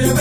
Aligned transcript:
Muy 0.00 0.14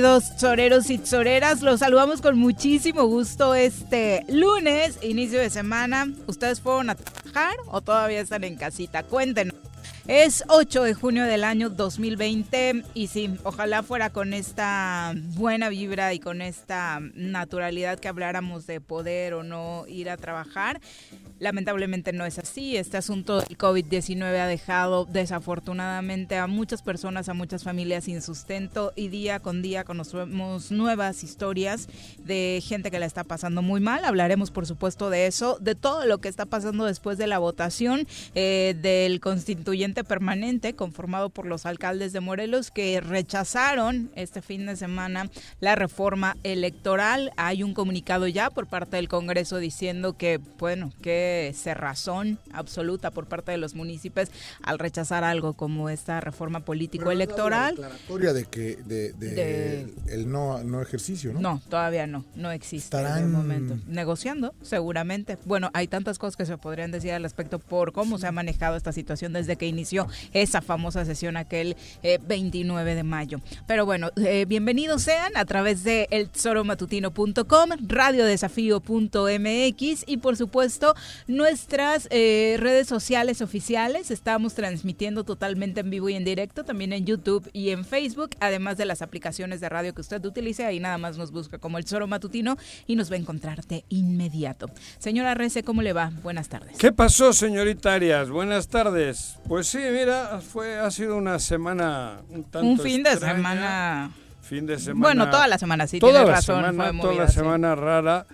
queridos 0.00 0.34
choreros 0.38 0.88
y 0.88 0.98
choreras, 0.98 1.60
los 1.60 1.80
saludamos 1.80 2.22
con 2.22 2.38
muchísimo 2.38 3.04
gusto 3.04 3.54
este 3.54 4.24
lunes, 4.30 4.98
inicio 5.02 5.38
de 5.38 5.50
semana. 5.50 6.10
¿Ustedes 6.26 6.58
fueron 6.62 6.88
a 6.88 6.94
trabajar 6.94 7.54
o 7.66 7.82
todavía 7.82 8.20
están 8.20 8.44
en 8.44 8.56
casita? 8.56 9.02
Cuéntenos. 9.02 9.69
Es 10.12 10.42
8 10.48 10.82
de 10.82 10.92
junio 10.92 11.22
del 11.22 11.44
año 11.44 11.70
2020 11.70 12.82
y 12.94 13.06
sí, 13.06 13.30
ojalá 13.44 13.84
fuera 13.84 14.10
con 14.10 14.34
esta 14.34 15.14
buena 15.36 15.68
vibra 15.68 16.12
y 16.14 16.18
con 16.18 16.42
esta 16.42 16.98
naturalidad 17.14 18.00
que 18.00 18.08
habláramos 18.08 18.66
de 18.66 18.80
poder 18.80 19.34
o 19.34 19.44
no 19.44 19.84
ir 19.86 20.10
a 20.10 20.16
trabajar. 20.16 20.80
Lamentablemente 21.38 22.12
no 22.12 22.26
es 22.26 22.40
así. 22.40 22.76
Este 22.76 22.96
asunto 22.96 23.40
del 23.40 23.56
COVID-19 23.56 24.24
ha 24.36 24.48
dejado 24.48 25.04
desafortunadamente 25.04 26.36
a 26.36 26.48
muchas 26.48 26.82
personas, 26.82 27.28
a 27.28 27.34
muchas 27.34 27.62
familias 27.62 28.04
sin 28.04 28.20
sustento 28.20 28.92
y 28.96 29.08
día 29.10 29.38
con 29.38 29.62
día 29.62 29.84
conocemos 29.84 30.72
nuevas 30.72 31.22
historias 31.22 31.88
de 32.18 32.60
gente 32.66 32.90
que 32.90 32.98
la 32.98 33.06
está 33.06 33.22
pasando 33.22 33.62
muy 33.62 33.80
mal. 33.80 34.04
Hablaremos 34.04 34.50
por 34.50 34.66
supuesto 34.66 35.08
de 35.08 35.28
eso, 35.28 35.56
de 35.60 35.76
todo 35.76 36.04
lo 36.04 36.18
que 36.18 36.28
está 36.28 36.46
pasando 36.46 36.84
después 36.84 37.16
de 37.16 37.28
la 37.28 37.38
votación 37.38 38.08
eh, 38.34 38.74
del 38.82 39.20
constituyente 39.20 39.99
permanente 40.04 40.74
conformado 40.74 41.30
por 41.30 41.46
los 41.46 41.66
alcaldes 41.66 42.12
de 42.12 42.20
Morelos 42.20 42.70
que 42.70 43.00
rechazaron 43.00 44.10
este 44.14 44.42
fin 44.42 44.66
de 44.66 44.76
semana 44.76 45.30
la 45.60 45.74
reforma 45.74 46.36
electoral. 46.42 47.32
Hay 47.36 47.62
un 47.62 47.74
comunicado 47.74 48.26
ya 48.26 48.50
por 48.50 48.66
parte 48.66 48.96
del 48.96 49.08
Congreso 49.08 49.58
diciendo 49.58 50.16
que, 50.16 50.40
bueno, 50.58 50.92
que 51.02 51.52
cerrazón 51.54 52.38
absoluta 52.52 53.10
por 53.10 53.26
parte 53.26 53.52
de 53.52 53.58
los 53.58 53.74
municipios 53.74 54.30
al 54.62 54.78
rechazar 54.78 55.24
algo 55.24 55.54
como 55.54 55.88
esta 55.88 56.20
reforma 56.20 56.60
político-electoral. 56.60 57.76
declaratoria 57.76 58.32
de 58.32 58.44
que 58.44 58.76
de, 58.76 59.92
el 60.08 60.30
no, 60.30 60.62
no 60.62 60.82
ejercicio, 60.82 61.32
¿no? 61.32 61.40
No, 61.40 61.62
todavía 61.68 62.06
no, 62.06 62.24
no 62.34 62.50
existe 62.50 62.96
en 62.98 63.06
el 63.06 63.28
momento. 63.28 63.76
Negociando, 63.86 64.54
seguramente. 64.62 65.38
Bueno, 65.44 65.70
hay 65.74 65.88
tantas 65.88 66.18
cosas 66.18 66.36
que 66.36 66.46
se 66.46 66.56
podrían 66.58 66.90
decir 66.90 67.12
al 67.12 67.22
respecto 67.22 67.58
por 67.58 67.92
cómo 67.92 68.18
se 68.18 68.26
ha 68.26 68.32
manejado 68.32 68.76
esta 68.76 68.92
situación 68.92 69.32
desde 69.32 69.56
que 69.56 69.66
inició 69.66 69.79
esa 70.32 70.60
famosa 70.60 71.04
sesión 71.04 71.36
aquel 71.36 71.76
29 72.26 72.92
eh, 72.92 72.94
de 72.94 73.02
mayo. 73.02 73.40
Pero 73.66 73.86
bueno, 73.86 74.10
eh, 74.16 74.44
bienvenidos 74.46 75.02
sean 75.02 75.36
a 75.36 75.44
través 75.44 75.84
de 75.84 76.08
elzoromatutino.com, 76.10 77.70
radiodesafío.mx 77.86 80.04
y 80.06 80.16
por 80.18 80.36
supuesto 80.36 80.94
nuestras 81.26 82.08
eh, 82.10 82.56
redes 82.58 82.86
sociales 82.86 83.42
oficiales. 83.42 84.10
Estamos 84.10 84.54
transmitiendo 84.54 85.24
totalmente 85.24 85.80
en 85.80 85.90
vivo 85.90 86.08
y 86.08 86.14
en 86.14 86.24
directo, 86.24 86.64
también 86.64 86.92
en 86.92 87.06
YouTube 87.06 87.48
y 87.52 87.70
en 87.70 87.84
Facebook, 87.84 88.30
además 88.40 88.76
de 88.76 88.84
las 88.84 89.02
aplicaciones 89.02 89.60
de 89.60 89.68
radio 89.68 89.94
que 89.94 90.00
usted 90.00 90.24
utilice. 90.24 90.64
Ahí 90.64 90.80
nada 90.80 90.98
más 90.98 91.18
nos 91.18 91.30
busca 91.30 91.58
como 91.58 91.78
el 91.78 91.84
Matutino 92.06 92.56
y 92.86 92.96
nos 92.96 93.10
va 93.10 93.16
a 93.16 93.18
encontrar 93.18 93.64
de 93.66 93.84
inmediato. 93.88 94.66
Señora 94.98 95.34
Rece, 95.34 95.62
¿cómo 95.62 95.82
le 95.82 95.92
va? 95.92 96.12
Buenas 96.22 96.48
tardes. 96.48 96.76
¿Qué 96.78 96.92
pasó, 96.92 97.32
señorita 97.32 97.94
Arias? 97.94 98.30
Buenas 98.30 98.68
tardes. 98.68 99.38
Pues 99.48 99.69
sí, 99.70 99.78
mira, 99.92 100.40
fue, 100.40 100.78
ha 100.78 100.90
sido 100.90 101.16
una 101.16 101.38
semana 101.38 102.20
un 102.30 102.44
tanto 102.44 102.68
Un 102.68 102.78
fin 102.78 103.02
de 103.02 103.16
semana... 103.16 104.10
Fin 104.42 104.66
de 104.66 104.78
semana. 104.80 105.00
Bueno, 105.00 105.30
toda 105.30 105.46
la 105.46 105.58
semana, 105.58 105.86
sí, 105.86 106.00
toda 106.00 106.12
tiene 106.12 106.26
la 106.26 106.34
razón. 106.34 106.64
Semana, 106.64 107.00
toda 107.00 107.14
la 107.14 107.28
semana 107.28 107.74
rara. 107.76 108.26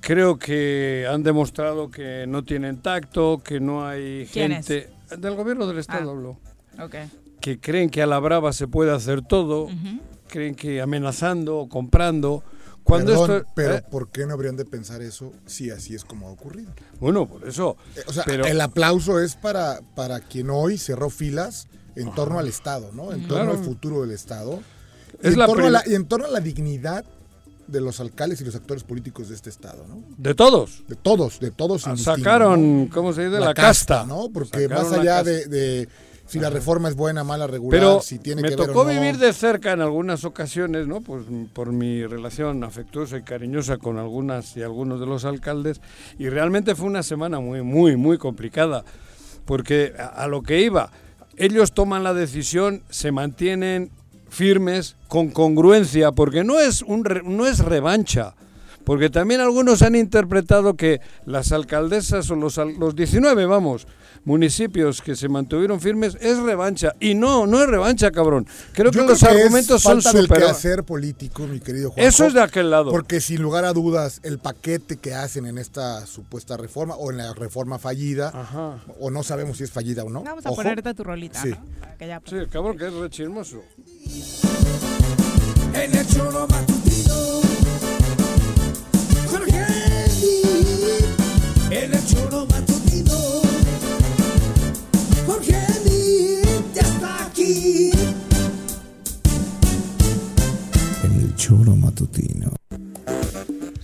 Creo 0.00 0.38
que 0.38 1.06
han 1.08 1.22
demostrado 1.22 1.88
que 1.88 2.26
no 2.26 2.42
tienen 2.42 2.82
tacto, 2.82 3.40
que 3.44 3.60
no 3.60 3.86
hay 3.86 4.26
gente... 4.26 4.90
Del 5.16 5.36
gobierno 5.36 5.68
del 5.68 5.78
Estado 5.78 6.10
ah, 6.10 6.12
hablo. 6.12 6.38
Que 7.40 7.60
creen 7.60 7.90
que 7.90 8.02
a 8.02 8.06
la 8.06 8.18
brava 8.18 8.52
se 8.52 8.66
puede 8.66 8.92
hacer 8.92 9.22
todo, 9.22 9.68
creen 10.28 10.54
que 10.54 10.80
amenazando 10.80 11.58
o 11.58 11.68
comprando... 11.68 12.42
Cuando 12.86 13.44
pero 13.56 13.74
¿eh? 13.74 13.84
¿por 13.90 14.10
qué 14.10 14.26
no 14.26 14.34
habrían 14.34 14.56
de 14.56 14.64
pensar 14.64 15.02
eso 15.02 15.32
si 15.44 15.70
así 15.70 15.96
es 15.96 16.04
como 16.04 16.28
ha 16.28 16.30
ocurrido? 16.30 16.72
Bueno, 17.00 17.26
por 17.26 17.46
eso. 17.46 17.76
Eh, 17.96 18.02
o 18.06 18.12
sea, 18.12 18.22
el 18.22 18.60
aplauso 18.60 19.20
es 19.20 19.34
para, 19.34 19.80
para 19.96 20.20
quien 20.20 20.50
hoy 20.50 20.78
cerró 20.78 21.10
filas 21.10 21.66
en 21.96 22.14
torno 22.14 22.38
al 22.38 22.46
Estado, 22.46 22.92
¿no? 22.92 23.12
En 23.12 23.26
torno 23.26 23.50
al 23.50 23.58
futuro 23.58 24.02
del 24.02 24.12
Estado. 24.12 24.60
Es 25.20 25.34
y, 25.36 25.90
y 25.90 25.94
en 25.94 26.06
torno 26.06 26.26
a 26.26 26.30
la 26.30 26.40
dignidad 26.40 27.04
de 27.66 27.80
los 27.80 28.00
alcaldes 28.00 28.40
y 28.40 28.44
los 28.44 28.54
actores 28.54 28.84
políticos 28.84 29.28
de 29.28 29.34
este 29.34 29.50
estado, 29.50 29.84
¿no? 29.88 30.02
De 30.16 30.34
todos. 30.34 30.84
De 30.88 30.94
todos, 30.94 31.40
de 31.40 31.50
todos. 31.50 31.86
Ah, 31.86 31.96
sacaron, 31.96 32.86
¿cómo 32.86 33.12
se 33.12 33.26
dice? 33.26 33.40
La, 33.40 33.54
casta, 33.54 34.04
¿no? 34.06 34.28
Porque 34.32 34.68
más 34.68 34.92
allá 34.92 35.22
de, 35.22 35.88
si 36.26 36.40
la 36.40 36.50
reforma 36.50 36.88
es 36.88 36.96
buena, 36.96 37.24
mala, 37.24 37.46
regular, 37.46 37.78
Pero 37.78 38.00
si 38.00 38.18
tiene 38.18 38.42
me 38.42 38.48
que 38.48 38.56
tocó 38.56 38.84
vivir 38.84 39.18
de 39.18 39.32
cerca 39.32 39.72
en 39.72 39.80
algunas 39.80 40.24
ocasiones, 40.24 40.86
¿no? 40.86 41.00
Pues 41.00 41.24
por 41.52 41.72
mi 41.72 42.04
relación 42.04 42.64
afectuosa 42.64 43.18
y 43.18 43.22
cariñosa 43.22 43.78
con 43.78 43.98
algunas 43.98 44.56
y 44.56 44.62
algunos 44.62 45.00
de 45.00 45.06
los 45.06 45.24
alcaldes 45.24 45.80
y 46.18 46.28
realmente 46.28 46.74
fue 46.74 46.86
una 46.86 47.02
semana 47.02 47.40
muy, 47.40 47.62
muy, 47.62 47.96
muy 47.96 48.18
complicada 48.18 48.84
porque 49.44 49.94
a 49.96 50.26
lo 50.26 50.42
que 50.42 50.60
iba, 50.60 50.90
ellos 51.36 51.72
toman 51.72 52.02
la 52.02 52.12
decisión, 52.12 52.82
se 52.90 53.12
mantienen 53.12 53.90
firmes, 54.28 54.96
con 55.08 55.30
congruencia, 55.30 56.12
porque 56.12 56.44
no 56.44 56.58
es, 56.60 56.82
un 56.82 57.04
no 57.24 57.46
es 57.46 57.60
revancha. 57.60 58.34
Porque 58.86 59.10
también 59.10 59.40
algunos 59.40 59.82
han 59.82 59.96
interpretado 59.96 60.76
que 60.76 61.00
las 61.24 61.50
alcaldesas 61.50 62.30
o 62.30 62.36
los, 62.36 62.56
los 62.56 62.94
19, 62.94 63.44
vamos, 63.46 63.88
municipios 64.24 65.02
que 65.02 65.16
se 65.16 65.28
mantuvieron 65.28 65.80
firmes 65.80 66.16
es 66.20 66.38
revancha. 66.38 66.94
Y 67.00 67.16
no, 67.16 67.48
no 67.48 67.60
es 67.60 67.68
revancha, 67.68 68.12
cabrón. 68.12 68.46
Creo 68.72 68.92
que 68.92 69.02
los 69.02 69.24
argumentos 69.24 69.82
son 69.82 70.00
super. 70.00 70.44
hacer 70.44 70.84
político, 70.84 71.48
mi 71.48 71.58
querido 71.58 71.90
Juan. 71.90 72.06
Eso 72.06 72.26
es 72.26 72.34
de 72.34 72.40
aquel 72.40 72.70
lado. 72.70 72.92
Porque 72.92 73.20
sin 73.20 73.42
lugar 73.42 73.64
a 73.64 73.72
dudas, 73.72 74.20
el 74.22 74.38
paquete 74.38 74.98
que 74.98 75.14
hacen 75.14 75.46
en 75.46 75.58
esta 75.58 76.06
supuesta 76.06 76.56
reforma 76.56 76.94
o 76.94 77.10
en 77.10 77.16
la 77.16 77.34
reforma 77.34 77.80
fallida, 77.80 78.32
o 79.00 79.10
no 79.10 79.24
sabemos 79.24 79.56
si 79.56 79.64
es 79.64 79.72
fallida 79.72 80.04
o 80.04 80.10
no. 80.10 80.22
Vamos 80.22 80.46
a 80.46 80.52
ponerte 80.52 80.94
tu 80.94 81.02
rolita, 81.02 81.42
sí. 81.42 81.50
Sí, 82.24 82.36
cabrón, 82.52 82.78
que 82.78 82.86
es 82.86 82.92
re 82.92 83.10
chismoso. 83.10 83.64
En 85.74 85.92
el 85.92 86.06
choro 86.06 86.46
matutino. 86.48 87.46
Jorge, 89.28 89.64
el 91.70 92.06
choro 92.06 92.46
matutino. 92.46 93.14
Jorge 95.26 95.56
Eli 95.80 96.40
ya 96.74 96.82
está 96.82 97.26
aquí. 97.26 97.90
El 101.02 101.34
choro 101.36 101.74
matutino. 101.76 102.52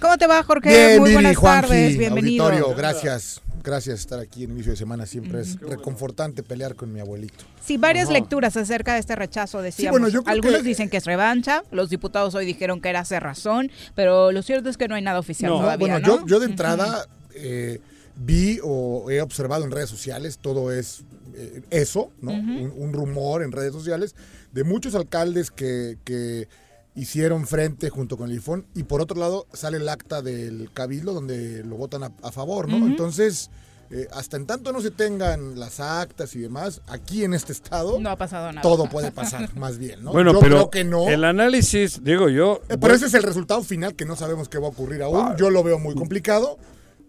¿Cómo 0.00 0.18
te 0.18 0.26
va, 0.26 0.42
Jorge? 0.42 0.98
Muy 1.00 1.12
buenas 1.12 1.40
tardes. 1.40 1.98
Bienvenido. 1.98 2.74
gracias. 2.74 3.40
Gracias 3.62 4.00
estar 4.00 4.18
aquí 4.18 4.44
en 4.44 4.50
inicio 4.52 4.72
de 4.72 4.76
semana. 4.76 5.06
Siempre 5.06 5.40
es 5.40 5.60
reconfortante 5.60 6.42
pelear 6.42 6.74
con 6.74 6.92
mi 6.92 7.00
abuelito. 7.00 7.44
Sí, 7.64 7.76
varias 7.76 8.10
lecturas 8.10 8.56
acerca 8.56 8.94
de 8.94 9.00
este 9.00 9.14
rechazo, 9.14 9.62
decíamos. 9.62 9.92
bueno, 10.00 10.08
yo 10.12 10.22
creo 10.22 10.32
Algunos 10.34 10.62
que- 10.62 10.68
dicen 10.68 10.90
que 10.90 10.96
es 10.96 11.04
revancha, 11.04 11.62
los 11.70 11.88
diputados 11.90 12.34
hoy 12.34 12.44
dijeron 12.46 12.80
que 12.80 12.88
era 12.88 13.04
cerrazón, 13.04 13.70
pero 13.94 14.32
lo 14.32 14.42
cierto 14.42 14.68
es 14.68 14.76
que 14.76 14.88
no 14.88 14.94
hay 14.96 15.02
nada 15.02 15.18
oficial 15.20 15.50
No, 15.52 15.58
todavía, 15.60 15.76
bueno, 15.78 15.98
¿no? 16.00 16.20
yo, 16.22 16.26
yo 16.26 16.40
de 16.40 16.46
entrada 16.46 17.06
eh, 17.34 17.80
vi 18.16 18.58
o 18.62 19.10
he 19.10 19.20
observado 19.20 19.64
en 19.64 19.70
redes 19.70 19.88
sociales, 19.90 20.38
todo 20.42 20.72
es 20.72 21.04
eh, 21.34 21.62
eso, 21.70 22.10
¿no? 22.20 22.32
un, 22.32 22.72
un 22.76 22.92
rumor 22.92 23.42
en 23.42 23.52
redes 23.52 23.72
sociales 23.72 24.14
de 24.52 24.64
muchos 24.64 24.94
alcaldes 24.94 25.50
que, 25.50 25.96
que 26.04 26.46
hicieron 26.94 27.46
frente 27.46 27.88
junto 27.90 28.16
con 28.16 28.30
el 28.30 28.36
IFON 28.36 28.66
y 28.74 28.82
por 28.82 29.00
otro 29.00 29.18
lado 29.18 29.46
sale 29.52 29.78
el 29.78 29.88
acta 29.88 30.20
del 30.22 30.70
cabildo 30.74 31.12
donde 31.14 31.64
lo 31.64 31.76
votan 31.76 32.02
a, 32.04 32.12
a 32.22 32.32
favor, 32.32 32.68
¿no? 32.68 32.86
Entonces, 32.86 33.50
eh, 33.90 34.08
hasta 34.12 34.36
en 34.36 34.46
tanto 34.46 34.72
no 34.72 34.80
se 34.80 34.90
tengan 34.90 35.58
las 35.58 35.80
actas 35.80 36.34
y 36.36 36.38
demás, 36.40 36.80
aquí 36.88 37.24
en 37.24 37.34
este 37.34 37.52
estado 37.52 37.98
No 38.00 38.10
ha 38.10 38.16
pasado 38.16 38.48
nada. 38.52 38.62
todo 38.62 38.86
puede 38.88 39.10
pasar, 39.12 39.54
más 39.56 39.78
bien, 39.78 40.02
¿no? 40.04 40.12
Bueno, 40.12 40.32
Yo 40.32 40.40
pero 40.40 40.54
creo 40.56 40.70
que 40.70 40.84
no. 40.84 41.08
el 41.08 41.24
análisis, 41.24 42.02
digo 42.04 42.28
yo, 42.28 42.60
Eh, 42.68 42.76
Pero 42.78 42.94
ese 42.94 43.06
es 43.06 43.14
el 43.14 43.22
resultado 43.22 43.62
final 43.62 43.94
que 43.94 44.04
no 44.04 44.16
sabemos 44.16 44.48
qué 44.48 44.58
va 44.58 44.66
a 44.66 44.70
ocurrir 44.70 45.02
aún. 45.02 45.36
Yo 45.36 45.50
lo 45.50 45.62
veo 45.62 45.78
muy 45.78 45.94
complicado. 45.94 46.58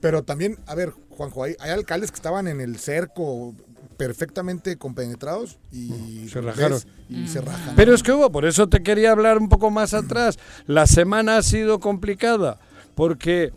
Pero 0.01 0.23
también, 0.23 0.57
a 0.67 0.75
ver, 0.75 0.91
Juanjo, 1.11 1.43
hay, 1.45 1.55
hay 1.61 1.71
alcaldes 1.71 2.11
que 2.11 2.15
estaban 2.15 2.49
en 2.49 2.59
el 2.59 2.77
cerco 2.77 3.55
perfectamente 3.93 4.77
compenetrados 4.77 5.57
y 5.71 6.27
Se 6.29 6.41
rajaron. 6.41 6.79
y 7.09 7.27
se 7.27 7.41
rajan. 7.41 7.75
Pero 7.75 7.93
es 7.93 8.03
que 8.03 8.11
hubo, 8.11 8.31
por 8.31 8.45
eso 8.45 8.67
te 8.69 8.83
quería 8.83 9.11
hablar 9.11 9.37
un 9.37 9.49
poco 9.49 9.71
más 9.71 9.93
atrás. 9.93 10.37
La 10.67 10.87
semana 10.87 11.37
ha 11.37 11.43
sido 11.43 11.79
complicada 11.79 12.59
porque 12.95 13.51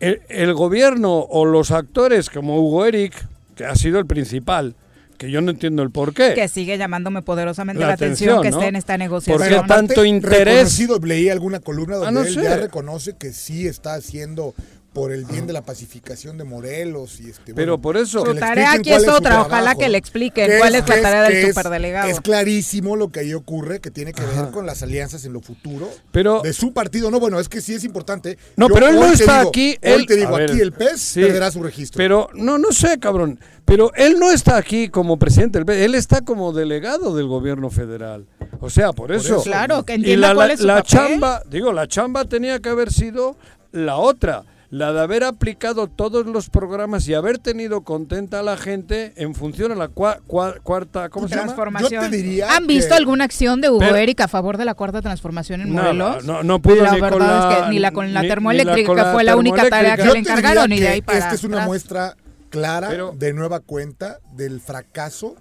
el, 0.00 0.20
el 0.28 0.54
gobierno 0.54 1.18
o 1.18 1.44
los 1.44 1.70
actores 1.70 2.30
como 2.30 2.60
Hugo 2.60 2.86
Eric, 2.86 3.12
que 3.56 3.64
ha 3.64 3.74
sido 3.74 3.98
el 3.98 4.06
principal, 4.06 4.76
que 5.16 5.30
yo 5.32 5.40
no 5.40 5.50
entiendo 5.50 5.82
el 5.82 5.90
por 5.90 6.14
qué. 6.14 6.32
Que 6.34 6.46
sigue 6.46 6.78
llamándome 6.78 7.22
poderosamente 7.22 7.80
La 7.80 7.88
la, 7.88 7.92
atención, 7.94 8.38
atención, 8.38 8.42
que 8.42 8.50
¿no? 8.50 8.56
esté 8.58 8.68
en 8.68 8.76
esta 8.76 8.92
¿Por 8.92 8.98
negociación. 9.00 9.48
qué 9.48 9.54
aparte, 9.56 9.86
tanto 9.88 10.04
interés? 10.04 10.78
leí 11.02 11.28
alguna 11.28 11.58
columna 11.58 11.96
donde 11.96 12.08
Ah, 12.08 12.12
no 12.12 12.20
él 12.22 12.32
sé. 12.34 12.42
ya 12.44 12.56
reconoce 12.56 13.16
que 13.16 13.32
sí 13.32 13.66
está 13.66 13.94
haciendo 13.94 14.54
por 14.98 15.12
el 15.12 15.24
bien 15.24 15.46
de 15.46 15.52
la 15.52 15.62
pacificación 15.62 16.36
de 16.38 16.44
Morelos 16.44 17.20
y 17.20 17.30
este 17.30 17.54
Pero 17.54 17.72
bueno, 17.74 17.82
por 17.82 17.96
eso- 17.96 18.24
Su 18.26 18.34
tarea 18.34 18.72
aquí 18.72 18.92
es 18.92 19.06
otra, 19.06 19.42
ojalá 19.42 19.74
que 19.76 19.88
le 19.88 19.96
expliquen 19.98 20.50
Que 20.50 20.58
cuál 20.58 20.74
es 20.74 20.88
la 20.88 21.00
tarea 21.00 21.22
del 21.22 21.32
es- 21.36 21.48
superdelegado. 21.48 22.08
Es 22.08 22.20
clarísimo 22.20 22.96
lo 22.96 23.10
que 23.10 23.20
ahí 23.20 23.32
ocurre, 23.34 23.80
que 23.80 23.90
tiene 23.90 24.12
que 24.12 24.22
ver 24.22 24.50
con 24.50 24.66
las 24.66 24.82
alianzas 24.82 25.24
en 25.24 25.32
lo 25.32 25.40
futuro 25.40 25.88
Pero- 26.10 26.40
de 26.42 26.52
su 26.52 26.72
partido. 26.72 27.10
No, 27.10 27.20
bueno, 27.20 27.38
es 27.38 27.48
que 27.48 27.60
sí 27.60 27.74
es 27.74 27.84
importante. 27.84 28.38
No, 28.56 28.68
Yo 28.68 28.74
pero 28.74 28.88
él 28.88 28.96
no 28.96 29.06
está 29.12 29.38
digo- 29.38 29.48
aquí. 29.50 29.68
Hoy 29.70 29.92
él- 29.92 30.06
te 30.06 30.16
digo, 30.16 30.32
ver, 30.36 30.50
aquí 30.50 30.60
el 30.60 30.72
PES 30.72 31.00
sí, 31.00 31.20
perderá 31.22 31.50
su 31.50 31.62
registro. 31.62 31.96
Pero 31.96 32.28
no, 32.34 32.58
no 32.58 32.72
sé, 32.72 32.98
cabrón. 32.98 33.38
Pero 33.64 33.92
él 33.94 34.18
no 34.18 34.30
está 34.32 34.56
aquí 34.56 34.88
como 34.88 35.18
presidente 35.18 35.58
del 35.58 35.66
PES, 35.66 35.82
él 35.84 35.94
está 35.94 36.22
como 36.22 36.52
delegado 36.52 37.14
del 37.14 37.26
gobierno 37.26 37.70
federal. 37.70 38.26
O 38.60 38.68
sea, 38.70 38.92
por 38.92 39.12
eso. 39.12 39.36
eso. 39.36 39.42
Claro, 39.44 39.84
que 39.84 39.92
Y 39.92 39.96
entienda 39.96 40.28
la, 40.28 40.34
cuál 40.34 40.50
es 40.50 40.60
su 40.60 40.66
la 40.66 40.76
papel. 40.82 40.90
chamba, 40.90 41.42
digo, 41.48 41.72
la 41.72 41.86
chamba 41.86 42.24
tenía 42.24 42.58
que 42.60 42.68
haber 42.70 42.92
sido 42.92 43.36
la 43.70 43.96
otra, 43.96 44.44
la 44.70 44.92
de 44.92 45.00
haber 45.00 45.24
aplicado 45.24 45.88
todos 45.88 46.26
los 46.26 46.50
programas 46.50 47.08
y 47.08 47.14
haber 47.14 47.38
tenido 47.38 47.80
contenta 47.82 48.40
a 48.40 48.42
la 48.42 48.56
gente 48.58 49.14
en 49.16 49.34
función 49.34 49.72
a 49.72 49.74
la 49.74 49.88
cua- 49.88 50.20
cua- 50.28 50.60
cuarta, 50.62 51.08
¿cómo 51.08 51.26
se 51.26 51.34
llama? 51.36 51.46
transformación. 51.46 51.90
Yo 52.04 52.10
te 52.10 52.16
diría 52.16 52.54
¿Han 52.54 52.66
visto 52.66 52.94
alguna 52.94 53.24
acción 53.24 53.62
de 53.62 53.70
Hugo 53.70 53.82
Eric 53.96 54.20
a 54.20 54.28
favor 54.28 54.58
de 54.58 54.66
la 54.66 54.74
cuarta 54.74 55.00
transformación 55.00 55.62
en 55.62 55.72
Morelos? 55.72 56.22
no- 56.24 56.42
no 56.42 56.60
pudo 56.60 56.82
la 56.82 56.92
ni 56.92 57.00
con 57.00 57.10
verdad 57.10 57.38
es 57.52 57.58
la- 57.60 57.64
que 57.66 57.70
ni 57.72 57.78
la 57.78 57.92
con 57.92 58.12
la 58.12 58.20
ni- 58.20 58.24
ni 58.24 58.28
la 58.28 58.34
termoeléctrica 58.34 58.86
con 58.86 58.96
la 58.98 59.12
fue 59.12 59.24
la 59.24 59.36
única 59.36 59.68
tarea 59.70 59.96
que. 59.96 60.04
Yo 60.04 60.12
le 60.12 60.18
encargaron 60.18 60.70
y 60.72 60.80
de 60.80 60.88
ahí 60.88 61.00
para 61.02 61.18
Esta 61.18 61.34
es 61.34 61.44
una 61.44 61.56
atrás. 61.56 61.66
muestra 61.68 62.16
clara 62.50 62.88
Pero- 62.90 63.14
de 63.16 63.32
nueva 63.32 63.60
cuenta 63.60 64.18
del 64.34 64.60
fracaso, 64.60 65.36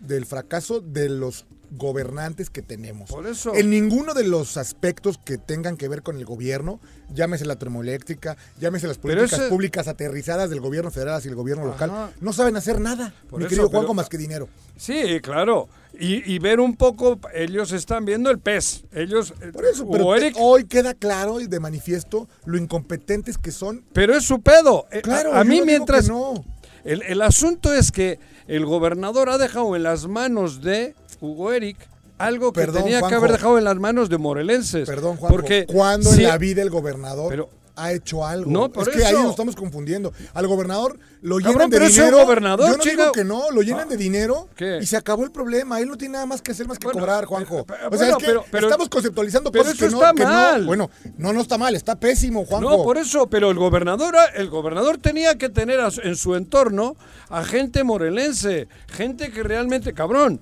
del 0.00 0.26
fracaso 0.26 0.80
de 0.80 1.08
los 1.08 1.46
gobernantes 1.70 2.50
que 2.50 2.62
tenemos. 2.62 3.10
Por 3.10 3.26
eso. 3.26 3.54
En 3.54 3.70
ninguno 3.70 4.14
de 4.14 4.24
los 4.24 4.56
aspectos 4.56 5.18
que 5.22 5.38
tengan 5.38 5.76
que 5.76 5.88
ver 5.88 6.02
con 6.02 6.16
el 6.16 6.24
gobierno, 6.24 6.80
llámese 7.14 7.44
la 7.44 7.56
termoeléctrica, 7.56 8.36
llámese 8.60 8.86
las 8.86 8.98
políticas 8.98 9.32
ese- 9.34 9.48
públicas 9.48 9.88
aterrizadas 9.88 10.50
del 10.50 10.60
gobierno 10.60 10.90
federal 10.90 11.16
hacia 11.16 11.28
el 11.30 11.34
gobierno 11.34 11.66
local, 11.66 12.12
no 12.20 12.32
saben 12.32 12.56
hacer 12.56 12.80
nada, 12.80 13.12
Por 13.28 13.38
mi 13.40 13.44
eso, 13.46 13.50
querido 13.50 13.68
pero- 13.68 13.78
Juanjo, 13.80 13.94
más 13.94 14.08
que 14.08 14.18
dinero. 14.18 14.48
Sí, 14.76 15.20
claro. 15.22 15.68
Y, 16.00 16.32
y 16.32 16.38
ver 16.38 16.60
un 16.60 16.76
poco, 16.76 17.18
ellos 17.34 17.72
están 17.72 18.04
viendo 18.04 18.30
el 18.30 18.38
pez. 18.38 18.84
Ellos, 18.92 19.32
eh, 19.40 19.50
Por 19.52 19.64
eso, 19.64 19.88
pero 19.90 20.14
te- 20.16 20.32
hoy 20.38 20.64
queda 20.66 20.94
claro 20.94 21.40
y 21.40 21.46
de 21.48 21.58
manifiesto 21.60 22.28
lo 22.44 22.56
incompetentes 22.58 23.36
que 23.38 23.50
son. 23.50 23.84
pero 23.92 24.14
es 24.14 24.24
su 24.24 24.40
pedo. 24.40 24.86
Eh, 24.92 25.00
Claro, 25.02 25.32
a, 25.34 25.42
mí 25.44 25.58
no 25.60 25.66
mientras... 25.66 26.08
no. 26.08 26.44
El, 26.84 27.02
el 27.02 27.20
asunto 27.22 27.72
es 27.74 27.90
que 27.90 28.20
el 28.46 28.64
gobernador 28.64 29.28
ha 29.28 29.36
dejado 29.38 29.74
en 29.74 29.82
las 29.82 30.06
manos 30.06 30.62
de 30.62 30.94
Hugo 31.20 31.52
Eric 31.52 31.76
algo 32.18 32.52
que 32.52 32.60
Perdón, 32.62 32.82
tenía 32.84 33.00
que 33.02 33.14
haber 33.14 33.30
dejado 33.32 33.58
en 33.58 33.64
las 33.64 33.76
manos 33.76 34.08
de 34.08 34.18
morelenses. 34.18 34.88
Perdón, 34.88 35.16
Juanjo, 35.18 35.36
Porque 35.36 35.66
cuando 35.66 36.12
en 36.12 36.24
la 36.24 36.36
vida 36.38 36.62
el 36.62 36.70
gobernador 36.70 37.28
Pero- 37.30 37.48
ha 37.76 37.92
hecho 37.92 38.26
algo? 38.26 38.50
No, 38.50 38.72
por 38.72 38.88
es 38.88 38.96
que 38.96 39.04
ahí 39.04 39.12
nos 39.14 39.30
estamos 39.30 39.54
confundiendo. 39.54 40.12
Al 40.34 40.48
gobernador 40.48 40.98
lo 41.22 41.36
Cabrón, 41.36 41.52
llenan 41.52 41.70
de 41.70 41.76
pero 41.78 41.88
dinero. 41.88 42.18
gobernador, 42.24 42.70
Yo 42.72 42.76
no 42.76 42.82
chica. 42.82 42.96
digo 43.02 43.12
que 43.12 43.22
no, 43.22 43.52
lo 43.52 43.62
llenan 43.62 43.86
Ah. 43.86 43.90
de 43.90 43.96
dinero 43.96 44.48
¿Qué? 44.56 44.80
y 44.82 44.86
se 44.86 44.96
acabó 44.96 45.22
el 45.22 45.30
problema. 45.30 45.78
Él 45.78 45.86
no 45.86 45.96
tiene 45.96 46.14
nada 46.14 46.26
más 46.26 46.42
que 46.42 46.50
hacer 46.50 46.66
más 46.66 46.76
que 46.76 46.86
Bueno, 46.88 46.98
cobrar, 46.98 47.24
Juanjo. 47.26 47.64
pero- 47.64 47.78
o 47.78 47.90
sea, 47.90 47.98
bueno, 47.98 48.10
es 48.10 48.16
que 48.18 48.26
pero- 48.26 48.44
pero- 48.50 48.66
estamos 48.66 48.88
conceptualizando 48.88 49.52
pero 49.52 49.62
cosas 49.62 49.78
que, 49.78 49.88
no, 49.88 50.00
que 50.12 50.24
no- 50.24 50.28
mal. 50.28 50.66
Bueno, 50.66 50.90
no, 51.18 51.32
no 51.32 51.40
está 51.40 51.56
mal, 51.56 51.76
está 51.76 51.94
pésimo, 52.00 52.44
Juanjo. 52.46 52.68
No, 52.68 52.82
por 52.82 52.98
eso, 52.98 53.28
pero 53.28 53.48
el 53.52 53.58
gobernador, 53.58 54.16
el 54.34 54.48
gobernador 54.50 54.98
tenía 54.98 55.38
que 55.38 55.48
tener 55.48 55.78
en 56.02 56.16
su 56.16 56.34
entorno 56.34 56.96
a 57.28 57.44
gente 57.44 57.84
morelense, 57.84 58.66
gente 58.88 59.30
que 59.30 59.44
realmente, 59.44 59.94
cabrón, 59.94 60.40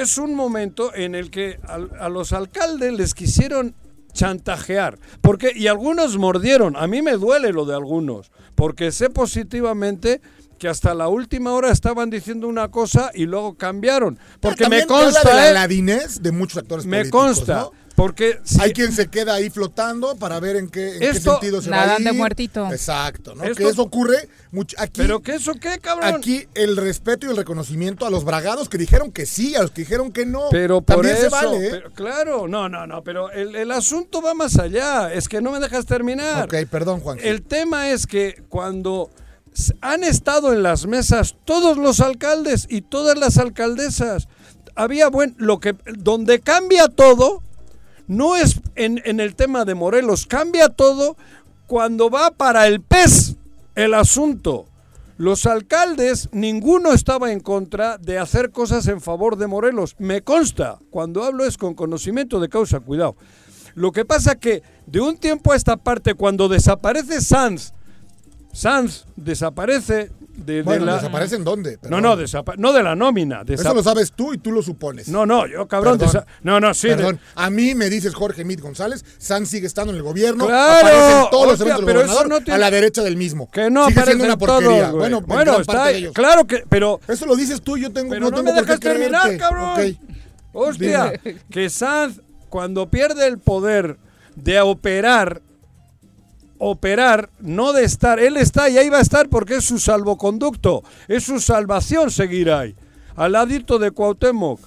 es 0.00 0.18
un 0.18 0.34
momento 0.34 0.94
en 0.94 1.14
el 1.14 1.30
que 1.30 1.58
al- 1.66 1.90
a, 1.98 2.08
los 2.08 2.32
alcaldes 2.32 2.92
les 2.92 3.14
quisieron 3.14 3.74
chantajear, 4.12 4.98
porque 5.20 5.52
y 5.54 5.66
algunos 5.66 6.16
mordieron. 6.16 6.76
A 6.76 6.86
mí 6.86 7.02
me 7.02 7.12
duele 7.12 7.52
lo 7.52 7.64
de 7.66 7.74
algunos, 7.74 8.30
porque 8.54 8.90
sé 8.92 9.10
positivamente 9.10 10.20
que 10.58 10.68
hasta 10.68 10.94
la 10.94 11.08
última 11.08 11.52
hora 11.52 11.70
estaban 11.70 12.08
diciendo 12.08 12.48
una 12.48 12.70
cosa 12.70 13.10
y 13.12 13.26
luego 13.26 13.54
cambiaron, 13.58 14.18
porque 14.40 14.68
me 14.70 14.76
de 14.78 14.86
consta, 14.86 15.34
la 15.34 15.50
¿eh? 15.50 15.52
ladinez 15.52 16.22
de 16.22 16.32
muchos 16.32 16.56
actores 16.58 16.86
me 16.86 17.10
consta, 17.10 17.54
¿no? 17.60 17.72
Porque 17.96 18.38
si- 18.44 18.60
Hay 18.60 18.72
quien 18.72 18.92
se 18.92 19.08
queda 19.08 19.34
ahí 19.34 19.50
flotando 19.50 20.14
para 20.16 20.38
ver 20.38 20.54
en 20.56 20.68
qué, 20.68 20.94
en 20.94 20.98
qué 21.00 21.08
Esto- 21.08 21.32
sentido 21.32 21.60
se 21.62 21.70
va 21.70 21.76
Nadan 21.78 21.96
a 21.96 22.00
ir. 22.00 22.06
de 22.06 22.12
muertito. 22.12 22.70
Exacto, 22.70 23.34
¿no? 23.34 23.42
Esto- 23.42 23.56
que 23.56 23.68
eso 23.68 23.82
ocurre 23.82 24.28
mucho 24.52 24.76
aquí. 24.78 24.92
pero 25.00 25.20
qué 25.22 25.34
eso 25.36 25.54
qué, 25.54 25.78
cabrón. 25.80 26.14
Aquí 26.14 26.46
el 26.54 26.76
respeto 26.76 27.26
y 27.26 27.30
el 27.30 27.36
reconocimiento 27.36 28.06
a 28.06 28.10
los 28.10 28.24
bragados 28.24 28.68
que 28.68 28.78
dijeron 28.78 29.10
que 29.10 29.24
sí, 29.26 29.54
a 29.56 29.62
los 29.62 29.70
que 29.70 29.80
dijeron 29.80 30.12
que 30.12 30.26
no. 30.26 30.42
Pero 30.50 30.82
por 30.82 30.96
También 30.96 31.16
eso, 31.16 31.24
se 31.24 31.28
vale, 31.30 31.66
¿eh? 31.66 31.70
pero- 31.70 31.90
claro, 31.92 32.46
no, 32.46 32.68
no, 32.68 32.86
no, 32.86 33.02
pero 33.02 33.30
el, 33.32 33.56
el 33.56 33.70
asunto 33.72 34.20
va 34.22 34.34
más 34.34 34.58
allá, 34.58 35.12
es 35.12 35.26
que 35.28 35.40
no 35.40 35.50
me 35.52 35.58
dejas 35.58 35.86
terminar. 35.86 36.44
Ok, 36.44 36.54
perdón, 36.70 37.00
Juan. 37.00 37.18
El 37.22 37.42
tema 37.42 37.90
es 37.90 38.06
que 38.06 38.42
cuando 38.50 39.10
han 39.80 40.04
estado 40.04 40.52
en 40.52 40.62
las 40.62 40.86
mesas 40.86 41.34
todos 41.46 41.78
los 41.78 42.00
alcaldes 42.00 42.66
y 42.68 42.82
todas 42.82 43.16
las 43.18 43.38
alcaldesas, 43.38 44.28
había 44.74 45.08
buen, 45.08 45.34
lo 45.38 45.60
que, 45.60 45.74
donde 45.96 46.40
cambia 46.40 46.88
todo, 46.88 47.42
no 48.06 48.36
es 48.36 48.60
en, 48.74 49.20
el 49.20 49.34
tema 49.34 49.64
de 49.64 49.74
Morelos, 49.74 50.26
cambia 50.26 50.68
todo 50.68 51.16
cuando 51.66 52.10
va 52.10 52.30
para 52.30 52.66
el 52.66 52.80
PES 52.80 53.36
el 53.74 53.94
asunto. 53.94 54.66
Los 55.18 55.46
alcaldes, 55.46 56.28
ninguno 56.32 56.92
estaba 56.92 57.32
en 57.32 57.40
contra 57.40 57.96
de 57.96 58.18
hacer 58.18 58.50
cosas 58.50 58.86
en 58.86 59.00
favor 59.00 59.36
de 59.36 59.46
Morelos. 59.46 59.94
Me 59.98 60.20
consta, 60.20 60.78
cuando 60.90 61.24
hablo 61.24 61.44
es 61.44 61.56
con 61.56 61.74
conocimiento 61.74 62.38
de 62.38 62.48
causa, 62.48 62.80
cuidado. 62.80 63.16
Lo 63.74 63.92
que 63.92 64.04
pasa 64.04 64.36
que 64.36 64.62
de 64.86 65.00
un 65.00 65.16
tiempo 65.16 65.52
a 65.52 65.56
esta 65.56 65.76
parte, 65.76 66.14
cuando 66.14 66.48
desaparece 66.48 67.20
Sanz, 67.20 67.72
Sanz 68.52 69.06
desaparece 69.16 70.10
de, 70.36 70.54
de 70.56 70.62
Bueno, 70.62 70.84
la... 70.84 70.94
¿desaparecen 70.96 71.44
dónde? 71.44 71.72
No, 71.74 71.80
Perdón. 71.80 72.02
no, 72.02 72.16
desapa- 72.16 72.54
no 72.56 72.72
de 72.72 72.82
la 72.82 72.94
nómina. 72.94 73.42
Eso 73.46 73.74
lo 73.74 73.82
sabes 73.82 74.12
tú 74.12 74.34
y 74.34 74.38
tú 74.38 74.52
lo 74.52 74.62
supones. 74.62 75.08
No, 75.08 75.24
no, 75.26 75.46
yo 75.46 75.66
cabrón. 75.66 75.98
Desa- 75.98 76.24
No, 76.42 76.60
no, 76.60 76.74
sí. 76.74 76.88
de- 76.88 76.96
Perdón, 76.96 77.20
a 77.34 77.50
mí 77.50 77.74
me 77.74 77.88
dices 77.90 78.14
Jorge 78.14 78.44
Mit 78.44 78.60
González, 78.60 79.04
San 79.18 79.46
sigue 79.46 79.66
estando 79.66 79.92
en 79.92 79.96
el 79.96 80.02
gobierno, 80.02 80.46
Claro, 80.46 80.86
aparece 80.86 81.12
en 81.24 81.30
todos 81.30 81.44
los 81.44 81.52
hostia, 81.54 81.64
eventos 81.64 81.78
del 81.78 81.86
pero 81.86 81.98
gobernador, 82.00 82.28
no 82.28 82.38
tiene- 82.40 82.54
a 82.54 82.58
la 82.58 82.70
derecha 82.70 83.02
del 83.02 83.16
mismo. 83.16 83.50
Que 83.50 83.70
no 83.70 83.86
sigue 83.86 83.92
aparece 84.00 84.16
siendo 84.18 84.24
una 84.24 84.36
porquería. 84.38 84.80
todos, 84.88 84.92
bueno, 85.00 85.18
en 85.18 85.26
bueno, 85.26 85.60
está 85.60 85.72
parte 85.72 85.82
de 85.88 85.94
ahí. 85.96 86.02
ellos. 86.02 86.12
Claro 86.14 86.46
que, 86.46 86.64
pero 86.68 87.00
Eso 87.08 87.26
lo 87.26 87.36
dices 87.36 87.62
tú, 87.62 87.76
yo 87.78 87.92
tengo, 87.92 88.10
Pero 88.10 88.30
no, 88.30 88.30
tengo 88.36 88.42
me 88.52 88.52
dejas 88.60 88.78
terminar, 88.80 89.22
creerte. 89.22 89.38
cabrón. 89.38 89.70
Ok. 89.80 89.96
Hostia, 90.52 91.12
que 91.50 91.68
Sanz, 91.70 92.20
cuando 92.48 92.88
pierde 92.90 93.26
el 93.26 93.38
poder 93.38 93.98
de 94.36 94.60
operar, 94.60 95.42
operar, 96.58 97.30
no 97.40 97.72
de 97.72 97.84
estar, 97.84 98.18
él 98.18 98.36
está 98.36 98.68
y 98.68 98.78
ahí 98.78 98.88
va 98.88 98.98
a 98.98 99.02
estar 99.02 99.28
porque 99.28 99.56
es 99.56 99.64
su 99.64 99.78
salvoconducto, 99.78 100.82
es 101.08 101.24
su 101.24 101.40
salvación 101.40 102.10
seguir 102.10 102.50
ahí, 102.50 102.74
al 103.14 103.32
ladito 103.32 103.78
de 103.78 103.90
Cuauhtémoc. 103.90 104.60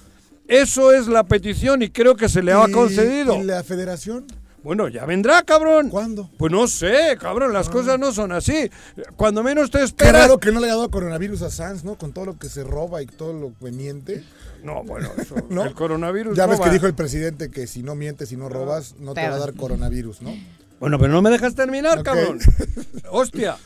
Eso 0.48 0.92
es 0.92 1.06
la 1.06 1.24
petición 1.24 1.82
y 1.82 1.90
creo 1.90 2.16
que 2.16 2.28
se 2.28 2.42
le 2.42 2.52
ha 2.52 2.68
¿Y- 2.68 2.72
concedido. 2.72 3.36
¿Y 3.36 3.44
la 3.44 3.62
federación? 3.62 4.26
Bueno, 4.62 4.88
ya 4.88 5.06
vendrá, 5.06 5.42
cabrón. 5.42 5.88
¿Cuándo? 5.88 6.28
Pues 6.36 6.52
no 6.52 6.66
sé, 6.66 7.16
cabrón, 7.18 7.52
las 7.54 7.70
cosas 7.70 7.98
no 7.98 8.12
son 8.12 8.30
así. 8.32 8.68
Cuando 9.16 9.42
menos 9.42 9.70
te 9.70 9.82
esperas. 9.82 10.22
raro 10.22 10.38
que 10.38 10.52
no 10.52 10.60
le 10.60 10.66
haya 10.66 10.74
dado 10.74 10.90
coronavirus 10.90 11.40
a 11.42 11.50
Sanz, 11.50 11.82
¿no? 11.82 11.94
Con 11.96 12.12
todo 12.12 12.26
lo 12.26 12.38
que 12.38 12.50
se 12.50 12.62
roba 12.62 13.00
y 13.00 13.06
todo 13.06 13.32
lo 13.32 13.52
que 13.58 13.72
miente. 13.72 14.22
No, 14.62 14.82
bueno, 14.84 15.08
eso, 15.18 15.36
¿No? 15.48 15.64
el 15.64 15.72
coronavirus. 15.72 16.36
Ya 16.36 16.44
ves 16.46 16.60
que 16.60 16.68
dijo 16.68 16.86
el 16.86 16.94
presidente 16.94 17.50
que 17.50 17.66
si 17.66 17.82
no 17.82 17.94
mientes 17.94 18.32
y 18.32 18.36
no 18.36 18.50
robas, 18.50 18.96
no 18.98 19.14
te 19.14 19.22
Te 19.22 19.28
va 19.30 19.36
a 19.36 19.38
dar 19.38 19.54
coronavirus, 19.54 20.20
¿no? 20.20 20.34
Bueno, 20.80 20.98
pero 20.98 21.12
no 21.12 21.22
me 21.22 21.30
dejas 21.30 21.54
terminar, 21.54 21.98
Ok. 21.98 22.04
cabrón. 22.04 22.38
Hostia, 23.10 23.56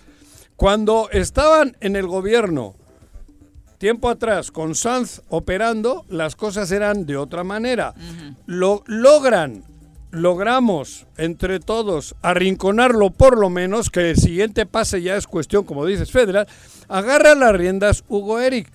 cuando 0.57 1.09
estaban 1.11 1.77
en 1.81 1.97
el 1.97 2.07
gobierno 2.07 2.75
tiempo 3.79 4.09
atrás 4.11 4.51
con 4.51 4.75
Sanz 4.75 5.23
operando, 5.29 6.05
las 6.09 6.37
cosas 6.37 6.71
eran 6.73 7.07
de 7.07 7.17
otra 7.17 7.45
manera. 7.45 7.95
Lo 8.47 8.83
logran, 8.87 9.63
logramos 10.11 11.07
entre 11.17 11.61
todos 11.61 12.15
arrinconarlo 12.23 13.11
por 13.11 13.39
lo 13.39 13.49
menos, 13.51 13.91
que 13.91 14.11
el 14.11 14.17
siguiente 14.17 14.67
pase 14.67 15.03
ya 15.03 15.17
es 15.17 15.27
cuestión, 15.27 15.65
como 15.65 15.87
dices, 15.87 16.11
federal, 16.11 16.49
agarra 16.89 17.35
las 17.35 17.53
riendas 17.55 18.05
Hugo 18.09 18.41
Eric. 18.41 18.71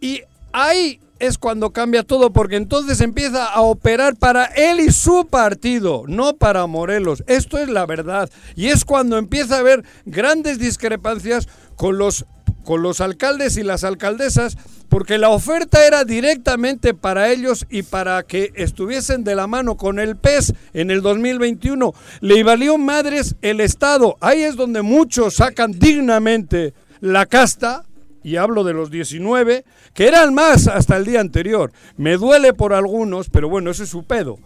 Y 0.00 0.22
ahí 0.52 1.00
es 1.20 1.38
cuando 1.38 1.70
cambia 1.70 2.02
todo, 2.02 2.32
porque 2.32 2.56
entonces 2.56 3.00
empieza 3.00 3.46
a 3.46 3.60
operar 3.60 4.16
para 4.16 4.44
él 4.46 4.80
y 4.80 4.90
su 4.90 5.26
partido, 5.26 6.04
no 6.06 6.36
para 6.36 6.66
Morelos. 6.66 7.24
Esto 7.26 7.58
es 7.58 7.68
la 7.68 7.86
verdad. 7.86 8.30
Y 8.54 8.68
es 8.68 8.84
cuando 8.84 9.18
empieza 9.18 9.56
a 9.56 9.60
haber 9.60 9.84
grandes 10.06 10.58
discrepancias 10.58 11.48
con 11.76 11.98
los, 11.98 12.24
con 12.64 12.82
los 12.82 13.00
alcaldes 13.00 13.56
y 13.56 13.62
las 13.62 13.84
alcaldesas, 13.84 14.56
porque 14.88 15.18
la 15.18 15.30
oferta 15.30 15.86
era 15.86 16.04
directamente 16.04 16.94
para 16.94 17.30
ellos 17.30 17.66
y 17.68 17.82
para 17.82 18.22
que 18.22 18.52
estuviesen 18.54 19.24
de 19.24 19.34
la 19.34 19.46
mano 19.46 19.76
con 19.76 19.98
el 19.98 20.16
PES 20.16 20.54
en 20.72 20.90
el 20.90 21.02
2021. 21.02 21.92
Le 22.20 22.42
valió 22.42 22.78
madres 22.78 23.36
el 23.42 23.60
Estado. 23.60 24.16
Ahí 24.20 24.42
es 24.42 24.56
donde 24.56 24.82
muchos 24.82 25.34
sacan 25.34 25.72
dignamente 25.72 26.74
la 27.00 27.26
casta 27.26 27.84
y 28.28 28.36
hablo 28.36 28.64
de 28.64 28.74
los 28.74 28.90
19, 28.90 29.64
que 29.94 30.06
eran 30.08 30.34
más 30.34 30.66
hasta 30.68 30.96
el 30.96 31.04
día 31.04 31.20
anterior. 31.20 31.72
Me 31.96 32.16
duele 32.16 32.52
por 32.52 32.72
algunos, 32.74 33.30
pero 33.30 33.48
bueno, 33.48 33.70
ese 33.70 33.84
es 33.84 33.88
su 33.88 34.04
pedo. 34.04 34.38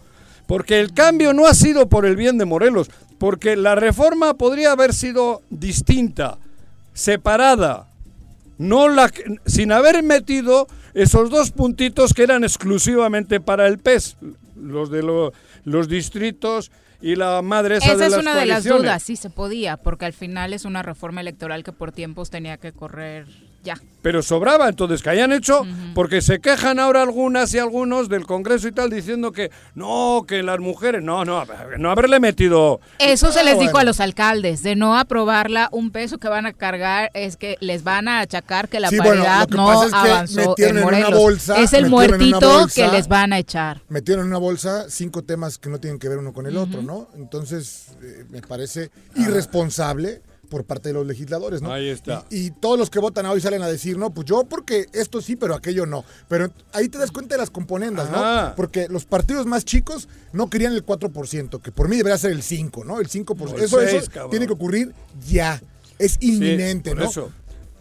Porque 0.47 0.79
el 0.79 0.93
cambio 0.93 1.33
no 1.33 1.47
ha 1.47 1.53
sido 1.53 1.87
por 1.89 2.05
el 2.05 2.15
bien 2.15 2.37
de 2.37 2.45
Morelos, 2.45 2.89
porque 3.17 3.55
la 3.55 3.75
reforma 3.75 4.33
podría 4.35 4.71
haber 4.73 4.93
sido 4.93 5.41
distinta, 5.49 6.37
separada, 6.93 7.87
no 8.57 8.87
la, 8.89 9.11
sin 9.45 9.71
haber 9.71 10.03
metido 10.03 10.67
esos 10.93 11.29
dos 11.29 11.51
puntitos 11.51 12.13
que 12.13 12.23
eran 12.23 12.43
exclusivamente 12.43 13.39
para 13.39 13.67
el 13.67 13.79
PES, 13.79 14.17
los 14.55 14.89
de 14.91 15.01
lo- 15.01 15.33
los 15.65 15.87
distritos 15.87 16.71
y 17.01 17.15
la 17.15 17.41
madre 17.41 17.77
esa 17.77 17.87
Esa 17.87 17.97
de 17.97 18.05
es 18.05 18.11
las 18.11 18.21
una 18.21 18.35
de 18.35 18.45
las 18.45 18.63
dudas, 18.63 19.01
sí 19.03 19.15
se 19.15 19.29
podía, 19.29 19.75
porque 19.77 20.05
al 20.05 20.13
final 20.13 20.53
es 20.53 20.65
una 20.65 20.83
reforma 20.83 21.19
electoral 21.21 21.63
que 21.63 21.71
por 21.71 21.91
tiempos 21.91 22.29
tenía 22.29 22.57
que 22.57 22.71
correr 22.73 23.25
ya. 23.63 23.75
pero 24.01 24.21
sobraba 24.21 24.67
entonces 24.67 25.01
que 25.01 25.09
hayan 25.09 25.31
hecho 25.31 25.65
porque 25.95 26.21
se 26.21 26.39
quejan 26.41 26.77
ahora 26.79 27.01
algunas 27.03 27.53
y 27.53 27.59
algunos 27.59 28.09
del 28.09 28.25
Congreso 28.25 28.67
y 28.67 28.73
tal 28.73 28.89
diciendo 28.89 29.31
que 29.31 29.49
no 29.75 30.25
que 30.27 30.43
las 30.43 30.59
mujeres 30.59 31.01
no 31.01 31.23
no 31.23 31.45
no 31.77 31.89
haberle 31.91 32.19
metido 32.19 32.81
Eso 32.99 33.31
se 33.31 33.39
Ah, 33.39 33.43
les 33.43 33.53
dijo 33.59 33.71
bueno. 33.71 33.79
a 33.79 33.83
los 33.85 33.99
alcaldes, 34.01 34.61
de 34.63 34.75
no 34.75 34.97
aprobarla, 34.97 35.69
un 35.71 35.91
peso 35.91 36.17
que 36.17 36.27
van 36.27 36.45
a 36.45 36.51
cargar 36.53 37.09
es 37.13 37.37
que 37.37 37.55
les 37.61 37.83
van 37.85 38.07
a 38.09 38.19
achacar 38.19 38.67
que 38.67 38.79
la 38.81 38.89
Sí, 38.89 38.97
bueno, 38.97 39.23
paridad 39.23 39.39
lo 39.41 39.47
que 39.47 39.55
no 39.55 39.65
pasa 39.67 39.85
es 39.85 39.91
que 39.91 40.11
avanzó 40.11 40.49
metieron 40.49 40.77
en 40.77 40.83
en 40.83 40.89
una 41.05 41.09
bolsa- 41.17 41.61
es 41.61 41.73
el 41.73 41.83
metieron 41.83 41.85
en 41.85 41.93
una 41.93 41.95
muertito 42.39 42.59
bolsa- 42.59 42.75
que 42.75 42.87
les 42.89 43.07
van 43.07 43.31
a 43.33 43.39
echar. 43.39 43.81
Metieron 43.87 44.23
en 44.25 44.29
una 44.31 44.37
bolsa 44.39 44.85
cinco 44.89 45.21
temas 45.23 45.57
que 45.57 45.69
no 45.69 45.79
tienen 45.79 45.97
que 45.99 46.09
ver 46.09 46.17
uno 46.17 46.33
con 46.33 46.45
el 46.45 46.57
otro, 46.57 46.81
¿no? 46.81 47.07
Entonces, 47.15 47.87
eh, 48.01 48.25
me 48.29 48.41
parece 48.41 48.89
irresponsable 49.15 50.21
por 50.53 50.65
parte 50.65 50.89
de 50.89 50.93
los 50.93 51.07
legisladores, 51.07 51.63
¿no? 51.63 51.73
Ahí 51.73 51.89
está. 51.89 52.25
Y, 52.29 52.45
y 52.45 52.51
todos 52.51 52.77
los 52.77 52.91
que 52.91 52.99
votan 52.99 53.25
hoy 53.25 53.41
salen 53.41 53.63
a 53.63 53.67
decir, 53.67 53.97
no, 53.97 54.11
pues 54.13 54.25
yo 54.27 54.43
porque 54.43 54.85
esto 54.93 55.19
sí, 55.19 55.35
pero 55.35 55.55
aquello 55.55 55.87
no. 55.87 56.05
Pero 56.27 56.51
ahí 56.73 56.89
te 56.89 56.99
das 56.99 57.09
cuenta 57.09 57.33
de 57.33 57.39
las 57.39 57.49
componendas, 57.49 58.07
Ajá. 58.11 58.49
¿no? 58.49 58.55
Porque 58.55 58.87
los 58.87 59.05
partidos 59.05 59.47
más 59.47 59.65
chicos 59.65 60.07
no 60.31 60.51
querían 60.51 60.73
el 60.73 60.85
4%, 60.85 61.59
que 61.59 61.71
por 61.71 61.89
mí 61.89 61.97
debería 61.97 62.19
ser 62.19 62.31
el 62.33 62.43
5, 62.43 62.85
¿no? 62.85 62.99
El 62.99 63.09
5%. 63.09 63.51
O 63.51 63.57
el 63.57 63.63
eso, 63.63 63.81
eso 63.81 63.89
seis, 63.97 64.09
cabrón. 64.09 64.29
tiene 64.29 64.45
que 64.45 64.53
ocurrir 64.53 64.93
ya. 65.27 65.59
Es 65.97 66.17
inminente, 66.21 66.91
por 66.91 66.99
¿no? 66.99 67.09
eso. 67.09 67.31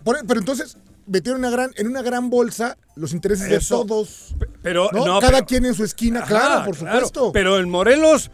Por- 0.03 0.27
pero 0.27 0.41
entonces 0.41 0.79
metieron 1.07 1.41
una 1.41 1.51
gran, 1.51 1.73
en 1.77 1.87
una 1.89 2.01
gran 2.01 2.31
bolsa 2.31 2.79
los 2.97 3.13
intereses 3.13 3.51
Eso. 3.51 3.83
de 3.83 3.89
todos. 3.89 4.35
pero 4.63 4.89
¿no? 4.93 5.05
no, 5.05 5.21
Cada 5.21 5.33
pero- 5.35 5.47
quien 5.47 5.65
en 5.67 5.75
su 5.75 5.85
esquina, 5.85 6.21
Ajá, 6.21 6.29
claro, 6.29 6.65
por 6.65 6.77
claro, 6.77 6.95
supuesto. 7.01 7.33
pero 7.33 7.59
en 7.59 7.69
Morelos 7.69 8.31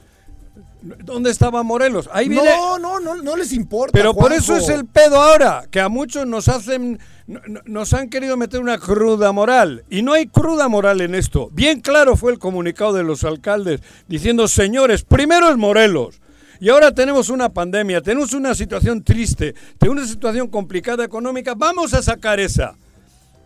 ¿dónde 1.04 1.30
estaba 1.30 1.62
Morelos? 1.62 2.08
Ahí 2.12 2.28
viene 2.28 2.48
no, 2.50 2.78
no, 2.78 3.00
no, 3.00 3.16
no 3.16 3.36
les 3.36 3.52
importa. 3.52 3.92
Pero 3.92 4.14
por 4.14 4.32
eso 4.32 4.56
es 4.56 4.68
el 4.68 4.86
pedo 4.86 5.20
ahora, 5.20 5.64
que 5.70 5.80
a 5.80 5.88
muchos 5.88 6.26
nos 6.26 6.48
hacen, 6.48 6.98
no- 7.26 7.40
no- 7.46 7.60
nos 7.66 7.92
han 7.94 8.08
querido 8.08 8.36
meter 8.36 8.60
una 8.60 8.78
cruda 8.78 9.32
moral. 9.32 9.84
Y 9.90 10.02
no 10.02 10.12
hay 10.12 10.26
cruda 10.26 10.68
moral 10.68 11.00
en 11.00 11.14
esto. 11.14 11.48
Bien 11.52 11.80
claro 11.80 12.16
fue 12.16 12.32
el 12.32 12.38
comunicado 12.38 12.92
de 12.92 13.02
los 13.04 13.24
alcaldes 13.24 13.80
diciendo, 14.08 14.48
señores, 14.48 15.02
primero 15.04 15.48
es 15.50 15.56
Morelos. 15.56 16.20
Y 16.60 16.70
ahora 16.70 16.92
tenemos 16.92 17.28
una 17.28 17.50
pandemia, 17.50 18.00
tenemos 18.00 18.32
una 18.32 18.52
situación 18.54 19.04
triste, 19.04 19.54
tenemos 19.78 20.02
una 20.02 20.10
situación 20.12 20.48
complicada 20.48 21.04
económica, 21.04 21.54
vamos 21.56 21.94
a 21.94 22.02
sacar 22.02 22.40
esa. 22.40 22.74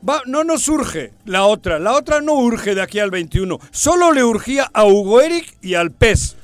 Va- 0.09 0.23
no 0.27 0.43
nos 0.45 0.67
urge 0.67 1.13
la 1.27 1.45
otra, 1.45 1.79
la 1.79 1.93
otra 1.93 2.21
no 2.23 2.33
urge 2.35 2.75
de 2.75 2.81
aquí 2.83 2.99
al 2.99 3.11
21. 3.11 3.59
Solo 3.71 4.13
le 4.13 4.25
urgía 4.25 4.69
a 4.73 4.85
Hugo 4.87 5.21
Eric 5.21 5.57
y 5.61 5.75
al 5.75 5.91
PES. 5.93 6.37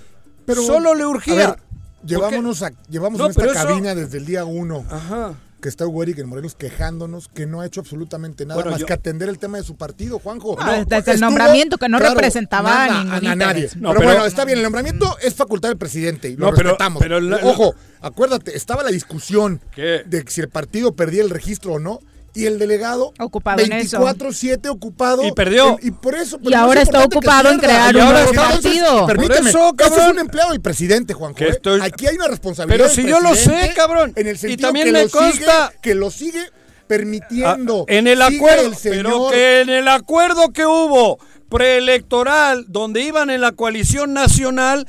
Pero, 0.49 0.63
Solo 0.63 0.95
le 0.95 1.05
urgía. 1.07 1.33
a 1.35 1.37
ver, 1.51 1.57
llevámonos, 2.05 2.63
a, 2.63 2.73
llevamos 2.89 3.19
No, 3.19 3.27
en 3.27 3.31
esta 3.31 3.45
eso- 3.45 3.53
cabina 3.55 3.95
desde 3.95 4.19
el 4.19 4.25
día 4.27 4.45
uno 4.45 4.85
Ajá. 4.91 5.35
que 5.61 5.69
está 5.69 5.87
Hugo 5.87 6.03
Eric 6.05 6.19
en 6.19 6.29
Morelos 6.29 6.55
quejándonos 6.55 7.29
que 7.29 7.45
no 7.47 7.61
ha 7.61 7.67
hecho 7.67 7.81
absolutamente 7.81 8.47
nada 8.47 8.55
Bueno, 8.57 8.71
más 8.71 8.81
yo- 8.81 8.87
que 8.87 8.93
atender 8.95 9.29
el 9.29 9.39
tema 9.39 9.59
de 9.59 9.65
su 9.65 9.77
partido, 9.77 10.19
Juanjo. 10.19 10.57
Desde 10.87 11.13
el 11.13 11.21
nombramiento 11.21 11.77
que 11.79 11.89
no 11.89 11.99
representaba 11.99 12.85
a 12.85 13.05
ningún 13.05 13.39
nadie. 13.39 13.65
interés. 13.65 13.77
No, 13.77 13.89
pero, 13.91 14.01
pero- 14.01 14.11
bueno, 14.13 14.27
está 14.27 14.45
bien, 14.45 14.59
el 14.59 14.65
nombramiento 14.65 15.17
es 15.21 15.35
facultad 15.35 15.69
del 15.69 15.79
presidente 15.79 16.29
y 16.31 16.37
lo 16.37 16.47
No, 16.47 16.53
pero- 16.57 16.71
respetamos. 16.71 17.03
pero 17.03 17.21
la- 17.21 17.39
Ojo, 17.45 17.75
acuérdate, 18.01 18.57
estaba 18.57 18.83
la 18.83 18.91
discusión 18.91 19.61
¿Qué? 19.75 20.03
de 20.07 20.25
si 20.29 20.41
el 20.41 20.49
partido 20.49 20.95
perdía 20.95 21.23
el 21.23 21.31
registro 21.31 21.75
o 21.75 21.79
no. 21.79 22.01
Y 22.35 22.47
el 22.47 22.59
delegado 22.59 23.13
Ocupado 23.19 23.63
en 23.63 23.73
eso. 23.73 23.99
24-7 24.01 24.69
ocupado. 24.69 25.25
Y 25.27 25.33
perdió. 25.33 25.79
en- 25.81 25.89
y 25.89 25.91
por 25.91 26.15
eso. 26.15 26.39
Y 26.43 26.55
ahora 26.55 26.83
está 26.83 27.03
ocupado 27.05 27.51
en 27.51 27.59
crear 27.59 27.97
un 27.97 28.05
nuevo 28.11 28.33
partido. 28.33 29.07
Permíteme, 29.07 29.51
eso, 29.51 29.59
ese 29.59 29.69
es 29.85 29.91
cabrón. 29.91 30.11
un 30.13 30.19
empleado 30.21 30.51
del 30.53 30.61
presidente, 30.61 31.15
Juanjo. 31.15 31.43
¿eh? 31.43 31.49
estoy- 31.49 31.81
Aquí 31.83 32.07
hay 32.07 32.17
una 32.17 32.29
responsabilidad. 32.29 32.85
Pero 32.85 32.95
si 32.95 33.09
yo 33.09 33.19
lo 33.21 33.35
sé, 33.35 33.73
cabrón. 33.75 34.13
En 34.15 34.27
el 34.29 34.37
Y 34.37 34.39
sentido 34.39 34.69
también 34.69 34.87
que 34.87 34.93
me 34.93 35.03
lo 35.05 35.11
consta- 35.11 35.69
sigue, 35.69 35.79
que 35.83 35.95
lo 35.95 36.11
sigue 36.11 36.43
permitiendo. 36.87 37.87
Ah, 37.89 37.93
en 37.93 38.07
el 38.07 38.23
acuerdo, 38.23 38.67
el 38.67 38.77
señor- 38.77 39.03
pero 39.05 39.31
que 39.31 39.61
en 39.63 39.69
el 39.71 39.89
acuerdo 39.89 40.53
que 40.53 40.65
hubo 40.67 41.19
preelectoral, 41.49 42.67
donde 42.69 43.03
iban 43.03 43.31
en 43.31 43.41
la 43.41 43.53
coalición 43.53 44.13
nacional, 44.13 44.87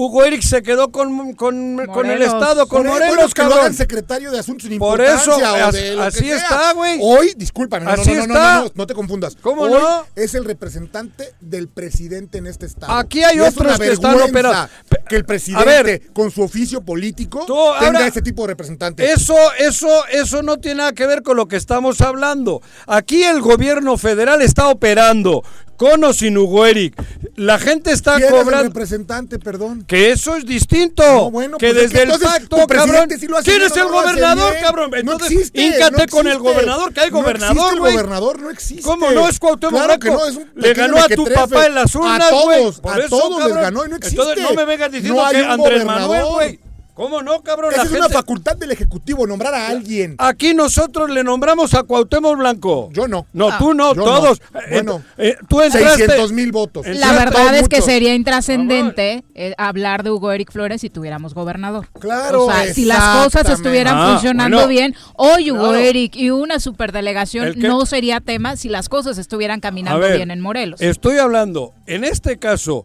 Hugo 0.00 0.22
Eric 0.24 0.42
se 0.42 0.62
quedó 0.62 0.92
con, 0.92 1.34
con, 1.34 1.34
con 1.34 1.56
el 1.76 1.88
Morelos. 1.88 2.26
Estado, 2.28 2.68
con 2.68 2.86
Morelos, 2.86 3.16
bueno, 3.16 3.28
que 3.34 3.42
lo 3.42 3.54
hagan 3.54 3.74
secretario 3.74 4.30
de 4.30 4.38
Asuntos 4.38 4.68
sin 4.68 4.78
Por 4.78 5.00
eso, 5.00 5.36
o 5.36 5.44
as- 5.44 5.74
de 5.74 5.96
lo 5.96 6.02
así 6.04 6.24
que 6.24 6.34
está, 6.34 6.72
güey. 6.72 7.00
Hoy, 7.02 7.32
discúlpame, 7.36 7.84
no, 7.84 7.96
no, 7.96 8.02
Así 8.02 8.10
no, 8.12 8.16
no, 8.18 8.22
está. 8.22 8.54
no, 8.58 8.64
no, 8.66 8.70
no 8.74 8.86
te 8.86 8.94
confundas. 8.94 9.36
¿Cómo 9.40 9.62
Hoy 9.62 9.72
no? 9.72 10.06
es 10.14 10.34
el 10.34 10.44
representante 10.44 11.34
del 11.40 11.66
presidente 11.68 12.38
en 12.38 12.46
este 12.46 12.66
estado. 12.66 12.92
Aquí 12.92 13.24
hay 13.24 13.38
Y 13.38 13.40
otros 13.40 13.76
que 13.76 13.90
están 13.92 14.20
operados. 14.20 14.70
Pe- 14.88 14.98
Que 15.08 15.16
el 15.16 15.24
presidente, 15.24 15.82
ver. 15.82 16.12
con 16.12 16.30
su 16.30 16.42
oficio 16.42 16.80
político, 16.82 17.44
Tú, 17.46 17.54
tenga 17.80 17.98
ahora- 17.98 18.06
ese 18.06 18.22
tipo 18.22 18.42
de 18.42 18.48
representante. 18.48 19.10
Eso, 19.10 19.34
eso, 19.58 19.88
eso 20.12 20.42
no 20.44 20.58
tiene 20.58 20.78
nada 20.78 20.92
que 20.92 21.06
ver 21.08 21.22
con 21.24 21.36
lo 21.36 21.48
que 21.48 21.56
estamos 21.56 22.00
hablando. 22.02 22.62
Aquí 22.86 23.24
el 23.24 23.40
gobierno 23.40 23.96
federal 23.98 24.42
está 24.42 24.68
operando, 24.68 25.42
con 25.78 26.04
o 26.04 26.12
sin 26.12 26.36
Hugo 26.36 26.66
Eric. 26.66 26.94
La 27.36 27.58
gente 27.58 27.92
está 27.92 28.16
¿Quién 28.16 28.24
es 28.28 28.34
el 28.34 28.38
cobrando. 28.40 28.64
representante, 28.68 29.38
perdón? 29.38 29.84
Que 29.86 30.10
eso 30.10 30.36
es 30.36 30.44
distinto. 30.44 31.02
No, 31.04 31.30
bueno, 31.30 31.56
que 31.56 31.68
pues 31.72 31.84
es 31.84 31.90
desde 31.92 32.06
que 32.06 32.12
el 32.12 32.20
pacto, 32.20 32.66
cabrón. 32.66 33.08
sí 33.18 33.26
lo 33.28 33.38
hace 33.38 33.44
¿Quién 33.50 33.58
bien 33.60 33.70
es 33.70 33.76
el 33.78 33.84
no 33.84 33.92
gobernador, 33.92 34.54
cabrón? 34.60 34.90
No 34.90 34.96
Entonces, 34.98 35.30
existe, 35.30 35.62
íncate 35.62 36.02
no 36.06 36.06
con 36.10 36.26
el 36.26 36.38
gobernador, 36.38 36.92
que 36.92 37.00
hay 37.00 37.10
No 37.10 37.18
gobernador, 37.22 37.78
güey. 37.78 37.92
gobernador, 37.94 38.42
no 38.42 38.50
existe. 38.50 38.82
¿Cómo 38.82 39.10
no 39.12 39.28
es 39.28 39.38
Cuauhtémoc 39.38 39.72
Claro 39.84 39.98
que 40.00 40.08
Blanco? 40.10 40.24
no, 40.24 40.28
es 40.30 40.36
un 40.36 40.50
Le 40.56 40.74
ganó 40.74 40.98
a 40.98 41.08
tu 41.08 41.24
papá 41.24 41.66
en 41.66 41.74
las 41.76 41.94
urnas, 41.94 42.20
A 42.32 42.42
güey. 42.42 42.58
todos, 42.60 42.80
Por 42.80 42.92
a 42.92 42.98
eso, 42.98 43.08
todos 43.08 43.44
les 43.46 43.54
ganó 43.54 43.86
y 43.86 43.88
no 43.88 43.96
existe. 43.96 44.20
Entonces 44.20 44.42
no 44.44 44.54
me 44.54 44.64
vengas 44.64 44.90
diciendo 44.92 45.22
No 45.24 45.30
que 45.30 45.36
Andrés 45.38 45.84
Manuel, 45.84 46.24
güey. 46.24 46.60
¿Cómo 46.98 47.22
no, 47.22 47.42
cabrón? 47.42 47.70
Esa 47.72 47.84
La 47.84 47.90
es 47.90 47.96
una 47.96 48.08
facultad 48.08 48.56
del 48.56 48.72
Ejecutivo, 48.72 49.24
nombrar 49.24 49.54
a 49.54 49.68
alguien. 49.68 50.16
Aquí 50.18 50.52
nosotros 50.52 51.08
le 51.10 51.22
nombramos 51.22 51.72
a 51.74 51.84
Cuauhtémoc 51.84 52.36
Blanco. 52.36 52.90
Yo 52.92 53.06
no. 53.06 53.24
No, 53.32 53.50
Ah. 53.50 53.56
tú 53.58 53.72
no, 53.72 53.94
todos. 53.94 54.40
no. 54.52 54.60
Eh, 54.60 54.64
Bueno, 54.72 55.02
eh, 55.16 55.36
tú 55.48 55.60
entraste. 55.62 56.06
600 56.06 56.32
mil 56.32 56.50
votos. 56.50 56.84
La 56.88 57.12
verdad 57.12 57.54
es 57.54 57.68
que 57.68 57.82
sería 57.82 58.14
intrascendente 58.16 59.22
eh, 59.36 59.54
hablar 59.58 60.02
de 60.02 60.10
Hugo 60.10 60.32
Eric 60.32 60.50
Flores 60.50 60.80
si 60.80 60.90
tuviéramos 60.90 61.34
gobernador. 61.34 61.88
Claro, 62.00 62.46
O 62.46 62.52
sea, 62.52 62.74
si 62.74 62.84
las 62.84 63.24
cosas 63.24 63.48
estuvieran 63.48 63.94
Ah, 63.96 64.10
funcionando 64.14 64.56
bueno. 64.56 64.68
bien, 64.68 64.96
hoy 65.14 65.52
Hugo 65.52 65.68
Claro. 65.68 65.76
Eric 65.76 66.16
y 66.16 66.30
una 66.30 66.58
superdelegación 66.58 67.46
El 67.46 67.54
que- 67.54 67.68
no 67.68 67.86
sería 67.86 68.20
tema 68.20 68.56
si 68.56 68.68
las 68.68 68.88
cosas 68.88 69.18
estuvieran 69.18 69.60
caminando 69.60 70.00
ver, 70.00 70.16
bien 70.16 70.32
en 70.32 70.40
Morelos. 70.40 70.80
Estoy 70.80 71.18
hablando, 71.18 71.74
en 71.86 72.02
este 72.02 72.38
caso, 72.38 72.84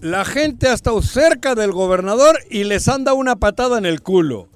la 0.00 0.24
gente 0.24 0.68
ha 0.68 0.72
estado 0.72 1.02
cerca 1.02 1.54
del 1.54 1.72
gobernador 1.72 2.38
y 2.50 2.64
les 2.64 2.88
han 2.88 3.04
dado 3.04 3.16
una 3.16 3.36
patada 3.36 3.78
en 3.78 3.86
el 3.86 4.02
culo. 4.02 4.48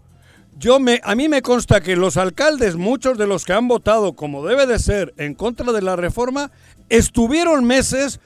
Yo 0.58 0.80
me, 0.80 1.00
a 1.04 1.14
mí 1.14 1.28
me 1.28 1.42
consta 1.42 1.80
que 1.80 1.96
los 1.96 2.16
alcaldes, 2.16 2.76
muchos 2.76 3.18
de 3.18 3.26
los 3.26 3.44
que 3.44 3.52
han 3.52 3.68
votado 3.68 4.14
como 4.14 4.46
debe 4.46 4.66
de 4.66 4.78
ser 4.78 5.12
en 5.18 5.34
contra 5.34 5.72
de 5.72 5.82
la 5.82 5.96
reforma, 5.96 6.50
estuvieron 6.88 7.64
meses 7.64 8.20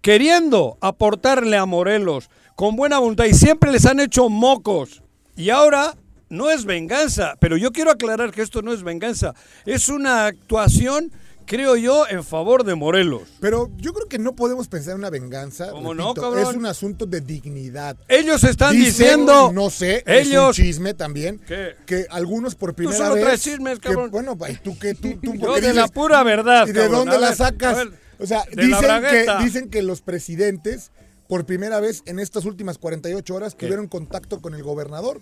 queriendo 0.00 0.78
aportarle 0.80 1.56
a 1.56 1.66
Morelos 1.66 2.28
con 2.56 2.76
buena 2.76 2.98
voluntad 2.98 3.26
y 3.26 3.34
siempre 3.34 3.70
les 3.70 3.86
han 3.86 4.00
hecho 4.00 4.28
mocos. 4.28 5.02
Y 5.36 5.50
ahora 5.50 5.94
no 6.28 6.50
es 6.50 6.64
venganza, 6.64 7.36
pero 7.40 7.56
yo 7.56 7.72
quiero 7.72 7.90
aclarar 7.90 8.32
que 8.32 8.42
esto 8.42 8.62
no 8.62 8.72
es 8.72 8.82
venganza, 8.82 9.34
es 9.64 9.88
una 9.88 10.26
actuación 10.26 11.12
creo 11.50 11.74
yo, 11.74 12.06
en 12.08 12.22
favor 12.22 12.62
de 12.62 12.76
Morelos. 12.76 13.22
Pero 13.40 13.68
yo 13.76 13.92
creo 13.92 14.06
que 14.06 14.20
no 14.20 14.36
podemos 14.36 14.68
pensar 14.68 14.92
en 14.92 14.98
una 15.00 15.10
venganza. 15.10 15.72
¿Cómo 15.72 15.94
no, 15.94 16.14
cabrón? 16.14 16.38
Es 16.48 16.54
un 16.54 16.64
asunto 16.64 17.06
de 17.06 17.20
dignidad. 17.20 17.96
Ellos 18.06 18.44
están 18.44 18.72
Dicen, 18.72 18.86
diciendo. 18.86 19.50
no 19.52 19.68
sé, 19.68 20.04
ellos. 20.06 20.56
es 20.56 20.58
un 20.60 20.64
chisme 20.66 20.94
también, 20.94 21.40
¿Qué? 21.40 21.74
que 21.86 22.06
algunos 22.10 22.54
por 22.54 22.74
primera 22.76 22.96
solo 22.96 23.14
vez... 23.16 23.24
traes 23.24 23.42
chismes, 23.42 23.80
que- 23.80 23.88
cabrón. 23.88 24.12
bueno, 24.12 24.38
¿y 24.48 24.54
tú 24.58 24.78
qué? 24.78 24.94
¿Tú, 24.94 25.18
tú 25.20 25.34
Yo 25.34 25.60
de 25.60 25.74
la 25.74 25.88
pura 25.88 26.22
verdad. 26.22 26.68
¿Y 26.68 26.72
de 26.72 26.80
cabrón. 26.82 26.98
dónde 27.00 27.16
A 27.16 27.18
la 27.18 27.28
ver, 27.30 27.36
sacas? 27.36 27.76
ver, 27.76 27.90
o 28.20 28.26
sea, 28.26 28.44
dicen 28.56 29.02
que, 29.10 29.26
dicen 29.44 29.70
que 29.70 29.82
los 29.82 30.02
presidentes, 30.02 30.92
por 31.28 31.46
primera 31.46 31.80
vez 31.80 32.04
en 32.06 32.20
estas 32.20 32.44
últimas 32.44 32.78
48 32.78 33.34
horas, 33.34 33.54
¿Qué? 33.56 33.66
tuvieron 33.66 33.88
contacto 33.88 34.40
con 34.40 34.54
el 34.54 34.62
gobernador, 34.62 35.20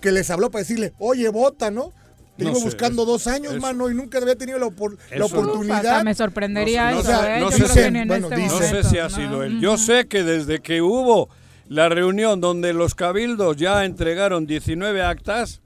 que 0.00 0.10
les 0.10 0.30
habló 0.30 0.50
para 0.50 0.62
decirle, 0.62 0.94
oye, 0.98 1.28
vota, 1.28 1.70
¿no? 1.70 1.92
Te 2.36 2.44
No 2.44 2.50
llevo 2.50 2.60
sé, 2.60 2.64
buscando 2.66 3.04
dos 3.04 3.26
años, 3.26 3.58
mano, 3.60 3.90
y 3.90 3.94
nunca 3.94 4.18
había 4.18 4.36
tenido 4.36 4.58
la, 4.58 4.66
opor- 4.66 4.96
Eso- 5.10 5.24
oportunidad. 5.24 5.78
hasta 5.78 6.04
me 6.04 6.14
sorprendería 6.14 6.90
No 6.90 7.00
eso, 7.00 7.08
sé- 7.22 7.36
¿eh? 7.36 7.40
no 7.40 7.50
Yo 7.50 7.50
sé 7.50 7.56
creo 7.62 7.68
si- 7.68 7.80
que 7.80 7.90
ni 7.90 7.98
en 8.00 8.08
bueno, 8.08 8.28
este 8.28 8.40
dicen. 8.42 8.58
No 8.60 8.82
sé 8.82 8.88
si 8.90 8.98
ha 8.98 9.08
¿no? 9.08 9.10
sido 9.16 9.42
él. 9.42 9.60
Yo 9.60 9.78
sé 9.78 10.06
que 10.06 10.22
desde 10.22 10.60
que 10.60 10.82
hubo 10.82 11.28
la 11.68 11.88
reunión 11.88 12.40
donde 12.40 12.72
los 12.74 12.94
cabildos 12.94 13.56
ya 13.56 13.84
entregaron 13.84 14.46
19 14.46 15.02
actas, 15.02 15.60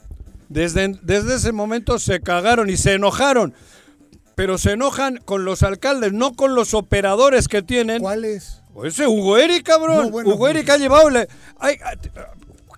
desde, 0.49 0.97
desde 1.03 1.35
ese 1.37 1.53
momento 1.53 1.99
se 1.99 2.21
cagaron 2.21 2.71
y 2.71 2.77
se 2.77 2.95
enojaron. 2.95 3.53
Pero 4.37 4.57
se 4.57 4.73
enojan 4.73 5.19
con 5.19 5.45
los 5.45 5.63
alcaldes, 5.65 6.13
no 6.13 6.35
con 6.35 6.55
los 6.55 6.73
operadores 6.73 7.49
que 7.49 7.63
tienen. 7.63 8.01
¿Cuál 8.01 8.25
es? 8.25 8.63
Pues 8.73 8.95
ese 8.95 9.07
Hugo 9.09 9.37
Eric, 9.37 9.65
cabrón. 9.65 10.05
No, 10.07 10.11
bueno, 10.11 10.31
Hugo 10.31 10.49
Eric 10.49 10.67
pues- 10.67 10.77
ha 10.77 10.79
llevado... 10.79 11.11
le- 11.11 11.29
ay, 11.59 11.77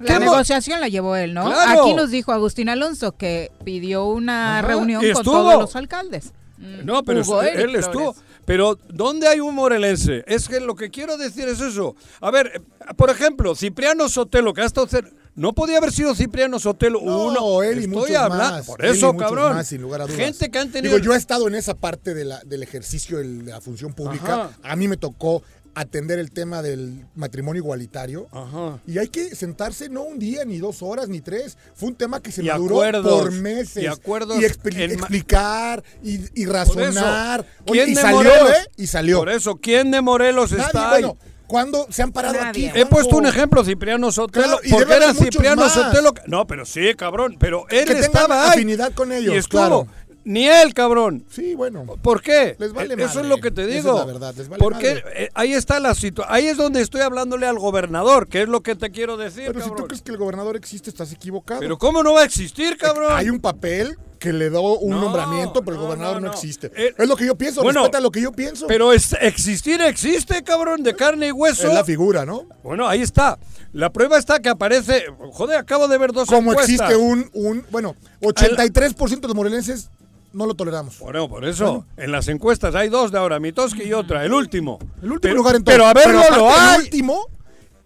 La 0.03 0.15
¿qué 0.19 0.25
mo- 0.25 0.31
negociación 0.33 0.81
la 0.81 0.89
llevó 0.89 1.17
él, 1.17 1.35
¿no? 1.35 1.45
Claro. 1.47 1.83
Aquí 1.83 1.95
nos 1.95 2.11
dijo 2.11 2.33
Agustín 2.33 2.69
Alonso 2.69 3.13
que 3.13 3.51
pidió 3.65 4.07
una 4.07 4.59
Ajá, 4.59 4.69
reunión 4.69 5.03
con 5.13 5.25
todos 5.25 5.61
los 5.61 5.77
alcaldes. 5.77 6.33
Mm, 6.59 6.85
No, 6.85 7.03
pero 7.03 7.21
Hugo 7.23 7.43
es- 7.43 7.55
Eric 7.55 7.65
él 7.71 7.77
estuvo. 7.77 8.15
Pero 8.45 8.77
¿dónde 8.89 9.29
hay 9.29 9.39
un 9.41 9.55
morelense? 9.55 10.25
Es 10.27 10.49
que 10.49 10.59
lo 10.61 10.75
que 10.75 10.91
quiero 10.91 11.17
decir 11.17 11.49
es 11.49 11.61
eso. 11.61 11.95
A 12.21 12.31
ver, 12.33 12.51
eh, 12.57 12.61
por 12.97 13.09
ejemplo, 13.11 13.55
Cipriano 13.55 14.09
Sotelo, 14.09 14.53
que 14.53 14.63
ha 14.63 14.65
estado 14.65 14.87
cer- 14.89 15.13
no 15.37 15.53
podía 15.53 15.79
haber 15.79 15.93
sido 15.93 16.15
Cipriano 16.15 16.59
Sotelo 16.59 17.01
No, 17.03 17.25
uno. 17.27 17.63
él 17.63 17.79
y 17.79 17.85
Estoy 17.85 17.97
muchos 17.97 18.17
hablando 18.17 18.57
más. 18.59 18.67
por 18.67 18.85
Él 18.85 18.95
y 18.95 18.99
eso, 18.99 19.17
cabrón. 19.17 19.55
más, 19.55 19.67
sin 19.69 19.81
lugar 19.81 20.03
a 20.03 20.05
dudas. 20.07 20.19
Gente 20.19 20.51
que 20.51 20.59
han 20.59 20.71
tenido 20.73 20.95
Digo, 20.97 21.05
yo 21.05 21.15
he 21.15 21.17
estado 21.17 21.47
en 21.49 21.55
esa 21.55 21.75
parte 21.75 22.15
de 22.15 22.25
la- 22.25 22.41
del 22.45 22.63
ejercicio 22.65 23.19
de 23.19 23.25
la 23.45 23.61
función 23.61 23.95
pública. 23.95 24.35
Ajá. 24.35 24.51
A 24.65 24.75
mí 24.77 24.89
me 24.89 24.97
tocó 24.97 25.43
atender 25.75 26.19
el 26.19 26.31
tema 26.31 26.61
del 26.63 27.07
matrimonio 27.15 27.61
igualitario. 27.63 28.29
Ajá. 28.33 28.79
Y 28.87 28.99
hay 28.99 29.09
que 29.09 29.35
sentarse 29.35 29.89
no 29.89 30.03
un 30.03 30.19
día, 30.19 30.45
ni 30.45 30.59
dos 30.59 30.83
horas, 30.83 31.09
ni 31.09 31.21
tres. 31.21 31.57
Fue 31.75 31.89
un 31.89 31.95
tema 31.95 32.21
que 32.21 32.31
se 32.33 32.43
Y 32.43 32.49
maduró 32.49 32.77
acuerdos, 32.83 33.21
por 33.23 33.33
meses. 33.33 33.83
y 33.83 33.87
acuerdos 33.87 34.39
Y 34.39 34.43
expli- 34.45 34.93
explicar 34.93 35.83
y, 36.03 36.21
y 36.41 36.47
razonar. 36.47 37.41
Eso, 37.41 37.73
Oye, 37.73 37.83
y 37.83 37.85
¿quién 37.85 37.95
de 37.95 38.01
salió, 38.01 38.19
Morelos? 38.19 38.51
¿eh? 38.51 38.71
Y 38.77 38.87
salió. 38.87 39.19
Por 39.19 39.29
eso, 39.31 39.57
¿quién 39.57 39.91
de 39.91 40.01
Morelos 40.01 40.51
Nadie, 40.53 40.65
está 40.65 40.85
ahí? 40.95 41.03
bueno, 41.03 41.17
¿cuándo 41.47 41.87
se 41.91 42.03
han 42.03 42.13
parado 42.13 42.35
Nadie. 42.35 42.71
aquí? 42.71 42.79
He 42.81 42.87
puesto 42.87 43.17
un 43.17 43.27
ejemplo, 43.27 43.65
Cipriano 43.65 44.11
Sotelo. 44.13 44.59
Claro, 44.59 44.61
porque 44.71 44.95
era 44.95 45.15
Cipriano 45.15 45.63
más. 45.63 45.73
Sotelo. 45.73 46.13
No, 46.27 46.47
pero 46.47 46.65
sí, 46.65 46.95
cabrón. 46.97 47.37
Pero 47.39 47.67
él 47.71 47.85
Que 47.87 47.99
estaba 47.99 48.45
ahí. 48.45 48.51
afinidad 48.51 48.93
con 48.93 49.13
ellos, 49.13 49.35
Y 49.35 49.39
estuvo. 49.39 49.61
claro. 49.61 49.87
Ni 50.25 50.47
él, 50.49 50.73
cabrón. 50.75 51.25
Sí, 51.31 51.55
bueno. 51.57 51.85
¿Por 52.01 52.23
qué? 52.23 52.55
Les 52.59 52.73
vale 52.73 52.95
Eso 52.95 53.07
madre. 53.07 53.21
es 53.23 53.27
lo 53.29 53.37
que 53.39 53.51
te 53.51 53.63
Esa 53.65 53.71
digo. 53.75 53.93
es 54.01 54.07
la 54.07 54.13
verdad, 54.13 54.35
les 54.37 54.49
vale 54.49 54.61
Porque 54.61 54.95
madre. 54.95 55.25
eh, 55.25 55.31
ahí 55.35 55.53
está 55.53 55.81
la 55.81 55.95
situación. 55.95 56.33
Ahí 56.35 56.47
es 56.47 56.57
donde 56.57 56.81
estoy 56.81 57.01
hablándole 57.01 57.47
al 57.47 57.59
gobernador, 57.59 58.29
que 58.29 58.43
es 58.43 58.49
lo 58.49 58.61
que 58.63 58.77
te 58.77 58.91
quiero 58.91 59.17
decir, 59.17 59.47
Pero 59.49 59.63
si 59.65 59.71
tú 59.71 59.85
crees 59.87 60.03
que 60.03 60.13
el 60.13 60.19
gobernador 60.19 60.55
existe, 60.57 60.91
estás 60.91 61.13
equivocado. 61.13 61.61
Pero 61.61 61.77
¿cómo 61.79 62.03
no 62.05 62.15
va 62.15 62.21
a 62.21 62.25
existir, 62.25 62.77
cabrón? 62.77 63.13
Hay 63.13 63.31
un 63.31 63.41
papel 63.41 63.97
que 64.21 64.33
le 64.33 64.51
da 64.51 64.61
un 64.61 64.91
No, 64.91 65.01
nombramiento, 65.01 65.65
pero 65.65 65.73
el 65.75 65.81
no, 65.81 65.87
gobernador 65.87 66.15
no, 66.17 66.21
no, 66.21 66.27
no. 66.29 66.33
existe. 66.35 66.71
Eh, 66.77 66.95
es 66.97 67.09
lo 67.09 67.17
que 67.17 67.27
yo 67.27 67.35
pienso, 67.35 67.61
bueno, 67.65 67.81
respeta 67.81 67.99
lo 68.01 68.13
que 68.13 68.21
yo 68.21 68.31
pienso. 68.31 68.69
Pero 68.69 68.93
es- 68.93 69.17
existir 69.21 69.81
existe, 69.81 70.45
cabrón, 70.45 70.85
de 70.85 70.95
carne 70.95 71.27
y 71.29 71.33
hueso. 71.33 71.67
es 71.67 71.75
la 71.75 71.83
figura, 71.85 72.25
¿no? 72.25 72.45
Bueno, 72.63 72.87
ahí 72.87 73.03
está. 73.03 73.37
La 73.73 73.91
prueba 73.91 74.19
está 74.19 74.39
que 74.39 74.51
aparece. 74.51 75.07
Joder, 75.33 75.57
acabo 75.59 75.89
de 75.89 75.99
ver 75.99 76.13
dos 76.13 76.29
Como 76.29 76.53
encuestas. 76.53 76.69
existe 76.89 76.95
un, 76.97 77.29
un, 77.33 77.67
bueno, 77.73 77.97
83% 78.21 79.21
de 79.23 79.27
los 79.29 79.35
morelenses 79.35 79.89
no 80.33 80.47
lo 80.47 80.55
toleramos. 80.55 80.99
Bueno, 80.99 81.29
por 81.29 81.45
eso, 81.45 81.87
en 81.97 82.13
las 82.13 82.29
encuestas 82.29 82.75
hay 82.75 82.89
dos 82.89 83.13
de 83.13 83.19
ahora, 83.19 83.39
Mitoski 83.41 83.83
y 83.85 83.93
otra, 83.93 84.25
el 84.25 84.33
último. 84.33 84.79
El 85.03 85.13
último 85.13 85.21
pero, 85.21 85.35
lugar 85.37 85.57
en 85.57 85.65
todo. 85.65 85.75
Pero 85.75 85.87
a 85.87 85.93
verlo 85.95 86.19
aparte, 86.21 86.37
lo 86.37 86.51
hay. 86.51 86.75
El 86.77 86.83
último, 86.83 87.27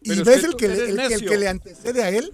y 0.03 0.09
Pero 0.11 0.21
es 0.21 0.27
ves 0.27 0.41
que 0.41 0.47
el, 0.47 0.57
que 0.57 0.69
le, 0.69 0.75
el, 0.75 0.81
que- 0.85 0.91
el 0.91 0.97
necio. 1.11 1.29
que 1.31 1.37
le 1.39 1.49
antecede 1.49 2.03
a 2.05 2.09
él 2.11 2.33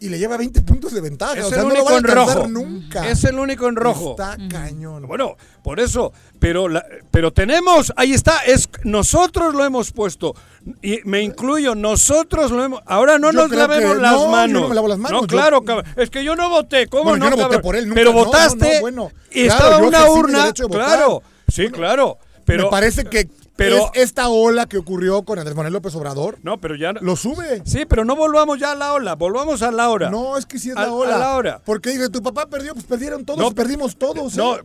y 0.00 0.08
le 0.10 0.18
lleva 0.20 0.36
20 0.36 0.62
puntos 0.62 0.92
de 0.92 1.00
ventaja. 1.00 1.34
Es 1.36 1.46
o 1.46 1.48
sea, 1.48 1.62
el 1.62 1.64
no 1.68 1.74
lo 1.74 1.80
único 1.80 1.90
va 1.90 1.96
a 1.96 1.98
en 1.98 2.04
rojo. 2.04 2.46
nunca. 2.48 3.08
Es 3.10 3.24
el 3.24 3.36
único 3.36 3.68
en 3.68 3.74
rojo. 3.74 4.10
Está 4.12 4.36
cañón. 4.48 5.08
Bueno, 5.08 5.36
por 5.64 5.80
eso, 5.80 6.12
pero 6.38 6.68
la- 6.68 6.86
pero 7.10 7.32
tenemos, 7.32 7.92
ahí 7.96 8.12
está, 8.12 8.38
es 8.46 8.68
nosotros 8.84 9.54
lo 9.54 9.64
hemos 9.64 9.90
puesto 9.90 10.36
y 10.82 11.00
me 11.04 11.22
incluyo, 11.22 11.74
nosotros 11.74 12.50
lo 12.50 12.64
hemos. 12.64 12.82
Ahora 12.86 13.18
no 13.18 13.30
Yo 13.32 13.38
nos 13.42 13.50
lavemos 13.50 13.94
que- 13.96 14.00
las 14.02 14.12
no, 14.12 14.28
manos. 14.28 14.62
no 14.62 14.68
me 14.68 14.74
lavo 14.74 14.88
las 14.88 14.98
manos, 14.98 15.22
No, 15.22 15.26
claro, 15.26 15.62
cabrón. 15.62 15.86
es 15.96 16.10
que 16.10 16.24
yo 16.24 16.36
no 16.36 16.48
voté, 16.48 16.86
¿cómo 16.88 17.04
Bueno, 17.10 17.24
no? 17.26 17.30
yo 17.30 17.36
no 17.36 17.42
voté 17.48 17.58
por 17.60 17.76
él 17.76 17.88
nunca, 17.88 18.00
Pero 18.00 18.12
votaste 18.12 18.74
no, 18.76 18.80
bueno, 18.80 19.12
y 19.30 19.44
claro, 19.44 19.64
estaba 19.64 19.78
una 19.78 20.10
urna, 20.10 20.52
claro, 20.52 21.22
sí, 21.52 21.68
claro, 21.68 22.18
pero 22.44 22.64
Me 22.64 22.70
parece 22.70 23.04
que 23.04 23.28
pero- 23.58 23.90
es 23.94 24.02
esta 24.02 24.28
ola 24.28 24.66
que 24.66 24.78
ocurrió 24.78 25.22
con 25.24 25.38
Andrés 25.38 25.54
Manuel 25.56 25.74
López 25.74 25.94
Obrador. 25.94 26.38
no, 26.42 26.58
pero 26.60 26.76
ya 26.76 26.92
Lo 26.92 27.16
sube. 27.16 27.62
Sí, 27.66 27.84
pero 27.86 28.04
no 28.04 28.16
volvamos 28.16 28.58
ya 28.58 28.72
a 28.72 28.74
la 28.74 28.92
ola, 28.94 29.14
volvamos 29.16 29.60
a 29.62 29.70
la 29.70 29.90
hora. 29.90 30.10
No, 30.10 30.38
es 30.38 30.46
que 30.46 30.58
sí 30.58 30.70
es 30.70 30.76
A- 30.76 30.86
la 30.86 30.92
ola. 30.92 31.16
a 31.16 31.18
la 31.18 31.36
hora. 31.36 31.60
Porque 31.64 31.90
dice, 31.90 32.08
tu 32.08 32.22
papá 32.22 32.46
perdió, 32.46 32.72
pues 32.72 32.86
perdieron 32.86 33.24
todos, 33.26 33.38
No, 33.40 33.50
perdimos 33.54 33.96
todos. 33.96 34.34
No, 34.36 34.56
¿eh? 34.56 34.62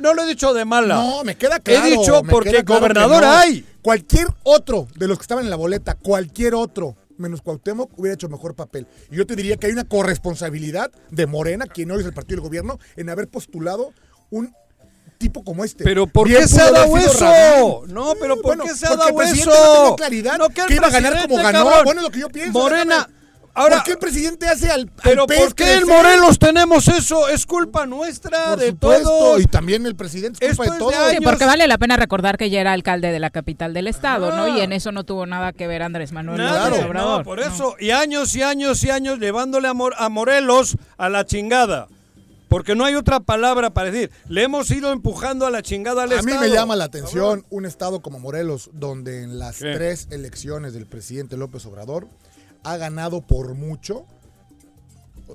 no, 0.00 0.14
lo 0.14 0.22
he 0.22 0.26
dicho 0.26 0.54
de 0.54 0.64
mala. 0.64 0.94
No, 0.94 1.24
me 1.24 1.36
queda 1.36 1.60
claro. 1.60 1.86
He 1.86 1.90
dicho 1.90 2.22
porque 2.28 2.64
claro 2.64 2.80
gobernador 2.80 3.24
hay. 3.24 3.66
Cualquier 3.82 4.28
otro 4.42 4.86
de 4.96 5.08
los 5.08 5.18
que 5.18 5.22
estaban 5.22 5.44
en 5.44 5.50
la 5.50 5.56
boleta, 5.56 5.94
cualquier 5.94 6.54
otro, 6.54 6.96
menos 7.16 7.40
Cuauhtémoc, 7.42 7.90
hubiera 7.98 8.14
hecho 8.14 8.28
mejor 8.28 8.54
papel. 8.54 8.86
Y 9.10 9.16
yo 9.16 9.26
te 9.26 9.34
diría 9.36 9.56
que 9.56 9.66
hay 9.66 9.72
una 9.72 9.84
corresponsabilidad 9.84 10.90
de 11.10 11.26
Morena, 11.26 11.66
quien 11.66 11.90
hoy 11.90 12.00
es 12.00 12.06
el 12.06 12.12
partido 12.12 12.36
del 12.36 12.46
gobierno, 12.48 12.78
en 12.96 13.08
haber 13.10 13.28
postulado 13.28 13.92
un 14.30 14.54
tipo 15.20 15.44
como 15.44 15.64
este. 15.64 15.84
Pero 15.84 16.06
¿por 16.06 16.26
qué 16.26 16.48
se 16.48 16.60
ha 16.62 16.70
dado 16.72 16.96
eso? 16.96 17.24
Rabín. 17.24 17.94
No, 17.94 18.14
pero 18.20 18.36
¿por 18.36 18.56
bueno, 18.56 18.64
qué 18.64 18.74
se 18.74 18.86
ha 18.86 18.96
dado 18.96 19.20
eso? 19.22 19.84
no 19.90 19.96
claridad 19.96 20.38
No, 20.38 20.48
que, 20.48 20.62
el 20.62 20.72
iba 20.72 20.86
a 20.86 20.90
ganar 20.90 21.28
como 21.28 21.36
ganó. 21.36 21.64
cabrón. 21.66 21.84
Bueno, 21.84 22.00
es 22.00 22.04
lo 22.06 22.10
que 22.10 22.20
yo 22.20 22.28
pienso. 22.30 22.58
Morena, 22.58 23.06
ahora- 23.52 23.76
¿Por 23.76 23.84
qué 23.84 23.90
el 23.92 23.98
presidente 23.98 24.48
hace 24.48 24.70
al, 24.70 24.80
al 24.80 24.90
Pero 25.02 25.26
pez 25.26 25.40
¿por 25.40 25.54
qué 25.54 25.74
en? 25.74 25.86
Morelos 25.86 26.38
tenemos 26.38 26.88
eso? 26.88 27.28
Es 27.28 27.44
culpa 27.44 27.84
nuestra 27.84 28.50
Por 28.50 28.58
de 28.60 28.72
todos. 28.72 29.40
y 29.42 29.44
también 29.44 29.84
el 29.84 29.94
presidente 29.94 30.42
es 30.44 30.52
Esto 30.52 30.62
culpa 30.62 30.72
de 30.72 30.78
es 30.78 30.78
todo. 30.78 30.90
de 31.04 31.10
Sí, 31.10 31.16
años. 31.16 31.30
porque 31.30 31.44
vale 31.44 31.68
la 31.68 31.76
pena 31.76 31.96
recordar 31.98 32.38
que 32.38 32.48
ya 32.48 32.62
era 32.62 32.72
alcalde 32.72 33.12
de 33.12 33.18
la 33.20 33.28
capital 33.28 33.74
del 33.74 33.88
estado, 33.88 34.34
¿no? 34.34 34.44
Ah. 34.44 34.48
Y 34.48 34.62
en 34.62 34.72
eso 34.72 34.90
no 34.90 35.04
tuvo 35.04 35.26
nada 35.26 35.52
que 35.52 35.66
ver 35.66 35.82
Andrés 35.82 36.12
Manuel 36.12 36.38
Nada, 36.38 36.60
López 36.70 36.70
Claro. 36.78 36.88
Obrador. 36.88 37.18
no, 37.18 37.24
por 37.24 37.40
eso. 37.40 37.76
Y 37.78 37.90
años 37.90 38.34
y 38.36 38.42
años 38.42 38.82
y 38.84 38.90
años 38.90 39.18
llevándole 39.18 39.68
a, 39.68 39.74
Mor- 39.74 39.94
a 39.98 40.08
Morelos 40.08 40.76
a 40.96 41.10
la 41.10 41.26
chingada. 41.26 41.88
Porque 42.50 42.74
no 42.74 42.84
hay 42.84 42.96
otra 42.96 43.20
palabra 43.20 43.72
para 43.72 43.90
decir. 43.90 44.10
Le 44.28 44.42
hemos 44.42 44.70
ido 44.70 44.92
empujando 44.92 45.46
a 45.46 45.50
la 45.50 45.62
chingada 45.62 46.02
al 46.02 46.12
A 46.12 46.16
mí 46.22 46.32
Estado. 46.32 46.40
me 46.40 46.54
llama 46.54 46.76
la 46.76 46.84
atención 46.84 47.46
un 47.48 47.64
estado 47.64 48.02
como 48.02 48.18
Morelos, 48.18 48.68
donde 48.74 49.22
en 49.22 49.38
las 49.38 49.58
¿Qué? 49.60 49.72
tres 49.72 50.08
elecciones 50.10 50.74
del 50.74 50.84
presidente 50.86 51.36
López 51.38 51.64
Obrador 51.64 52.08
ha 52.64 52.76
ganado 52.76 53.22
por 53.22 53.54
mucho. 53.54 54.04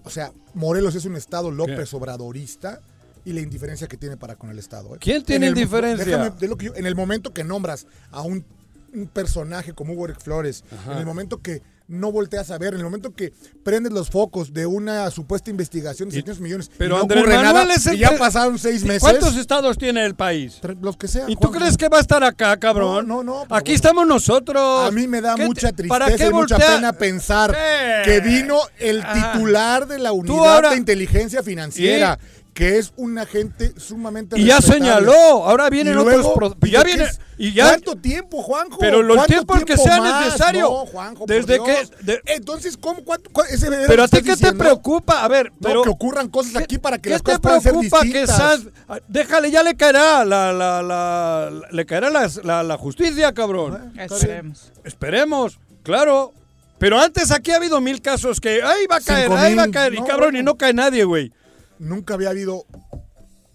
O 0.04 0.10
sea, 0.10 0.32
Morelos 0.54 0.94
es 0.96 1.06
un 1.06 1.16
estado 1.16 1.52
López 1.52 1.94
Obradorista 1.94 2.82
y 3.24 3.34
la 3.34 3.40
indiferencia 3.42 3.88
que 3.88 3.98
tiene 3.98 4.18
para 4.18 4.36
con 4.36 4.50
el 4.52 4.60
estado. 4.60 4.94
¿eh? 4.96 4.98
¿Quién 5.00 5.24
tiene 5.24 5.48
el- 5.48 5.58
indiferencia? 5.58 6.06
déjame, 6.06 6.30
de 6.32 6.48
lo 6.48 6.58
que 6.58 6.66
yo- 6.68 6.76
en 6.76 6.86
el 6.86 6.96
momento 6.96 7.34
que 7.34 7.44
nombras 7.44 7.88
a 8.12 8.22
un, 8.22 8.46
un 8.94 9.08
personaje 9.08 9.74
como 9.74 9.94
Hugo 9.94 10.06
Eric 10.06 10.20
Flores, 10.22 10.64
en 10.92 10.98
el 10.98 11.06
momento 11.06 11.42
que 11.42 11.62
no 11.88 12.12
volteas 12.12 12.50
a 12.52 12.58
ver, 12.58 12.74
en 12.74 12.80
el 12.80 12.84
momento 12.84 13.14
que 13.14 13.32
prendes 13.64 13.94
los 13.94 14.10
focos 14.10 14.54
de 14.54 14.66
una 14.66 15.10
supuesta 15.12 15.50
investigación 15.52 16.10
de 16.10 16.16
Y- 16.16 16.20
600 16.22 16.42
millones, 16.42 16.72
pero 16.78 16.96
y 16.96 16.98
no 16.98 17.02
Andrés 17.04 17.22
ocurre 17.22 17.36
Manuel 17.38 17.54
nada, 17.68 17.74
es 17.76 17.86
el 17.86 17.96
y 17.96 18.00
ya 18.00 18.18
pasaron 18.18 18.58
seis 18.58 18.84
meses. 18.84 19.02
¿Cuántos 19.02 19.36
estados 19.38 19.78
tiene 19.78 20.04
el 20.06 20.16
país? 20.16 20.60
Los 20.82 20.98
que 20.98 21.08
sean. 21.08 21.30
¿Y 21.30 21.36
tú 21.36 21.42
Juanjo. 21.48 21.60
crees 21.60 21.78
que 21.78 21.88
va 21.90 21.98
a 21.98 22.02
estar 22.02 22.24
acá, 22.24 22.58
cabrón? 22.58 23.08
No, 23.08 23.24
no, 23.24 23.24
no, 23.24 23.42
Aquí 23.44 23.50
bueno. 23.72 23.76
estamos 23.76 24.08
nosotros. 24.08 24.88
A 24.88 24.92
mí 24.92 25.08
me 25.08 25.22
da 25.22 25.36
¿Qué 25.36 25.44
te- 25.44 25.48
mucha 25.48 25.72
¿para 25.88 26.06
tristeza 26.08 26.30
y 26.30 26.34
mucha 26.34 26.58
pena 26.58 26.94
pensar 26.94 27.52
¿Qué? 27.56 28.02
que 28.12 28.20
vino 28.22 28.58
el 28.80 29.02
Ajá. 29.02 29.34
titular 29.34 29.88
de 29.88 30.00
la 30.00 30.12
unidad 30.12 30.56
ahora- 30.56 30.70
de 30.72 30.78
inteligencia 30.78 31.44
financiera, 31.44 32.18
que 32.56 32.78
es 32.78 32.94
una 32.96 33.26
gente 33.26 33.74
sumamente 33.78 34.40
Y 34.40 34.46
ya 34.46 34.56
respetable. 34.56 34.86
señaló, 34.86 35.14
ahora 35.46 35.70
vienen 35.70 35.92
Y 35.92 35.96
luego, 35.98 36.30
otros... 36.30 36.56
pro- 36.56 36.68
¿y 36.68 36.72
ya 36.72 36.84
viene... 36.84 37.06
Y 37.38 37.52
ya, 37.52 37.68
¿Cuánto 37.68 37.98
tiempo, 37.98 38.42
Juanjo? 38.42 38.78
Pero 38.80 39.04
los 39.04 39.18
¿Cuánto 39.18 39.34
tiempos 39.34 39.66
que 39.66 39.76
sea 39.76 39.98
más? 40.00 40.26
necesario. 40.26 40.62
No, 40.62 40.86
Juanjo, 40.86 41.26
Desde 41.28 41.60
que- 41.62 41.86
de- 42.04 42.22
Entonces, 42.28 42.78
¿cómo? 42.78 43.04
¿Cuánto? 43.04 43.30
ese 43.44 43.70
pero 43.88 44.04
a 44.04 44.08
ti 44.08 44.22
qué 44.24 44.38
te 44.38 44.54
preocupa, 44.54 45.22
a 45.22 45.28
ver, 45.28 45.52
No, 45.52 45.58
pero... 45.60 45.84
que 45.84 45.90
ocurran 45.90 46.30
cosas 46.30 46.56
aquí 46.56 46.78
para 46.78 46.96
que 46.98 47.10
¿Qué 47.10 47.10
las 47.10 47.22
te 47.24 47.26
cosas 47.26 47.42
puedan 47.42 47.62
ser 47.62 47.72
preocupa 47.74 48.00
que 48.04 48.06
distintas. 48.06 48.38
Sanz... 48.38 48.68
Déjale, 49.10 49.52
ya 49.52 49.62
le 49.62 49.76
caerá 49.76 50.24
la, 50.24 50.54
la, 50.54 50.82
la- 50.82 51.52
le 51.70 51.86
caerá 51.86 52.10
la, 52.10 52.32
la- 52.44 52.64
la 52.64 52.78
justicia, 52.78 53.34
cabrón. 53.34 53.92
Esperemos. 54.00 54.72
Esperemos, 54.86 55.60
claro. 55.84 56.32
Pero 56.78 57.00
antes 57.02 57.32
aquí 57.32 57.52
ha 57.52 57.58
habido 57.58 57.82
mil 57.82 58.02
casos 58.02 58.40
que, 58.40 58.62
ay, 58.64 58.86
va 58.90 58.96
a 58.98 59.02
caer, 59.02 59.30
ay, 59.34 59.56
va 59.56 59.64
a 59.64 59.72
caer. 59.72 59.94
Y 59.94 60.00
no, 60.00 60.06
cabrón, 60.06 60.28
bueno. 60.28 60.40
y 60.40 60.44
no 60.44 60.56
cae 60.56 60.74
nadie, 60.74 61.04
güey. 61.04 61.34
Nunca 61.80 62.14
había 62.14 62.30
habido 62.30 62.66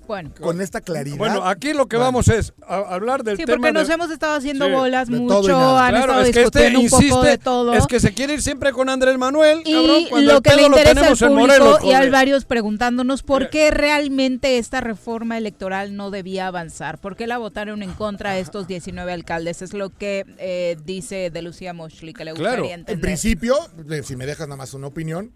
Bueno. 0.06 0.32
con 0.40 0.60
esta 0.60 0.80
claridad. 0.80 1.16
Bueno, 1.18 1.46
aquí 1.46 1.72
lo 1.72 1.86
que 1.86 1.96
Bueno. 1.96 2.06
vamos 2.08 2.26
es 2.28 2.52
a- 2.66 2.78
hablar 2.94 3.22
del 3.22 3.36
Sí, 3.36 3.44
tema 3.44 3.58
porque 3.58 3.72
nos 3.72 3.86
de- 3.86 3.94
hemos 3.94 4.10
estado 4.10 4.34
haciendo 4.34 4.66
Sí, 4.66 4.72
bolas 4.72 5.08
de 5.08 5.16
mucho, 5.16 5.78
han 5.78 5.90
Claro, 5.90 5.98
estado 6.00 6.20
es 6.22 6.30
que 6.34 6.42
este 6.42 6.58
discutiendo 6.70 6.80
un 6.80 6.88
poco 6.90 7.02
insiste, 7.04 7.28
de 7.28 7.38
todo. 7.38 7.74
es 7.74 7.86
que 7.86 8.00
se 8.00 8.12
quiere 8.12 8.34
ir 8.34 8.42
siempre 8.42 8.72
con 8.72 8.88
Andrés 8.88 9.16
Manuel, 9.18 9.62
y 9.64 9.72
cabrón, 9.72 10.04
cuando 10.10 10.32
lo 10.32 10.40
que 10.42 10.56
le 10.56 10.62
interesa 10.62 10.90
al 10.90 10.96
tenemos 10.96 11.22
en 11.22 11.28
público 11.28 11.46
Morelos, 11.46 11.78
y 11.84 11.86
hay 11.90 11.94
joder. 11.96 12.10
varios 12.10 12.44
preguntándonos 12.44 13.22
por 13.22 13.50
qué 13.50 13.70
realmente 13.70 14.58
esta 14.58 14.80
reforma 14.80 15.38
electoral 15.38 15.94
no 15.94 16.10
debía 16.10 16.48
avanzar, 16.48 16.98
por 16.98 17.14
qué 17.14 17.28
la 17.28 17.38
votaron 17.38 17.82
en 17.84 17.92
contra 17.92 18.36
estos 18.38 18.66
19 18.66 19.12
alcaldes, 19.12 19.62
es 19.62 19.74
lo 19.74 19.90
que 19.90 20.24
eh, 20.38 20.76
dice 20.84 21.30
de 21.30 21.42
Lucía 21.42 21.72
Moschli, 21.72 22.14
que 22.14 22.24
le 22.24 22.32
Claro. 22.32 22.50
gustaría 22.56 22.74
En 22.74 22.80
entender. 22.80 23.00
principio, 23.00 23.54
eh, 23.88 24.02
si 24.02 24.16
me 24.16 24.26
dejas 24.26 24.48
nada 24.48 24.56
más 24.56 24.74
una 24.74 24.88
opinión, 24.88 25.30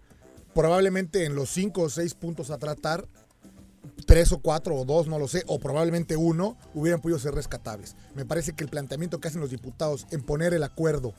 probablemente 0.55 1.25
en 1.25 1.35
los 1.35 1.49
cinco 1.49 1.83
o 1.83 1.89
seis 1.89 2.15
puntos 2.15 2.49
a 2.49 2.57
tratar, 2.57 3.05
tres 4.07 4.31
o 4.31 4.39
cuatro 4.39 4.75
o 4.75 4.85
dos, 4.85 5.07
no 5.07 5.19
lo 5.19 5.27
sé, 5.27 5.43
o 5.47 5.59
probablemente 5.59 6.15
uno, 6.17 6.57
hubieran 6.73 7.01
podido 7.01 7.19
ser 7.19 7.35
rescatables. 7.35 7.95
Me 8.15 8.25
parece 8.25 8.53
que 8.53 8.63
el 8.63 8.69
planteamiento 8.69 9.19
que 9.19 9.27
hacen 9.27 9.41
los 9.41 9.51
diputados 9.51 10.07
en 10.11 10.23
poner 10.23 10.53
el 10.53 10.63
acuerdo 10.63 11.13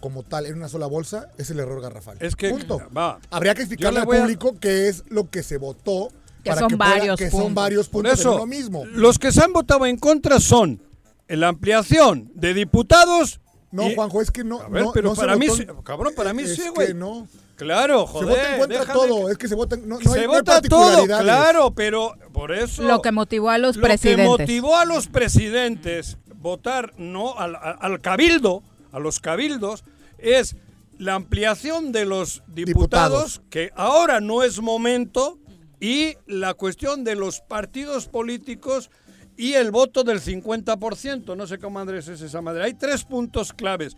como 0.00 0.22
tal 0.22 0.44
en 0.46 0.54
una 0.54 0.68
sola 0.68 0.86
bolsa 0.86 1.30
es 1.38 1.50
el 1.50 1.58
error 1.60 1.80
garrafal. 1.80 2.18
Es 2.20 2.36
que, 2.36 2.50
Punto. 2.50 2.80
va. 2.96 3.18
Habría 3.30 3.54
que 3.54 3.62
explicarle 3.62 3.96
le 3.96 4.00
al 4.02 4.06
voy 4.06 4.16
a- 4.18 4.20
público 4.20 4.54
qué 4.60 4.88
es 4.88 5.02
lo 5.08 5.30
que 5.30 5.42
se 5.42 5.56
votó. 5.56 6.08
Que 6.42 6.50
para 6.50 6.60
son 6.60 6.68
que 6.68 6.76
pueda- 6.76 6.90
varios 6.90 7.18
que 7.18 7.30
son 7.30 7.40
puntos. 7.40 7.54
varios 7.54 7.88
Por 7.88 8.02
puntos 8.02 8.20
en 8.20 8.20
eso, 8.20 8.34
uno 8.34 8.46
mismo. 8.46 8.84
los 8.84 9.18
que 9.18 9.32
se 9.32 9.42
han 9.42 9.54
votado 9.54 9.86
en 9.86 9.96
contra 9.96 10.38
son 10.40 10.82
la 11.26 11.48
ampliación 11.48 12.30
de 12.34 12.52
diputados. 12.52 13.40
No, 13.72 13.88
y- 13.90 13.94
Juanjo, 13.94 14.20
es 14.20 14.30
que 14.30 14.44
no. 14.44 14.60
A 14.60 14.68
ver, 14.68 14.82
no- 14.84 14.92
pero 14.92 15.08
no 15.08 15.14
se 15.14 15.22
para 15.22 15.36
mí, 15.36 15.46
votó- 15.48 15.82
cabrón, 15.82 16.12
para 16.14 16.34
mí 16.34 16.42
es 16.42 16.54
sí, 16.56 16.62
que 16.64 16.68
güey. 16.68 16.92
no. 16.94 17.26
Claro, 17.56 18.06
Se 18.06 18.12
joder. 18.12 18.28
vota 18.28 18.52
en 18.54 18.58
contra 18.60 18.78
déjame 18.80 18.92
todo. 19.00 19.26
que- 19.26 19.32
Es 19.32 19.38
que 19.38 19.48
se 19.48 19.54
vota. 19.54 19.76
No, 19.76 19.98
no 20.00 20.12
se 20.12 20.18
hay, 20.20 20.26
no 20.26 20.32
vota 20.32 20.60
todo, 20.62 21.06
claro, 21.06 21.70
pero 21.72 22.14
por 22.32 22.52
eso. 22.52 22.82
Lo 22.82 23.00
que 23.00 23.12
motivó 23.12 23.50
a 23.50 23.58
los 23.58 23.76
lo 23.76 23.82
presidentes. 23.82 24.24
que 24.24 24.28
motivó 24.42 24.76
a 24.76 24.84
los 24.84 25.06
presidentes 25.08 26.18
votar 26.36 26.92
no 26.98 27.38
al, 27.38 27.54
al- 27.56 27.76
al 27.80 28.00
cabildo, 28.00 28.62
a 28.92 28.98
los 28.98 29.20
cabildos, 29.20 29.84
es 30.18 30.56
la 30.98 31.14
ampliación 31.14 31.90
de 31.92 32.04
los 32.06 32.42
diputados, 32.48 33.34
Diputados. 33.34 33.42
que 33.50 33.70
ahora 33.76 34.20
no 34.20 34.42
es 34.42 34.60
momento, 34.60 35.38
y 35.80 36.14
la 36.26 36.54
cuestión 36.54 37.04
de 37.04 37.14
los 37.14 37.40
partidos 37.40 38.06
políticos 38.08 38.90
y 39.36 39.54
el 39.54 39.70
voto 39.70 40.02
del 40.04 40.20
50%. 40.20 41.34
No 41.36 41.46
sé 41.46 41.58
cómo 41.58 41.78
Andrés 41.80 42.08
es 42.08 42.20
esa 42.20 42.40
madre. 42.40 42.64
Hay 42.64 42.74
tres 42.74 43.04
puntos 43.04 43.52
claves. 43.52 43.96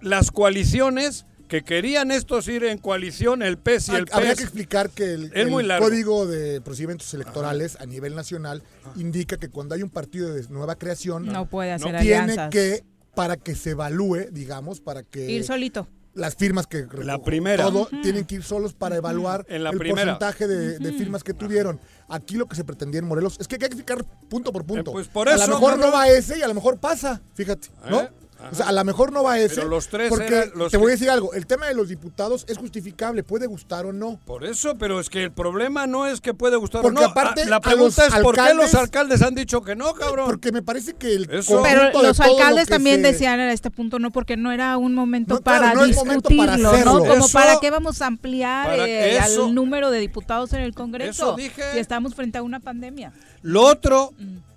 Las 0.00 0.30
coaliciones, 0.30 1.26
que 1.48 1.62
querían 1.62 2.10
estos 2.10 2.48
ir 2.48 2.64
en 2.64 2.78
coalición, 2.78 3.42
el 3.42 3.56
PES 3.58 3.88
y 3.88 3.94
el 3.96 4.06
Habría 4.12 4.30
PES. 4.30 4.38
que 4.38 4.44
explicar 4.44 4.90
que 4.90 5.14
el, 5.14 5.24
Es 5.26 5.32
el 5.34 5.50
muy 5.50 5.62
largo. 5.64 5.86
Código 5.86 6.26
de 6.26 6.60
Procedimientos 6.60 7.12
Electorales 7.14 7.76
a 7.80 7.86
nivel 7.86 8.14
nacional 8.14 8.62
indica 8.96 9.36
que 9.36 9.48
cuando 9.48 9.74
hay 9.74 9.82
un 9.82 9.90
partido 9.90 10.32
de 10.34 10.42
nueva 10.48 10.76
creación, 10.76 11.26
No 11.26 11.46
puede 11.46 11.72
hacer 11.72 11.92
No 11.92 11.98
tiene 12.00 12.16
alianzas. 12.18 12.50
que, 12.50 12.84
para 13.14 13.36
que 13.36 13.54
se 13.54 13.70
evalúe, 13.70 14.26
digamos, 14.32 14.80
para 14.80 15.02
que 15.02 15.30
Ir 15.30 15.44
solito. 15.44 15.86
las 16.14 16.34
firmas 16.34 16.66
que 16.66 16.86
La 17.02 17.22
primera. 17.22 17.64
todo 17.64 17.88
tienen 18.02 18.24
que 18.24 18.36
ir 18.36 18.42
solos 18.42 18.72
para 18.74 18.96
evaluar 18.96 19.44
En 19.48 19.62
la 19.64 19.70
el 19.70 19.78
primera. 19.78 20.18
porcentaje 20.18 20.46
de, 20.48 20.78
de 20.78 20.92
firmas 20.94 21.22
que 21.22 21.32
tuvieron. 21.34 21.78
Aquí 22.08 22.36
lo 22.36 22.46
que 22.46 22.56
se 22.56 22.64
pretendía 22.64 23.00
en 23.00 23.06
Morelos 23.06 23.36
es 23.38 23.46
que 23.48 23.54
hay 23.56 23.58
que 23.60 23.66
explicar 23.66 24.04
punto 24.28 24.52
por 24.52 24.64
punto. 24.64 24.90
Eh, 24.90 24.94
pues 24.94 25.08
por 25.08 25.28
a 25.28 25.34
eso, 25.34 25.46
lo 25.46 25.54
mejor 25.60 25.78
no 25.78 25.92
va 25.92 26.08
ese 26.08 26.38
y 26.38 26.42
a 26.42 26.48
lo 26.48 26.54
mejor 26.54 26.78
pasa, 26.78 27.20
fíjate, 27.34 27.68
¿no? 27.90 28.00
¿Eh? 28.02 28.10
O 28.52 28.54
sea, 28.54 28.68
a 28.68 28.72
lo 28.72 28.84
mejor 28.84 29.12
no 29.12 29.22
va 29.24 29.38
ese. 29.38 29.56
Pero 29.56 29.68
los 29.68 29.88
tres 29.88 30.08
porque 30.10 30.26
eran 30.26 30.50
los 30.54 30.70
te 30.70 30.76
voy 30.76 30.88
a 30.88 30.90
decir 30.92 31.08
algo, 31.10 31.32
el 31.32 31.46
tema 31.46 31.66
de 31.66 31.74
los 31.74 31.88
diputados 31.88 32.44
es 32.48 32.58
justificable, 32.58 33.22
puede 33.22 33.46
gustar 33.46 33.86
o 33.86 33.92
no. 33.92 34.20
Por 34.24 34.44
eso, 34.44 34.76
pero 34.76 35.00
es 35.00 35.08
que 35.08 35.24
el 35.24 35.32
problema 35.32 35.86
no 35.86 36.06
es 36.06 36.20
que 36.20 36.34
puede 36.34 36.56
gustar 36.56 36.82
Porque 36.82 36.98
o 36.98 37.00
no. 37.02 37.06
aparte, 37.08 37.42
Ah, 37.42 37.48
la 37.48 37.56
a 37.56 37.60
pregunta 37.60 38.06
es 38.06 38.14
por 38.16 38.34
qué 38.36 38.54
los 38.54 38.74
alcaldes 38.74 39.22
han 39.22 39.34
dicho 39.34 39.62
que 39.62 39.74
no, 39.74 39.94
cabrón. 39.94 40.26
Porque 40.26 40.52
me 40.52 40.62
parece 40.62 40.94
que 40.94 41.14
el 41.14 41.30
Eso- 41.30 41.62
Pero 41.62 41.86
de 41.86 41.92
los 42.02 42.18
lo 42.18 42.24
alcaldes 42.24 42.68
también 42.68 42.96
se- 43.02 43.12
decían 43.12 43.40
en 43.40 43.48
este 43.48 43.70
punto 43.70 43.98
no, 43.98 44.10
porque 44.12 44.36
no 44.36 44.52
era 44.52 44.76
un 44.76 44.94
momento 44.94 45.34
No, 45.36 45.40
claro, 45.40 45.62
para 45.62 45.74
no 45.74 45.84
es 45.84 45.96
momento 45.96 46.28
para 46.28 46.56
discutirlo. 46.56 46.84
¿no? 46.84 46.98
Como 47.00 47.24
Eso- 47.26 47.32
para 47.32 47.58
qué 47.60 47.70
vamos 47.70 48.02
a 48.02 48.06
ampliar 48.06 48.78
eh, 48.80 49.16
eso- 49.18 49.46
al 49.46 49.54
número 49.54 49.90
de 49.90 49.98
diputados 49.98 50.52
en 50.52 50.60
el 50.60 50.74
Congreso 50.74 51.10
Eso 51.30 51.36
dije. 51.36 51.62
si 51.72 51.78
estamos 51.78 52.14
frente 52.14 52.38
a 52.38 52.42
una 52.42 52.60
pandemia. 52.60 53.12
Lo 53.42 53.62
otro, 53.62 54.12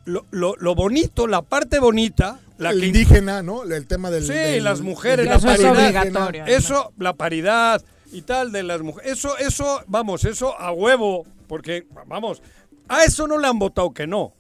lo, 0.06 0.26
lo- 0.32 0.56
lo 0.58 0.76
bonito, 0.76 1.28
la 1.28 1.42
parte 1.42 1.80
bonita, 1.80 2.40
la 2.58 2.72
el 2.72 2.80
que 2.82 2.88
indígena, 2.88 3.44
¿no? 3.44 3.64
El 3.64 3.86
tema 3.88 4.10
del... 4.10 4.24
Sí, 4.26 4.34
del- 4.34 4.64
las 4.64 4.82
mujeres, 4.82 5.26
la 5.28 5.36
Eso 5.36 5.50
es 5.52 5.62
paridad. 5.62 5.72
obligatorio. 6.04 6.46
Eso, 6.46 6.94
la 6.98 7.14
paridad 7.14 7.84
y 8.12 8.22
tal 8.24 8.52
de 8.52 8.64
las 8.64 8.82
mujeres. 8.82 9.12
Eso, 9.14 9.38
eso, 9.38 9.82
vamos, 9.88 10.26
eso 10.26 10.60
a 10.60 10.72
huevo. 10.72 11.26
Porque, 11.48 11.86
vamos, 12.08 12.42
a 12.88 13.04
eso 13.04 13.28
no 13.28 13.38
le 13.38 13.48
han 13.48 13.60
votado 13.60 13.92
que 13.94 14.08
no. 14.08 14.34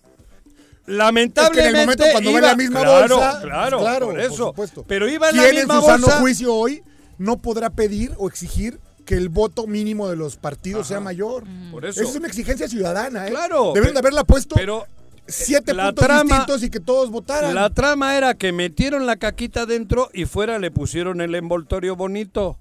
Es 0.87 0.95
Lamentablemente. 0.95 1.61
que 1.61 1.67
en 1.69 1.75
el 1.75 1.81
momento 1.85 2.03
cuando 2.11 2.29
iba, 2.31 2.39
va 2.41 2.45
en 2.51 2.51
la 2.51 2.55
misma 2.63 2.81
claro, 2.81 3.15
bolsa... 3.17 3.41
Claro, 3.41 3.79
claro, 3.79 4.05
por 4.07 4.19
eso. 4.19 4.47
supuesto. 4.47 4.83
Pero 4.87 5.07
iba 5.07 5.29
en 5.29 5.37
la 5.37 5.43
¿Quién 5.43 5.55
misma 5.55 5.75
en 5.75 5.81
su 5.81 5.85
sano 5.87 6.07
bolsa. 6.07 6.19
juicio 6.19 6.53
hoy 6.55 6.81
no 7.19 7.37
podrá 7.37 7.69
pedir 7.69 8.13
o 8.17 8.27
exigir 8.27 8.79
que 9.05 9.15
el 9.15 9.29
voto 9.29 9.67
mínimo 9.67 10.07
de 10.09 10.15
los 10.15 10.35
partidos 10.37 10.87
sea 10.87 10.99
mayor? 10.99 11.43
Por 11.71 11.85
eso. 11.85 12.01
Esa 12.01 12.09
es 12.09 12.15
una 12.15 12.27
exigencia 12.27 12.67
ciudadana, 12.67 13.27
¿eh? 13.27 13.29
Claro, 13.29 13.73
Deben 13.73 13.93
de 13.93 13.99
haberla 13.99 14.23
puesto 14.23 14.55
Pero 14.55 14.85
siete 15.29 15.73
la 15.73 15.85
puntos 15.87 16.05
trama- 16.05 16.23
distintos 16.23 16.63
y 16.63 16.69
que 16.69 16.79
todos 16.79 17.09
votaran. 17.11 17.53
La 17.55 17.69
trama 17.69 18.15
era 18.17 18.33
que 18.33 18.51
metieron 18.51 19.05
la 19.05 19.15
caquita 19.17 19.65
dentro 19.65 20.09
y 20.13 20.25
fuera 20.25 20.59
le 20.59 20.71
pusieron 20.71 21.21
el 21.21 21.35
envoltorio 21.35 21.95
bonito. 21.95 22.57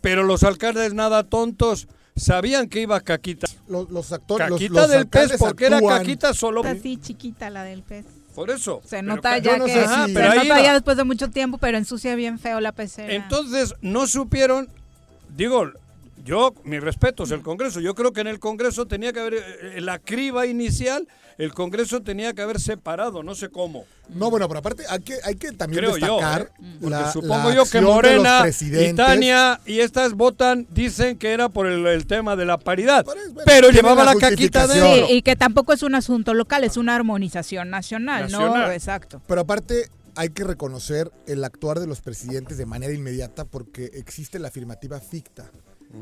Pero 0.00 0.22
los 0.24 0.42
alcaldes 0.42 0.94
nada 0.94 1.24
tontos 1.24 1.88
sabían 2.16 2.68
que 2.68 2.80
iba 2.80 3.00
caquita. 3.00 3.46
Los, 3.68 3.90
los 3.90 4.12
actores, 4.12 4.48
los, 4.50 4.58
Caquita 4.58 4.80
los 4.80 4.90
del 4.90 5.06
pez 5.08 5.32
porque 5.38 5.66
era 5.66 5.80
caquita 5.80 6.34
solo. 6.34 6.60
Está 6.64 6.72
así 6.78 6.96
chiquita 6.98 7.50
la 7.50 7.64
del 7.64 7.82
pez. 7.82 8.04
Por 8.34 8.50
eso. 8.50 8.80
Se 8.86 9.02
nota 9.02 9.36
ya 9.38 9.58
no 9.58 9.66
que 9.66 9.72
sé 9.72 9.80
Ajá, 9.84 10.06
si- 10.06 10.14
se 10.14 10.22
nota 10.22 10.62
ya 10.62 10.72
después 10.74 10.96
de 10.96 11.04
mucho 11.04 11.28
tiempo, 11.30 11.58
pero 11.58 11.76
ensucia 11.78 12.14
bien 12.14 12.38
feo 12.38 12.60
la 12.60 12.72
pecera. 12.72 13.12
Entonces 13.12 13.74
no 13.82 14.06
supieron, 14.06 14.68
digo, 15.36 15.70
yo, 16.24 16.54
mis 16.64 16.80
respetos, 16.80 17.30
el 17.30 17.42
Congreso, 17.42 17.80
yo 17.80 17.94
creo 17.94 18.12
que 18.12 18.20
en 18.20 18.26
el 18.28 18.38
Congreso 18.38 18.86
tenía 18.86 19.12
que 19.12 19.20
haber, 19.20 19.34
eh, 19.34 19.72
en 19.76 19.86
la 19.86 19.98
criba 19.98 20.46
inicial, 20.46 21.08
el 21.38 21.52
Congreso 21.54 22.02
tenía 22.02 22.32
que 22.34 22.42
haber 22.42 22.60
separado, 22.60 23.22
no 23.22 23.34
sé 23.34 23.48
cómo. 23.48 23.84
No, 24.10 24.30
bueno, 24.30 24.46
pero 24.48 24.60
aparte 24.60 24.84
hay 24.88 25.00
que, 25.00 25.14
hay 25.24 25.34
que 25.34 25.52
también 25.52 25.84
Creo 25.84 25.96
yo, 25.96 26.16
destacar 26.16 26.52
¿eh? 26.62 26.76
Porque 26.80 26.90
la, 26.96 27.12
supongo 27.12 27.48
la 27.48 27.54
yo 27.54 27.64
que 27.64 27.80
Morena 27.80 28.44
y. 28.60 28.92
Tania 28.94 29.60
y 29.64 29.80
estas 29.80 30.12
votan, 30.12 30.66
dicen 30.70 31.16
que 31.18 31.32
era 31.32 31.48
por 31.48 31.66
el, 31.66 31.86
el 31.86 32.06
tema 32.06 32.36
de 32.36 32.44
la 32.44 32.58
paridad, 32.58 33.04
Pero 33.06 33.20
es- 33.20 33.32
bueno, 33.32 33.42
pero 33.46 33.68
tiene 33.68 33.76
llevaba 33.88 34.04
la 34.04 34.14
caquita 34.14 34.66
de. 34.66 34.80
Sí, 35.06 35.12
y 35.14 35.22
que 35.22 35.34
tampoco 35.34 35.72
es 35.72 35.82
un 35.82 35.94
asunto 35.94 36.34
local, 36.34 36.62
es 36.64 36.76
una 36.76 36.94
armonización 36.94 37.70
nacional, 37.70 38.30
¿no? 38.30 38.40
Nacional. 38.40 38.72
Exacto. 38.72 39.22
Pero 39.26 39.40
aparte 39.40 39.88
hay 40.14 40.28
que 40.28 40.44
reconocer 40.44 41.10
el 41.26 41.42
actuar 41.42 41.80
de 41.80 41.86
los 41.86 42.02
presidentes 42.02 42.58
de 42.58 42.66
manera 42.66 42.92
inmediata 42.92 43.46
porque 43.46 43.86
existe 43.94 44.38
la 44.38 44.48
afirmativa 44.48 45.00
ficta. 45.00 45.50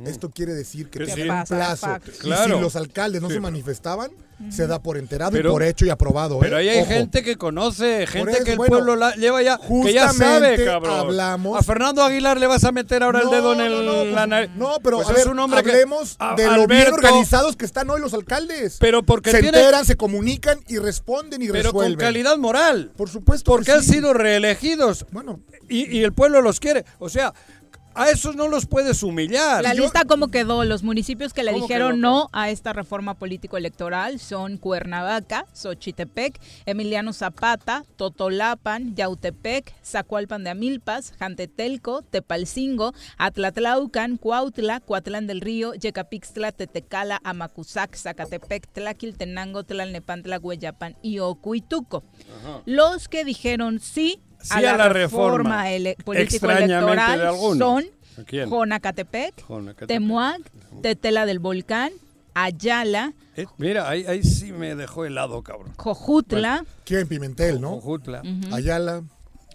Esto 0.07 0.31
quiere 0.31 0.55
decir 0.55 0.89
que 0.89 1.01
Que 1.01 1.07
tiene 1.07 1.23
sí. 1.25 1.29
un 1.31 1.45
plazo. 1.45 1.89
Y 2.23 2.33
si 2.33 2.49
los 2.49 2.77
alcaldes 2.77 3.21
no 3.21 3.29
Sí. 3.29 3.35
se 3.35 3.41
manifestaban, 3.41 4.11
se 4.49 4.67
da 4.67 4.81
por 4.83 4.97
enterado 4.97 5.33
Pero- 5.33 5.51
y 5.51 5.53
por 5.53 5.63
hecho 5.63 5.85
y 5.85 5.91
aprobado. 5.91 6.39
Pero 6.39 6.57
¿eh? 6.57 6.61
ahí 6.61 6.69
hay 6.71 6.79
Ojo. 6.81 6.89
gente 6.89 7.23
que 7.23 7.37
conoce, 7.37 8.07
gente 8.07 8.31
eso, 8.37 8.45
que 8.45 8.53
el 8.53 8.57
bueno, 8.57 8.77
pueblo 8.77 8.97
la- 8.97 9.15
lleva 9.17 9.43
ya, 9.43 9.59
que 9.59 9.93
ya 9.93 10.13
sabe, 10.15 10.65
cabrón. 10.65 10.99
hablamos- 10.99 11.59
A 11.59 11.63
Fernando 11.63 12.03
Aguilar 12.03 12.39
le 12.41 12.47
vas 12.47 12.65
a 12.65 12.73
meter 12.73 13.03
ahora 13.03 13.21
el 13.21 13.29
dedo 13.29 13.53
en 13.53 13.59
no, 13.59 13.65
el, 13.67 13.85
no, 13.87 13.93
pues, 13.93 14.13
la 14.15 14.27
nariz. 14.27 14.51
No, 14.57 14.79
pero 14.83 14.97
Pues 15.03 15.11
a 15.11 15.21
es 15.21 15.27
un 15.27 15.39
hombre 15.41 15.63
que- 15.63 15.71
hablemos 15.73 16.17
A- 16.21 16.37
de 16.37 16.47
lo 16.47 16.67
bien 16.67 16.91
organizados 16.91 17.57
que 17.57 17.67
están 17.67 17.91
hoy 17.91 18.01
los 18.01 18.15
alcaldes. 18.15 18.79
Pero 18.81 19.03
porque 19.03 19.31
se 19.33 19.41
tiene- 19.43 19.59
enteran, 19.59 19.85
se 19.85 19.97
comunican 19.97 20.59
y 20.69 20.79
responden 20.79 21.43
y 21.43 21.49
pero 21.49 21.73
con 21.73 21.83
resuelven. 21.83 22.07
calidad 22.07 22.39
moral. 22.39 22.93
Por 22.97 23.11
supuesto. 23.11 23.51
Porque 23.51 23.67
que 23.67 23.73
han 23.73 23.83
sí. 23.83 23.95
sido 23.95 24.15
reelegidos 24.15 25.05
Bueno, 25.13 25.41
y, 25.69 25.99
y 25.99 26.03
el 26.03 26.13
pueblo 26.15 26.41
los 26.41 26.61
quiere. 26.61 26.87
O 26.99 27.11
sea, 27.11 27.35
a 27.95 28.11
esos 28.11 28.37
no 28.37 28.49
los 28.49 28.67
puedes 28.67 29.03
humillar. 29.03 29.63
La 29.63 29.75
Yo- 29.75 29.83
lista 29.83 30.05
cómo 30.05 30.29
quedó, 30.29 30.65
los 30.65 30.83
municipios 30.83 31.33
que 31.33 31.43
le 31.43 31.53
¿Cómo 31.53 31.67
dijeron 31.67 31.93
quedó? 31.93 32.01
no 32.01 32.29
a 32.33 32.51
esta 32.51 32.73
reforma 32.73 33.15
político-electoral 33.15 34.19
son 34.21 34.57
Cuernavaca, 34.59 35.47
Xochitepec, 35.53 36.41
Emiliano 36.67 37.13
Zapata, 37.13 37.85
Totolapan, 37.97 38.95
Yautepec, 38.95 39.73
Zacualpan 39.85 40.45
de 40.45 40.51
Amilpas, 40.51 41.13
Jantetelco, 41.19 42.03
Tepalcingo, 42.03 42.95
Atlatlaucan, 43.19 44.17
Cuautla, 44.19 44.81
Cuatlán 44.81 45.27
del 45.27 45.41
Río, 45.41 45.75
Yecapixtla, 45.75 46.53
Tetecala, 46.53 47.21
Amacuzac, 47.25 47.97
Zacatepec, 47.97 48.67
Tlaquiltenango, 48.73 49.65
Tlalnepantla, 49.65 50.39
Hueyapan 50.39 50.97
y 51.03 51.19
Ocuituco. 51.19 52.05
Los 52.67 53.09
que 53.09 53.25
dijeron 53.25 53.81
sí, 53.81 54.21
Sí 54.43 54.65
a 54.65 54.77
la 54.77 54.89
reforma. 54.89 55.71
ele- 55.71 55.91
Extrañamente 55.91 56.23
de 56.73 56.81
político-electoral 56.81 57.35
son. 57.59 57.85
Jonacatepec. 58.49 59.35
Temuac, 59.87 60.41
Tetela 60.83 61.27
del 61.27 61.39
Volcán, 61.39 61.93
Ayala, 62.35 63.13
Eh, 63.37 63.47
mira, 63.59 63.89
ahí, 63.89 64.05
ahí 64.07 64.23
sí 64.23 64.53
me 64.53 64.75
dejó 64.77 65.05
helado, 65.05 65.43
cabrón. 65.43 65.73
Jojutla. 65.77 66.65
¿Quién? 66.85 67.09
Pimentel, 67.09 67.61
¿no? 67.61 67.71
Jojutla. 67.81 68.23
Ayala. 68.53 69.03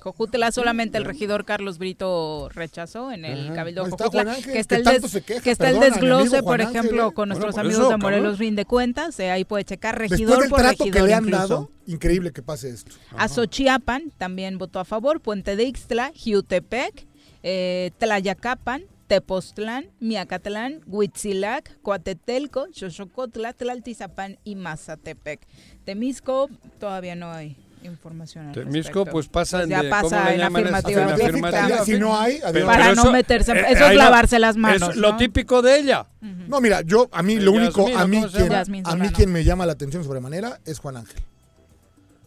Jojutla 0.05 0.51
solamente 0.51 0.99
el 0.99 1.03
regidor 1.05 1.45
Carlos 1.45 1.79
Brito 1.79 2.47
rechazó 2.53 3.11
en 3.11 3.25
el 3.25 3.45
Ajá. 3.47 3.55
Cabildo 3.55 3.85
Juan 3.89 4.27
Ángel, 4.27 4.53
que 4.53 4.59
está 4.59 4.75
el, 4.75 4.83
tanto 4.83 5.01
des- 5.01 5.11
se 5.11 5.21
queja, 5.23 5.41
que 5.41 5.49
está 5.49 5.69
el 5.71 5.79
perdona, 5.79 5.95
desglose, 5.95 6.43
por 6.43 6.61
ejemplo, 6.61 7.01
Ángel, 7.05 7.13
con 7.15 7.29
nuestros 7.29 7.55
Bueno, 7.55 7.67
amigos 7.69 7.85
eso, 7.85 7.91
de 7.91 7.97
Morelos. 7.97 8.37
Rinde 8.37 8.65
Cuentas, 8.65 9.19
eh, 9.19 9.31
ahí 9.31 9.45
puede 9.45 9.63
checar 9.65 9.97
regidor 9.97 10.41
del 10.41 10.49
por 10.51 10.59
trato 10.59 10.83
regidor 10.83 11.01
que 11.01 11.07
le 11.07 11.13
han 11.15 11.23
incluso. 11.25 11.39
dado, 11.47 11.71
increíble 11.87 12.31
que 12.31 12.43
pase 12.43 12.69
esto. 12.69 12.91
A 13.17 13.27
Xochiapan 13.27 14.11
también 14.17 14.59
votó 14.59 14.79
a 14.79 14.85
favor, 14.85 15.21
Puente 15.21 15.55
de 15.55 15.63
Ixtla, 15.63 16.11
Jiutepec, 16.13 17.07
eh, 17.41 17.89
Tlayacapan, 17.97 18.83
Tepoztlán, 19.07 19.87
Miacatlán, 19.99 20.81
Huitzilac, 20.87 21.79
Coatetelco, 21.81 22.67
Xochocotla, 22.71 23.53
Tlaltizapán 23.53 24.37
y 24.43 24.55
Mazatepec. 24.55 25.41
Temisco 25.83 26.49
todavía 26.79 27.15
no 27.15 27.31
hay 27.31 27.55
información 27.85 28.47
al 28.47 28.53
Temisco, 28.53 29.05
pues 29.05 29.27
pasa 29.27 29.63
en 29.63 29.69
ya 29.69 29.81
de- 29.83 29.89
pasa 29.89 30.17
¿cómo 30.19 30.29
le 30.29 30.37
llaman? 30.37 30.61
afirmativa. 30.63 31.05
Afirmativa, 31.05 31.27
afirmativa. 31.49 31.85
Si 31.85 31.97
no 31.99 32.19
hay, 32.19 32.35
adiós. 32.37 32.51
Pero- 32.53 32.65
Para 32.65 32.83
pero 32.83 32.95
no 32.95 33.01
eso- 33.03 33.11
meterse, 33.11 33.51
eh, 33.53 33.65
eso 33.69 33.85
es 33.87 33.95
lavarse 33.95 34.39
las 34.39 34.57
manos. 34.57 34.89
Es 34.89 34.95
lo 34.97 35.15
típico 35.17 35.61
de 35.61 35.79
ella. 35.79 36.07
No, 36.47 36.59
mira, 36.61 36.81
yo, 36.81 37.07
a 37.11 37.23
mí 37.23 37.39
lo 37.39 37.51
único, 37.53 37.87
a 37.97 38.03
¿o 38.03 38.07
mí, 38.07 38.23
quien, 38.31 38.53
a 38.85 38.95
mí 38.95 39.09
quien 39.09 39.31
me 39.31 39.43
llama 39.43 39.65
la 39.65 39.73
atención 39.73 40.03
sobremanera 40.03 40.59
es 40.65 40.79
Juan 40.79 40.97
Ángel. 40.97 41.21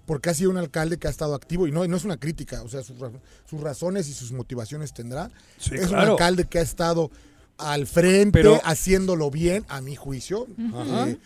Porque 0.07 0.31
ha 0.31 0.35
sido 0.35 0.51
un 0.51 0.57
alcalde 0.57 0.97
que 0.97 1.07
ha 1.07 1.11
estado 1.11 1.35
activo 1.35 1.67
y 1.67 1.73
no, 1.73 1.87
no 1.87 1.97
es 1.97 2.05
una 2.05 2.17
crítica, 2.17 2.63
o 2.63 2.69
sea, 2.69 2.83
sus, 2.83 2.99
ra- 2.99 3.11
sus 3.45 3.61
razones 3.61 4.09
y 4.09 4.15
sus 4.15 4.33
motivaciones 4.33 4.95
tendrá. 4.95 5.31
Sí, 5.59 5.75
es 5.75 5.91
un 5.91 5.97
alcalde 5.99 6.45
que 6.47 6.59
ha 6.59 6.63
estado 6.63 7.11
al 7.59 7.87
frente, 7.87 8.31
Pero- 8.39 8.59
haciéndolo 8.65 9.31
bien, 9.31 9.67
a 9.69 9.81
mi 9.83 9.97
juicio. 9.97 10.47
Ajá. 10.75 11.09
eh, 11.11 11.19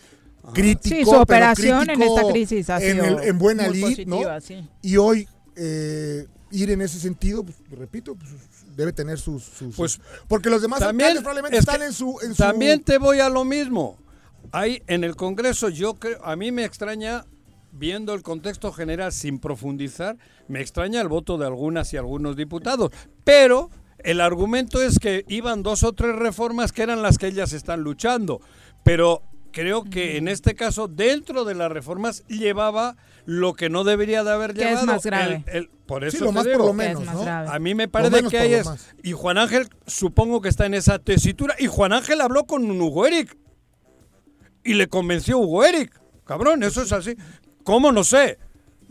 crítico. 0.52 0.94
Sí, 0.96 1.04
su 1.04 1.10
pero 1.10 1.22
operación 1.22 1.80
en 1.90 1.96
crítico 1.96 2.16
esta 2.18 2.30
crisis 2.32 2.70
ha 2.70 2.82
en, 2.82 2.98
el- 3.04 3.18
en 3.20 3.38
buena 3.38 3.68
muy 3.68 3.94
lid, 3.94 4.06
¿no? 4.06 4.40
sí. 4.40 4.68
Y 4.82 4.96
hoy 4.96 5.28
eh, 5.56 6.26
ir 6.50 6.70
en 6.70 6.80
ese 6.82 6.98
sentido, 6.98 7.44
pues, 7.44 7.56
repito, 7.70 8.14
pues, 8.14 8.30
debe 8.76 8.92
tener 8.92 9.18
sus, 9.18 9.42
sus- 9.44 9.76
Pues, 9.76 10.00
porque 10.28 10.48
los 10.50 10.62
demás 10.62 10.80
también 10.80 11.16
probablemente 11.18 11.56
es 11.58 11.60
están 11.60 11.80
que 11.80 11.86
en 11.86 11.92
su, 11.92 12.18
en 12.22 12.34
su- 12.34 12.42
También 12.42 12.82
te 12.82 12.98
voy 12.98 13.20
a 13.20 13.28
lo 13.28 13.44
mismo. 13.44 13.98
Hay 14.50 14.82
en 14.86 15.04
el 15.04 15.14
Congreso, 15.16 15.68
yo 15.68 15.94
creo, 15.94 16.24
a 16.24 16.34
mí 16.36 16.50
me 16.52 16.64
extraña, 16.64 17.24
viendo 17.70 18.12
el 18.14 18.22
contexto 18.22 18.72
general 18.72 19.12
sin 19.12 19.38
profundizar, 19.38 20.16
me 20.48 20.60
extraña 20.60 21.00
el 21.00 21.08
voto 21.08 21.38
de 21.38 21.46
algunas 21.46 21.92
y 21.92 21.96
algunos 21.96 22.36
diputados. 22.36 22.90
Pero 23.24 23.70
el 23.98 24.20
argumento 24.20 24.82
es 24.82 24.98
que 24.98 25.24
iban 25.28 25.62
dos 25.62 25.82
o 25.84 25.92
tres 25.92 26.16
reformas 26.16 26.72
que 26.72 26.82
eran 26.82 27.00
las 27.02 27.16
que 27.18 27.28
ellas 27.28 27.52
están 27.52 27.82
luchando. 27.82 28.40
Pero 28.82 29.22
creo 29.52 29.84
que 29.84 30.16
en 30.16 30.26
este 30.28 30.54
caso, 30.54 30.88
dentro 30.88 31.44
de 31.44 31.54
las 31.54 31.70
reformas, 31.70 32.24
llevaba 32.26 32.96
lo 33.24 33.54
que 33.54 33.68
no 33.70 33.84
debería 33.84 34.24
de 34.24 34.32
haber 34.32 34.52
Que 34.54 34.62
es 34.62 34.68
llevado. 34.70 34.86
más 34.86 35.04
grave. 35.04 35.44
El- 35.46 35.56
el- 35.56 35.70
por 35.86 36.04
eso 36.04 36.18
Sí, 36.18 36.24
lo 36.24 36.32
más 36.32 36.44
por 36.44 36.52
digo. 36.52 36.66
lo 36.66 36.76
Que 36.76 36.82
es 36.84 36.88
menos, 36.88 37.04
más 37.04 37.14
¿no? 37.14 37.22
grave. 37.22 37.48
A 37.52 37.58
mí 37.58 37.74
me 37.74 37.84
Lo 37.84 37.90
parece 37.92 38.10
que 38.16 38.20
por 38.20 38.66
lo 38.66 38.72
es. 38.74 38.94
Y 39.02 39.12
Juan 39.12 39.38
Ángel, 39.38 39.68
supongo 39.86 40.40
que 40.40 40.48
está 40.48 40.64
en 40.66 40.74
esa 40.74 40.98
tesitura. 40.98 41.54
Y 41.58 41.66
Juan 41.66 41.92
Ángel 41.92 42.20
habló 42.20 42.44
con 42.44 42.68
Hugo 42.80 43.06
Eric. 43.06 43.36
Y 44.64 44.74
le 44.74 44.86
convenció 44.88 45.38
Hugo 45.38 45.64
Eric. 45.64 46.00
Cabrón, 46.24 46.62
eso 46.62 46.82
es 46.82 46.92
así. 46.92 47.14
¿Cómo? 47.64 47.92
No 47.92 48.04
sé. 48.04 48.38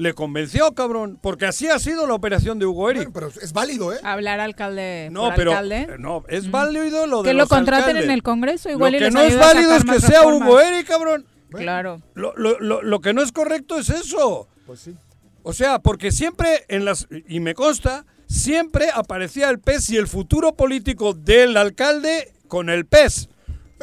Le 0.02 0.14
convenció, 0.14 0.74
cabrón. 0.74 1.20
Porque 1.22 1.46
así 1.46 1.68
ha 1.68 1.78
sido 1.78 2.08
la 2.08 2.14
operación 2.16 2.58
de 2.60 2.66
Hugo 2.66 2.90
Eric. 2.90 3.12
Bueno, 3.12 3.30
pero 3.32 3.44
es 3.46 3.54
válido, 3.54 3.94
¿eh? 3.94 4.00
Hablar 4.04 4.40
alcalde 4.40 5.10
no, 5.12 5.26
por 5.26 5.36
pero. 5.36 5.52
alcalde. 5.52 5.82
eh, 5.82 5.96
No, 6.00 6.24
es 6.28 6.50
válido 6.50 7.06
lo 7.08 7.22
de 7.24 7.30
que 7.30 7.34
lo 7.34 7.48
contraten 7.48 7.84
alcaldes. 7.90 8.06
en 8.06 8.12
el 8.12 8.24
Congreso 8.24 8.70
igual 8.70 8.94
Lo 8.94 8.98
y 8.98 9.00
que 9.00 9.06
les 9.06 9.14
no 9.14 9.22
es 9.22 9.38
válido 9.38 9.76
es 9.76 9.84
que 9.84 10.00
sea 10.00 10.22
reformas. 10.22 10.50
Hugo 10.50 10.60
Eric, 10.60 10.88
cabrón. 10.88 11.26
Claro. 11.52 12.02
Lo, 12.16 12.34
lo- 12.36 12.60
lo- 12.60 12.82
lo 12.82 13.00
que 13.02 13.14
no 13.14 13.22
es 13.22 13.32
correcto 13.32 13.78
es 13.78 13.90
eso. 13.90 14.48
Pues 14.66 14.80
sí. 14.80 14.96
O 15.44 15.54
sea, 15.54 15.80
porque 15.80 16.12
siempre 16.12 16.66
en 16.68 16.86
las 16.86 17.08
y 17.28 17.40
me 17.40 17.54
consta, 17.54 18.06
siempre 18.28 18.90
aparecía 18.94 19.50
el 19.50 19.60
PES 19.60 19.90
y 19.92 19.98
el 19.98 20.08
futuro 20.08 20.54
político 20.56 21.14
del 21.14 21.58
alcalde 21.58 22.32
con 22.48 22.70
el 22.70 22.86
PES. 22.86 23.28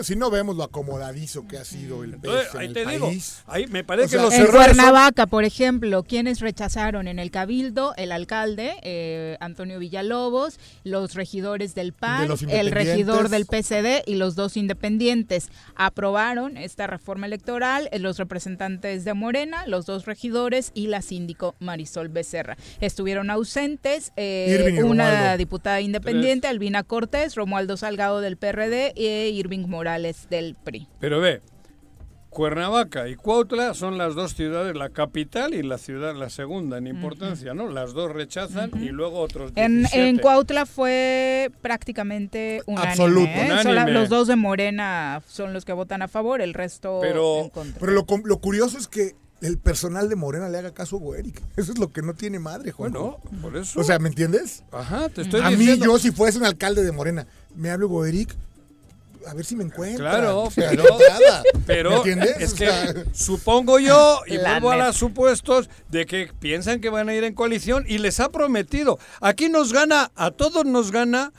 Si 0.03 0.17
no 0.17 0.31
vemos 0.31 0.57
lo 0.57 0.65
acomodadizo 0.65 1.47
que 1.49 1.59
ha 1.59 1.65
sido 1.65 2.05
el 2.05 2.15
Entonces, 2.15 2.47
PES 2.47 2.55
en 2.55 2.61
ahí 2.61 2.67
el 2.67 2.73
te 2.75 2.87
digo, 2.87 3.07
país. 3.07 3.43
ahí 3.47 3.67
me 3.67 3.85
parece 3.85 4.07
O 4.07 4.09
sea, 4.09 4.19
que 4.19 4.25
los 4.27 4.35
En 4.35 4.47
son- 4.47 4.55
Cuernavaca, 4.55 5.27
por 5.27 5.45
ejemplo, 5.45 6.03
quienes 6.03 6.41
rechazaron 6.41 7.09
en 7.09 7.19
el 7.19 7.31
Cabildo, 7.31 7.95
el 7.97 8.13
alcalde 8.13 8.77
eh, 8.83 9.37
Antonio 9.41 9.79
Villalobos, 9.79 10.59
los 10.85 11.15
regidores 11.15 11.75
del 11.75 11.93
PAN, 11.93 12.29
De 12.29 12.61
el 12.61 12.71
regidor 12.71 13.29
del 13.29 13.47
PCD 13.47 14.03
y 14.07 14.15
los 14.15 14.35
dos 14.37 14.57
independientes 14.57 15.49
aprobaron 15.75 16.57
esta 16.57 16.87
reforma 16.87 17.27
electoral, 17.27 17.89
eh, 17.93 17.99
los 17.99 18.19
representantes 18.19 19.05
de 19.05 19.15
Morena, 19.15 19.67
los 19.67 19.87
dos 19.87 20.05
regidores 20.07 20.71
y 20.75 20.87
la 20.89 21.03
síndico 21.03 21.55
Marisol 21.59 22.09
Becerra. 22.09 22.57
Estuvieron 22.81 23.31
ausentes 23.31 24.13
eh, 24.17 24.81
una 24.85 25.11
Romualdo. 25.11 25.39
diputada 25.39 25.81
independiente, 25.81 26.47
Albina 26.47 26.83
Cortés, 26.85 27.35
Romualdo 27.35 27.77
Salgado 27.77 28.21
del 28.21 28.37
PRD 28.37 28.93
e 28.97 29.31
Irving 29.31 29.67
Morales 29.67 29.88
del 30.29 30.55
PRI. 30.63 30.87
Pero 31.01 31.21
ve, 31.21 31.41
Cuernavaca 32.31 33.09
y 33.09 33.17
Cuautla 33.17 33.73
son 33.75 33.97
las 33.97 34.15
dos 34.15 34.35
ciudades, 34.35 34.77
la 34.77 34.91
capital 34.91 35.55
y 35.55 35.63
la 35.63 35.79
ciudad 35.79 36.15
la 36.15 36.29
segunda 36.29 36.77
en 36.77 36.87
importancia, 36.87 37.55
¿no? 37.55 37.69
Las 37.71 37.95
dos 37.95 38.13
rechazan 38.13 38.71
y 38.81 38.91
luego 38.91 39.19
otros 39.21 39.51
En, 39.57 39.79
17. 39.79 40.09
en 40.09 40.19
Cuautla 40.19 40.67
fue 40.67 41.51
prácticamente 41.63 42.61
unánime. 42.67 42.91
Absoluto. 42.93 43.31
¿eh? 43.31 43.45
Unánime. 43.47 43.63
Sola- 43.63 43.89
los 43.89 44.09
dos 44.11 44.29
de 44.29 44.37
Morena 44.37 45.23
son 45.27 45.55
los 45.55 45.65
que 45.65 45.73
votan 45.73 46.03
a 46.03 46.09
favor, 46.09 46.41
el 46.43 46.53
resto 46.55 46.99
Pero- 47.01 47.41
en 47.45 47.49
contra. 47.49 47.81
Pero 47.81 47.93
lo, 47.93 48.05
curioso 48.39 48.77
es 48.77 48.89
que 48.89 49.17
el 49.41 49.57
personal 49.57 50.09
de 50.11 50.17
Morena 50.17 50.49
le 50.51 50.59
haga 50.59 50.75
caso 50.75 50.97
a 50.97 50.99
Hugo 50.99 51.15
Eric. 51.15 51.41
Eso 51.57 51.73
es 51.73 51.79
lo 51.79 51.89
que 51.93 52.03
no 52.03 52.13
tiene 52.13 52.39
madre, 52.39 52.73
Juan. 52.73 52.93
Bueno, 52.93 53.19
por 53.41 53.57
eso. 53.57 53.81
O 53.81 53.85
sea, 53.85 53.99
¿me 53.99 54.11
entiendes? 54.11 54.65
Ajá, 54.71 55.09
te 55.09 55.23
estoy 55.23 55.41
a 55.41 55.49
mí, 55.51 55.57
diciendo. 55.57 55.87
yo, 55.87 55.99
si 55.99 56.11
fuese 56.11 56.39
un 56.39 56.45
alcalde 56.45 56.85
de 56.85 56.93
Morena, 56.93 57.27
me 57.57 57.71
hablo 57.71 57.87
Hugo 57.87 58.05
Eric, 58.05 58.35
a 59.29 59.35
ver 59.35 59.45
si 59.45 59.57
me 59.57 59.65
encuentra. 59.65 60.11
Claro, 60.11 60.49
pero-. 60.55 60.85
Pero 61.67 61.91
¿Me 61.91 61.97
entiendes? 61.97 62.37
es 62.41 62.53
O 62.53 62.57
que 62.57 62.67
sea, 62.67 62.95
supongo 63.13 63.79
yo, 63.79 64.21
y 64.27 64.37
La 64.39 64.53
vuelvo 64.61 64.71
a 64.73 64.77
los 64.87 64.97
supuestos, 64.97 65.69
de 65.89 66.07
que 66.07 66.31
piensan 66.39 66.81
que 66.81 66.89
van 66.91 67.09
a 67.09 67.15
ir 67.15 67.25
en 67.25 67.35
coalición 67.35 67.85
y 67.87 67.99
les 67.99 68.21
ha 68.21 68.31
prometido. 68.31 68.99
Aquí 69.21 69.49
nos 69.49 69.73
gana, 69.73 70.11
a 70.17 70.31
todos 70.31 70.65
nos 70.65 70.91
gana. 70.93 71.33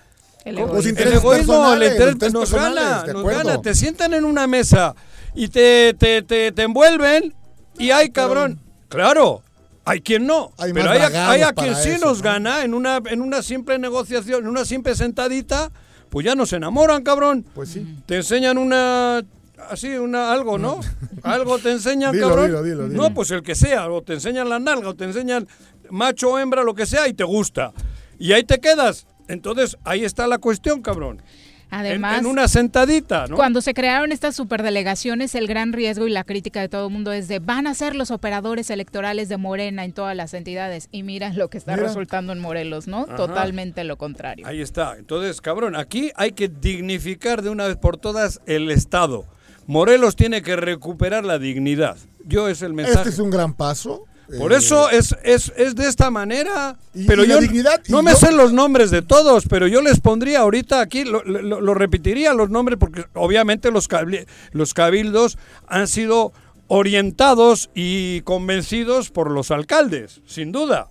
El 0.46 0.56
Los 0.56 0.64
egoísmo. 0.70 0.80
El 0.80 0.90
intereses 0.90 1.18
egoísmo, 1.20 1.74
el 1.74 1.82
interés- 1.84 2.22
los 2.22 2.34
nos 2.34 2.54
gana, 2.54 3.04
nos 3.12 3.26
gana. 3.26 3.62
Te 3.62 3.76
sientan 3.76 4.14
en 4.14 4.24
una 4.26 4.48
mesa 4.48 4.96
y 5.36 5.48
te, 5.50 5.94
te, 6.00 6.22
te, 6.22 6.52
te 6.52 6.62
envuelven 6.64 7.34
y 7.78 7.92
hay 7.92 8.10
cabrón. 8.10 8.60
Claro, 8.88 9.44
hay 9.86 10.02
quien 10.02 10.26
no. 10.26 10.52
Hay 10.58 10.72
pero 10.74 10.92
hay, 10.92 11.00
hay 11.02 11.42
a 11.42 11.54
quien 11.54 11.76
sí 11.76 11.90
eso, 11.90 12.06
nos 12.06 12.18
¿no? 12.20 12.24
gana 12.24 12.64
en 12.64 12.74
una, 12.74 13.00
en 13.06 13.22
una 13.22 13.42
simple 13.44 13.78
negociación, 13.80 14.44
en 14.44 14.48
una 14.50 14.64
simple 14.66 14.96
sentadita, 14.96 15.72
pues 16.10 16.26
ya 16.26 16.36
nos 16.36 16.54
enamoran, 16.54 17.04
cabrón. 17.04 17.46
Pues 17.54 17.70
sí. 17.70 17.86
Te 18.06 18.18
enseñan 18.18 18.58
una 18.58 19.24
así 19.70 19.90
una 19.90 20.32
algo, 20.32 20.58
¿no? 20.58 20.80
Algo 21.24 21.60
te 21.60 21.72
enseñan, 21.72 22.14
Dilo, 22.14 22.30
cabrón. 22.30 22.46
dilo, 22.48 22.64
dilo, 22.64 22.88
dilo. 22.88 23.04
No, 23.04 23.14
pues 23.14 23.30
el 23.32 23.44
que 23.44 23.56
sea, 23.56 23.90
o 23.92 24.02
te 24.02 24.14
enseñan 24.14 24.48
la 24.50 24.58
nalga, 24.58 24.90
o 24.90 24.96
te 24.96 25.04
enseñan 25.04 25.48
macho 25.90 26.40
hembra, 26.40 26.64
lo 26.64 26.74
que 26.74 26.86
sea, 26.86 27.08
y 27.08 27.14
te 27.14 27.24
gusta. 27.26 27.74
Y 28.18 28.32
ahí 28.32 28.44
te 28.44 28.60
quedas. 28.60 29.06
Entonces, 29.28 29.78
ahí 29.84 30.06
está 30.06 30.28
la 30.28 30.38
cuestión, 30.38 30.82
cabrón. 30.82 31.22
En- 31.72 31.78
Además, 31.80 32.20
en, 32.20 32.26
una 32.26 32.48
sentadita, 32.48 33.28
¿no? 33.28 33.36
cuando 33.36 33.62
se 33.62 33.74
crearon 33.74 34.12
estas 34.12 34.36
superdelegaciones, 34.36 35.36
el 35.36 35.48
gran 35.48 35.72
riesgo 35.74 36.08
y 36.08 36.12
la 36.12 36.24
crítica 36.24 36.62
de 36.62 36.70
todo 36.70 36.88
el 36.88 36.94
mundo 36.94 37.12
es 37.12 37.28
de 37.28 37.40
van 37.40 37.68
a 37.68 37.74
ser 37.76 37.96
los 37.96 38.12
operadores 38.12 38.70
electorales 38.70 39.30
de 39.30 39.38
Morena 39.38 39.86
en 39.86 39.94
todas 39.94 40.16
las 40.16 40.34
entidades. 40.34 40.90
Y 40.92 41.04
mira 41.04 41.32
lo 41.34 41.50
que 41.50 41.58
está 41.60 41.74
Mira. 41.76 41.88
resultando 41.88 42.34
en 42.34 42.40
Morelos, 42.40 42.88
¿no? 42.88 43.02
Ajá. 43.04 43.16
Totalmente 43.16 43.84
lo 43.84 43.98
contrario. 43.98 44.48
Ahí 44.48 44.62
está. 44.62 44.96
Entonces, 44.98 45.42
cabrón, 45.42 45.76
aquí 45.76 46.12
hay 46.16 46.32
que 46.32 46.48
dignificar 46.48 47.42
de 47.42 47.50
una 47.50 47.68
vez 47.68 47.78
por 47.78 47.98
todas 47.98 48.42
el 48.46 48.72
Estado. 48.72 49.26
Morelos 49.68 50.16
tiene 50.16 50.42
que 50.42 50.56
recuperar 50.56 51.24
la 51.26 51.38
dignidad. 51.38 51.98
Yo 52.26 52.48
es 52.50 52.62
el 52.64 52.74
mensaje. 52.74 52.98
Este 53.00 53.10
es 53.10 53.20
un 53.20 53.30
gran 53.30 53.54
paso. 53.54 54.06
Por 54.38 54.54
Eh, 54.54 54.58
eso 54.58 54.90
es, 54.90 55.16
es, 55.24 55.52
es 55.58 55.76
de 55.76 55.88
esta 55.88 56.12
manera. 56.12 56.78
Y- 56.94 57.06
pero 57.06 57.24
y 57.24 57.28
yo 57.28 57.40
dignidad, 57.40 57.82
no 57.88 58.04
me 58.04 58.12
yo- 58.12 58.18
sé 58.18 58.32
los 58.32 58.54
nombres 58.54 58.92
de 58.92 59.02
todos, 59.02 59.46
pero 59.50 59.66
yo 59.68 59.82
les 59.82 60.00
pondría 60.00 60.40
ahorita 60.42 60.82
aquí, 60.82 61.04
lo, 61.04 61.24
lo- 61.24 61.62
lo 61.62 61.74
repetiría 61.74 62.34
los 62.34 62.50
nombres 62.50 62.78
porque 62.80 63.06
obviamente 63.14 63.72
los 63.72 64.74
cabildos 64.74 65.38
han 65.68 65.88
sido 65.88 66.34
orientados 66.68 67.70
y 67.74 68.22
convencidos 68.22 69.10
por 69.10 69.32
los 69.32 69.52
alcaldes, 69.52 70.22
sin 70.26 70.52
duda. 70.52 70.88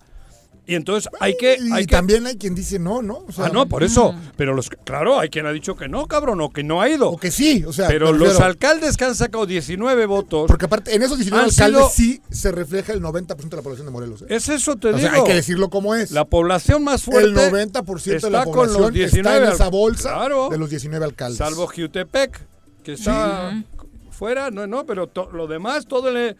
Y 0.69 0.75
entonces 0.75 1.09
hay 1.19 1.35
que... 1.35 1.57
Y 1.59 1.71
hay 1.71 1.85
que 1.87 1.95
también 1.95 2.27
hay 2.27 2.37
quien 2.37 2.53
dice 2.53 2.77
no, 2.77 3.01
¿no? 3.01 3.25
O 3.27 3.31
sea, 3.31 3.45
ah, 3.45 3.49
no, 3.51 3.67
por 3.67 3.83
eso. 3.83 4.13
Pero 4.37 4.53
los, 4.53 4.69
claro, 4.69 5.19
hay 5.19 5.29
quien 5.29 5.45
ha 5.47 5.51
dicho 5.51 5.75
que 5.75 5.87
no, 5.87 6.05
cabrón, 6.07 6.39
o 6.41 6.51
que 6.51 6.63
no 6.63 6.79
ha 6.81 6.87
ido. 6.89 7.09
O 7.09 7.17
que 7.17 7.31
sí, 7.31 7.63
o 7.65 7.73
sea. 7.73 7.87
Pero 7.87 8.11
los 8.13 8.29
refiero- 8.29 8.45
alcaldes 8.45 8.95
que 8.95 9.05
han 9.05 9.15
sacado 9.15 9.45
19 9.47 10.05
votos, 10.05 10.45
Porque 10.47 10.65
aparte, 10.65 10.93
en 10.95 11.01
esos 11.01 11.17
19 11.17 11.43
Han 11.45 11.49
alcaldes 11.49 11.91
sido- 11.93 12.15
sí 12.15 12.21
se 12.29 12.51
refleja 12.51 12.93
el 12.93 13.01
90% 13.01 13.49
de 13.49 13.55
la 13.57 13.63
población 13.63 13.87
de 13.87 13.91
Morelos. 13.91 14.21
¿eh? 14.21 14.25
es 14.29 14.47
eso 14.49 14.75
te 14.75 14.89
o 14.89 14.93
digo. 14.93 15.09
sea, 15.09 15.13
hay 15.13 15.23
que 15.23 15.33
decirlo 15.33 15.69
como 15.71 15.95
es. 15.95 16.11
La 16.11 16.25
población 16.25 16.83
más 16.83 17.01
fuerte 17.01 17.29
el 17.29 17.35
90% 17.35 18.03
de 18.03 18.29
la 18.31 18.39
está 18.41 18.51
con 18.51 18.67
los 18.67 18.75
población 18.75 18.93
19 18.93 19.37
está 19.37 19.47
en 19.47 19.53
esa 19.53 19.69
bolsa 19.69 20.13
Claro. 20.13 20.49
de 20.49 20.57
los 20.59 20.69
19 20.69 21.03
alcaldes. 21.03 21.37
Salvo 21.39 21.65
Jutepec, 21.65 22.39
que 22.83 22.93
está 22.93 23.63
fuera, 24.11 24.51
no, 24.51 24.67
no, 24.67 24.85
pero 24.85 25.07
to- 25.07 25.31
lo 25.31 25.47
demás, 25.47 25.85
todo 25.87 26.09
el, 26.09 26.35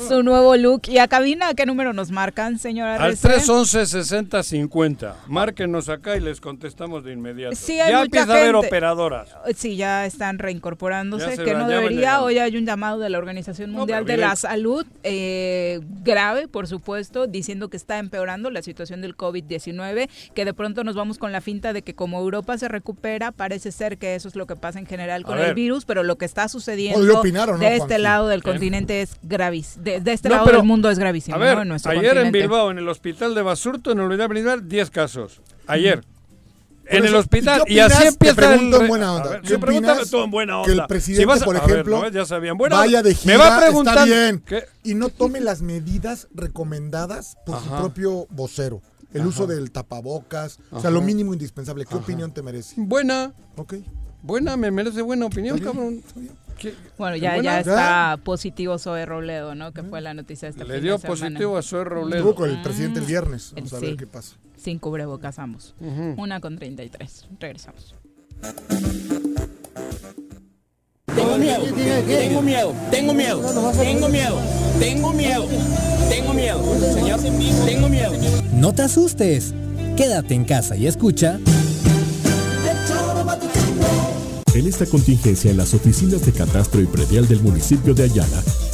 Su 0.08 0.22
nuevo 0.22 0.56
look. 0.56 0.82
¿Y 0.88 0.98
a 0.98 1.06
cabina 1.08 1.54
qué 1.54 1.64
número 1.66 1.92
nos 1.92 2.10
marcan, 2.10 2.58
señora 2.58 2.96
Al 2.96 3.12
Rece? 3.12 3.28
311-6050. 3.28 5.14
Márquenos 5.28 5.88
acá 5.88 6.16
y 6.16 6.20
les 6.20 6.40
contestamos 6.40 7.04
de 7.04 7.12
inmediato. 7.12 7.54
Sí, 7.56 7.78
hay 7.80 7.90
ya 7.92 7.98
mucha 7.98 8.04
empieza 8.04 8.32
a 8.32 8.36
haber 8.36 8.52
gente. 8.54 8.66
operadoras. 8.66 9.28
Sí, 9.56 9.76
ya 9.76 10.04
están 10.06 10.38
reincorporándose, 10.38 11.36
Ya 11.36 11.44
que 11.44 11.54
no 11.54 11.68
debería. 11.68 12.22
Hoy 12.22 12.38
hay 12.38 12.56
un 12.56 12.66
llamado 12.66 12.98
de 12.98 13.08
la 13.08 13.18
Organización 13.18 13.70
Mundial 13.70 14.04
de 14.04 14.16
la. 14.16 14.36
Salud, 14.36 14.84
eh, 15.02 15.80
grave, 16.02 16.46
por 16.48 16.66
supuesto, 16.66 17.26
diciendo 17.26 17.68
que 17.70 17.76
está 17.76 17.98
empeorando 17.98 18.50
la 18.50 18.62
situación 18.62 19.00
del 19.00 19.16
COVID-19, 19.16 20.08
que 20.34 20.44
de 20.44 20.54
pronto 20.54 20.84
nos 20.84 20.94
vamos 20.94 21.18
con 21.18 21.32
la 21.32 21.40
finta 21.40 21.72
de 21.72 21.82
que 21.82 21.94
como 21.94 22.18
Europa 22.20 22.56
se 22.58 22.68
recupera, 22.68 23.32
parece 23.32 23.72
ser 23.72 23.98
que 23.98 24.14
eso 24.14 24.28
es 24.28 24.36
lo 24.36 24.46
que 24.46 24.56
pasa 24.56 24.78
en 24.78 24.86
general 24.86 25.24
con 25.24 25.36
ver. 25.36 25.48
el 25.48 25.54
virus, 25.54 25.84
pero 25.84 26.02
lo 26.02 26.16
que 26.18 26.24
está 26.24 26.48
sucediendo 26.48 26.98
¿Podría 27.00 27.18
opinar 27.20 27.50
o 27.50 27.52
no, 27.54 27.58
de 27.58 27.76
este 27.76 27.98
lado 27.98 28.28
del 28.28 28.42
¿Qué? 28.42 28.50
continente 28.50 29.02
es 29.02 29.16
gravísimo. 29.22 29.84
De, 29.84 30.00
de 30.00 30.12
este 30.12 30.28
No, 30.28 30.34
lado 30.36 30.46
pero, 30.46 30.58
del 30.58 30.66
mundo 30.66 30.90
es 30.90 30.98
gravísimo. 30.98 31.36
A 31.36 31.38
ver, 31.38 31.56
¿no? 31.56 31.62
En 31.62 31.68
nuestro 31.68 31.92
ayer 31.92 32.16
en. 32.18 32.32
Bilbao, 32.32 32.70
en 32.70 32.78
el 32.78 32.88
hospital 32.88 33.34
de 33.34 33.42
Basurto, 33.42 33.90
en 33.92 34.00
unidad 34.00 34.28
principal, 34.28 34.68
10 34.68 34.90
casos. 34.90 35.40
Ayer. 35.66 36.04
En 36.88 36.98
Por 36.98 36.98
el 36.98 37.04
eso, 37.06 37.18
hospital. 37.18 37.62
¿qué 37.66 37.72
Y 37.72 37.78
así 37.80 37.94
opinas? 37.94 38.02
Te 38.18 38.28
empieza 38.28 38.36
pregunto 38.36 38.76
el... 38.76 38.82
en 38.82 38.88
buena 38.88 39.06
A 39.08 39.12
onda. 39.14 39.28
ver, 39.30 39.40
¿Qué 39.42 39.54
opinas 39.56 40.08
tú 40.10 40.22
en 40.22 40.30
buena 40.30 40.62
que 40.64 40.70
el 40.70 40.78
onda. 40.78 40.86
presidente, 40.86 41.22
Si 41.22 41.26
vas 41.26 41.42
a- 41.42 41.44
por 41.44 41.56
a 41.56 41.60
ver, 41.62 41.70
ejemplo, 41.70 42.00
no, 42.02 42.08
ya 42.10 42.24
sabían. 42.24 42.56
Buena 42.56 42.76
vaya 42.76 42.98
onda. 42.98 43.08
de 43.08 43.14
gira, 43.16 43.32
Me 43.34 43.38
va 43.42 43.58
preguntando... 43.58 44.00
está 44.02 44.04
bien, 44.04 44.42
¿Qué? 44.46 44.62
y 44.84 44.94
no 44.94 45.08
tome 45.08 45.40
las 45.40 45.62
medidas 45.62 46.28
recomendadas 46.32 47.36
por 47.44 47.60
su 47.60 47.70
propio 47.70 48.26
vocero. 48.30 48.82
El 49.16 49.26
uso 49.26 49.46
del 49.46 49.70
tapabocas, 49.70 50.58
o 50.70 50.80
sea, 50.80 50.90
lo 50.90 51.00
mínimo 51.02 51.32
indispensable. 51.32 51.84
¿Qué 51.86 51.94
opinión 51.94 52.32
te 52.32 52.42
merece? 52.42 52.74
Buena. 52.78 53.32
Ok. 53.56 53.74
Buena, 54.22 54.56
me 54.56 54.70
merece 54.70 55.02
buena 55.02 55.26
opinión, 55.26 55.56
Está 55.56 55.70
bien, 55.72 55.76
cabrón. 55.84 56.02
está 56.06 56.20
bien. 56.20 56.32
¿Qué? 56.58 56.74
Bueno, 56.96 57.16
ya, 57.16 57.34
Buena. 57.34 57.42
ya 57.42 57.58
está 57.60 58.18
positivo 58.24 58.78
Zoe 58.78 59.04
Robledo, 59.04 59.54
¿no? 59.54 59.72
Que 59.72 59.82
fue 59.82 60.00
la 60.00 60.14
noticia 60.14 60.46
de 60.48 60.50
este 60.52 60.64
Le 60.64 60.80
dio 60.80 60.96
semana. 60.98 61.08
positivo 61.20 61.56
a 61.58 61.62
Zoe 61.62 61.82
Estuvo 61.82 61.94
Robledo. 62.02 62.34
con 62.34 62.48
el 62.50 62.62
presidente 62.62 63.00
el 63.00 63.06
viernes. 63.06 63.52
Vamos 63.54 63.72
a 63.74 63.78
ver 63.78 63.90
Sí. 63.90 63.96
qué 63.98 64.06
pasa. 64.06 64.36
Sin 64.56 64.78
cubrebocas 64.78 65.38
ambos. 65.38 65.74
Ujú. 65.80 66.14
Una 66.20 66.40
con 66.40 66.56
33. 66.56 67.26
Regresamos. 67.38 67.94
Tengo 71.14 71.38
miedo, 71.38 71.62
tengo 72.06 72.42
miedo, 72.42 72.74
tengo 72.90 73.14
miedo, 73.14 73.42
tengo 73.78 74.08
miedo, 74.08 74.40
tengo 74.78 75.12
miedo, 75.12 75.46
tengo 76.08 76.34
miedo, 76.34 76.62
señor, 76.94 77.20
tengo 77.20 77.88
miedo. 77.88 78.12
No 78.52 78.72
te 78.72 78.82
asustes. 78.82 79.54
Quédate 79.96 80.34
en 80.34 80.44
casa 80.44 80.76
y 80.76 80.86
escucha 80.86 81.38
En 84.56 84.66
esta 84.66 84.86
contingencia, 84.86 85.50
en 85.50 85.58
las 85.58 85.74
oficinas 85.74 86.24
de 86.24 86.32
catastro 86.32 86.80
y 86.80 86.86
predial 86.86 87.28
del 87.28 87.42
municipio 87.42 87.92
de 87.92 88.04
Ayala, 88.04 88.42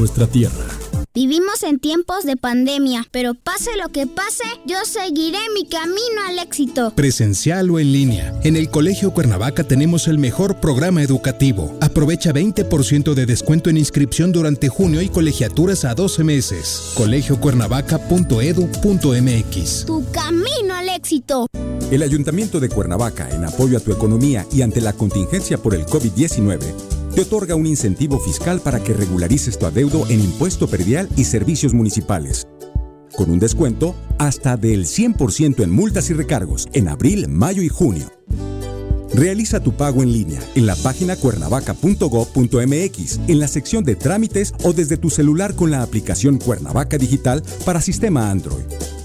nuestra 0.00 0.26
tierra. 0.26 0.66
Vivimos 1.12 1.64
en 1.64 1.80
tiempos 1.80 2.22
de 2.24 2.36
pandemia, 2.36 3.04
pero 3.10 3.34
pase 3.34 3.76
lo 3.76 3.88
que 3.88 4.06
pase, 4.06 4.44
yo 4.64 4.76
seguiré 4.84 5.40
mi 5.54 5.66
camino 5.68 6.22
al 6.28 6.38
éxito. 6.38 6.92
Presencial 6.94 7.68
o 7.70 7.80
en 7.80 7.92
línea. 7.92 8.32
En 8.44 8.54
el 8.56 8.70
Colegio 8.70 9.12
Cuernavaca 9.12 9.64
tenemos 9.64 10.06
el 10.06 10.18
mejor 10.18 10.60
programa 10.60 11.02
educativo. 11.02 11.76
Aprovecha 11.80 12.32
20% 12.32 13.14
de 13.14 13.26
descuento 13.26 13.70
en 13.70 13.76
inscripción 13.76 14.30
durante 14.30 14.68
junio 14.68 15.02
y 15.02 15.08
colegiaturas 15.08 15.84
a 15.84 15.96
12 15.96 16.22
meses. 16.22 16.92
colegiocuernavaca.edu.mx. 16.96 19.86
Tu 19.86 20.04
camino 20.12 20.74
al 20.74 20.90
éxito. 20.90 21.48
El 21.90 22.04
Ayuntamiento 22.04 22.60
de 22.60 22.68
Cuernavaca, 22.68 23.28
en 23.30 23.44
apoyo 23.44 23.76
a 23.76 23.80
tu 23.80 23.92
economía 23.92 24.46
y 24.52 24.62
ante 24.62 24.80
la 24.80 24.92
contingencia 24.92 25.58
por 25.58 25.74
el 25.74 25.86
COVID-19, 25.86 26.60
otorga 27.20 27.54
un 27.54 27.66
incentivo 27.66 28.18
fiscal 28.18 28.60
para 28.60 28.80
que 28.80 28.92
regularices 28.92 29.58
tu 29.58 29.66
adeudo 29.66 30.06
en 30.08 30.20
impuesto 30.20 30.68
predial 30.68 31.08
y 31.16 31.24
servicios 31.24 31.74
municipales. 31.74 32.46
Con 33.16 33.30
un 33.30 33.38
descuento 33.38 33.94
hasta 34.18 34.56
del 34.56 34.86
100% 34.86 35.62
en 35.62 35.70
multas 35.70 36.10
y 36.10 36.14
recargos 36.14 36.68
en 36.72 36.88
abril, 36.88 37.28
mayo 37.28 37.62
y 37.62 37.68
junio. 37.68 38.10
Realiza 39.12 39.60
tu 39.60 39.72
pago 39.72 40.02
en 40.02 40.12
línea 40.12 40.40
en 40.54 40.66
la 40.66 40.76
página 40.76 41.16
cuernavaca.gov.mx, 41.16 43.20
en 43.26 43.40
la 43.40 43.48
sección 43.48 43.84
de 43.84 43.96
trámites 43.96 44.54
o 44.62 44.72
desde 44.72 44.96
tu 44.96 45.10
celular 45.10 45.54
con 45.54 45.70
la 45.70 45.82
aplicación 45.82 46.38
Cuernavaca 46.38 46.96
Digital 46.96 47.42
para 47.64 47.80
sistema 47.80 48.30
Android. 48.30 48.64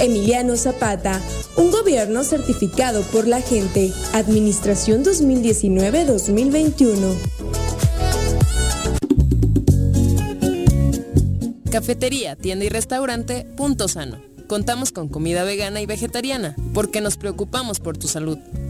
Emiliano 0.00 0.56
Zapata, 0.56 1.20
un 1.56 1.70
gobierno 1.70 2.24
certificado 2.24 3.02
por 3.02 3.28
la 3.28 3.40
gente. 3.40 3.92
Administración 4.12 5.04
2019-2021. 5.04 7.14
Cafetería, 11.70 12.34
tienda 12.36 12.64
y 12.64 12.68
restaurante 12.68 13.46
Punto 13.56 13.88
Sano. 13.88 14.20
Contamos 14.46 14.92
con 14.92 15.08
comida 15.08 15.42
vegana 15.44 15.80
y 15.80 15.86
vegetariana 15.86 16.54
porque 16.72 17.00
nos 17.00 17.16
preocupamos 17.16 17.80
por 17.80 17.96
tu 17.96 18.06
salud. 18.08 18.38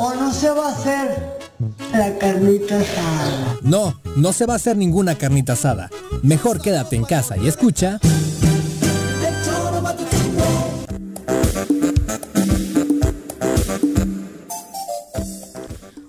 O 0.00 0.14
no 0.14 0.32
se 0.32 0.50
va 0.50 0.68
a 0.68 0.72
hacer 0.72 1.38
la 1.92 2.18
carnita 2.18 2.80
asada? 2.80 3.58
No, 3.60 4.00
no 4.16 4.32
se 4.32 4.46
va 4.46 4.54
a 4.54 4.56
hacer 4.56 4.76
ninguna 4.76 5.16
carnita 5.16 5.52
asada. 5.52 5.90
Mejor 6.22 6.62
quédate 6.62 6.96
en 6.96 7.04
casa 7.04 7.36
y 7.36 7.46
escucha. 7.46 8.00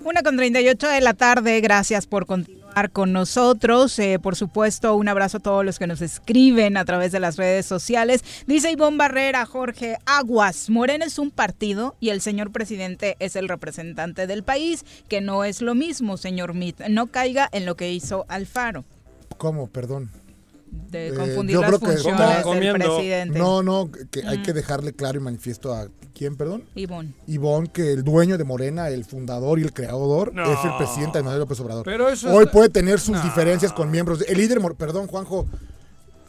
Una 0.06 0.24
con 0.24 0.38
38 0.38 0.88
de 0.88 1.02
la 1.02 1.14
tarde, 1.14 1.60
gracias 1.60 2.08
por 2.08 2.26
continuar 2.26 2.61
con 2.92 3.12
nosotros. 3.12 3.98
Eh, 4.00 4.18
por 4.20 4.36
supuesto, 4.36 4.96
un 4.96 5.08
abrazo 5.08 5.38
a 5.38 5.42
todos 5.42 5.66
los 5.66 5.78
que 5.78 5.88
nos 5.88 6.02
escriben 6.02 6.78
a 6.78 6.86
través 6.86 7.12
de 7.12 7.20
las 7.20 7.38
redes 7.38 7.66
sociales. 7.66 8.24
Dice 8.48 8.72
Ivonne 8.72 8.98
Barrera, 8.98 9.46
Jorge 9.46 9.98
Aguas, 10.06 10.70
Morena 10.70 11.06
es 11.06 11.20
un 11.20 11.32
partido 11.32 11.96
y 12.00 12.10
el 12.10 12.22
señor 12.22 12.52
presidente 12.52 13.18
es 13.20 13.36
el 13.36 13.50
representante 13.50 14.26
del 14.26 14.44
país, 14.44 14.86
que 15.08 15.22
no 15.22 15.44
es 15.44 15.62
lo 15.62 15.76
mismo, 15.76 16.18
señor 16.18 16.54
Mit. 16.54 16.80
No 16.88 17.08
caiga 17.08 17.50
en 17.52 17.66
lo 17.66 17.76
que 17.76 17.92
hizo 17.92 18.26
Alfaro. 18.30 18.86
¿Cómo? 19.38 19.68
Perdón. 19.68 20.10
De 20.72 21.10
Eh, 21.10 21.14
confundir 21.14 21.54
yo 21.56 21.62
las 21.62 21.70
creo 21.70 21.80
que- 21.80 21.86
funciones 21.88 22.44
¿Cómo? 22.44 22.56
del 22.56 22.74
presidente. 22.74 23.38
No, 23.40 23.62
no, 23.62 23.90
que 24.10 24.26
hay 24.26 24.38
Mm. 24.40 24.44
que 24.44 24.54
dejarle 24.54 24.94
claro 24.94 25.18
y 25.20 25.22
manifiesto 25.22 25.74
a 25.74 25.88
quién, 26.14 26.36
perdón. 26.38 26.64
Ivonne. 26.76 27.14
Ivonne, 27.28 27.70
que 27.72 27.92
el 27.94 28.04
dueño 28.04 28.38
de 28.38 28.44
Morena, 28.46 28.88
el 28.90 29.04
fundador 29.06 29.60
y 29.60 29.64
el 29.64 29.74
creador, 29.74 30.34
No. 30.34 30.44
es 30.52 30.60
el 30.64 30.72
presidente 30.78 31.18
de 31.18 31.24
Manuel 31.24 31.40
López 31.42 31.60
Obrador. 31.60 31.84
Pero 31.86 32.08
eso 32.10 32.30
Hoy 32.34 32.46
puede 32.48 32.70
tener 32.70 33.00
sus 33.00 33.16
No. 33.18 33.24
diferencias 33.24 33.74
con 33.74 33.92
miembros. 33.92 34.20
de- 34.20 34.26
el 34.26 34.38
líder, 34.38 34.60
perdón, 34.78 35.08
Juanjo. 35.08 35.46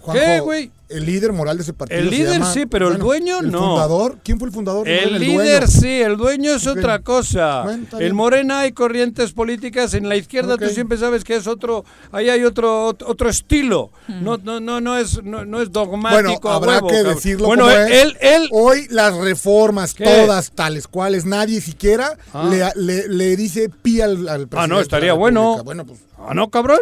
Juanjo, 0.03 0.22
¿Qué, 0.24 0.40
güey? 0.40 0.70
El 0.88 1.07
líder 1.07 1.32
moral 1.32 1.57
de 1.57 1.62
ese 1.62 1.72
partido. 1.72 1.98
El 2.00 2.11
se 2.11 2.16
líder 2.16 2.32
llama- 2.34 2.53
sí, 2.53 2.66
pero 2.66 2.88
el 2.88 2.98
dueño 2.98 3.38
el 3.40 3.50
no. 3.50 3.61
fundador, 3.61 4.18
¿quién 4.22 4.38
fue 4.38 4.48
el 4.48 4.53
fundador? 4.55 4.86
El 4.86 5.18
líder 5.18 5.61
dueño. 5.61 5.66
sí, 5.68 5.88
el 6.03 6.18
dueño 6.18 6.53
es 6.53 6.66
otra 6.66 6.98
cosa. 6.98 7.62
Bueno, 7.62 7.86
bien. 7.98 8.14
Morena 8.14 8.61
hay 8.61 8.72
corrientes 8.72 9.32
políticas, 9.32 9.94
en 9.94 10.07
la 10.07 10.16
izquierda 10.16 10.59
tú 10.59 10.68
siempre 10.68 10.98
sabes 10.98 11.24
que 11.24 11.36
es 11.36 11.46
otro, 11.46 11.86
ahí 12.11 12.28
hay 12.28 12.44
otro 12.44 12.88
otro 12.88 13.30
estilo. 13.30 13.90
No 14.09 14.36
no 14.36 14.61
no 14.61 14.82
no 14.82 14.98
es 14.98 15.22
no, 15.22 15.46
no 15.46 15.62
es 15.62 15.72
dogmático. 15.72 16.22
Bueno, 16.40 16.40
a 16.50 16.57
habrá 16.57 16.72
huevo, 16.74 16.88
que 16.88 16.94
cabrón. 16.96 17.14
decirlo 17.14 17.46
Bueno, 17.46 17.64
como 17.64 17.74
él, 17.76 17.90
es. 17.92 18.03
él 18.03 18.16
él 18.20 18.48
Hoy 18.53 18.86
las 18.90 19.14
reformas, 19.16 19.94
¿Qué? 19.94 20.05
todas 20.05 20.50
tales 20.50 20.88
cuales, 20.88 21.24
nadie 21.24 21.62
siquiera 21.62 22.18
Ah. 22.34 22.50
le, 22.50 22.68
le- 22.82 23.09
le 23.09 23.36
dice 23.36 23.70
pi 23.70 24.03
al, 24.03 24.28
al 24.28 24.46
presidente. 24.46 24.57
Ah, 24.59 24.66
no, 24.66 24.76
de 24.76 24.82
estaría 24.82 25.12
la 25.12 25.18
bueno. 25.18 25.62
Bueno, 25.64 25.86
pues, 25.86 26.00
Ah, 26.18 26.34
no, 26.34 26.50
cabrón. 26.50 26.80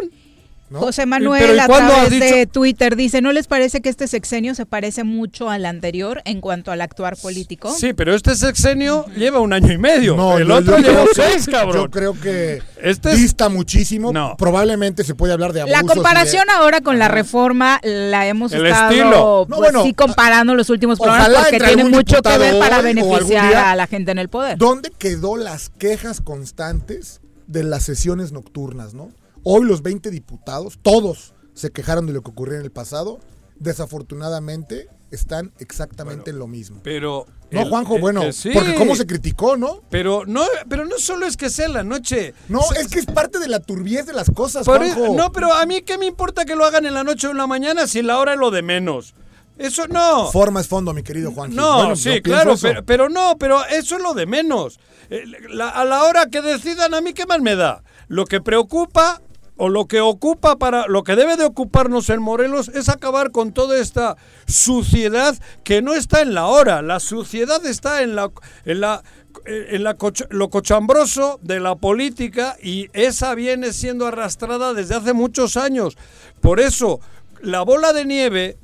¿No? 0.71 0.79
José 0.79 1.01
pero 1.03 1.07
Manuel 1.09 1.55
¿y 1.55 1.59
a 1.59 1.67
través 1.67 2.09
de? 2.09 2.47
Twitter 2.47 2.95
dice, 2.95 3.21
¿no 3.21 3.31
les 3.33 3.47
parece 3.47 3.81
que 3.81 3.89
este 3.89 4.07
sexenio 4.07 4.55
se 4.55 4.65
parece 4.65 5.03
mucho 5.03 5.49
al 5.49 5.65
anterior 5.65 6.21
en 6.25 6.41
cuanto 6.41 6.71
al 6.71 6.81
actuar 6.81 7.17
político? 7.17 7.73
Sí, 7.77 7.93
pero 7.93 8.15
este 8.15 8.35
sexenio 8.35 9.05
lleva 9.15 9.39
un 9.39 9.53
año 9.53 9.71
y 9.71 9.77
medio. 9.77 10.15
No, 10.15 10.37
el 10.37 10.47
yo- 10.47 10.55
otro 10.55 10.79
yo 10.79 11.05
que- 11.05 11.09
seis, 11.13 11.45
cabrón. 11.47 11.83
Yo 11.85 11.91
creo 11.91 12.13
que 12.19 12.61
Este 12.81 13.11
es- 13.11 13.17
dista 13.17 13.49
muchísimo. 13.49 14.13
No. 14.13 14.35
Probablemente 14.37 15.03
se 15.03 15.13
puede 15.13 15.33
hablar 15.33 15.53
de 15.53 15.61
abusos. 15.61 15.77
La 15.77 15.81
de- 15.87 15.93
comparación 15.93 16.43
ahora 16.49 16.81
con 16.81 16.97
la 16.97 17.09
reforma 17.09 17.79
la 17.83 18.25
hemos 18.27 18.51
El 18.53 18.65
estado 18.65 18.91
estilo. 18.91 19.45
pues, 19.47 19.49
No, 19.49 19.57
bueno, 19.63 19.83
sí 19.83 19.93
comparando 19.93 20.55
los 20.55 20.69
últimos 20.69 20.99
programas 20.99 21.43
porque 21.49 21.59
tiene 21.59 21.83
mucho 21.85 22.21
que 22.21 22.37
ver 22.37 22.57
para 22.59 22.81
beneficiar 22.81 23.49
día. 23.49 23.71
a 23.71 23.75
la 23.75 23.87
gente 23.87 24.11
en 24.11 24.19
el 24.19 24.29
poder. 24.29 24.57
¿Dónde 24.57 24.89
quedó 24.97 25.35
las 25.35 25.69
quejas 25.69 26.21
constantes 26.21 27.19
de 27.47 27.63
las 27.63 27.83
sesiones 27.83 28.31
nocturnas, 28.31 28.93
no? 28.93 29.09
Hoy 29.43 29.65
los 29.65 29.81
20 29.81 30.11
diputados, 30.11 30.79
todos 30.81 31.33
se 31.53 31.71
quejaron 31.71 32.05
de 32.07 32.13
lo 32.13 32.21
que 32.21 32.31
ocurrió 32.31 32.57
en 32.57 32.63
el 32.63 32.71
pasado. 32.71 33.19
Desafortunadamente 33.59 34.87
están 35.11 35.51
exactamente 35.59 36.29
en 36.31 36.39
lo 36.39 36.47
mismo. 36.47 36.79
Pero 36.83 37.25
No, 37.51 37.61
el- 37.61 37.69
Juanjo, 37.69 37.95
el- 37.95 38.01
bueno, 38.01 38.23
el- 38.23 38.33
sí. 38.33 38.51
porque 38.53 38.75
cómo 38.75 38.95
se 38.95 39.05
criticó, 39.05 39.57
¿no? 39.57 39.81
Pero 39.89 40.23
no, 40.25 40.43
pero 40.69 40.85
no 40.85 40.97
solo 40.99 41.25
es 41.25 41.35
que 41.35 41.49
sea 41.49 41.67
la 41.67 41.83
noche. 41.83 42.33
No, 42.47 42.61
es 42.79 42.87
que 42.87 42.99
es 42.99 43.05
parte 43.05 43.39
de 43.39 43.47
la 43.49 43.59
turbiez 43.59 44.05
de 44.05 44.13
las 44.13 44.29
cosas, 44.31 44.65
Por 44.65 44.81
e- 44.83 44.91
Juanjo. 44.93 45.15
no, 45.15 45.31
pero 45.31 45.53
a 45.53 45.65
mí 45.65 45.81
qué 45.81 45.97
me 45.97 46.05
importa 46.05 46.45
que 46.45 46.55
lo 46.55 46.63
hagan 46.65 46.85
en 46.85 46.93
la 46.93 47.03
noche 47.03 47.27
o 47.27 47.31
en 47.31 47.37
la 47.37 47.47
mañana 47.47 47.87
si 47.87 48.01
la 48.01 48.19
hora 48.19 48.33
es 48.33 48.39
lo 48.39 48.51
de 48.51 48.61
menos. 48.61 49.13
Eso 49.57 49.87
no. 49.87 50.31
Forma 50.31 50.61
es 50.61 50.67
fondo, 50.67 50.93
mi 50.93 51.03
querido 51.03 51.31
Juan. 51.33 51.53
No, 51.53 51.95
sí, 51.95 52.21
claro, 52.21 52.55
pero, 52.59 52.83
pero 52.85 53.09
no, 53.09 53.37
pero 53.37 53.63
eso 53.65 53.97
es 53.97 54.01
lo 54.01 54.13
de 54.13 54.25
menos. 54.25 54.79
Eh, 55.09 55.23
la- 55.49 55.69
a 55.69 55.83
la 55.85 56.03
hora 56.03 56.27
que 56.27 56.41
decidan, 56.41 56.93
a 56.93 57.01
mí 57.01 57.13
qué 57.13 57.25
más 57.25 57.41
me 57.41 57.55
da. 57.55 57.83
Lo 58.07 58.25
que 58.25 58.39
preocupa 58.41 59.21
o 59.57 59.69
lo 59.69 59.85
que 59.85 60.01
ocupa 60.01 60.57
para 60.57 60.87
lo 60.87 61.03
que 61.03 61.15
debe 61.15 61.37
de 61.37 61.45
ocuparnos 61.45 62.09
en 62.09 62.21
Morelos 62.21 62.69
es 62.69 62.89
acabar 62.89 63.31
con 63.31 63.51
toda 63.51 63.77
esta 63.77 64.17
suciedad 64.47 65.37
que 65.63 65.81
no 65.81 65.93
está 65.93 66.21
en 66.21 66.33
la 66.33 66.47
hora. 66.47 66.81
La 66.81 66.99
suciedad 66.99 67.65
está 67.65 68.01
en 68.01 68.15
la 68.15 68.31
en 68.65 68.81
la 68.81 69.03
en 69.45 69.83
la 69.83 69.97
lo 70.29 70.49
cochambroso 70.49 71.39
de 71.41 71.59
la 71.59 71.75
política 71.75 72.57
y 72.61 72.89
esa 72.93 73.35
viene 73.35 73.73
siendo 73.73 74.07
arrastrada 74.07 74.73
desde 74.73 74.95
hace 74.95 75.13
muchos 75.13 75.57
años. 75.57 75.97
Por 76.41 76.59
eso 76.59 76.99
la 77.41 77.61
bola 77.61 77.93
de 77.93 78.05
nieve 78.05 78.57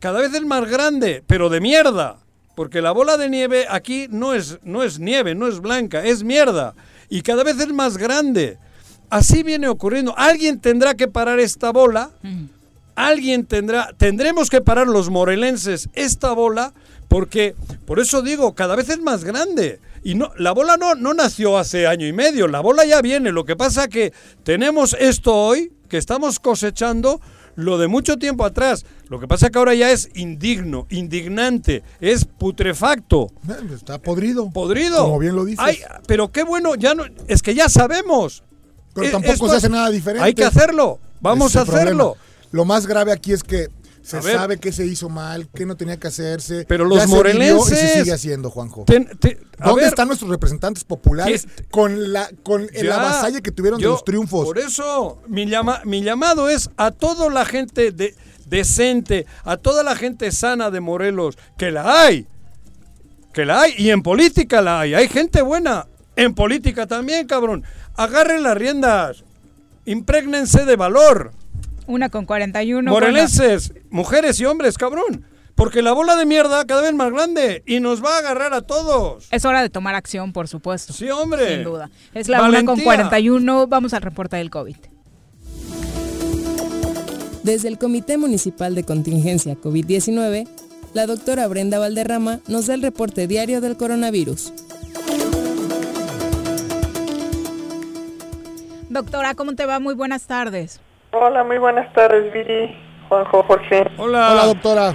cada 0.00 0.20
vez 0.20 0.34
es 0.34 0.44
más 0.44 0.68
grande, 0.68 1.22
pero 1.26 1.48
de 1.48 1.60
mierda. 1.60 2.18
Porque 2.54 2.82
la 2.82 2.90
bola 2.90 3.16
de 3.16 3.28
nieve 3.28 3.66
aquí 3.70 4.08
no 4.10 4.34
es, 4.34 4.58
no 4.62 4.82
es 4.82 4.98
nieve, 4.98 5.34
no 5.34 5.46
es 5.46 5.60
blanca, 5.60 6.04
es 6.04 6.22
mierda. 6.22 6.74
Y 7.08 7.22
cada 7.22 7.44
vez 7.44 7.58
es 7.60 7.72
más 7.72 7.96
grande. 7.96 8.58
Así 9.12 9.42
viene 9.42 9.68
ocurriendo. 9.68 10.14
Alguien 10.16 10.58
tendrá 10.58 10.94
que 10.94 11.06
parar 11.06 11.38
esta 11.38 11.70
bola. 11.70 12.12
Alguien 12.94 13.44
tendrá, 13.44 13.92
tendremos 13.98 14.48
que 14.48 14.62
parar 14.62 14.86
los 14.86 15.10
morelenses 15.10 15.90
esta 15.92 16.32
bola, 16.32 16.72
porque, 17.08 17.54
por 17.84 18.00
eso 18.00 18.22
digo, 18.22 18.54
cada 18.54 18.74
vez 18.74 18.88
es 18.88 19.00
más 19.00 19.22
grande. 19.22 19.80
Y 20.02 20.14
no, 20.14 20.32
la 20.38 20.52
bola 20.52 20.78
no, 20.78 20.94
no 20.94 21.12
nació 21.12 21.58
hace 21.58 21.86
año 21.86 22.06
y 22.06 22.14
medio, 22.14 22.48
la 22.48 22.60
bola 22.60 22.86
ya 22.86 23.02
viene. 23.02 23.32
Lo 23.32 23.44
que 23.44 23.54
pasa 23.54 23.86
que 23.86 24.14
tenemos 24.44 24.96
esto 24.98 25.34
hoy, 25.34 25.72
que 25.90 25.98
estamos 25.98 26.40
cosechando, 26.40 27.20
lo 27.54 27.76
de 27.76 27.88
mucho 27.88 28.16
tiempo 28.16 28.46
atrás. 28.46 28.86
Lo 29.10 29.20
que 29.20 29.28
pasa 29.28 29.46
es 29.46 29.52
que 29.52 29.58
ahora 29.58 29.74
ya 29.74 29.90
es 29.90 30.08
indigno, 30.14 30.86
indignante, 30.88 31.82
es 32.00 32.24
putrefacto. 32.24 33.30
Está 33.74 33.98
podrido. 33.98 34.50
Podrido. 34.50 35.04
Como 35.04 35.18
bien 35.18 35.36
lo 35.36 35.44
dices. 35.44 35.62
Ay, 35.62 35.80
pero 36.06 36.32
qué 36.32 36.44
bueno, 36.44 36.76
ya 36.76 36.94
no, 36.94 37.04
es 37.28 37.42
que 37.42 37.54
ya 37.54 37.68
sabemos. 37.68 38.42
Pero 38.94 39.06
Eh, 39.06 39.10
tampoco 39.10 39.48
se 39.48 39.56
hace 39.56 39.68
nada 39.68 39.90
diferente. 39.90 40.24
Hay 40.24 40.34
que 40.34 40.44
hacerlo. 40.44 40.98
Vamos 41.20 41.54
a 41.56 41.64
problema. 41.64 41.82
hacerlo. 41.84 42.16
Lo 42.50 42.64
más 42.64 42.86
grave 42.86 43.12
aquí 43.12 43.32
es 43.32 43.42
que 43.42 43.68
se 44.02 44.16
A 44.18 44.22
sabe 44.22 44.58
que 44.58 44.72
se 44.72 44.84
hizo 44.84 45.08
mal, 45.08 45.48
que 45.54 45.64
no 45.64 45.76
tenía 45.76 45.96
que 45.96 46.08
hacerse. 46.08 46.64
Pero 46.68 46.84
ya 46.84 46.88
los 46.88 46.98
se 46.98 47.06
vivió 47.06 47.56
morelenses- 47.58 47.72
Y 47.72 47.76
se 47.76 47.98
sigue 48.00 48.12
haciendo, 48.12 48.50
Juanjo. 48.50 48.84
Ten- 48.84 49.08
¿Dónde 49.64 49.82
ver, 49.82 49.84
están 49.90 50.08
nuestros 50.08 50.28
representantes 50.28 50.82
populares 50.82 51.46
con 51.70 52.12
la 52.12 52.28
con 52.42 52.62
el 52.72 52.86
Ya, 52.86 52.96
avasalle 52.96 53.40
que 53.40 53.52
tuvieron 53.52 53.78
de 53.80 53.86
los 53.86 54.04
triunfos? 54.04 54.44
Por 54.44 54.58
eso, 54.58 55.22
mi, 55.28 55.46
llama, 55.46 55.80
mi 55.84 56.02
llamado 56.02 56.48
es 56.48 56.68
a 56.76 56.90
toda 56.90 57.30
la 57.30 57.44
gente 57.44 57.92
de, 57.92 58.14
decente, 58.46 59.24
a 59.44 59.56
toda 59.56 59.84
la 59.84 59.94
gente 59.94 60.32
sana 60.32 60.70
de 60.72 60.80
Morelos, 60.80 61.38
que 61.56 61.70
la 61.70 62.02
hay, 62.02 62.26
que 63.32 63.44
la 63.46 63.60
hay, 63.62 63.74
y 63.78 63.90
en 63.90 64.02
política 64.02 64.60
la 64.60 64.80
hay, 64.80 64.94
hay 64.94 65.06
gente 65.08 65.40
buena, 65.42 65.86
en 66.16 66.34
política 66.34 66.86
también, 66.86 67.26
cabrón. 67.26 67.64
Agarren 67.96 68.42
las 68.42 68.56
riendas, 68.56 69.24
imprégnense 69.84 70.64
de 70.64 70.76
valor, 70.76 71.32
Una 71.86 72.08
con 72.08 72.24
41. 72.26 72.90
morelenses, 72.90 73.72
mujeres 73.90 74.40
y 74.40 74.44
hombres, 74.44 74.78
cabrón. 74.78 75.24
Porque 75.54 75.82
la 75.82 75.92
bola 75.92 76.16
de 76.16 76.24
mierda 76.24 76.64
cada 76.64 76.80
vez 76.80 76.94
más 76.94 77.12
grande 77.12 77.62
y 77.66 77.80
nos 77.80 78.02
va 78.02 78.16
a 78.16 78.18
agarrar 78.18 78.54
a 78.54 78.62
todos. 78.62 79.28
Es 79.30 79.44
hora 79.44 79.60
de 79.60 79.68
tomar 79.68 79.94
acción, 79.94 80.32
por 80.32 80.48
supuesto. 80.48 80.94
Sí, 80.94 81.10
hombre. 81.10 81.56
Sin 81.56 81.64
duda. 81.64 81.90
Es 82.14 82.28
la 82.28 82.38
una 82.40 82.64
con 82.64 82.76
Valentía. 82.78 82.84
41. 82.84 83.66
Vamos 83.66 83.92
al 83.92 84.00
reporte 84.00 84.36
del 84.36 84.48
COVID. 84.48 84.76
Desde 87.42 87.68
el 87.68 87.76
Comité 87.76 88.16
Municipal 88.16 88.74
de 88.74 88.84
Contingencia 88.84 89.54
COVID-19, 89.56 90.48
la 90.94 91.06
doctora 91.06 91.46
Brenda 91.48 91.78
Valderrama 91.78 92.40
nos 92.46 92.66
da 92.66 92.74
el 92.74 92.82
reporte 92.82 93.26
diario 93.26 93.60
del 93.60 93.76
coronavirus. 93.76 94.52
Doctora, 98.92 99.34
¿cómo 99.34 99.54
te 99.54 99.64
va? 99.64 99.80
Muy 99.80 99.94
buenas 99.94 100.26
tardes. 100.26 100.78
Hola, 101.12 101.44
muy 101.44 101.56
buenas 101.56 101.90
tardes, 101.94 102.30
Viri, 102.30 102.76
Juanjo, 103.08 103.42
Jorge. 103.44 103.86
Hola. 103.96 104.32
Hola, 104.32 104.44
doctora. 104.44 104.94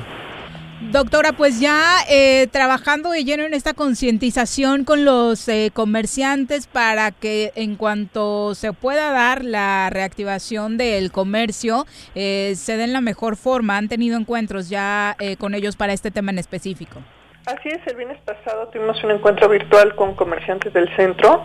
Doctora, 0.91 1.33
pues 1.33 1.59
ya 1.59 1.81
eh, 2.07 2.45
trabajando 2.51 3.09
de 3.09 3.23
lleno 3.23 3.43
en 3.43 3.55
esta 3.55 3.73
concientización 3.73 4.83
con 4.83 5.03
los 5.03 5.49
eh, 5.49 5.71
comerciantes 5.73 6.67
para 6.67 7.09
que 7.09 7.51
en 7.55 7.75
cuanto 7.75 8.53
se 8.53 8.71
pueda 8.71 9.11
dar 9.11 9.43
la 9.43 9.89
reactivación 9.89 10.77
del 10.77 11.11
comercio, 11.11 11.87
eh, 12.13 12.53
se 12.55 12.77
den 12.77 12.93
la 12.93 13.01
mejor 13.01 13.35
forma. 13.35 13.77
¿Han 13.77 13.87
tenido 13.87 14.15
encuentros 14.15 14.69
ya 14.69 15.15
eh, 15.19 15.37
con 15.37 15.55
ellos 15.55 15.75
para 15.75 15.93
este 15.93 16.11
tema 16.11 16.29
en 16.29 16.37
específico? 16.37 16.99
Así 17.47 17.69
es, 17.69 17.79
el 17.87 17.95
viernes 17.95 18.21
pasado 18.21 18.67
tuvimos 18.67 19.03
un 19.03 19.09
encuentro 19.09 19.49
virtual 19.49 19.95
con 19.95 20.13
comerciantes 20.13 20.71
del 20.71 20.87
centro. 20.95 21.43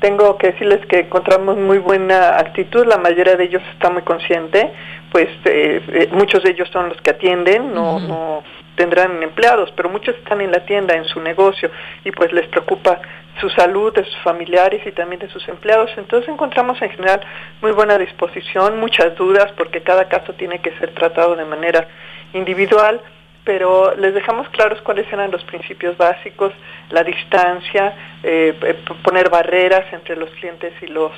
Tengo 0.00 0.36
que 0.36 0.48
decirles 0.52 0.84
que 0.86 1.00
encontramos 1.00 1.56
muy 1.56 1.78
buena 1.78 2.38
actitud, 2.38 2.86
la 2.86 2.98
mayoría 2.98 3.36
de 3.36 3.44
ellos 3.44 3.62
está 3.72 3.90
muy 3.90 4.02
consciente, 4.02 4.70
pues 5.10 5.28
eh, 5.44 5.80
eh, 5.88 6.08
muchos 6.12 6.42
de 6.42 6.50
ellos 6.50 6.68
son 6.70 6.90
los 6.90 7.00
que 7.00 7.10
atienden, 7.10 7.72
no, 7.72 7.98
no 8.00 8.42
tendrán 8.76 9.22
empleados, 9.22 9.72
pero 9.74 9.88
muchos 9.88 10.14
están 10.16 10.42
en 10.42 10.52
la 10.52 10.66
tienda, 10.66 10.94
en 10.94 11.06
su 11.06 11.20
negocio, 11.20 11.70
y 12.04 12.10
pues 12.10 12.30
les 12.32 12.46
preocupa 12.48 13.00
su 13.40 13.50
salud 13.50 13.92
de 13.94 14.04
sus 14.04 14.18
familiares 14.22 14.86
y 14.86 14.92
también 14.92 15.20
de 15.20 15.28
sus 15.28 15.46
empleados. 15.48 15.90
Entonces 15.96 16.28
encontramos 16.28 16.80
en 16.80 16.90
general 16.90 17.20
muy 17.60 17.72
buena 17.72 17.98
disposición, 17.98 18.78
muchas 18.78 19.14
dudas, 19.16 19.52
porque 19.56 19.82
cada 19.82 20.08
caso 20.08 20.34
tiene 20.34 20.60
que 20.60 20.76
ser 20.78 20.94
tratado 20.94 21.36
de 21.36 21.44
manera 21.44 21.88
individual, 22.32 23.00
pero 23.46 23.94
les 23.96 24.12
dejamos 24.12 24.46
claros 24.50 24.82
cuáles 24.82 25.10
eran 25.10 25.30
los 25.30 25.42
principios 25.44 25.96
básicos, 25.96 26.52
la 26.90 27.02
distancia, 27.04 27.94
eh, 28.22 28.54
p- 28.60 28.74
poner 29.02 29.30
barreras 29.30 29.84
entre 29.92 30.16
los 30.16 30.28
clientes 30.32 30.74
y 30.82 30.88
los 30.88 31.12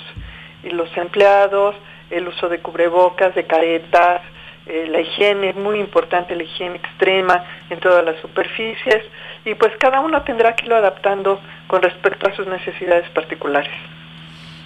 y 0.63 0.71
los 0.71 0.95
empleados, 0.97 1.75
el 2.11 2.27
uso 2.29 2.49
de 2.49 2.59
cubrebocas, 2.59 3.35
de 3.35 3.45
caretas, 3.47 4.21
eh, 4.67 4.87
la 4.91 5.01
higiene, 5.01 5.51
es 5.51 5.57
muy 5.57 5.79
importante 5.81 6.35
la 6.37 6.43
higiene 6.43 6.77
extrema 6.77 7.45
en 7.71 7.79
todas 7.81 8.05
las 8.05 8.17
superficies 8.21 9.03
y 9.45 9.55
pues 9.55 9.73
cada 9.79 10.01
uno 10.01 10.23
tendrá 10.23 10.55
que 10.55 10.65
irlo 10.65 10.77
adaptando 10.77 11.41
con 11.69 11.81
respecto 11.81 12.29
a 12.29 12.35
sus 12.35 12.47
necesidades 12.47 13.09
particulares. 13.11 13.73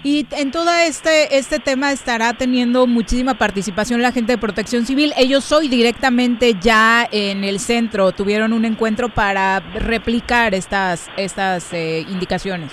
Y 0.04 0.26
en 0.32 0.50
todo 0.50 0.68
este, 0.84 1.36
este 1.38 1.60
tema 1.60 1.92
estará 1.92 2.32
teniendo 2.32 2.88
muchísima 2.88 3.34
participación 3.34 4.02
la 4.02 4.10
gente 4.10 4.32
de 4.32 4.38
protección 4.38 4.84
civil. 4.84 5.12
Ellos 5.16 5.52
hoy 5.52 5.68
directamente 5.68 6.54
ya 6.60 7.06
en 7.12 7.44
el 7.44 7.60
centro 7.60 8.10
tuvieron 8.10 8.52
un 8.52 8.64
encuentro 8.64 9.10
para 9.10 9.60
replicar 9.60 10.54
estas, 10.54 11.08
estas 11.16 11.72
eh, 11.72 12.04
indicaciones. 12.08 12.72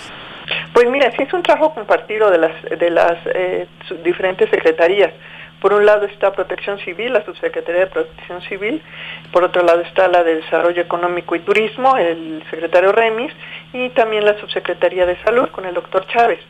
Pues 0.72 0.90
mira, 0.90 1.12
sí 1.12 1.22
es 1.22 1.32
un 1.32 1.44
trabajo 1.44 1.72
compartido 1.72 2.30
de 2.30 2.38
las, 2.38 2.62
de 2.62 2.90
las 2.90 3.16
eh, 3.26 3.68
diferentes 4.02 4.50
secretarías. 4.50 5.12
Por 5.60 5.74
un 5.74 5.84
lado 5.84 6.06
está 6.06 6.32
Protección 6.32 6.78
Civil, 6.78 7.12
la 7.12 7.24
Subsecretaría 7.24 7.82
de 7.82 7.86
Protección 7.88 8.40
Civil, 8.42 8.82
por 9.30 9.44
otro 9.44 9.62
lado 9.62 9.82
está 9.82 10.08
la 10.08 10.24
de 10.24 10.36
Desarrollo 10.36 10.80
Económico 10.80 11.36
y 11.36 11.40
Turismo, 11.40 11.96
el 11.98 12.42
secretario 12.50 12.92
Remis, 12.92 13.30
y 13.74 13.90
también 13.90 14.24
la 14.24 14.40
Subsecretaría 14.40 15.04
de 15.04 15.22
Salud 15.22 15.50
con 15.50 15.66
el 15.66 15.74
doctor 15.74 16.06
Chávez. 16.06 16.40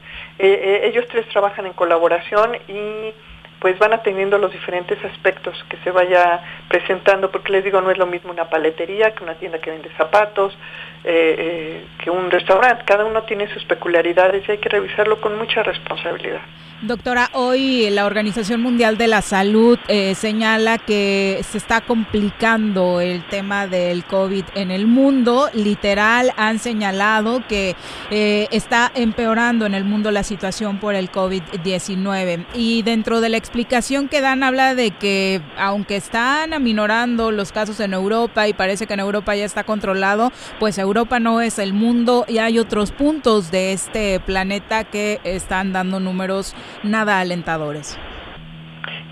Eh, 0.42 0.58
eh, 0.62 0.80
ellos 0.88 1.04
tres 1.10 1.28
trabajan 1.28 1.66
en 1.66 1.74
colaboración 1.74 2.56
y 2.66 3.12
pues 3.60 3.78
van 3.78 3.92
atendiendo 3.92 4.38
los 4.38 4.50
diferentes 4.50 4.98
aspectos 5.04 5.54
que 5.68 5.76
se 5.84 5.90
vaya 5.90 6.40
presentando, 6.66 7.30
porque 7.30 7.52
les 7.52 7.62
digo, 7.62 7.82
no 7.82 7.90
es 7.90 7.98
lo 7.98 8.06
mismo 8.06 8.30
una 8.30 8.48
paletería 8.48 9.14
que 9.14 9.22
una 9.22 9.34
tienda 9.34 9.58
que 9.58 9.70
vende 9.70 9.90
zapatos, 9.98 10.56
eh, 11.04 11.34
eh, 11.38 11.86
que 12.02 12.10
un 12.10 12.30
restaurante, 12.30 12.84
cada 12.84 13.04
uno 13.04 13.22
tiene 13.22 13.52
sus 13.52 13.64
peculiaridades 13.64 14.46
y 14.48 14.52
hay 14.52 14.58
que 14.58 14.68
revisarlo 14.68 15.20
con 15.20 15.36
mucha 15.38 15.62
responsabilidad. 15.62 16.42
Doctora, 16.82 17.28
hoy 17.34 17.90
la 17.90 18.06
Organización 18.06 18.62
Mundial 18.62 18.96
de 18.96 19.06
la 19.06 19.20
Salud 19.20 19.78
eh, 19.88 20.14
señala 20.14 20.78
que 20.78 21.44
se 21.46 21.58
está 21.58 21.82
complicando 21.82 23.02
el 23.02 23.22
tema 23.28 23.66
del 23.66 24.02
COVID 24.06 24.44
en 24.54 24.70
el 24.70 24.86
mundo. 24.86 25.50
Literal, 25.52 26.32
han 26.38 26.58
señalado 26.58 27.46
que 27.46 27.76
eh, 28.10 28.48
está 28.50 28.90
empeorando 28.94 29.66
en 29.66 29.74
el 29.74 29.84
mundo 29.84 30.10
la 30.10 30.22
situación 30.22 30.80
por 30.80 30.94
el 30.94 31.12
COVID-19. 31.12 32.46
Y 32.54 32.80
dentro 32.80 33.20
de 33.20 33.28
la 33.28 33.36
explicación 33.36 34.08
que 34.08 34.22
dan, 34.22 34.42
habla 34.42 34.74
de 34.74 34.90
que 34.90 35.42
aunque 35.58 35.96
están 35.96 36.54
aminorando 36.54 37.30
los 37.30 37.52
casos 37.52 37.78
en 37.80 37.92
Europa 37.92 38.48
y 38.48 38.54
parece 38.54 38.86
que 38.86 38.94
en 38.94 39.00
Europa 39.00 39.36
ya 39.36 39.44
está 39.44 39.64
controlado, 39.64 40.32
pues 40.58 40.78
Europa 40.78 40.89
no 41.20 41.40
es 41.40 41.58
el 41.58 41.72
mundo 41.72 42.24
y 42.28 42.38
hay 42.38 42.58
otros 42.58 42.92
puntos 42.92 43.50
de 43.50 43.72
este 43.72 44.20
planeta 44.20 44.84
que 44.84 45.20
están 45.24 45.72
dando 45.72 46.00
números 46.00 46.54
nada 46.82 47.20
alentadores. 47.20 47.98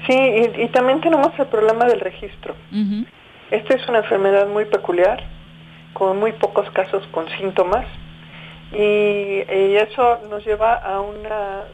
Sí, 0.07 0.15
y, 0.15 0.63
y 0.63 0.69
también 0.69 1.01
tenemos 1.01 1.29
el 1.39 1.47
problema 1.47 1.85
del 1.85 2.01
registro. 2.01 2.55
Esta 3.51 3.75
es 3.75 3.89
una 3.89 3.99
enfermedad 3.99 4.47
muy 4.49 4.65
peculiar, 4.65 5.23
con 5.93 6.19
muy 6.19 6.33
pocos 6.33 6.71
casos 6.71 7.07
con 7.13 7.29
síntomas, 7.39 7.87
y, 8.73 8.77
y 8.79 9.77
eso 9.77 10.21
nos 10.31 10.45
lleva 10.45 10.75
a 10.75 11.01
una 11.01 11.65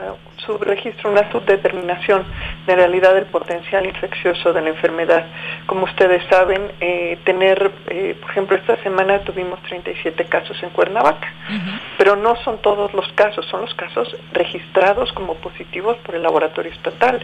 a 0.00 0.14
subregistro, 0.44 1.10
una 1.10 1.30
subdeterminación 1.30 2.24
de 2.66 2.76
realidad 2.76 3.14
del 3.14 3.26
potencial 3.26 3.86
infeccioso 3.86 4.52
de 4.52 4.60
la 4.60 4.70
enfermedad. 4.70 5.26
Como 5.66 5.84
ustedes 5.84 6.22
saben, 6.28 6.72
eh, 6.80 7.18
tener, 7.24 7.70
eh, 7.88 8.16
por 8.20 8.30
ejemplo, 8.30 8.56
esta 8.56 8.76
semana 8.82 9.20
tuvimos 9.20 9.60
37 9.62 10.24
casos 10.26 10.62
en 10.62 10.70
Cuernavaca, 10.70 11.32
pero 11.98 12.16
no 12.16 12.36
son 12.36 12.58
todos 12.58 12.92
los 12.94 13.10
casos, 13.12 13.46
son 13.46 13.62
los 13.62 13.74
casos 13.74 14.14
registrados 14.32 15.12
como 15.12 15.34
positivos 15.36 15.96
por 15.98 16.14
el 16.14 16.22
laboratorio 16.22 16.72
estatal. 16.72 17.20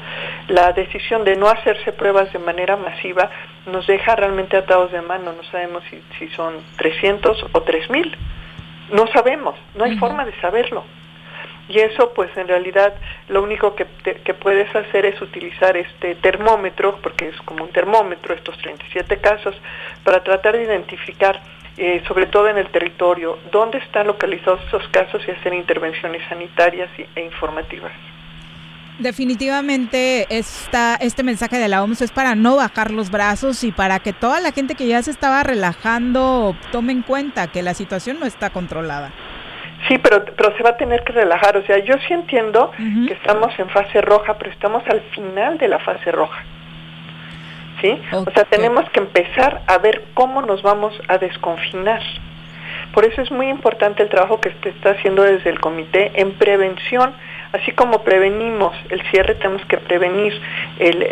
La 0.49 0.73
decisión 0.73 1.25
de 1.25 1.37
no 1.37 1.49
hacerse 1.49 1.93
pruebas 1.93 2.33
de 2.33 2.39
manera 2.39 2.77
masiva 2.77 3.31
nos 3.67 3.87
deja 3.87 4.17
realmente 4.17 4.57
atados 4.57 4.93
de 4.93 5.03
mano, 5.03 5.33
no 5.33 5.43
sabemos 5.51 5.83
si, 5.91 6.03
si 6.19 6.29
son 6.35 6.55
300 6.77 7.47
o 7.53 7.63
3000, 7.63 8.17
no 8.93 9.07
sabemos, 9.09 9.55
no 9.75 9.85
hay 9.85 9.97
forma 9.99 10.25
de 10.25 10.33
saberlo. 10.41 10.85
Y 11.71 11.79
eso, 11.79 12.13
pues 12.15 12.37
en 12.37 12.49
realidad, 12.49 12.95
lo 13.29 13.45
único 13.45 13.77
que, 13.77 13.87
puedes 14.35 14.75
hacer 14.75 15.07
es 15.07 15.23
utilizar 15.23 15.77
este 15.77 16.17
termómetro, 16.17 16.99
porque 17.01 17.29
es 17.29 17.37
como 17.43 17.65
un 17.65 17.71
termómetro, 17.71 18.35
estos 18.35 18.59
37 18.59 19.19
casos, 19.19 19.55
para 20.03 20.25
tratar 20.25 20.57
de 20.57 20.65
identificar, 20.65 21.41
eh, 21.77 22.03
sobre 22.09 22.27
todo 22.27 22.49
en 22.49 22.59
el 22.59 22.69
territorio, 22.71 23.39
dónde 23.53 23.79
están 23.79 24.09
localizados 24.09 24.61
esos 24.67 24.87
casos 24.89 25.23
y 25.29 25.31
hacer 25.31 25.55
intervenciones 25.55 26.23
sanitarias 26.29 26.91
e 27.15 27.25
informativas. 27.25 27.93
Definitivamente 28.99 30.27
este 30.29 31.23
mensaje 31.23 31.59
de 31.59 31.69
la 31.69 31.83
OMS 31.83 32.03
es 32.03 32.11
para 32.11 32.35
no 32.35 32.57
bajar 32.57 32.91
los 32.91 33.11
brazos 33.11 33.65
y 33.65 33.73
para 33.73 34.01
que 34.01 34.13
toda 34.13 34.41
la 34.41 34.53
gente 34.53 34.75
que 34.75 34.87
ya 34.87 35.03
se 35.03 35.11
estaba 35.11 35.43
relajando 35.43 36.55
tome 36.71 36.93
en 36.93 37.03
cuenta 37.03 37.47
que 37.47 37.63
la 37.63 37.75
situación 37.75 38.19
no 38.19 38.27
está 38.27 38.51
controlada. 38.51 39.11
Sí, 39.89 39.99
pero, 39.99 40.25
pero 40.25 40.57
se 40.57 40.63
va 40.63 40.71
a 40.71 40.77
tener 40.77 41.03
que 41.05 41.13
relajar. 41.13 41.57
O 41.57 41.65
sea, 41.65 41.79
yo 41.79 41.95
sí 42.07 42.13
entiendo 42.13 42.71
que 42.77 43.15
estamos 43.15 43.59
en 43.59 43.69
fase 43.71 44.01
roja, 44.01 44.37
pero 44.39 44.51
estamos 44.51 44.83
al 44.89 45.01
final 45.13 45.59
de 45.59 45.69
la 45.69 45.79
fase 45.79 46.13
roja. 46.13 46.45
¿sí? 47.81 48.01
O 48.13 48.31
sea, 48.31 48.45
tenemos 48.45 48.89
que 48.91 49.01
empezar 49.01 49.63
a 49.67 49.79
ver 49.79 50.05
cómo 50.15 50.43
nos 50.43 50.63
vamos 50.63 50.99
a 51.09 51.19
desconfinar. 51.19 52.03
Por 52.93 53.05
eso 53.05 53.23
es 53.23 53.31
muy 53.31 53.49
importante 53.49 54.03
el 54.03 54.09
trabajo 54.09 54.41
que 54.41 54.53
se 54.63 54.71
está 54.71 54.91
haciendo 54.91 55.23
desde 55.23 55.51
el 55.51 55.61
comité 55.61 56.13
en 56.21 56.33
prevención, 56.33 57.15
así 57.53 57.73
como 57.73 58.03
prevenimos 58.03 58.75
el 58.91 59.03
cierre, 59.11 59.35
tenemos 59.37 59.65
que 59.67 59.79
prevenir 59.79 60.33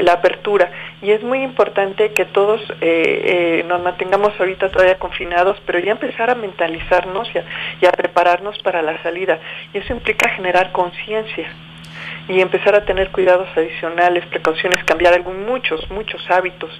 la 0.03 0.12
apertura. 0.14 0.70
Y 1.03 1.11
es 1.11 1.22
muy 1.22 1.43
importante 1.43 2.12
que 2.12 2.24
todos 2.24 2.61
eh, 2.80 2.80
eh, 2.80 3.64
nos 3.66 3.82
mantengamos 3.82 4.32
ahorita 4.39 4.70
todavía 4.70 4.99
confinados, 4.99 5.61
pero 5.66 5.78
ya 5.78 5.93
empezar 5.93 6.30
a 6.30 6.34
mentalizarnos 6.34 7.28
y 7.80 7.86
a 7.86 7.93
prepararnos 7.93 8.59
para 8.62 8.82
la 8.82 9.03
salida. 9.03 9.39
Y 9.72 9.78
eso 9.78 9.93
implica 9.93 10.28
generar 10.30 10.72
conciencia 10.72 11.49
y 12.28 12.41
empezar 12.41 12.74
a 12.74 12.84
tener 12.84 13.11
cuidados 13.11 13.49
adicionales, 13.57 14.24
precauciones, 14.26 14.84
cambiar 14.84 15.14
algún, 15.14 15.47
muchos, 15.47 15.91
muchos 15.91 16.22
hábitos 16.30 16.70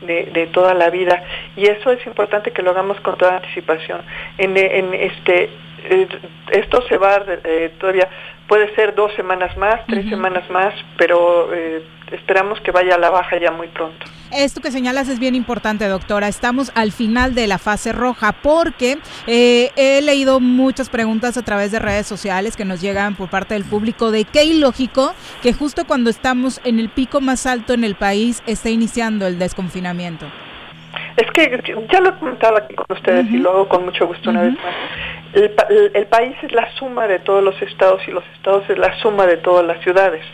de, 0.00 0.24
de 0.26 0.46
toda 0.48 0.74
la 0.74 0.90
vida. 0.90 1.22
Y 1.56 1.66
eso 1.66 1.92
es 1.92 2.04
importante 2.06 2.50
que 2.50 2.62
lo 2.62 2.70
hagamos 2.70 3.00
con 3.00 3.16
toda 3.16 3.36
anticipación. 3.36 4.02
En, 4.38 4.56
en 4.56 4.94
este, 4.94 5.50
eh, 5.84 6.08
esto 6.50 6.82
se 6.88 6.98
va 6.98 7.22
eh, 7.44 7.72
todavía, 7.78 8.08
puede 8.48 8.74
ser 8.74 8.94
dos 8.94 9.12
semanas 9.14 9.56
más, 9.56 9.86
tres 9.86 10.08
semanas 10.08 10.48
más, 10.50 10.74
pero 10.96 11.52
eh, 11.54 11.86
esperamos 12.10 12.58
que 12.62 12.72
vaya 12.72 12.94
a 12.94 12.98
la 12.98 13.10
baja 13.10 13.38
ya 13.38 13.52
muy 13.52 13.68
pronto. 13.68 14.06
Esto 14.32 14.60
que 14.60 14.70
señalas 14.70 15.08
es 15.08 15.18
bien 15.18 15.34
importante, 15.34 15.86
doctora. 15.86 16.28
Estamos 16.28 16.70
al 16.74 16.92
final 16.92 17.34
de 17.34 17.46
la 17.46 17.58
fase 17.58 17.92
roja 17.92 18.32
porque 18.32 18.98
eh, 19.26 19.70
he 19.76 20.02
leído 20.02 20.40
muchas 20.40 20.90
preguntas 20.90 21.36
a 21.36 21.44
través 21.44 21.72
de 21.72 21.78
redes 21.78 22.06
sociales 22.06 22.56
que 22.56 22.64
nos 22.64 22.80
llegan 22.80 23.14
por 23.14 23.30
parte 23.30 23.54
del 23.54 23.64
público 23.64 24.10
de 24.10 24.24
qué 24.24 24.44
ilógico 24.44 25.14
que 25.42 25.52
justo 25.52 25.86
cuando 25.86 26.10
estamos 26.10 26.60
en 26.64 26.78
el 26.78 26.88
pico 26.88 27.20
más 27.20 27.46
alto 27.46 27.72
en 27.72 27.84
el 27.84 27.94
país 27.94 28.42
esté 28.46 28.70
iniciando 28.70 29.26
el 29.26 29.38
desconfinamiento. 29.38 30.26
Es 31.18 31.28
que 31.32 31.62
ya 31.90 32.00
lo 32.00 32.10
he 32.10 32.12
comentado 32.14 32.56
aquí 32.56 32.74
con 32.76 32.86
ustedes 32.90 33.26
y 33.28 33.38
lo 33.38 33.50
hago 33.50 33.68
con 33.68 33.84
mucho 33.84 34.06
gusto 34.06 34.30
una 34.30 34.42
vez 34.42 34.54
más. 34.54 34.74
el 35.94 36.06
país 36.06 36.36
es 36.42 36.52
la 36.52 36.70
suma 36.76 37.08
de 37.08 37.18
todos 37.18 37.42
los 37.42 37.60
estados 37.60 38.00
y 38.06 38.12
los 38.12 38.22
estados 38.36 38.70
es 38.70 38.78
la 38.78 38.96
suma 39.00 39.26
de 39.26 39.36
todas 39.38 39.66
las 39.66 39.82
ciudades. 39.82 40.24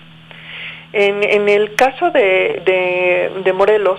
En, 0.93 1.25
en 1.25 1.49
el 1.49 1.75
caso 1.75 2.11
de, 2.11 3.33
de, 3.43 3.53
Morelos, 3.55 3.99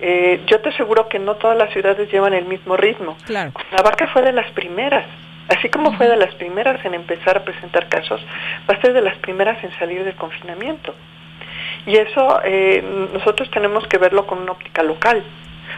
eh, 0.00 0.40
yo 0.46 0.60
te 0.60 0.70
aseguro 0.70 1.08
que 1.08 1.20
no 1.20 1.36
todas 1.36 1.56
las 1.56 1.72
ciudades 1.72 2.10
llevan 2.10 2.34
el 2.34 2.46
mismo 2.46 2.76
ritmo. 2.76 3.16
Claro. 3.26 3.52
vaca 3.82 4.08
fue 4.08 4.22
de 4.22 4.32
las 4.32 4.50
primeras. 4.50 5.06
Así 5.48 5.68
como 5.68 5.96
fue 5.96 6.08
de 6.08 6.16
las 6.16 6.34
primeras 6.34 6.84
en 6.84 6.94
empezar 6.94 7.36
a 7.36 7.44
presentar 7.44 7.88
casos, 7.88 8.20
va 8.68 8.74
a 8.74 8.80
ser 8.80 8.92
de 8.92 9.02
las 9.02 9.16
primeras 9.18 9.62
en 9.62 9.70
salir 9.78 10.02
del 10.02 10.16
confinamiento. 10.16 10.94
Y 11.86 11.96
eso 11.96 12.40
eh, 12.44 12.82
nosotros 13.12 13.48
tenemos 13.50 13.86
que 13.86 13.98
verlo 13.98 14.26
con 14.26 14.38
una 14.38 14.52
óptica 14.52 14.82
local. 14.82 15.22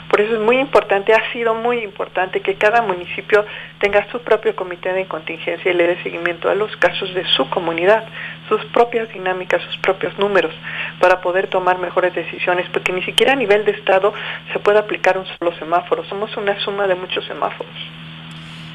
Por 0.09 0.21
eso 0.21 0.35
es 0.35 0.41
muy 0.41 0.59
importante, 0.59 1.13
ha 1.13 1.33
sido 1.33 1.55
muy 1.55 1.79
importante 1.79 2.41
que 2.41 2.55
cada 2.55 2.83
municipio 2.83 3.45
tenga 3.81 4.09
su 4.11 4.21
propio 4.23 4.55
comité 4.55 4.93
de 4.93 5.07
contingencia 5.07 5.71
y 5.71 5.75
le 5.75 5.87
dé 5.87 6.03
seguimiento 6.03 6.49
a 6.49 6.55
los 6.55 6.77
casos 6.77 7.13
de 7.15 7.25
su 7.25 7.49
comunidad, 7.51 8.05
sus 8.49 8.65
propias 8.67 9.09
dinámicas, 9.09 9.63
sus 9.63 9.79
propios 9.79 10.17
números, 10.19 10.55
para 11.01 11.21
poder 11.21 11.49
tomar 11.49 11.79
mejores 11.79 12.15
decisiones, 12.15 12.69
porque 12.71 12.93
ni 12.93 13.03
siquiera 13.03 13.33
a 13.33 13.37
nivel 13.37 13.65
de 13.65 13.73
Estado 13.73 14.13
se 14.53 14.59
puede 14.61 14.79
aplicar 14.79 15.19
un 15.19 15.27
solo 15.27 15.53
semáforo, 15.59 16.05
somos 16.05 16.37
una 16.37 16.59
suma 16.61 16.87
de 16.87 16.95
muchos 16.95 17.25
semáforos. 17.25 18.06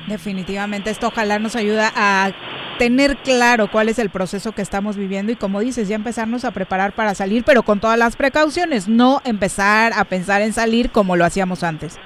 Definitivamente, 0.07 0.89
esto 0.89 1.07
ojalá 1.07 1.39
nos 1.39 1.55
ayuda 1.55 1.91
a 1.95 2.31
tener 2.77 3.17
claro 3.17 3.69
cuál 3.69 3.89
es 3.89 3.99
el 3.99 4.09
proceso 4.09 4.53
que 4.53 4.61
estamos 4.61 4.97
viviendo 4.97 5.31
y 5.31 5.35
como 5.35 5.59
dices, 5.59 5.87
ya 5.87 5.95
empezarnos 5.95 6.45
a 6.45 6.51
preparar 6.51 6.93
para 6.93 7.13
salir, 7.13 7.43
pero 7.45 7.63
con 7.63 7.79
todas 7.79 7.97
las 7.97 8.15
precauciones, 8.15 8.87
no 8.87 9.21
empezar 9.23 9.93
a 9.95 10.03
pensar 10.05 10.41
en 10.41 10.53
salir 10.53 10.89
como 10.89 11.15
lo 11.15 11.23
hacíamos 11.23 11.63
antes. 11.63 11.99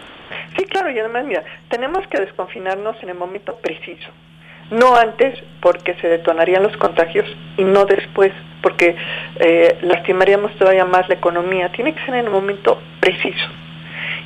Sí, 0.58 0.66
claro, 0.66 0.92
y 0.92 1.00
además, 1.00 1.26
mira, 1.26 1.44
tenemos 1.70 2.06
que 2.08 2.20
desconfinarnos 2.20 3.02
en 3.02 3.10
el 3.10 3.16
momento 3.16 3.56
preciso. 3.62 4.10
No 4.72 4.96
antes 4.96 5.40
porque 5.62 5.94
se 6.02 6.08
detonarían 6.08 6.64
los 6.64 6.76
contagios 6.78 7.26
y 7.56 7.64
no 7.64 7.86
después 7.86 8.34
porque 8.62 8.96
eh, 9.40 9.78
lastimaríamos 9.82 10.56
todavía 10.58 10.86
más 10.86 11.08
la 11.08 11.16
economía. 11.16 11.72
Tiene 11.72 11.94
que 11.94 12.04
ser 12.04 12.16
en 12.16 12.26
el 12.26 12.32
momento 12.32 12.82
preciso. 13.00 13.48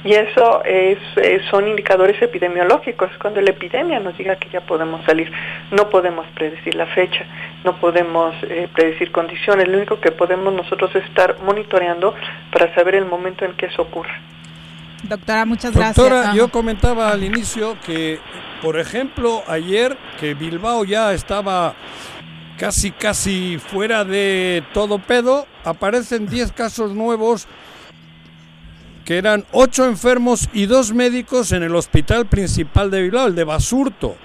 Y 0.04 0.14
eso 0.14 0.64
es, 0.64 0.98
eh, 1.18 1.42
son 1.52 1.68
indicadores 1.68 2.22
epidemiológicos, 2.22 3.10
cuando 3.20 3.42
la 3.42 3.50
epidemia 3.50 4.00
nos 4.00 4.18
diga 4.18 4.38
que 4.38 4.50
ya 4.50 4.62
podemos 4.62 5.04
salir. 5.06 5.30
No 5.72 5.90
podemos 5.90 6.26
predecir 6.36 6.76
la 6.76 6.86
fecha, 6.88 7.26
no 7.66 7.80
podemos 7.80 8.34
eh, 8.44 8.70
predecir 8.74 9.12
condiciones, 9.12 9.68
lo 9.68 9.78
único 9.78 10.00
que 10.00 10.12
podemos 10.12 10.54
nosotros 10.54 10.96
es 10.96 11.04
estar 11.04 11.38
monitoreando 11.44 12.16
para 12.52 12.74
saber 12.76 12.96
el 12.96 13.06
momento 13.06 13.44
en 13.44 13.54
que 13.54 13.66
eso 13.66 13.82
ocurra. 13.82 14.18
Doctora, 15.04 15.46
muchas 15.46 15.74
gracias. 15.74 15.96
Doctora, 15.96 16.34
yo 16.34 16.50
comentaba 16.50 17.12
al 17.12 17.24
inicio 17.24 17.78
que, 17.86 18.20
por 18.62 18.80
ejemplo, 18.80 19.44
ayer 19.48 19.98
que 20.20 20.34
Bilbao 20.34 20.86
ya 20.86 21.14
estaba 21.14 21.74
casi, 22.58 22.92
casi 22.92 23.58
fuera 23.58 24.04
de 24.04 24.64
todo 24.74 25.00
pedo, 25.00 25.48
aparecen 25.64 26.28
10 26.28 26.52
casos 26.52 26.94
nuevos 26.94 27.48
que 29.10 29.18
eran 29.18 29.44
8 29.54 29.86
enfermos 29.86 30.48
y 30.54 30.68
2 30.68 30.94
médicos 30.94 31.52
en 31.52 31.64
el 31.64 31.76
hospital 31.76 32.28
principal 32.28 32.92
de 32.92 33.02
Bilbao, 33.02 33.26
el 33.26 33.34
de 33.34 33.44
Basurto. 33.44 34.16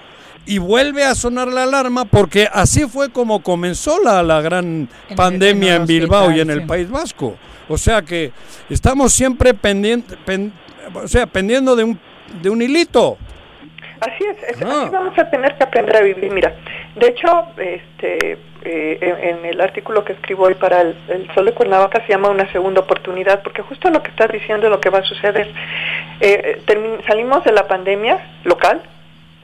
Y 0.45 0.59
vuelve 0.59 1.03
a 1.03 1.15
sonar 1.15 1.47
la 1.47 1.63
alarma 1.63 2.05
porque 2.05 2.47
así 2.53 2.85
fue 2.85 3.11
como 3.11 3.41
comenzó 3.41 3.99
la, 4.03 4.21
la 4.21 4.41
gran 4.41 4.87
pandemia 5.15 5.77
en, 5.77 5.87
Bilbao 5.87 6.29
y 6.29 6.39
en 6.39 6.51
el 6.51 6.67
País 6.67 6.87
Vasco. 6.87 7.35
O 7.67 7.79
sea 7.79 8.03
que 8.03 8.31
estamos 8.69 9.11
siempre 9.11 9.55
pendiente, 9.55 10.17
o 10.93 11.07
sea, 11.07 11.25
pendiendo 11.25 11.75
de 11.75 11.83
un, 11.83 11.99
de 12.43 12.51
un 12.51 12.61
hilito. 12.61 13.17
Así 14.01 14.23
es, 14.23 14.61
ah. 14.61 14.83
así 14.83 14.91
vamos 14.91 15.17
a 15.17 15.31
tener 15.31 15.57
que 15.57 15.63
aprender 15.63 15.95
a 15.95 16.01
vivir. 16.01 16.31
Mira, 16.31 16.55
de 16.95 17.07
hecho, 17.07 17.27
este, 17.57 18.37
eh, 18.65 18.97
en, 19.01 19.45
el 19.45 19.61
artículo 19.61 20.03
que 20.03 20.13
escribo 20.13 20.45
hoy 20.45 20.55
para 20.55 20.81
el, 20.81 20.95
Sol 21.35 21.45
de 21.45 21.53
Cuernavaca 21.53 22.01
se 22.01 22.09
llama 22.09 22.29
una 22.29 22.51
segunda 22.51 22.81
oportunidad, 22.81 23.43
porque 23.43 23.61
justo 23.61 23.91
lo 23.91 24.01
que 24.01 24.09
estás 24.09 24.31
diciendo 24.31 24.65
es 24.65 24.71
lo 24.71 24.79
que 24.79 24.89
va 24.89 24.99
a 24.99 25.03
suceder. 25.03 25.53
Eh, 26.19 26.61
salimos 27.07 27.43
de 27.43 27.51
la 27.51 27.67
pandemia 27.67 28.17
local, 28.43 28.81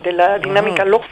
de 0.03 0.13
la 0.13 0.39
dinámica 0.39 0.85
local, 0.85 1.07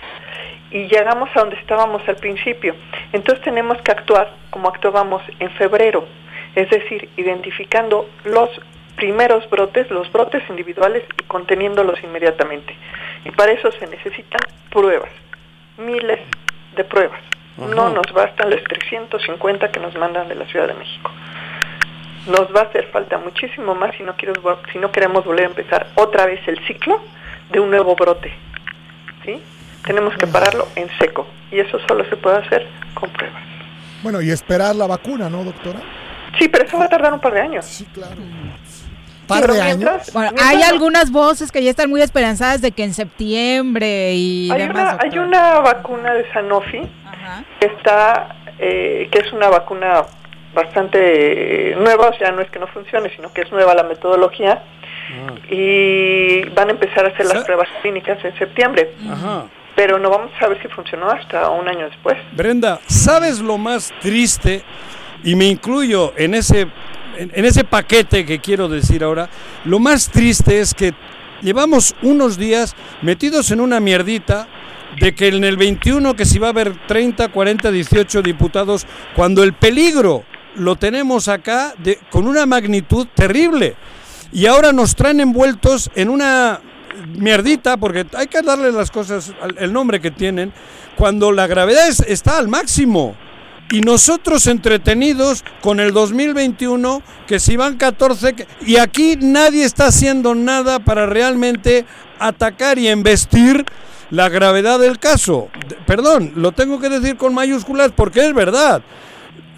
y 0.71 0.87
llegamos 0.87 1.29
a 1.35 1.41
donde 1.41 1.57
estábamos 1.57 2.01
al 2.07 2.15
principio. 2.15 2.75
Entonces 3.13 3.43
tenemos 3.43 3.79
que 3.83 3.91
actuar 3.91 4.31
como 4.49 4.69
actuábamos 4.69 5.21
en 5.39 5.51
febrero, 5.51 6.07
es 6.55 6.67
decir, 6.71 7.09
identificando 7.15 8.09
los 8.23 8.49
primeros 8.95 9.47
brotes, 9.51 9.89
los 9.91 10.11
brotes 10.11 10.41
individuales 10.49 11.03
y 11.19 11.23
conteniéndolos 11.25 12.03
inmediatamente. 12.03 12.75
Y 13.23 13.29
para 13.31 13.51
eso 13.51 13.71
se 13.71 13.85
necesitan 13.85 14.41
pruebas, 14.71 15.11
miles 15.77 16.19
de 16.75 16.83
pruebas. 16.83 17.28
No 17.67 17.89
nos 17.89 18.11
bastan 18.13 18.49
los 18.49 18.63
350 18.63 19.71
que 19.71 19.79
nos 19.79 19.95
mandan 19.95 20.27
de 20.27 20.35
la 20.35 20.45
Ciudad 20.45 20.67
de 20.67 20.73
México. 20.73 21.11
Nos 22.27 22.53
va 22.55 22.61
a 22.61 22.63
hacer 22.63 22.87
falta 22.91 23.17
muchísimo 23.17 23.75
más 23.75 23.95
si 23.95 24.03
no, 24.03 24.15
quiero, 24.15 24.33
si 24.71 24.77
no 24.77 24.91
queremos 24.91 25.25
volver 25.25 25.45
a 25.45 25.47
empezar 25.47 25.87
otra 25.95 26.25
vez 26.25 26.39
el 26.47 26.59
ciclo 26.67 27.01
de 27.51 27.59
un 27.59 27.69
nuevo 27.69 27.95
brote. 27.95 28.33
¿sí? 29.25 29.41
Tenemos 29.85 30.15
que 30.17 30.27
pararlo 30.27 30.67
en 30.75 30.89
seco 30.99 31.27
y 31.51 31.59
eso 31.59 31.79
solo 31.87 32.05
se 32.09 32.17
puede 32.17 32.37
hacer 32.37 32.67
con 32.93 33.09
pruebas. 33.11 33.43
Bueno, 34.03 34.21
y 34.21 34.31
esperar 34.31 34.75
la 34.75 34.87
vacuna, 34.87 35.29
¿no, 35.29 35.43
doctora? 35.43 35.79
Sí, 36.37 36.47
pero 36.47 36.65
eso 36.65 36.77
va 36.77 36.85
a 36.85 36.89
tardar 36.89 37.13
un 37.13 37.19
par 37.19 37.33
de 37.33 37.41
años. 37.41 37.65
Sí, 37.65 37.85
claro 37.85 38.21
hay 39.29 40.61
algunas 40.63 41.11
voces 41.11 41.51
que 41.51 41.63
ya 41.63 41.69
están 41.69 41.89
muy 41.89 42.01
esperanzadas 42.01 42.61
de 42.61 42.71
que 42.71 42.83
en 42.83 42.93
septiembre 42.93 44.13
y 44.13 44.49
hay 44.51 44.67
demás. 44.67 44.95
Una, 44.95 45.03
hay 45.03 45.19
una 45.19 45.59
vacuna 45.59 46.13
de 46.13 46.31
Sanofi 46.31 46.81
que 47.59 47.67
está, 47.67 48.35
eh, 48.57 49.09
que 49.11 49.19
es 49.19 49.33
una 49.33 49.49
vacuna 49.49 50.03
bastante 50.53 51.75
nueva, 51.77 52.09
o 52.09 52.13
sea, 52.13 52.31
no 52.31 52.41
es 52.41 52.49
que 52.49 52.59
no 52.59 52.67
funcione, 52.67 53.13
sino 53.15 53.31
que 53.31 53.41
es 53.41 53.51
nueva 53.51 53.73
la 53.73 53.83
metodología. 53.83 54.63
Ah. 55.11 55.35
Y 55.49 56.41
van 56.49 56.69
a 56.69 56.71
empezar 56.71 57.05
a 57.05 57.09
hacer 57.09 57.25
las 57.25 57.43
pruebas 57.43 57.67
clínicas 57.81 58.23
en 58.23 58.37
septiembre. 58.37 58.93
Pero 59.75 59.97
no 59.97 60.09
vamos 60.09 60.31
a 60.41 60.47
ver 60.47 60.61
si 60.61 60.67
funcionó 60.67 61.09
hasta 61.09 61.49
un 61.49 61.67
año 61.67 61.85
después. 61.85 62.17
Brenda, 62.33 62.79
¿sabes 62.87 63.39
lo 63.39 63.57
más 63.57 63.93
triste? 64.01 64.63
Y 65.23 65.35
me 65.35 65.45
incluyo 65.45 66.13
en 66.17 66.33
ese 66.33 66.67
en, 67.19 67.45
ese 67.45 67.63
paquete 67.63 68.25
que 68.25 68.39
quiero 68.39 68.67
decir 68.67 69.03
ahora, 69.03 69.29
lo 69.65 69.79
más 69.79 70.09
triste 70.09 70.59
es 70.59 70.73
que 70.73 70.93
llevamos 71.41 71.95
unos 72.01 72.37
días 72.37 72.75
metidos 73.01 73.51
en 73.51 73.59
una 73.59 73.79
mierdita 73.79 74.47
de 74.99 75.13
que 75.13 75.27
en 75.27 75.43
el 75.43 75.57
21 75.57 76.15
que 76.15 76.25
si 76.25 76.39
va 76.39 76.47
a 76.47 76.49
haber 76.51 76.75
30, 76.87 77.29
40, 77.29 77.71
18 77.71 78.21
diputados, 78.21 78.85
cuando 79.15 79.43
el 79.43 79.53
peligro 79.53 80.23
lo 80.55 80.75
tenemos 80.75 81.27
acá 81.27 81.73
con 82.09 82.27
una 82.27 82.45
magnitud 82.45 83.07
terrible. 83.13 83.75
Y 84.31 84.45
ahora 84.45 84.71
nos 84.71 84.95
traen 84.95 85.19
envueltos 85.19 85.89
en 85.95 86.09
una 86.09 86.59
mierdita, 87.15 87.77
porque 87.77 88.05
hay 88.15 88.27
que 88.27 88.41
darle 88.41 88.71
las 88.71 88.91
cosas 88.91 89.33
el 89.57 89.71
nombre 89.71 90.01
que 90.01 90.11
tienen, 90.11 90.51
cuando 90.97 91.31
la 91.31 91.47
gravedad 91.47 91.87
está 92.07 92.37
al 92.37 92.47
máximo. 92.47 93.15
Y 93.71 93.81
nosotros 93.81 94.47
entretenidos 94.47 95.43
con 95.61 95.79
el 95.79 95.93
2021, 95.93 97.03
que 97.27 97.39
si 97.39 97.55
van 97.55 97.77
14, 97.77 98.33
que- 98.33 98.47
y 98.65 98.77
aquí 98.77 99.15
nadie 99.21 99.63
está 99.63 99.85
haciendo 99.85 100.33
nada 100.35 100.79
para 100.79 101.05
realmente 101.05 101.85
atacar 102.19 102.79
y 102.79 102.87
embestir 102.87 103.65
la 104.11 104.29
gravedad 104.29 104.79
del 104.79 104.99
caso. 104.99 105.49
Perdón, 105.85 106.33
lo 106.35 106.51
tengo 106.51 106.79
que 106.79 106.89
decir 106.89 107.17
con 107.17 107.33
mayúsculas 107.33 107.91
porque 107.95 108.25
es 108.25 108.33
verdad. 108.33 108.81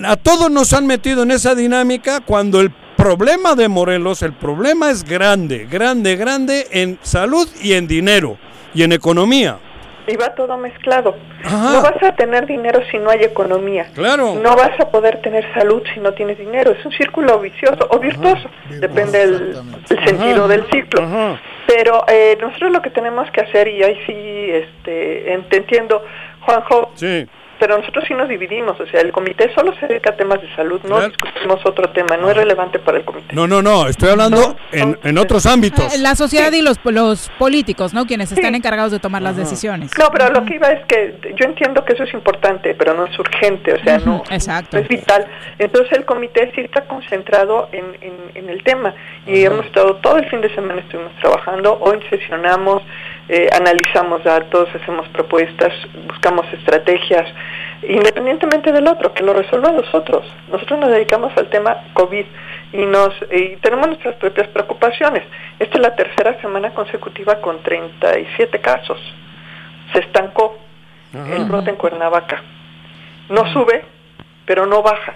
A 0.03 0.15
todos 0.15 0.49
nos 0.49 0.73
han 0.73 0.87
metido 0.87 1.23
en 1.23 1.31
esa 1.31 1.55
dinámica 1.55 2.21
cuando 2.21 2.59
el 2.59 2.71
problema 2.97 3.55
de 3.55 3.67
Morelos, 3.67 4.21
el 4.21 4.33
problema 4.33 4.89
es 4.89 5.03
grande, 5.03 5.67
grande, 5.69 6.15
grande 6.15 6.67
en 6.71 6.99
salud 7.01 7.47
y 7.61 7.73
en 7.73 7.87
dinero 7.87 8.37
y 8.73 8.83
en 8.83 8.91
economía. 8.91 9.57
Y 10.07 10.15
va 10.15 10.33
todo 10.33 10.57
mezclado. 10.57 11.15
Ajá. 11.43 11.73
No 11.73 11.81
vas 11.83 12.03
a 12.03 12.15
tener 12.15 12.47
dinero 12.47 12.81
si 12.91 12.97
no 12.97 13.11
hay 13.11 13.23
economía. 13.23 13.91
Claro. 13.93 14.35
No 14.35 14.55
vas 14.55 14.79
a 14.79 14.89
poder 14.89 15.21
tener 15.21 15.45
salud 15.53 15.83
si 15.93 15.99
no 15.99 16.13
tienes 16.13 16.39
dinero. 16.39 16.71
Es 16.71 16.83
un 16.85 16.91
círculo 16.91 17.39
vicioso 17.39 17.87
o 17.89 17.99
virtuoso. 17.99 18.49
Depende 18.69 19.19
del 19.19 19.57
el 19.89 20.05
sentido 20.05 20.45
Ajá. 20.45 20.47
del 20.47 20.65
ciclo. 20.71 21.37
Pero 21.67 22.03
eh, 22.07 22.37
nosotros 22.41 22.71
lo 22.71 22.81
que 22.81 22.89
tenemos 22.89 23.29
que 23.31 23.41
hacer, 23.41 23.67
y 23.67 23.83
ahí 23.83 23.97
sí 24.05 24.13
este, 24.51 25.33
en- 25.33 25.43
te 25.49 25.57
entiendo, 25.57 26.03
Juanjo, 26.41 26.91
Sí. 26.95 27.27
Pero 27.61 27.77
nosotros 27.77 28.03
sí 28.07 28.15
nos 28.15 28.27
dividimos. 28.27 28.79
O 28.79 28.87
sea, 28.87 29.01
el 29.01 29.11
comité 29.11 29.53
solo 29.53 29.71
se 29.79 29.85
dedica 29.85 30.09
a 30.09 30.15
temas 30.15 30.41
de 30.41 30.53
salud. 30.55 30.81
No 30.83 30.99
discutimos 30.99 31.63
otro 31.63 31.91
tema. 31.91 32.17
No 32.17 32.31
es 32.31 32.35
relevante 32.35 32.79
para 32.79 32.97
el 32.97 33.05
comité. 33.05 33.35
No, 33.35 33.45
no, 33.45 33.61
no, 33.61 33.87
estoy 33.87 34.09
hablando 34.09 34.55
en, 34.71 34.97
en 35.03 35.17
otros 35.19 35.45
ámbitos. 35.45 35.93
Eh, 35.93 35.99
La 35.99 36.15
sociedad 36.15 36.51
y 36.51 36.63
los, 36.63 36.79
los 36.85 37.29
políticos, 37.37 37.93
¿no? 37.93 38.07
Quienes 38.07 38.31
están 38.31 38.55
encargados 38.55 38.91
de 38.91 38.97
tomar 38.97 39.21
las 39.21 39.37
decisiones. 39.37 39.91
No, 39.99 40.09
pero 40.09 40.31
lo 40.31 40.43
que 40.43 40.55
iba 40.55 40.71
es 40.71 40.83
que 40.87 41.15
yo 41.35 41.45
entiendo 41.45 41.85
que 41.85 41.93
eso 41.93 42.03
es 42.03 42.13
importante, 42.15 42.73
pero 42.73 42.95
no 42.95 43.05
es 43.05 43.19
urgente, 43.19 43.73
o 43.73 43.83
sea, 43.83 43.99
no, 43.99 44.23
Exacto. 44.31 44.79
es 44.79 44.87
vital. 44.87 45.27
Entonces 45.59 45.95
el 45.99 46.05
comité 46.05 46.51
sí 46.55 46.61
está 46.61 46.85
concentrado 46.85 47.69
en, 47.71 47.85
en, 48.01 48.13
en 48.33 48.49
el 48.49 48.63
tema 48.63 48.95
y 49.27 49.43
hemos 49.43 49.67
estado 49.67 49.97
todo 49.97 50.17
el 50.17 50.27
fin 50.31 50.41
de 50.41 50.51
semana 50.55 50.81
estuvimos 50.81 51.13
trabajando, 51.21 51.77
hoy 51.79 51.99
sesionamos, 52.09 52.81
eh, 53.29 53.49
analizamos 53.53 54.23
datos, 54.23 54.69
hacemos 54.75 55.07
propuestas, 55.09 55.73
buscamos 56.07 56.45
estrategias, 56.53 57.27
independientemente 57.83 58.71
del 58.71 58.87
otro, 58.87 59.13
que 59.13 59.23
lo 59.23 59.33
resuelvan 59.33 59.77
los 59.77 59.93
otros. 59.93 60.25
Nosotros 60.51 60.79
nos 60.79 60.89
dedicamos 60.89 61.31
al 61.37 61.49
tema 61.49 61.77
COVID 61.93 62.25
y 62.73 62.85
nos 62.85 63.13
y 63.31 63.55
tenemos 63.57 63.87
nuestras 63.87 64.15
propias 64.15 64.47
preocupaciones. 64.49 65.23
Esta 65.59 65.75
es 65.75 65.81
la 65.81 65.95
tercera 65.95 66.39
semana 66.41 66.71
consecutiva 66.73 67.41
con 67.41 67.61
37 67.63 68.59
casos. 68.59 68.99
Se 69.93 69.99
estancó 69.99 70.57
el 71.13 71.45
brote 71.45 71.69
en 71.69 71.75
Cuernavaca. 71.75 72.41
No 73.29 73.51
sube, 73.53 73.85
pero 74.45 74.65
no 74.65 74.81
baja. 74.81 75.15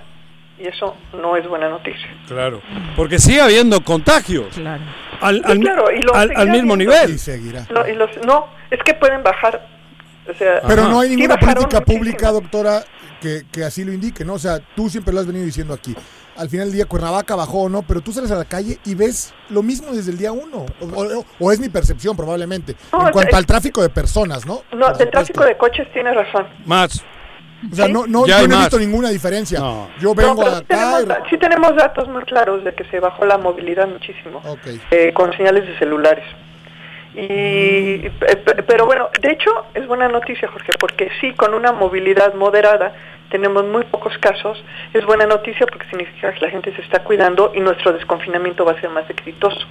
Y 0.58 0.68
eso 0.68 0.96
no 1.14 1.36
es 1.36 1.48
buena 1.48 1.68
noticia. 1.70 2.08
Claro, 2.28 2.62
porque 2.96 3.20
sigue 3.20 3.42
habiendo 3.42 3.84
contagios. 3.84 4.58
Al, 4.58 5.42
al- 5.46 5.54
Sí, 5.58 5.60
claro, 5.60 5.92
y 5.92 6.02
lo 6.02 6.14
al- 6.16 6.28
seguirá 6.30 6.42
al 6.42 6.50
mismo 6.50 6.74
habiendo. 6.74 6.94
nivel. 6.94 7.16
Y 7.16 7.18
seguirá. 7.18 7.66
Lo- 7.70 7.88
y 7.88 7.94
los- 7.96 8.26
no, 8.26 8.48
es 8.72 8.80
que 8.84 8.94
pueden 8.94 9.22
bajar. 9.22 9.68
O 10.30 10.34
sea, 10.34 10.62
Pero 10.68 10.88
no 10.88 11.02
hay 11.02 11.10
ninguna 11.10 11.38
política 11.38 11.80
muchísimo. 11.80 11.86
pública, 12.00 12.32
doctora, 12.32 12.84
que, 13.22 13.44
que 13.52 13.64
así 13.64 13.84
lo 13.84 13.92
indique, 13.92 14.24
¿no? 14.26 14.34
O 14.34 14.40
sea, 14.40 14.60
tú 14.76 14.90
siempre 14.90 15.14
lo 15.14 15.20
has 15.20 15.28
venido 15.28 15.46
diciendo 15.46 15.74
aquí. 15.74 15.94
Al 16.38 16.50
final 16.50 16.68
del 16.68 16.76
día, 16.76 16.86
Cuernavaca 16.86 17.36
bajó 17.36 17.64
o 17.64 17.70
no, 17.70 17.82
pero 17.84 18.02
tú 18.02 18.12
sales 18.12 18.32
a 18.32 18.36
la 18.36 18.44
calle 18.46 18.80
y 18.86 18.96
ves 18.96 19.34
lo 19.50 19.62
mismo 19.62 19.92
desde 19.94 20.12
el 20.12 20.18
día 20.18 20.32
uno. 20.32 20.66
O, 20.82 20.86
o- 20.86 21.26
o 21.40 21.52
es 21.52 21.60
mi 21.60 21.70
percepción, 21.70 22.16
probablemente. 22.18 22.76
No, 22.92 23.06
en 23.08 23.14
cuanto 23.14 23.30
es- 23.32 23.36
al 23.38 23.46
tráfico 23.46 23.82
de 23.82 23.90
personas, 23.90 24.46
¿no? 24.46 24.62
No, 24.74 24.92
del 24.94 25.10
tráfico 25.12 25.44
de 25.46 25.56
coches 25.58 25.92
tiene 25.94 26.14
razón. 26.14 26.48
Más. 26.66 27.04
O 27.72 27.76
sea, 27.76 27.88
no, 27.88 28.06
no, 28.08 28.26
Ya 28.28 28.42
yo 28.42 28.48
no 28.48 28.56
he 28.56 28.60
visto 28.60 28.80
ninguna 28.80 29.10
diferencia. 29.10 29.60
Yo 29.60 30.10
No, 30.10 30.16
vengo 30.16 30.44
pero 30.44 30.58
sí 30.58 30.64
tenemos, 30.66 31.04
y- 31.04 31.06
da- 31.06 31.24
sí 31.30 31.38
tenemos 31.38 31.76
datos 31.76 32.08
muy 32.08 32.24
claros 32.24 32.64
de 32.64 32.74
que 32.74 32.84
se 32.86 33.00
bajó 33.00 33.26
la 33.26 33.38
movilidad 33.38 33.88
muchísimo. 33.88 34.42
Eh, 34.92 35.12
con 35.14 35.32
señales 35.36 35.68
de 35.68 35.78
celulares. 35.80 36.26
Y, 37.14 38.10
pe- 38.10 38.36
pe- 38.38 38.64
pero 38.64 38.86
bueno, 38.86 39.10
de 39.22 39.32
hecho 39.32 39.50
es 39.74 39.88
buena 39.88 40.08
noticia, 40.10 40.50
Jorge, 40.50 40.74
porque 40.80 41.10
sí, 41.22 41.34
con 41.34 41.54
una 41.54 41.72
movilidad 41.72 42.34
moderada 42.34 42.94
tenemos 43.32 43.66
muy 43.66 43.84
pocos 43.86 44.18
casos. 44.18 44.62
Es 44.94 45.06
buena 45.06 45.26
noticia 45.26 45.66
porque 45.66 45.88
significa 45.90 46.34
que 46.34 46.42
la 46.46 46.52
gente 46.52 46.76
se 46.76 46.82
está 46.82 47.04
cuidando 47.04 47.52
y 47.56 47.62
nuestro 47.62 47.94
desconfinamiento 47.94 48.66
va 48.66 48.74
a 48.74 48.82
ser 48.82 48.90
más 48.90 49.10
exitoso. 49.10 49.66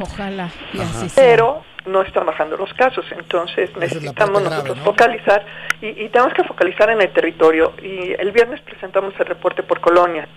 Ojalá 0.00 0.50
y 0.72 0.80
así 0.80 1.08
sea. 1.08 1.24
Pero 1.24 1.62
no 1.88 2.02
están 2.02 2.26
bajando 2.26 2.56
los 2.56 2.72
casos, 2.74 3.04
entonces 3.10 3.74
necesitamos 3.76 4.40
grave, 4.40 4.50
nosotros 4.56 4.78
¿no? 4.78 4.84
focalizar 4.84 5.44
y, 5.80 5.88
y 5.88 6.08
tenemos 6.08 6.34
que 6.34 6.44
focalizar 6.44 6.90
en 6.90 7.02
el 7.02 7.12
territorio. 7.12 7.72
Y 7.82 8.14
el 8.18 8.32
viernes 8.32 8.60
presentamos 8.60 9.14
el 9.18 9.26
reporte 9.26 9.62
por 9.62 9.80
colonia. 9.80 10.28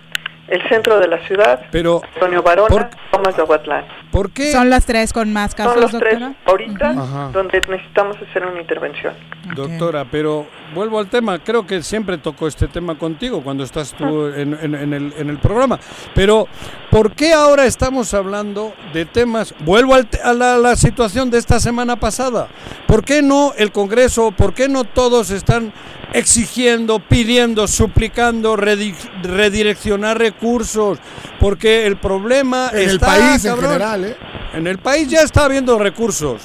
El 0.52 0.62
centro 0.70 1.00
de 1.00 1.08
la 1.08 1.26
ciudad, 1.26 1.62
Pero, 1.72 2.02
Antonio 2.14 2.44
Barona, 2.44 2.90
Tomás 3.10 3.36
de 3.36 3.42
Aguatlán. 3.42 3.86
¿por 4.12 4.30
qué? 4.32 4.52
Son 4.52 4.70
las 4.70 4.86
tres 4.86 5.14
con 5.14 5.32
más 5.32 5.56
casos, 5.56 5.72
Son 5.74 5.82
los 5.82 5.92
doctora. 5.94 6.18
tres 6.18 6.32
ahorita 6.46 6.94
donde 7.32 7.62
necesitamos 7.70 8.18
hacer 8.18 8.46
una 8.46 8.60
intervención. 8.60 9.14
Doctora, 9.56 10.06
pero 10.12 10.46
vuelvo 10.76 11.00
al 11.00 11.08
tema, 11.08 11.40
creo 11.40 11.66
que 11.66 11.82
siempre 11.82 12.18
toco 12.18 12.48
este 12.48 12.68
tema 12.68 12.98
contigo 12.98 13.42
cuando 13.42 13.64
estás 13.64 13.94
tú 13.94 14.28
en, 14.28 14.54
en- 14.62 14.76
en 14.76 14.94
el, 14.94 15.14
en 15.18 15.30
el 15.30 15.38
programa, 15.40 15.80
pero 16.14 16.48
¿por 16.90 17.14
qué 17.14 17.32
ahora 17.34 17.66
estamos 17.66 18.14
hablando 18.14 18.74
de 18.94 19.06
temas? 19.06 19.56
Vuelvo 19.60 19.96
al 19.96 20.10
a 20.24 20.34
la, 20.34 20.58
la 20.58 20.76
situación 20.76 21.32
de 21.32 21.38
esta 21.38 21.62
semana 21.62 21.96
pasada, 21.96 22.50
¿por 22.88 23.06
qué 23.06 23.22
no 23.22 23.54
el 23.58 23.72
Congreso, 23.72 24.32
por 24.32 24.54
qué 24.54 24.68
no 24.68 24.84
todos 24.84 25.30
están 25.32 25.72
exigiendo, 26.14 27.00
pidiendo, 27.00 27.68
suplicando 27.68 28.56
redi- 28.58 28.96
redireccionar 29.24 30.18
recursos? 30.18 31.00
Porque 31.40 31.86
el 31.88 31.98
problema 31.98 32.70
En 32.74 32.80
el 32.80 32.90
está, 32.96 33.06
país 33.08 33.46
en 33.46 33.58
general, 33.58 34.06
¿eh? 34.06 34.18
En 34.54 34.68
el 34.68 34.78
país 34.80 35.08
ya 35.10 35.22
está 35.22 35.46
habiendo 35.46 35.80
recursos. 35.80 36.44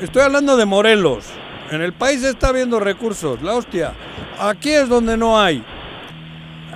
Estoy 0.00 0.22
hablando 0.22 0.56
de 0.56 0.64
Morelos. 0.66 1.24
En 1.70 1.82
el 1.82 1.92
país 1.92 2.22
está 2.22 2.48
habiendo 2.48 2.78
recursos. 2.80 3.42
La 3.42 3.54
hostia. 3.54 3.92
Aquí 4.38 4.70
es 4.70 4.88
donde 4.88 5.16
no 5.16 5.40
hay. 5.40 5.64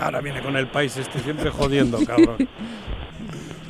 Ahora 0.01 0.21
viene 0.21 0.41
con 0.43 0.57
el 0.57 0.67
país 0.67 0.97
este 0.97 1.21
siempre 1.21 1.51
jodiendo, 1.51 1.99
cabrón. 2.05 2.37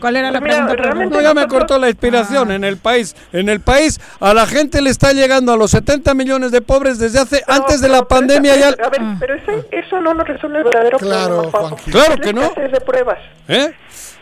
¿Cuál 0.03 0.17
era 0.17 0.31
la 0.31 0.41
mira, 0.41 0.55
pregunta? 0.57 0.83
realmente 0.83 1.17
No, 1.17 1.23
ya 1.23 1.33
me 1.33 1.47
cortó 1.47 1.79
la 1.79 1.89
inspiración. 1.89 2.51
En 2.51 2.65
el 2.65 2.77
país, 2.77 3.17
en 3.33 3.49
el 3.49 3.61
país, 3.61 4.01
a 4.21 4.35
la 4.35 4.47
gente 4.47 4.83
le 4.83 4.91
está 4.91 5.13
llegando 5.13 5.53
a 5.53 5.57
los 5.57 5.71
70 5.71 6.13
millones 6.15 6.51
de 6.51 6.61
pobres 6.61 6.99
desde 6.99 7.21
hace 7.21 7.43
antes 7.47 7.81
de 7.81 7.89
la 7.89 8.03
pandemia 8.03 8.57
ya. 8.57 8.69
A 8.85 8.91
ver, 8.91 9.01
pero 9.21 9.35
ese- 9.35 9.67
eso 9.71 10.01
no 10.01 10.13
nos 10.13 10.27
resuelve 10.29 10.59
el 10.59 10.65
verdadero 10.65 10.99
Claro, 10.99 11.49
problema. 11.51 11.77
Claro 11.91 12.13
Es 12.15 12.19
la 12.19 12.25
que 12.25 12.33
no. 12.35 12.43
escasez 12.43 12.73
de 12.73 12.81
pruebas. 12.81 13.19
¿Eh? 13.49 13.73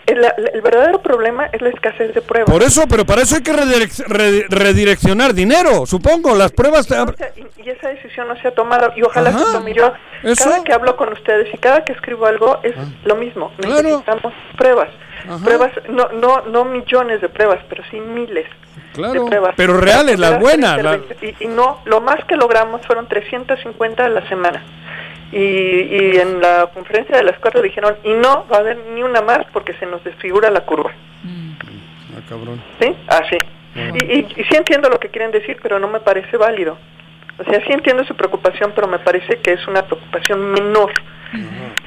El, 0.06 0.24
el 0.54 0.60
verdadero 0.62 1.00
problema 1.02 1.46
es 1.52 1.62
la 1.62 1.68
escasez 1.68 2.12
de 2.14 2.20
pruebas. 2.22 2.50
Por 2.50 2.62
eso, 2.62 2.82
pero 2.88 3.04
para 3.06 3.22
eso 3.22 3.36
hay 3.36 3.42
que 3.42 3.52
redirec- 3.52 4.04
redi- 4.06 4.44
redireccionar 4.48 5.34
dinero, 5.34 5.86
supongo. 5.86 6.34
Las 6.34 6.52
pruebas. 6.52 6.86
te- 6.86 6.96
No 6.96 7.12
se- 7.16 7.32
y, 7.36 7.62
y 7.66 7.70
esa 7.70 7.88
decisión 7.88 8.26
no 8.28 8.36
se 8.40 8.48
ha 8.48 8.50
tomado 8.50 8.92
y 8.96 9.02
ojalá 9.02 9.30
Ajá. 9.30 9.38
se 9.38 9.52
tome 9.52 9.72
yo. 9.74 9.92
Eso. 10.24 10.44
Cada 10.44 10.64
que 10.64 10.72
hablo 10.72 10.96
con 10.96 11.12
ustedes 11.12 11.48
y 11.54 11.58
cada 11.58 11.84
que 11.84 11.92
escribo 11.92 12.26
algo 12.26 12.58
es 12.62 12.74
lo 13.04 13.16
mismo. 13.16 13.52
Claro. 13.58 13.82
Necesitamos 13.82 14.32
pruebas. 14.58 14.88
Ajá. 15.28 15.44
Pruebas, 15.44 15.72
no, 15.88 16.08
no, 16.12 16.42
no 16.42 16.64
millones 16.64 17.20
de 17.20 17.28
pruebas, 17.28 17.60
pero 17.68 17.82
sí 17.90 17.98
miles 18.00 18.46
Claro, 18.94 19.24
de 19.24 19.28
pruebas. 19.28 19.54
pero 19.56 19.78
reales, 19.80 20.18
las 20.18 20.38
buenas. 20.40 20.82
la-. 20.82 20.98
Y, 21.22 21.34
y 21.44 21.48
no, 21.48 21.80
lo 21.84 22.00
más 22.00 22.24
que 22.24 22.36
logramos 22.36 22.84
fueron 22.86 23.06
350 23.08 24.04
a 24.04 24.08
la 24.08 24.28
semana. 24.28 24.62
Y, 25.32 25.36
y 25.38 26.16
en 26.18 26.40
la 26.40 26.68
conferencia 26.74 27.16
de 27.16 27.22
las 27.22 27.38
cuatro 27.38 27.62
dijeron, 27.62 27.96
y 28.02 28.12
no 28.14 28.46
va 28.52 28.56
a 28.56 28.60
haber 28.60 28.78
ni 28.94 29.02
una 29.02 29.20
más 29.20 29.46
porque 29.52 29.74
se 29.74 29.86
nos 29.86 30.02
desfigura 30.02 30.50
la 30.50 30.62
curva. 30.62 30.90
Ah, 32.16 32.20
cabrón. 32.28 32.60
¿Sí? 32.80 32.94
Así. 33.06 33.38
Y, 33.76 34.04
y, 34.04 34.18
y 34.36 34.44
sí 34.44 34.56
entiendo 34.56 34.88
lo 34.88 34.98
que 34.98 35.08
quieren 35.08 35.30
decir, 35.30 35.58
pero 35.62 35.78
no 35.78 35.86
me 35.86 36.00
parece 36.00 36.36
válido. 36.36 36.76
O 37.40 37.44
sea, 37.50 37.60
sí 37.64 37.72
entiendo 37.72 38.04
su 38.04 38.14
preocupación, 38.14 38.72
pero 38.74 38.86
me 38.86 38.98
parece 38.98 39.40
que 39.40 39.52
es 39.54 39.66
una 39.66 39.82
preocupación 39.86 40.52
menor 40.52 40.92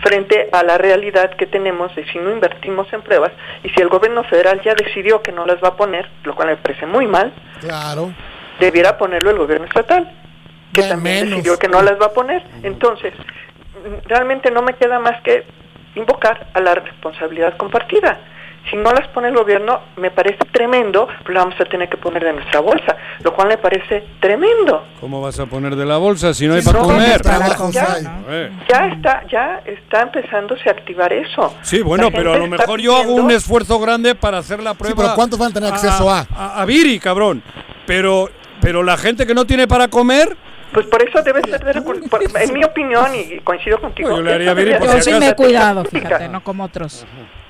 frente 0.01 0.49
a 0.51 0.63
la 0.63 0.77
realidad 0.77 1.31
que 1.35 1.45
tenemos 1.45 1.93
de 1.95 2.05
si 2.11 2.17
no 2.17 2.31
invertimos 2.31 2.91
en 2.93 3.01
pruebas 3.01 3.31
y 3.63 3.69
si 3.69 3.81
el 3.81 3.89
gobierno 3.89 4.23
federal 4.23 4.61
ya 4.63 4.73
decidió 4.73 5.21
que 5.21 5.31
no 5.31 5.45
las 5.45 5.61
va 5.63 5.69
a 5.69 5.75
poner, 5.75 6.09
lo 6.23 6.33
cual 6.33 6.47
me 6.49 6.55
parece 6.57 6.85
muy 6.85 7.07
mal, 7.07 7.31
Claro. 7.59 8.13
debiera 8.59 8.97
ponerlo 8.97 9.31
el 9.31 9.37
gobierno 9.37 9.65
estatal, 9.67 10.09
que 10.73 10.81
Ya 10.81 10.89
también 10.89 11.25
menos. 11.25 11.29
decidió 11.37 11.59
que 11.59 11.67
no 11.67 11.81
las 11.81 11.99
va 12.01 12.07
a 12.07 12.13
poner. 12.13 12.41
Entonces, 12.63 13.13
realmente 14.05 14.49
no 14.49 14.61
me 14.61 14.73
queda 14.73 14.99
más 14.99 15.21
que 15.21 15.43
invocar 15.95 16.47
a 16.53 16.59
la 16.61 16.75
responsabilidad 16.75 17.55
compartida. 17.57 18.19
Si 18.69 18.77
no 18.77 18.91
las 18.93 19.07
pone 19.09 19.27
el 19.27 19.35
gobierno, 19.35 19.81
me 19.97 20.09
parece 20.09 20.39
tremendo, 20.51 21.07
pero 21.23 21.33
las 21.33 21.43
vamos 21.45 21.59
a 21.61 21.65
tener 21.65 21.89
que 21.89 21.97
poner 21.97 22.23
de 22.23 22.33
nuestra 22.33 22.61
bolsa, 22.61 22.95
lo 23.21 23.33
cual 23.33 23.49
me 23.49 23.57
parece 23.57 24.03
tremendo. 24.21 24.85
¿Cómo 25.01 25.21
vas 25.21 25.39
a 25.39 25.45
poner 25.45 25.75
de 25.75 25.85
la 25.85 25.97
bolsa 25.97 26.33
si 26.33 26.47
no 26.47 26.53
hay 26.53 26.61
Sí, 26.61 26.67
para 26.67 26.79
no, 26.79 26.85
comer? 26.85 27.21
ya. 27.71 27.97
Eh. 28.29 28.51
ya 28.69 28.87
está, 28.87 29.27
ya 29.27 29.61
está 29.65 30.03
empezándose 30.03 30.69
a 30.69 30.71
activar 30.71 31.11
eso. 31.11 31.53
Sí, 31.61 31.81
bueno, 31.81 32.09
pero 32.11 32.33
a 32.33 32.37
lo 32.37 32.47
mejor 32.47 32.79
yo 32.79 32.95
hago 32.95 33.15
un 33.15 33.31
esfuerzo 33.31 33.79
grande 33.79 34.15
para 34.15 34.37
hacer 34.37 34.61
la 34.63 34.73
prueba. 34.73 34.95
pero 34.95 35.15
¿cuántos 35.15 35.37
van 35.37 35.51
a 35.51 35.53
tener 35.53 35.73
acceso 35.73 36.09
a? 36.09 36.25
A, 36.33 36.61
a 36.61 36.65
Viri, 36.65 36.99
cabrón. 36.99 37.43
Pero, 37.85 38.29
pero 38.61 38.81
la 38.81 38.95
gente 38.97 39.27
que 39.27 39.33
no 39.33 39.45
tiene 39.45 39.67
para 39.67 39.89
comer, 39.89 40.37
Pues 40.73 40.85
por 40.87 41.03
eso 41.07 41.21
debe 41.21 41.41
ser 41.41 41.63
de 41.63 42.43
en 42.43 42.53
mi 42.53 42.63
opinión, 42.63 43.07
y 43.13 43.39
coincido 43.41 43.79
contigo. 43.79 44.09
Yo 44.09 44.21
le 44.21 44.33
haría 44.33 44.53
bien 44.53 44.79
Yo 44.81 44.93
si 44.93 45.11
sí 45.11 45.19
me 45.19 45.29
he 45.29 45.35
cuidado, 45.35 45.83
fíjate, 45.91 46.29
no 46.29 46.41
como 46.43 46.63
otros. 46.63 47.05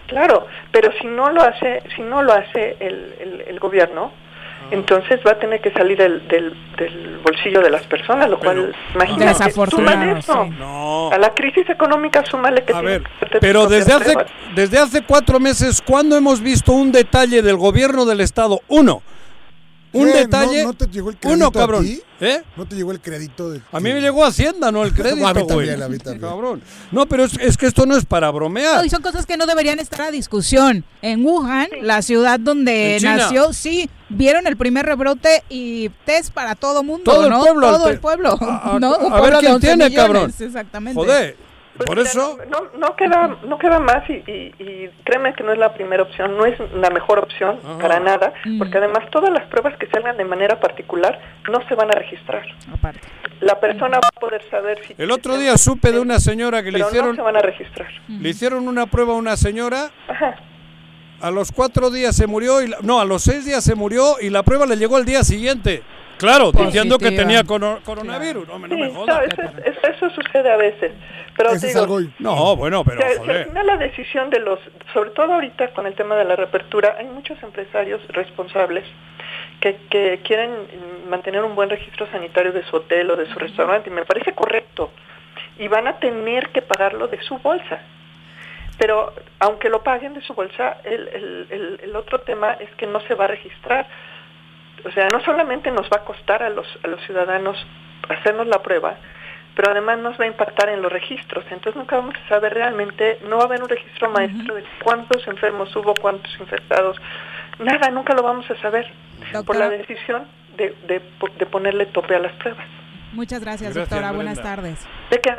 Claro, 0.07 0.47
pero 0.71 0.91
si 0.99 1.07
no 1.07 1.29
lo 1.29 1.41
hace, 1.41 1.81
si 1.95 2.01
no 2.01 2.21
lo 2.21 2.33
hace 2.33 2.77
el, 2.79 3.15
el, 3.19 3.43
el 3.47 3.59
gobierno, 3.59 4.11
entonces 4.71 5.19
va 5.25 5.31
a 5.31 5.39
tener 5.39 5.61
que 5.61 5.71
salir 5.71 5.97
del, 5.97 6.27
del, 6.27 6.53
del 6.77 7.19
bolsillo 7.23 7.61
de 7.61 7.69
las 7.69 7.83
personas, 7.83 8.29
lo 8.29 8.39
cual, 8.39 8.73
imagínate, 8.95 9.51
súmale 9.51 10.19
eso. 10.19 10.45
sí. 10.45 10.49
No. 10.57 11.11
A 11.11 11.17
la 11.17 11.33
crisis 11.33 11.69
económica 11.69 12.23
súmale 12.25 12.63
que 12.63 12.73
A 12.73 12.81
ver, 12.81 13.03
que 13.31 13.39
pero 13.39 13.67
desde 13.67 13.93
hace, 13.93 14.15
desde 14.55 14.79
hace 14.79 15.03
cuatro 15.03 15.39
meses, 15.39 15.81
¿cuándo 15.81 16.15
hemos 16.15 16.41
visto 16.41 16.71
un 16.71 16.91
detalle 16.91 17.41
del 17.41 17.57
gobierno 17.57 18.05
del 18.05 18.21
Estado? 18.21 18.61
Uno. 18.67 19.01
Un 19.93 20.07
¿Qué? 20.11 20.13
detalle. 20.19 20.63
¿No, 20.63 20.69
no 20.69 20.73
te 20.73 20.87
llegó 20.87 21.09
el 21.11 21.17
crédito 21.17 21.35
uno, 21.37 21.47
a 21.47 21.51
cabrón. 21.51 21.85
ti? 21.85 22.01
¿Eh? 22.19 22.41
¿No 22.57 22.65
te 22.65 22.75
llegó 22.75 22.91
el 22.91 22.99
crédito? 22.99 23.51
De... 23.51 23.61
A 23.71 23.79
mí 23.79 23.93
me 23.93 24.01
llegó 24.01 24.25
Hacienda, 24.25 24.71
no 24.71 24.83
el 24.83 24.93
crédito, 24.93 25.27
A 25.27 25.33
mí 25.33 25.41
güey. 25.41 25.47
también, 25.67 25.83
a 25.83 25.87
mí 25.87 25.97
también. 25.99 26.21
Cabrón. 26.31 26.61
No, 26.91 27.05
pero 27.05 27.25
es, 27.25 27.33
es 27.39 27.57
que 27.57 27.67
esto 27.67 27.85
no 27.85 27.95
es 27.95 28.03
para 28.05 28.31
bromear. 28.31 28.77
No, 28.79 28.85
y 28.85 28.89
son 28.89 29.01
cosas 29.03 29.25
que 29.25 29.37
no 29.37 29.45
deberían 29.45 29.79
estar 29.79 30.01
a 30.01 30.11
discusión. 30.11 30.83
En 31.01 31.23
Wuhan, 31.25 31.67
la 31.81 32.01
ciudad 32.01 32.39
donde 32.39 32.97
nació, 33.03 33.53
sí, 33.53 33.89
vieron 34.09 34.47
el 34.47 34.57
primer 34.57 34.85
rebrote 34.85 35.43
y 35.49 35.89
test 36.05 36.33
para 36.33 36.55
todo 36.55 36.81
mundo, 36.83 37.03
Todo 37.11 37.25
el 37.25 37.29
¿no? 37.29 37.39
pueblo, 37.41 37.67
Todo 37.77 37.87
el 37.89 37.99
pueblo. 37.99 38.37
A- 38.41 38.75
a- 38.75 38.79
¿no? 38.79 38.93
A 38.95 39.21
ver 39.21 39.33
quién 39.39 39.51
11 39.53 39.67
tiene, 39.67 39.89
millones, 39.89 39.95
cabrón. 39.95 40.33
Exactamente. 40.39 40.99
Joder. 40.99 41.52
Pues 41.75 41.87
Por 41.87 41.97
mira, 41.97 42.09
eso. 42.09 42.37
no, 42.49 42.77
no 42.77 42.95
queda 42.95 43.35
no 43.47 43.57
queda 43.57 43.79
más 43.79 44.07
y, 44.07 44.13
y, 44.13 44.53
y 44.59 44.89
créeme 45.03 45.33
que 45.33 45.43
no 45.43 45.51
es 45.51 45.57
la 45.57 45.73
primera 45.73 46.03
opción, 46.03 46.37
no 46.37 46.45
es 46.45 46.59
la 46.75 46.91
mejor 46.91 47.17
opción 47.19 47.59
Ajá. 47.63 47.77
para 47.79 47.99
nada, 47.99 48.31
Mm. 48.45 48.59
porque 48.59 48.77
además 48.77 49.09
todas 49.11 49.31
las 49.31 49.43
pruebas 49.47 49.75
que 49.79 49.87
salgan 49.87 50.15
de 50.17 50.23
manera 50.25 50.59
particular 50.59 51.19
no 51.49 51.67
se 51.67 51.73
van 51.75 51.89
a 51.89 51.95
registrar. 51.95 52.43
Aparte. 52.71 52.99
La 53.41 53.59
persona 53.59 53.97
va 53.99 54.07
a 54.15 54.19
poder 54.19 54.41
saber 54.51 54.79
si 54.85 54.93
El 54.97 55.09
otro 55.11 55.35
día 55.37 55.57
supe 55.57 55.91
de 55.91 55.99
una 55.99 56.19
señora 56.19 56.61
que 56.61 56.71
le 56.71 56.77
pero 56.77 56.85
no 56.85 56.89
hicieron, 56.91 57.15
se 57.15 57.21
van 57.23 57.35
a 57.37 57.41
registrar. 57.41 57.87
le 58.07 58.29
hicieron 58.29 58.67
una 58.67 58.85
prueba 58.85 59.13
a 59.13 59.17
una 59.17 59.35
señora. 59.35 59.89
Ajá. 60.07 60.35
A 61.21 61.31
los 61.31 61.51
cuatro 61.51 61.89
días 61.89 62.15
se 62.15 62.27
murió 62.27 62.61
y 62.61 62.67
la- 62.67 62.77
no, 62.81 62.99
a 62.99 63.05
los 63.05 63.23
seis 63.23 63.45
días 63.45 63.63
se 63.63 63.75
murió 63.75 64.17
y 64.21 64.29
la 64.29 64.43
prueba 64.43 64.65
le 64.65 64.75
llegó 64.77 64.97
al 64.97 65.05
día 65.05 65.23
siguiente. 65.23 65.81
Claro, 66.23 66.51
diciendo 66.51 66.97
que 66.97 67.05
Positiva. 67.11 67.23
tenía 67.43 67.79
coronavirus. 67.83 68.47
No, 68.47 68.59
me- 68.59 68.67
no 68.67 68.77
me 68.77 68.89
jodas. 68.91 69.15
no, 69.17 69.21
eso, 69.43 69.57
es- 69.65 69.95
eso 69.95 70.09
sucede 70.11 70.49
a 70.51 70.57
veces. 70.57 70.91
Pero 71.35 71.49
Ese 71.49 71.59
te 71.61 71.67
es 71.67 71.73
digo, 71.73 71.97
algo... 71.97 72.09
No, 72.19 72.55
bueno, 72.55 72.83
pero 72.83 73.05
al 73.05 73.17
joder. 73.17 73.47
final 73.47 73.65
la 73.67 73.77
decisión 73.77 74.29
de 74.29 74.39
los, 74.39 74.59
sobre 74.93 75.09
todo 75.11 75.33
ahorita 75.33 75.69
con 75.73 75.85
el 75.87 75.95
tema 75.95 76.15
de 76.15 76.25
la 76.25 76.35
reapertura, 76.35 76.95
hay 76.97 77.05
muchos 77.07 77.41
empresarios 77.43 78.01
responsables 78.09 78.85
que, 79.59 79.75
que 79.89 80.21
quieren 80.23 80.51
mantener 81.09 81.43
un 81.43 81.55
buen 81.55 81.69
registro 81.69 82.07
sanitario 82.11 82.51
de 82.51 82.63
su 82.65 82.75
hotel 82.75 83.09
o 83.11 83.15
de 83.15 83.25
su 83.33 83.39
restaurante, 83.39 83.89
y 83.89 83.93
me 83.93 84.05
parece 84.05 84.33
correcto. 84.33 84.91
Y 85.59 85.67
van 85.67 85.87
a 85.87 85.97
tener 85.99 86.49
que 86.49 86.61
pagarlo 86.61 87.07
de 87.07 87.21
su 87.21 87.37
bolsa. 87.39 87.79
Pero 88.77 89.13
aunque 89.39 89.69
lo 89.69 89.83
paguen 89.83 90.13
de 90.13 90.21
su 90.21 90.33
bolsa, 90.33 90.77
el, 90.83 91.07
el, 91.09 91.47
el, 91.49 91.79
el 91.83 91.95
otro 91.95 92.19
tema 92.21 92.53
es 92.53 92.69
que 92.75 92.87
no 92.87 92.99
se 93.01 93.13
va 93.15 93.25
a 93.25 93.27
registrar. 93.27 93.87
O 94.85 94.91
sea, 94.91 95.09
no 95.09 95.21
solamente 95.21 95.71
nos 95.71 95.89
va 95.89 95.97
a 95.97 96.05
costar 96.05 96.43
a 96.43 96.49
los, 96.49 96.67
a 96.83 96.87
los 96.87 97.01
ciudadanos 97.05 97.65
hacernos 98.09 98.47
la 98.47 98.61
prueba, 98.61 98.95
pero 99.55 99.71
además 99.71 99.99
nos 99.99 100.19
va 100.19 100.25
a 100.25 100.27
impactar 100.27 100.69
en 100.69 100.81
los 100.81 100.91
registros. 100.91 101.45
Entonces 101.51 101.75
nunca 101.75 101.97
vamos 101.97 102.15
a 102.25 102.29
saber 102.29 102.53
realmente, 102.53 103.19
no 103.27 103.37
va 103.37 103.43
a 103.43 103.45
haber 103.45 103.61
un 103.61 103.69
registro 103.69 104.09
maestro 104.09 104.55
de 104.55 104.63
cuántos 104.83 105.25
enfermos 105.27 105.73
hubo, 105.75 105.93
cuántos 105.93 106.31
infectados. 106.39 106.97
Nada, 107.59 107.89
nunca 107.91 108.13
lo 108.13 108.23
vamos 108.23 108.49
a 108.49 108.55
saber 108.61 108.91
por 109.45 109.55
la 109.55 109.69
decisión 109.69 110.27
de, 110.57 110.75
de, 110.87 111.01
de 111.37 111.45
ponerle 111.45 111.85
tope 111.87 112.15
a 112.15 112.19
las 112.19 112.33
pruebas. 112.33 112.82
Muchas 113.13 113.41
gracias, 113.41 113.73
Gracias, 113.73 113.89
doctora. 113.89 114.11
Brenda. 114.11 114.15
Buenas 114.33 114.41
tardes. 114.43 114.79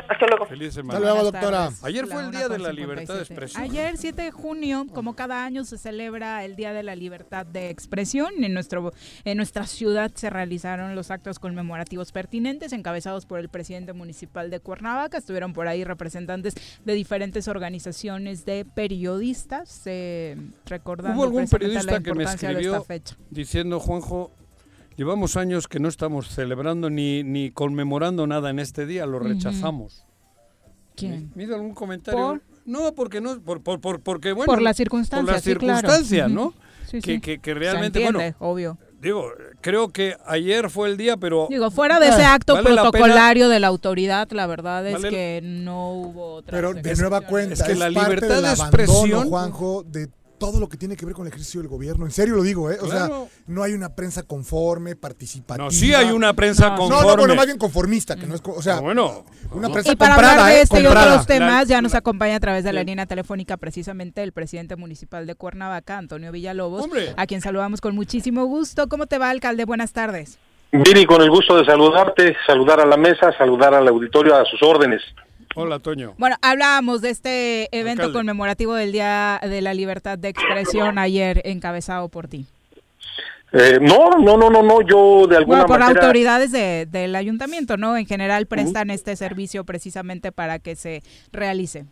Hasta 0.07 0.27
luego. 0.27 0.45
Feliz 0.45 0.69
Hasta 0.69 0.81
semana. 0.81 0.99
luego, 0.99 1.15
Buenas 1.15 1.33
doctora. 1.33 1.57
tardes. 1.65 1.83
Ayer 1.83 2.07
fue 2.07 2.23
el 2.23 2.31
día 2.31 2.47
de 2.47 2.59
la 2.59 2.71
libertad 2.71 3.15
de 3.15 3.25
57. 3.25 3.33
expresión. 3.33 3.63
Ayer, 3.63 3.97
7 3.97 4.21
de 4.21 4.31
junio, 4.31 4.87
como 4.93 5.15
cada 5.15 5.43
año, 5.43 5.65
se 5.65 5.77
celebra 5.77 6.45
el 6.45 6.55
Día 6.55 6.71
de 6.73 6.83
la 6.83 6.95
Libertad 6.95 7.45
de 7.45 7.69
Expresión. 7.69 8.31
En, 8.43 8.53
nuestro, 8.53 8.93
en 9.25 9.37
nuestra 9.37 9.65
ciudad 9.67 10.11
se 10.15 10.29
realizaron 10.29 10.95
los 10.95 11.11
actos 11.11 11.39
conmemorativos 11.39 12.11
pertinentes, 12.13 12.71
encabezados 12.71 13.25
por 13.25 13.39
el 13.39 13.49
presidente 13.49 13.91
municipal 13.93 14.49
de 14.49 14.59
Cuernavaca. 14.61 15.17
Estuvieron 15.17 15.51
por 15.51 15.67
ahí 15.67 15.83
representantes 15.83 16.53
de 16.85 16.93
diferentes 16.93 17.47
organizaciones 17.49 18.45
de 18.45 18.63
periodistas, 18.63 19.81
eh, 19.85 20.37
recordando 20.65 21.17
Hubo 21.17 21.23
algún 21.25 21.47
precisamente 21.47 21.91
la 21.91 21.99
periodista 21.99 22.03
que 22.03 22.13
me 22.13 22.23
importancia 22.23 22.49
de 22.49 22.53
esta 22.53 22.77
escribió 22.77 22.83
fecha. 22.85 23.15
diciendo, 23.29 23.79
Juanjo, 23.79 24.31
llevamos 24.97 25.37
años 25.37 25.67
que 25.67 25.79
no 25.79 25.87
estamos 25.87 26.29
celebrando 26.29 26.89
ni, 26.89 27.23
ni 27.23 27.51
conmemorando 27.51 28.27
nada 28.27 28.49
en 28.49 28.59
este 28.59 28.85
día, 28.85 29.05
lo 29.05 29.19
rechazamos. 29.19 30.05
¿Quién? 30.95 31.31
¿Me 31.35 31.43
algún 31.45 31.73
comentario? 31.73 32.19
¿Por? 32.19 32.41
No, 32.65 32.93
porque 32.95 33.21
no, 33.21 33.39
por, 33.41 33.61
por, 33.61 33.79
por- 33.81 33.99
porque 34.01 34.31
bueno. 34.31 34.51
Por 34.51 34.61
las 34.61 34.77
circunstancias, 34.77 35.25
Por 35.25 35.33
las 35.33 35.43
sí, 35.43 35.55
claro. 35.55 35.79
circunstancias, 35.79 36.31
¿no? 36.31 36.45
Ujú. 36.47 36.53
Sí, 36.89 37.01
que, 37.01 37.15
sí. 37.15 37.19
que, 37.21 37.39
que 37.39 37.53
Se 37.53 37.59
realmente, 37.59 37.99
entiende, 37.99 38.35
bueno, 38.39 38.51
obvio. 38.51 38.77
digo, 39.01 39.25
creo 39.61 39.89
que 39.89 40.15
ayer 40.25 40.69
fue 40.69 40.87
el 40.89 40.97
día, 40.97 41.17
pero... 41.17 41.47
Digo, 41.49 41.69
fuera 41.71 41.99
de 41.99 42.09
ese 42.09 42.23
Ah, 42.23 42.35
acto 42.35 42.53
vale 42.53 42.69
la 42.69 42.75
pena- 42.75 42.91
protocolario 42.91 43.49
de 43.49 43.59
la 43.59 43.67
autoridad, 43.67 44.29
la 44.31 44.45
verdad 44.47 44.85
es 44.87 44.93
Vale- 44.93 45.09
que 45.09 45.41
no 45.43 45.91
hubo 45.93 46.33
otra 46.35 46.51
Pero 46.57 46.73
de 46.75 46.95
nueva 46.95 47.21
cuenta, 47.21 47.53
es 47.55 47.63
que 47.63 47.73
la 47.75 47.85
parte 47.91 47.99
libertad 48.01 48.35
del 48.35 48.43
de 48.43 48.49
abandono, 48.49 48.83
expresión- 48.83 49.29
Juanjo, 49.29 49.83
de 49.83 50.09
todo 50.37 50.59
lo 50.59 50.67
que 50.69 50.77
tiene 50.77 50.95
que 50.95 51.05
ver 51.05 51.15
con 51.15 51.25
el 51.25 51.29
ejercicio 51.31 51.61
del 51.61 51.69
gobierno. 51.69 52.05
En 52.05 52.11
serio 52.11 52.35
lo 52.35 52.43
digo, 52.43 52.69
¿eh? 52.71 52.77
O 52.81 52.85
Claro. 52.87 53.27
sea, 53.29 53.41
no 53.47 53.63
hay 53.63 53.73
una 53.73 53.95
prensa 53.95 54.23
conforme, 54.23 54.95
participativa. 54.95 55.65
No, 55.65 55.71
sí 55.71 55.93
hay 55.93 56.11
una 56.11 56.33
prensa 56.33 56.69
No. 56.71 56.75
conforme. 56.77 57.03
No, 57.03 57.09
no, 57.11 57.17
bueno, 57.17 57.35
más 57.35 57.45
bien 57.45 57.57
conformista, 57.57 58.15
que 58.15 58.27
no 58.27 58.35
es... 58.35 58.41
O 58.45 58.61
sea, 58.61 58.77
Ah, 58.77 58.81
bueno, 58.81 59.25
una 59.51 59.69
prensa 59.69 59.91
Y 59.91 59.95
para 59.95 60.15
comprada, 60.15 60.33
hablar 60.33 60.51
de 60.53 60.59
¿eh? 60.59 60.61
este 60.63 60.81
y 60.81 60.85
otros 60.85 61.25
temas, 61.25 61.67
ya 61.67 61.81
nos 61.81 61.95
acompaña 61.95 62.35
a 62.35 62.39
través 62.39 62.63
de 62.63 62.73
la 62.73 62.83
línea 62.83 63.05
telefónica 63.05 63.57
precisamente 63.57 64.21
el 64.23 64.31
presidente 64.31 64.75
municipal 64.75 65.25
de 65.25 65.35
Cuernavaca, 65.35 65.97
Antonio 65.97 66.31
Villalobos, 66.31 66.83
Hombre. 66.83 67.13
a 67.15 67.25
quien 67.27 67.41
saludamos 67.41 67.81
con 67.81 67.95
muchísimo 67.95 68.45
gusto. 68.45 68.87
¿Cómo 68.89 69.07
te 69.07 69.17
va, 69.17 69.29
alcalde? 69.29 69.65
Buenas 69.65 69.93
tardes. 69.93 70.37
Viri, 70.71 71.05
con 71.05 71.21
el 71.21 71.29
gusto 71.29 71.57
de 71.57 71.63
saludarte, 71.65 72.35
saludar 72.45 72.81
a 72.81 72.85
la 72.85 72.97
mesa, 72.97 73.31
saludar 73.37 73.73
al 73.73 73.87
auditorio 73.87 74.35
a 74.35 74.43
sus 74.45 74.61
órdenes. 74.61 75.01
Hola, 75.55 75.79
Toño. 75.79 76.13
Bueno, 76.17 76.35
hablábamos 76.41 77.01
de 77.01 77.09
este 77.11 77.63
evento 77.77 78.03
Alcalde. 78.03 78.19
conmemorativo 78.19 78.75
del 78.75 78.91
Día 78.91 79.39
de 79.41 79.61
la 79.61 79.73
Libertad 79.73 80.17
de 80.17 80.29
Expresión 80.29 80.97
ayer 80.97 81.41
encabezado 81.45 82.09
por 82.09 82.27
ti. 82.27 82.45
Eh, 83.53 83.79
no, 83.81 84.09
no, 84.19 84.35
no, 84.37 84.49
no, 84.49 84.61
no, 84.61 84.81
yo 84.81 85.27
de 85.27 85.37
alguna 85.37 85.59
Bueno, 85.63 85.67
por 85.67 85.79
manera... 85.79 86.01
autoridades 86.01 86.51
de- 86.51 86.85
del 86.87 87.15
ayuntamiento, 87.15 87.77
¿no? 87.77 87.95
En 87.95 88.05
general 88.05 88.47
prestan 88.47 88.89
este 88.89 89.15
servicio 89.15 89.63
precisamente 89.63 90.33
para 90.33 90.59
que 90.59 90.75
se 90.75 91.01
realice. 91.31 91.85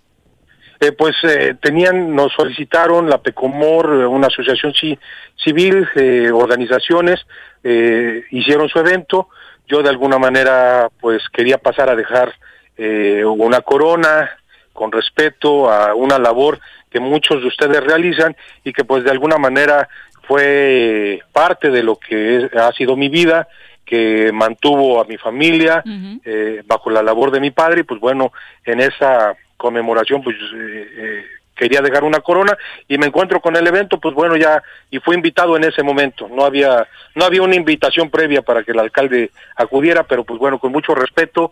Eh, 0.82 0.92
pues 0.92 1.16
eh, 1.24 1.56
tenían, 1.62 2.14
nos 2.14 2.34
solicitaron 2.34 3.10
la 3.10 3.22
PECOMOR, 3.22 4.02
eh, 4.02 4.06
una 4.06 4.28
asociación 4.28 4.74
ci- 4.74 5.00
civil, 5.42 5.88
eh, 5.96 6.32
organizaciones, 6.34 7.22
eh, 7.64 8.24
hicieron 8.32 8.68
su 8.68 8.80
evento. 8.80 9.30
Yo 9.70 9.82
de 9.82 9.90
alguna 9.90 10.18
manera, 10.20 10.90
pues 11.00 11.22
quería 11.32 11.58
pasar 11.60 11.90
a 11.90 11.96
dejar 11.96 12.34
eh, 12.78 13.24
una 13.26 13.62
corona 13.62 14.30
con 14.74 14.92
respeto 14.92 15.70
a 15.72 15.94
una 15.96 16.18
labor 16.18 16.60
que 16.90 17.00
muchos 17.00 17.42
de 17.42 17.48
ustedes 17.48 17.84
realizan 17.84 18.36
y 18.64 18.74
que 18.74 18.84
pues 18.84 19.04
de 19.04 19.12
alguna 19.12 19.38
manera 19.38 19.88
fue 20.28 21.22
parte 21.32 21.70
de 21.70 21.84
lo 21.84 21.96
que 21.98 22.38
es- 22.38 22.56
ha 22.56 22.72
sido 22.74 22.96
mi 22.96 23.10
vida, 23.10 23.48
que 23.86 24.32
mantuvo 24.34 25.02
a 25.02 25.06
mi 25.06 25.18
familia 25.18 25.84
eh, 26.26 26.62
bajo 26.66 26.90
la 26.90 27.04
labor 27.04 27.32
de 27.32 27.40
mi 27.40 27.52
padre. 27.52 27.82
Y 27.82 27.84
pues 27.84 28.00
bueno, 28.00 28.32
en 28.66 28.80
esa 28.80 29.36
conmemoración 29.58 30.24
pues 30.24 30.36
eh, 30.38 30.88
eh, 30.98 31.26
quería 31.56 31.82
dejar 31.82 32.04
una 32.04 32.20
corona 32.22 32.58
y 32.88 32.98
me 32.98 33.06
encuentro 33.06 33.40
con 33.42 33.56
el 33.56 33.68
evento 33.68 34.00
pues 34.00 34.16
bueno 34.16 34.36
ya 34.36 34.62
y 34.90 35.00
fue 35.00 35.16
invitado 35.16 35.56
en 35.58 35.66
ese 35.66 35.84
momento. 35.84 36.28
No 36.30 36.46
había 36.46 36.88
no 37.16 37.26
había 37.26 37.42
una 37.44 37.56
invitación 37.56 38.10
previa 38.10 38.42
para 38.42 38.64
que 38.64 38.72
el 38.72 38.80
alcalde 38.80 39.30
acudiera 39.56 40.04
pero 40.04 40.24
pues 40.24 40.40
bueno 40.40 40.58
con 40.60 40.72
mucho 40.72 40.96
respeto 40.96 41.52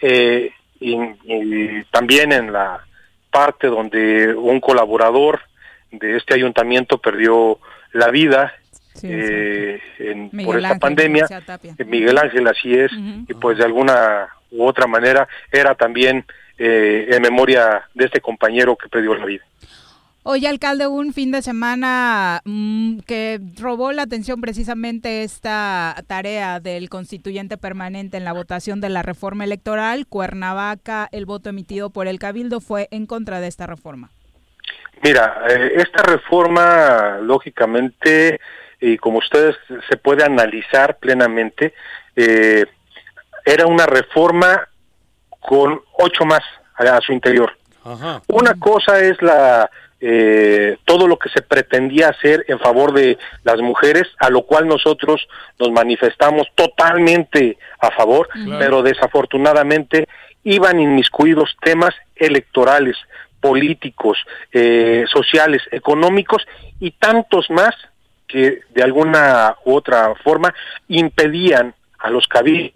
eh, 0.00 0.52
y, 0.80 0.94
y 1.24 1.84
también 1.90 2.32
en 2.32 2.52
la 2.52 2.80
parte 3.30 3.68
donde 3.68 4.34
un 4.34 4.60
colaborador 4.60 5.40
de 5.92 6.16
este 6.16 6.34
ayuntamiento 6.34 6.98
perdió 6.98 7.58
la 7.92 8.08
vida 8.10 8.52
eh, 9.02 9.80
en- 9.98 10.30
Miguel 10.32 10.46
por 10.46 10.56
esta 10.56 10.68
Ángel 10.68 10.80
pandemia 10.80 11.26
Tapia. 11.46 11.74
eh, 11.78 11.84
Miguel 11.84 12.18
Ángel 12.18 12.46
así 12.48 12.74
es 12.74 12.90
y 13.28 13.34
pues 13.34 13.58
de 13.58 13.64
alguna 13.64 14.28
u 14.50 14.64
otra 14.66 14.86
manera 14.86 15.28
era 15.52 15.74
también 15.74 16.24
eh, 16.58 17.06
en 17.10 17.22
memoria 17.22 17.82
de 17.94 18.04
este 18.06 18.20
compañero 18.20 18.76
que 18.76 18.88
perdió 18.88 19.14
la 19.14 19.24
vida. 19.24 19.44
Oye, 20.32 20.46
alcalde, 20.46 20.86
un 20.86 21.12
fin 21.12 21.32
de 21.32 21.42
semana 21.42 22.40
mm, 22.44 23.00
que 23.00 23.40
robó 23.58 23.90
la 23.90 24.02
atención 24.02 24.40
precisamente 24.40 25.24
esta 25.24 25.96
tarea 26.06 26.60
del 26.60 26.88
constituyente 26.88 27.58
permanente 27.58 28.16
en 28.16 28.24
la 28.24 28.32
votación 28.32 28.80
de 28.80 28.90
la 28.90 29.02
reforma 29.02 29.42
electoral. 29.42 30.06
Cuernavaca, 30.06 31.08
el 31.10 31.26
voto 31.26 31.48
emitido 31.48 31.90
por 31.90 32.06
el 32.06 32.20
Cabildo 32.20 32.60
fue 32.60 32.86
en 32.92 33.06
contra 33.06 33.40
de 33.40 33.48
esta 33.48 33.66
reforma. 33.66 34.10
Mira, 35.02 35.46
eh, 35.48 35.72
esta 35.78 36.04
reforma, 36.04 37.18
lógicamente, 37.20 38.38
y 38.80 38.98
como 38.98 39.18
ustedes 39.18 39.56
se 39.88 39.96
puede 39.96 40.22
analizar 40.22 40.98
plenamente, 40.98 41.74
eh, 42.14 42.66
era 43.44 43.66
una 43.66 43.86
reforma 43.86 44.68
con 45.40 45.80
ocho 45.98 46.24
más 46.24 46.42
a, 46.76 47.00
su 47.00 47.12
interior. 47.12 47.50
Una 48.28 48.54
cosa 48.60 49.00
es 49.00 49.20
la 49.22 49.68
eh, 50.02 50.78
todo 50.86 51.06
lo 51.06 51.18
que 51.18 51.28
se 51.28 51.42
pretendía 51.42 52.08
hacer 52.08 52.44
en 52.48 52.58
favor 52.58 52.94
de 52.94 53.18
las 53.44 53.60
mujeres, 53.60 54.04
a 54.18 54.30
lo 54.30 54.42
cual 54.42 54.66
nosotros 54.66 55.28
nos 55.58 55.70
manifestamos 55.70 56.46
totalmente 56.54 57.58
a 57.78 57.90
favor, 57.90 58.28
pero 58.58 58.82
desafortunadamente 58.82 60.08
iban 60.44 60.80
inmiscuidos 60.80 61.54
temas 61.62 61.94
electorales, 62.16 62.96
políticos, 63.40 64.18
eh, 64.52 65.04
sociales, 65.06 65.62
económicos 65.70 66.46
y 66.78 66.92
tantos 66.92 67.50
más 67.50 67.74
que 68.26 68.60
de 68.70 68.82
alguna 68.82 69.56
u 69.64 69.74
otra 69.74 70.14
forma 70.22 70.54
impedían 70.88 71.74
a 71.98 72.10
los 72.10 72.26
cabildos 72.26 72.72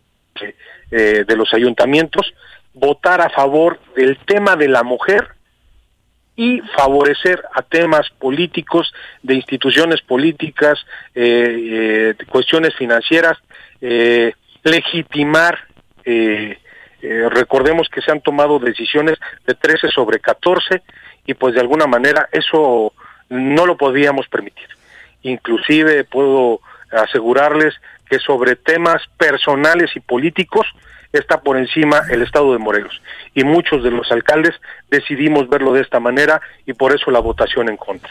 eh, 0.90 1.24
de 1.26 1.36
los 1.36 1.54
ayuntamientos 1.54 2.34
votar 2.74 3.20
a 3.20 3.30
favor 3.30 3.78
del 3.96 4.18
tema 4.26 4.56
de 4.56 4.68
la 4.68 4.82
mujer 4.82 5.33
y 6.36 6.60
favorecer 6.76 7.42
a 7.54 7.62
temas 7.62 8.10
políticos, 8.18 8.92
de 9.22 9.34
instituciones 9.34 10.02
políticas, 10.02 10.78
eh, 11.14 12.14
eh, 12.18 12.24
cuestiones 12.28 12.74
financieras, 12.74 13.38
eh, 13.80 14.32
legitimar, 14.64 15.58
recordemos 17.30 17.88
que 17.88 18.00
se 18.00 18.10
han 18.10 18.20
tomado 18.20 18.58
decisiones 18.58 19.18
de 19.46 19.54
13 19.54 19.88
sobre 19.88 20.20
14 20.20 20.82
y 21.26 21.34
pues 21.34 21.54
de 21.54 21.60
alguna 21.60 21.86
manera 21.86 22.28
eso 22.32 22.92
no 23.28 23.66
lo 23.66 23.76
podíamos 23.76 24.28
permitir. 24.28 24.68
Inclusive 25.22 26.04
puedo 26.04 26.60
asegurarles 26.90 27.74
que 28.08 28.18
sobre 28.18 28.56
temas 28.56 29.02
personales 29.18 29.90
y 29.96 30.00
políticos 30.00 30.66
está 31.18 31.40
por 31.40 31.56
encima 31.56 32.02
el 32.10 32.22
estado 32.22 32.52
de 32.52 32.58
Morelos. 32.58 33.00
Y 33.34 33.44
muchos 33.44 33.82
de 33.82 33.90
los 33.90 34.10
alcaldes 34.10 34.54
decidimos 34.90 35.48
verlo 35.48 35.72
de 35.72 35.80
esta 35.80 36.00
manera 36.00 36.40
y 36.66 36.72
por 36.74 36.94
eso 36.94 37.10
la 37.10 37.20
votación 37.20 37.68
en 37.68 37.76
contra. 37.76 38.10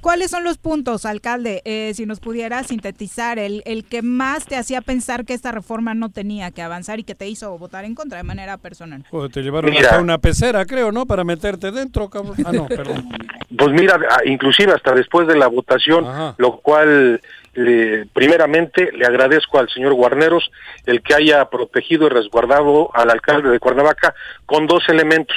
¿Cuáles 0.00 0.30
son 0.30 0.44
los 0.44 0.56
puntos, 0.56 1.04
alcalde, 1.04 1.60
eh, 1.66 1.92
si 1.94 2.06
nos 2.06 2.20
pudiera 2.20 2.62
sintetizar, 2.62 3.38
el, 3.38 3.62
el 3.66 3.84
que 3.84 4.00
más 4.00 4.46
te 4.46 4.56
hacía 4.56 4.80
pensar 4.80 5.26
que 5.26 5.34
esta 5.34 5.52
reforma 5.52 5.92
no 5.92 6.08
tenía 6.08 6.50
que 6.52 6.62
avanzar 6.62 6.98
y 6.98 7.04
que 7.04 7.14
te 7.14 7.28
hizo 7.28 7.58
votar 7.58 7.84
en 7.84 7.94
contra 7.94 8.16
de 8.16 8.24
manera 8.24 8.56
personal? 8.56 9.04
Pues 9.10 9.30
te 9.30 9.42
llevaron 9.42 9.70
a 9.76 9.98
una 9.98 10.16
pecera, 10.16 10.64
creo, 10.64 10.90
¿no? 10.90 11.04
Para 11.04 11.22
meterte 11.22 11.70
dentro, 11.70 12.08
cabrón. 12.08 12.36
Ah, 12.46 12.52
no, 12.52 12.66
perdón. 12.66 13.10
Pues 13.58 13.72
mira, 13.72 13.98
inclusive 14.24 14.72
hasta 14.72 14.94
después 14.94 15.28
de 15.28 15.36
la 15.36 15.48
votación, 15.48 16.06
lo 16.38 16.60
cual 16.60 17.20
primeramente 17.52 18.92
le 18.92 19.06
agradezco 19.06 19.58
al 19.58 19.68
señor 19.68 19.94
Guarneros 19.94 20.50
el 20.86 21.02
que 21.02 21.14
haya 21.14 21.44
protegido 21.50 22.06
y 22.06 22.10
resguardado 22.10 22.90
al 22.94 23.10
alcalde 23.10 23.50
de 23.50 23.58
Cuernavaca 23.58 24.14
con 24.46 24.66
dos 24.66 24.88
elementos, 24.88 25.36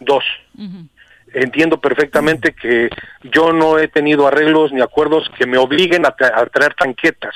dos. 0.00 0.24
Entiendo 1.32 1.80
perfectamente 1.80 2.54
que 2.54 2.90
yo 3.22 3.52
no 3.52 3.78
he 3.78 3.88
tenido 3.88 4.26
arreglos 4.26 4.72
ni 4.72 4.80
acuerdos 4.80 5.30
que 5.38 5.46
me 5.46 5.58
obliguen 5.58 6.04
a, 6.04 6.10
traer 6.10 6.74
tanquetas. 6.74 7.34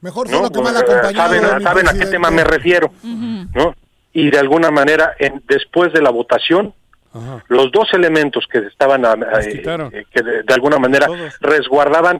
Mejor 0.00 0.28
solo 0.28 0.50
que 0.50 0.60
pues, 0.60 0.74
Saben, 1.14 1.62
saben 1.62 1.88
a 1.88 1.92
qué 1.92 2.06
tema 2.06 2.30
me 2.30 2.44
refiero, 2.44 2.92
¿no? 3.02 3.74
Y 4.14 4.30
de 4.30 4.38
alguna 4.38 4.70
manera, 4.70 5.14
en, 5.18 5.42
después 5.48 5.92
de 5.92 6.02
la 6.02 6.10
votación, 6.10 6.74
los 7.48 7.70
dos 7.70 7.92
elementos 7.92 8.46
que 8.46 8.58
estaban, 8.58 9.04
eh, 9.04 9.62
eh, 9.64 10.04
que 10.10 10.22
de, 10.22 10.54
alguna 10.54 10.78
manera 10.78 11.06
resguardaban 11.40 12.18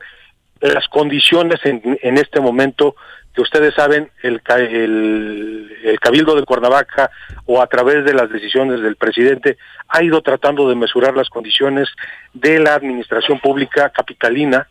las 0.60 0.86
condiciones 0.88 1.60
en, 1.64 1.98
en, 2.02 2.18
este 2.18 2.40
momento 2.40 2.94
que 3.34 3.40
ustedes 3.40 3.74
saben, 3.74 4.10
el, 4.22 4.42
el, 4.48 5.78
el, 5.82 6.00
Cabildo 6.00 6.34
de 6.34 6.44
Cuernavaca 6.44 7.10
o 7.46 7.62
a 7.62 7.66
través 7.66 8.04
de 8.04 8.12
las 8.12 8.30
decisiones 8.30 8.82
del 8.82 8.96
presidente 8.96 9.56
ha 9.88 10.02
ido 10.02 10.20
tratando 10.20 10.68
de 10.68 10.74
mesurar 10.74 11.16
las 11.16 11.30
condiciones 11.30 11.88
de 12.34 12.58
la 12.58 12.74
administración 12.74 13.40
pública 13.40 13.90
capitalina 13.90 14.68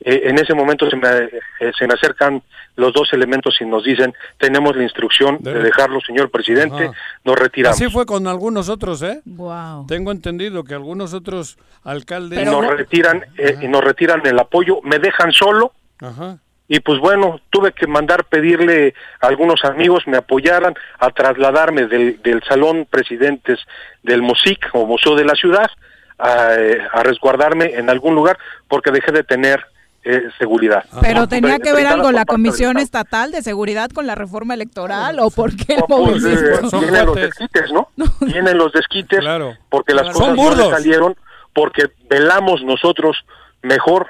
eh, 0.00 0.22
en 0.24 0.38
ese 0.38 0.54
momento 0.54 0.88
se 0.90 0.96
me, 0.96 1.08
eh, 1.08 1.72
se 1.78 1.86
me 1.86 1.94
acercan 1.94 2.42
los 2.76 2.92
dos 2.92 3.12
elementos 3.12 3.56
y 3.60 3.64
nos 3.64 3.84
dicen, 3.84 4.12
tenemos 4.38 4.76
la 4.76 4.82
instrucción 4.82 5.38
de, 5.40 5.54
dejarlo, 5.54 6.00
señor 6.00 6.30
presidente, 6.30 6.90
nos 7.24 7.38
retiramos. 7.38 7.80
Así 7.80 7.90
fue 7.90 8.04
con 8.04 8.26
algunos 8.26 8.68
otros, 8.68 9.02
¿eh? 9.02 9.20
Wow. 9.24 9.86
Tengo 9.86 10.10
entendido 10.10 10.64
que 10.64 10.74
algunos 10.74 11.14
otros 11.14 11.56
alcaldes... 11.84 12.44
nos 12.44 12.66
retiran, 12.66 13.24
eh, 13.38 13.56
y 13.62 13.68
nos 13.68 13.82
retiran 13.82 14.26
el 14.26 14.38
apoyo, 14.38 14.80
me 14.82 14.98
dejan 14.98 15.32
solo. 15.32 15.72
Ajá. 16.00 16.38
Y 16.66 16.80
pues 16.80 16.98
bueno, 16.98 17.40
tuve 17.50 17.72
que 17.72 17.86
mandar 17.86 18.24
pedirle 18.24 18.94
a 19.20 19.26
algunos 19.26 19.64
amigos 19.64 20.04
me 20.06 20.16
apoyaran 20.16 20.74
a 20.98 21.10
trasladarme 21.10 21.86
del, 21.86 22.20
del 22.22 22.42
salón 22.42 22.86
presidentes 22.90 23.60
del 24.02 24.22
MOSIC 24.22 24.70
o 24.72 24.86
Museo 24.86 25.14
de 25.14 25.24
la 25.26 25.34
Ciudad 25.34 25.70
a, 26.18 26.54
a 26.92 27.02
resguardarme 27.02 27.74
en 27.74 27.90
algún 27.90 28.14
lugar 28.14 28.38
porque 28.66 28.90
dejé 28.92 29.12
de 29.12 29.24
tener 29.24 29.64
eh, 30.06 30.28
seguridad. 30.38 30.84
Pero 31.00 31.26
tenía 31.28 31.58
que 31.58 31.72
ver 31.72 31.86
algo 31.86 32.12
la 32.12 32.26
Comisión 32.26 32.76
Estatal 32.76 33.30
de 33.30 33.40
Seguridad 33.40 33.90
con 33.90 34.06
la 34.06 34.14
reforma 34.14 34.52
electoral 34.52 35.18
o 35.18 35.30
por 35.30 35.56
qué 35.56 35.76
el 35.76 35.82
pues, 35.88 36.24
eh, 36.26 36.60
tienen 36.70 37.06
los 37.06 37.16
desquites, 37.16 37.72
¿no? 37.72 37.88
Tienen 38.18 38.58
los 38.58 38.72
desquites 38.72 39.24
porque 39.70 39.94
las 39.94 40.10
cosas 40.10 40.36
no 40.36 40.70
salieron 40.70 41.16
porque 41.54 41.84
velamos 42.10 42.62
nosotros 42.62 43.16
mejor 43.62 44.08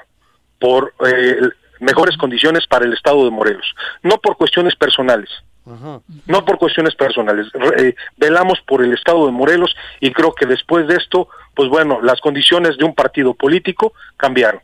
por 0.59 0.93
eh, 1.07 1.39
mejores 1.79 2.17
condiciones 2.17 2.67
para 2.67 2.83
el 2.83 2.93
Estado 2.93 3.23
de 3.23 3.31
Morelos, 3.31 3.65
no 4.03 4.17
por 4.17 4.35
cuestiones 4.35 4.75
personales. 4.75 5.29
No 6.27 6.45
por 6.45 6.59
cuestiones 6.59 6.93
personales. 6.93 7.47
velamos 8.17 8.59
por 8.67 8.83
el 8.83 8.93
Estado 8.93 9.25
de 9.25 9.31
Morelos 9.31 9.75
y 9.99 10.11
creo 10.11 10.35
que 10.35 10.45
después 10.45 10.87
de 10.87 10.95
esto, 10.95 11.27
pues 11.55 11.69
bueno, 11.69 12.01
las 12.03 12.21
condiciones 12.21 12.77
de 12.77 12.85
un 12.85 12.93
partido 12.93 13.33
político 13.33 13.93
cambiaron. 14.15 14.61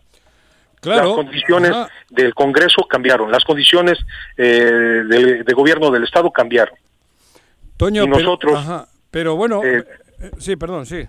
Las 0.83 1.07
condiciones 1.07 1.71
del 2.09 2.33
Congreso 2.33 2.87
cambiaron, 2.87 3.31
las 3.31 3.43
condiciones 3.43 3.99
eh, 4.35 5.03
de, 5.45 5.53
gobierno 5.53 5.91
del 5.91 6.03
Estado 6.03 6.31
cambiaron. 6.31 6.75
Toño, 7.77 8.03
y 8.03 8.07
nosotros, 8.07 8.59
pero, 9.11 9.35
bueno, 9.35 9.63
eh, 9.63 9.85
eh, 10.19 10.31
sí, 10.39 10.55
perdón, 10.55 10.85
sí. 10.85 11.05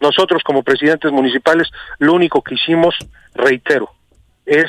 Nosotros 0.00 0.42
como 0.44 0.62
presidentes 0.62 1.10
municipales, 1.10 1.68
lo 1.98 2.14
único 2.14 2.42
que 2.42 2.54
hicimos, 2.54 2.94
reitero, 3.34 3.90
es 4.46 4.66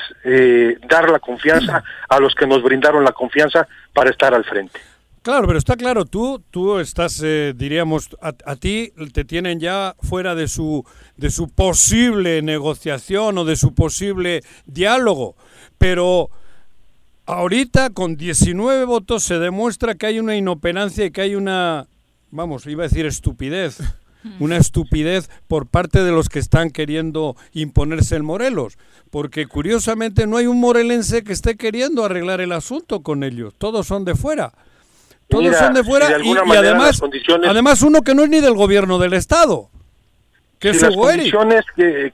dar 0.87 1.09
la 1.09 1.19
confianza 1.19 1.83
a 2.09 2.19
los 2.19 2.33
que 2.33 2.47
nos 2.47 2.63
brindaron 2.63 3.03
la 3.03 3.11
confianza 3.11 3.67
para 3.93 4.09
estar 4.09 4.33
al 4.33 4.43
frente. 4.43 4.79
Claro, 5.21 5.47
pero 5.47 5.59
está 5.59 5.75
claro, 5.75 6.05
tú, 6.05 6.41
tú 6.49 6.79
estás, 6.79 7.21
eh, 7.23 7.53
diríamos, 7.55 8.09
a, 8.21 8.55
ti 8.55 8.93
te 9.11 9.25
tienen 9.25 9.59
ya 9.59 9.95
fuera 10.01 10.33
de 10.33 10.47
su, 10.47 10.85
de 11.17 11.29
su 11.29 11.49
posible 11.49 12.41
negociación 12.41 13.37
o 13.37 13.43
de 13.43 13.57
su 13.57 13.73
posible 13.73 14.43
diálogo, 14.65 15.35
pero 15.77 16.29
ahorita 17.25 17.89
con 17.89 18.15
19 18.15 18.85
votos 18.85 19.23
se 19.23 19.39
demuestra 19.39 19.95
que 19.95 20.05
hay 20.05 20.19
una 20.19 20.37
inoperancia 20.37 21.05
y 21.05 21.11
que 21.11 21.21
hay 21.21 21.35
una, 21.35 21.87
vamos, 22.31 22.65
iba 22.65 22.85
a 22.85 22.87
decir 22.87 23.05
estupidez, 23.05 23.79
una 24.39 24.55
estupidez 24.55 25.29
por 25.49 25.67
parte 25.67 26.01
de 26.01 26.13
los 26.13 26.29
que 26.29 26.39
están 26.39 26.69
queriendo 26.69 27.35
imponerse 27.51 28.15
en 28.15 28.23
Morelos, 28.23 28.77
porque 29.09 29.47
curiosamente 29.47 30.27
no 30.27 30.37
hay 30.37 30.47
un 30.47 30.61
morelense 30.61 31.25
que 31.25 31.33
esté 31.33 31.57
queriendo 31.57 32.05
arreglar 32.05 32.39
el 32.39 32.53
asunto 32.53 33.03
con 33.03 33.25
ellos, 33.25 33.53
todos 33.57 33.85
son 33.85 34.05
de 34.05 34.15
fuera. 34.15 34.53
Todos 35.29 35.55
son 35.55 35.73
de 35.73 35.83
fuera 35.83 36.07
y, 36.21 36.55
además, 36.55 37.01
además 37.47 37.81
uno 37.83 38.01
que 38.01 38.15
no 38.15 38.23
es 38.23 38.29
ni 38.29 38.41
del 38.41 38.55
gobierno 38.55 38.97
del 38.97 39.13
Estado. 39.13 39.69
Que 40.59 40.73
si 40.73 40.85
las 40.85 40.95
condiciones 40.95 41.63
que, 41.75 42.13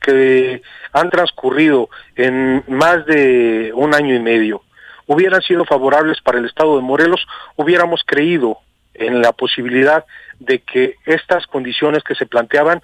que 0.00 0.62
han 0.92 1.10
transcurrido 1.10 1.88
en 2.16 2.64
más 2.66 3.06
de 3.06 3.70
un 3.74 3.94
año 3.94 4.14
y 4.14 4.18
medio 4.18 4.62
hubieran 5.06 5.42
sido 5.42 5.64
favorables 5.64 6.20
para 6.22 6.38
el 6.38 6.46
Estado 6.46 6.76
de 6.76 6.82
Morelos, 6.82 7.24
hubiéramos 7.56 8.02
creído 8.06 8.58
en 8.94 9.20
la 9.20 9.32
posibilidad 9.32 10.04
de 10.38 10.60
que 10.60 10.96
estas 11.04 11.46
condiciones 11.46 12.02
que 12.02 12.14
se 12.14 12.26
planteaban 12.26 12.80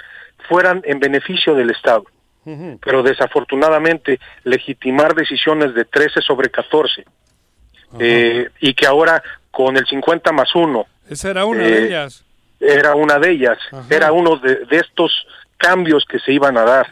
fueran 0.49 0.83
en 0.85 1.01
beneficio 1.01 1.55
del 1.55 1.71
Estado. 1.71 2.05
Pero 2.83 3.03
desafortunadamente 3.03 4.19
legitimar 4.45 5.15
decisiones 5.15 5.73
de 5.75 5.85
13 5.85 6.21
sobre 6.23 6.51
14 6.51 7.05
eh, 7.99 8.49
y 8.61 8.75
que 8.75 8.87
ahora 8.87 9.23
con 9.51 9.77
el 9.77 9.87
50 9.87 10.33
más 10.33 10.55
1. 10.55 10.87
Esa 11.09 11.31
era 11.31 11.45
una 11.45 11.63
de 11.63 11.79
eh, 11.79 11.87
ellas. 11.87 12.25
Era 12.61 12.95
una 12.95 13.19
de 13.19 13.31
ellas, 13.31 13.59
era 13.89 14.13
uno 14.13 14.37
de, 14.37 14.67
estos 14.71 15.27
cambios 15.57 16.05
que 16.05 16.19
se 16.19 16.33
iban 16.33 16.59
a 16.59 16.63
dar, 16.63 16.87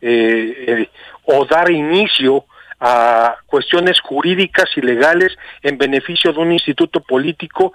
eh, 0.00 0.64
eh, 0.66 0.90
o 1.24 1.44
dar 1.44 1.70
inicio 1.70 2.44
a 2.80 3.36
cuestiones 3.46 4.00
jurídicas 4.00 4.66
y 4.76 4.80
legales 4.80 5.36
en 5.62 5.78
beneficio 5.78 6.32
de 6.32 6.40
un 6.40 6.52
instituto 6.52 7.00
político 7.00 7.72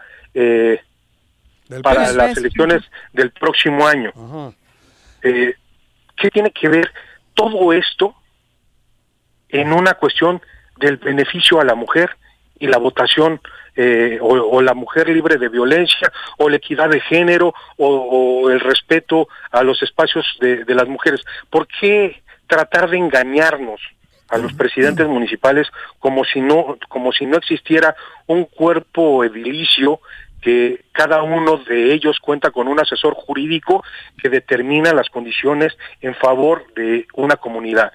para 1.81 2.11
las 2.11 2.37
elecciones 2.37 2.81
del 3.13 3.31
próximo 3.31 3.87
año. 3.87 4.11
¿Qué 5.21 6.29
tiene 6.29 6.51
que 6.51 6.67
ver 6.67 6.91
todo 7.33 7.71
esto 7.71 8.15
en 9.47 9.71
una 9.71 9.93
cuestión 9.93 10.41
del 10.77 10.97
beneficio 10.97 11.59
a 11.59 11.65
la 11.65 11.75
mujer 11.75 12.17
y 12.59 12.67
la 12.67 12.77
votación 12.77 13.41
eh, 13.81 14.19
o, 14.19 14.61
la 14.61 14.73
mujer 14.73 15.07
libre 15.07 15.37
de 15.37 15.47
violencia 15.47 16.11
o 16.37 16.49
la 16.49 16.57
equidad 16.57 16.89
de 16.89 16.99
género 16.99 17.53
o, 17.77 18.49
el 18.49 18.59
respeto 18.59 19.29
a 19.51 19.63
los 19.63 19.81
espacios 19.81 20.25
de, 20.41 20.65
las 20.67 20.85
mujeres. 20.89 21.23
¿Por 21.49 21.65
qué 21.65 22.21
tratar 22.45 22.89
de 22.89 22.97
engañarnos 22.97 23.79
a 24.27 24.37
los 24.37 24.51
presidentes 24.51 25.07
municipales 25.07 25.69
como 25.97 26.25
si 26.25 26.41
no 26.41 26.77
como 26.89 27.13
si 27.13 27.25
no 27.25 27.37
existiera 27.37 27.95
un 28.27 28.43
cuerpo 28.43 29.23
edilicio 29.23 30.01
que 30.41 30.83
cada 30.91 31.23
uno 31.23 31.55
de 31.55 31.93
ellos 31.93 32.19
cuenta 32.19 32.51
con 32.51 32.67
un 32.67 32.81
asesor 32.81 33.13
jurídico 33.13 33.81
que 34.21 34.27
determina 34.27 34.91
las 34.91 35.07
condiciones 35.09 35.77
en 36.01 36.15
favor 36.15 36.65
de 36.75 37.07
una 37.13 37.37
comunidad. 37.37 37.93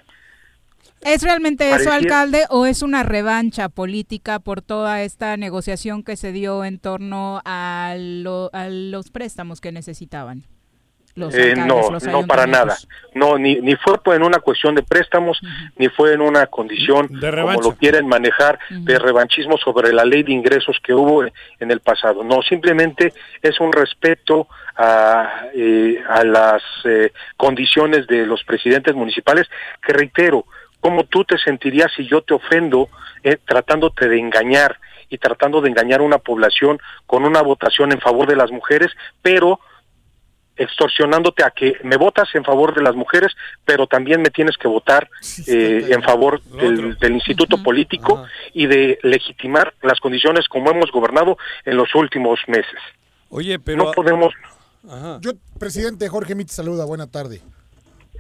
¿Es 1.05 1.23
realmente 1.23 1.71
eso, 1.71 1.93
alcalde, 1.93 2.47
o 2.49 2.67
es 2.67 2.83
una 2.83 3.03
revancha 3.03 3.69
política 3.69 4.39
por 4.39 4.63
toda 4.63 5.03
esta 5.03 5.37
negociación 5.37 6.03
que 6.03 6.17
se 6.17 6.33
dio 6.33 6.65
en 6.65 6.79
torno 6.79 7.43
a, 7.45 7.95
los 7.99 9.11
préstamos 9.11 9.61
que 9.61 9.71
necesitaban? 9.71 10.45
Eh, 11.17 11.55
no, 11.57 11.91
no 12.11 12.27
para 12.27 12.45
nada. 12.47 12.77
No, 13.15 13.39
ni, 13.39 13.61
ni 13.61 13.77
fue 13.77 14.17
en 14.17 14.25
una 14.25 14.41
cuestión 14.41 14.75
de 14.75 14.83
préstamos, 14.83 15.41
ni 15.77 15.89
fue 15.89 16.13
en 16.13 16.21
una 16.21 16.47
condición, 16.47 17.07
como 17.07 17.63
lo 17.63 17.77
quieren 17.77 18.09
manejar, 18.09 18.59
de 18.71 18.99
revanchismo 18.99 19.57
sobre 19.59 19.93
la 19.93 20.05
ley 20.05 20.25
de 20.25 20.33
ingresos 20.33 20.77
que 20.83 20.93
hubo 20.93 21.23
en 21.25 21.71
el 21.71 21.81
pasado. 21.81 22.25
No, 22.25 22.43
simplemente 22.43 23.13
es 23.43 23.61
un 23.61 23.73
respeto 23.73 24.49
a, 24.77 25.47
eh, 25.55 26.03
a 26.09 26.25
las 26.25 26.63
eh, 26.85 27.13
condiciones 27.37 28.09
de 28.09 28.27
los 28.27 28.43
presidentes 28.43 28.95
municipales, 28.97 29.49
que 29.87 29.93
reitero, 29.93 30.47
¿Cómo 30.85 31.05
tú 31.05 31.25
te 31.25 31.39
sentirías 31.39 31.91
si 31.97 32.07
yo 32.07 32.21
te 32.21 32.35
ofendo 32.35 32.91
eh, 33.23 33.39
tratándote 33.43 34.07
de 34.07 34.19
engañar 34.19 34.79
y 35.09 35.17
tratando 35.17 35.63
de 35.63 35.71
engañar 35.71 36.01
a 36.01 36.03
una 36.03 36.19
población 36.19 36.79
con 37.07 37.25
una 37.25 37.41
votación 37.41 37.91
en 37.93 38.03
favor 38.03 38.29
de 38.29 38.37
las 38.37 38.51
mujeres, 38.51 38.93
pero 39.23 39.61
extorsionándote 40.59 41.43
a 41.43 41.53
que 41.53 41.79
me 41.85 41.97
votas 41.97 42.29
en 42.35 42.45
favor 42.45 42.75
de 42.75 42.83
las 42.83 42.95
mujeres, 42.95 43.33
pero 43.65 43.87
también 43.87 44.21
me 44.21 44.29
tienes 44.29 44.59
que 44.59 44.69
votar 44.69 45.09
eh, 45.47 45.87
en 45.89 46.03
favor 46.03 46.43
del, 46.43 47.15
instituto 47.15 47.63
político 47.63 48.23
y 48.53 48.67
de 48.67 48.99
legitimar 49.03 49.73
las 49.81 50.01
condiciones 50.01 50.49
como 50.49 50.71
hemos 50.71 50.93
gobernado 50.93 51.39
en 51.65 51.79
los 51.79 51.95
últimos 51.95 52.41
meses. 52.47 52.79
Oye, 53.31 53.59
pero 53.59 53.85
no 53.85 53.93
podemos. 53.93 54.35
Yo, 55.23 55.33
presidente 55.59 56.11
Jorge 56.11 56.35
Mit, 56.35 56.51
saluda. 56.51 56.85
Buena 56.85 57.07
tarde. 57.07 57.41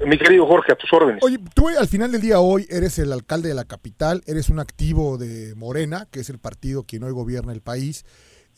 Mi 0.04 0.18
querido 0.18 0.46
Jorge, 0.46 0.72
a 0.72 0.76
tus 0.76 0.92
órdenes. 0.92 1.22
Oye, 1.22 1.38
tú 1.54 1.68
al 1.68 1.88
final 1.88 2.10
del 2.10 2.20
día 2.20 2.40
hoy 2.40 2.66
eres 2.68 2.98
el 2.98 3.12
alcalde 3.12 3.48
de 3.48 3.54
la 3.54 3.64
capital, 3.64 4.22
eres 4.26 4.48
un 4.48 4.58
activo 4.58 5.18
de 5.18 5.54
Morena, 5.54 6.08
que 6.10 6.20
es 6.20 6.30
el 6.30 6.38
partido 6.38 6.82
que 6.82 6.98
hoy 6.98 7.12
gobierna 7.12 7.52
el 7.52 7.60
país. 7.60 8.04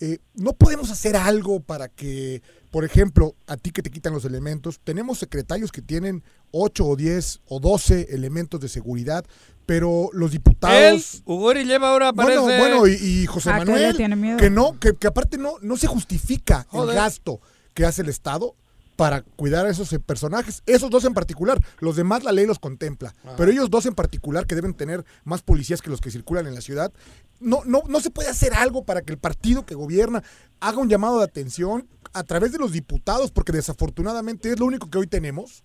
Eh, 0.00 0.18
¿No 0.34 0.52
podemos 0.54 0.90
hacer 0.90 1.16
algo 1.16 1.60
para 1.60 1.88
que, 1.88 2.42
por 2.70 2.84
ejemplo, 2.84 3.34
a 3.46 3.56
ti 3.56 3.70
que 3.70 3.82
te 3.82 3.90
quitan 3.90 4.12
los 4.12 4.24
elementos, 4.24 4.80
tenemos 4.82 5.18
secretarios 5.18 5.72
que 5.72 5.82
tienen 5.82 6.22
8 6.52 6.84
o 6.84 6.96
10 6.96 7.40
o 7.46 7.60
12 7.60 8.08
elementos 8.10 8.60
de 8.60 8.68
seguridad, 8.68 9.24
pero 9.64 10.10
los 10.12 10.32
diputados... 10.32 11.22
Ugori 11.24 11.64
lleva 11.64 11.90
ahora 11.90 12.12
Bueno, 12.12 12.42
bueno 12.42 12.86
y, 12.86 13.26
José 13.26 13.50
ah, 13.50 13.58
Manuel, 13.58 13.96
que, 14.38 14.50
no, 14.50 14.78
que, 14.78 15.06
aparte 15.06 15.38
no, 15.38 15.54
no 15.62 15.76
se 15.76 15.86
justifica 15.86 16.66
el 16.72 16.86
gasto 16.88 17.40
que 17.72 17.84
hace 17.84 18.02
el 18.02 18.08
Estado 18.08 18.54
para 18.96 19.22
cuidar 19.22 19.66
a 19.66 19.70
esos 19.70 19.92
eh, 19.92 20.00
personajes. 20.00 20.62
Esos 20.66 20.90
dos 20.90 21.04
en 21.04 21.14
particular. 21.14 21.58
Los 21.78 21.96
demás 21.96 22.24
la 22.24 22.32
ley 22.32 22.46
los 22.46 22.58
contempla. 22.58 23.12
Pero 23.36 23.50
ellos 23.50 23.70
dos 23.70 23.86
en 23.86 23.94
particular, 23.94 24.46
que 24.46 24.54
deben 24.54 24.74
tener 24.74 25.04
más 25.24 25.42
policías 25.42 25.82
que 25.82 25.90
los 25.90 26.00
que 26.00 26.10
circulan 26.10 26.46
en 26.46 26.54
la 26.54 26.60
ciudad, 26.60 26.92
no, 27.38 27.60
no, 27.66 27.82
no 27.88 28.00
se 28.00 28.10
puede 28.10 28.30
hacer 28.30 28.54
algo 28.54 28.84
para 28.84 29.02
que 29.02 29.12
el 29.12 29.18
partido 29.18 29.66
que 29.66 29.74
gobierna 29.74 30.22
haga 30.60 30.78
un 30.78 30.88
llamado 30.88 31.18
de 31.18 31.24
atención 31.24 31.86
a 32.14 32.24
través 32.24 32.52
de 32.52 32.58
los 32.58 32.72
diputados, 32.72 33.30
porque 33.30 33.52
desafortunadamente 33.52 34.50
es 34.50 34.58
lo 34.58 34.66
único 34.66 34.90
que 34.90 34.98
hoy 34.98 35.06
tenemos. 35.06 35.62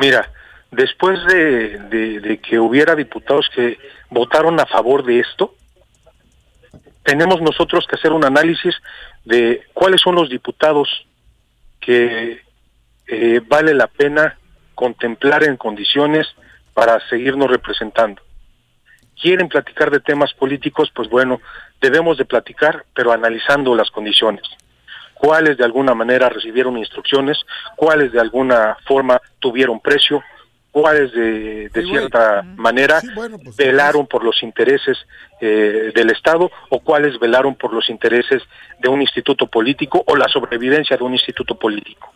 Mira, 0.00 0.30
después 0.70 1.18
de, 1.26 1.78
de 2.20 2.40
que 2.40 2.58
hubiera 2.58 2.94
diputados 2.94 3.48
que 3.54 3.78
votaron 4.10 4.60
a 4.60 4.66
favor 4.66 5.04
de 5.04 5.20
esto, 5.20 5.54
tenemos 7.02 7.40
nosotros 7.40 7.86
que 7.88 7.96
hacer 7.96 8.12
un 8.12 8.24
análisis 8.24 8.74
de 9.24 9.62
cuáles 9.72 10.00
son 10.02 10.14
los 10.14 10.28
diputados 10.28 10.88
que 11.80 12.42
eh, 13.06 13.40
vale 13.48 13.74
la 13.74 13.86
pena 13.86 14.38
contemplar 14.74 15.44
en 15.44 15.56
condiciones 15.56 16.26
para 16.74 17.00
seguirnos 17.08 17.50
representando. 17.50 18.22
Quieren 19.20 19.48
platicar 19.48 19.90
de 19.90 20.00
temas 20.00 20.32
políticos, 20.32 20.90
pues 20.94 21.08
bueno, 21.08 21.40
debemos 21.80 22.16
de 22.16 22.24
platicar, 22.24 22.84
pero 22.94 23.12
analizando 23.12 23.74
las 23.74 23.90
condiciones. 23.90 24.42
Cuáles 25.14 25.58
de 25.58 25.64
alguna 25.64 25.94
manera 25.94 26.30
recibieron 26.30 26.78
instrucciones, 26.78 27.38
cuáles 27.76 28.12
de 28.12 28.20
alguna 28.20 28.78
forma 28.86 29.20
tuvieron 29.38 29.80
precio, 29.80 30.22
cuáles 30.70 31.12
de, 31.12 31.68
de 31.68 31.84
cierta 31.84 32.42
manera 32.56 33.00
pues, 33.14 33.56
velaron 33.56 34.06
por 34.06 34.24
los 34.24 34.42
intereses 34.42 34.98
eh, 35.40 35.92
del 35.94 36.10
Estado 36.10 36.50
o 36.68 36.80
cuáles 36.80 37.18
velaron 37.18 37.54
por 37.54 37.72
los 37.72 37.88
intereses 37.90 38.42
de 38.78 38.88
un 38.88 39.00
instituto 39.00 39.46
político 39.46 40.04
o 40.06 40.16
la 40.16 40.28
sobrevivencia 40.28 40.96
de 40.96 41.04
un 41.04 41.12
instituto 41.12 41.56
político. 41.56 42.12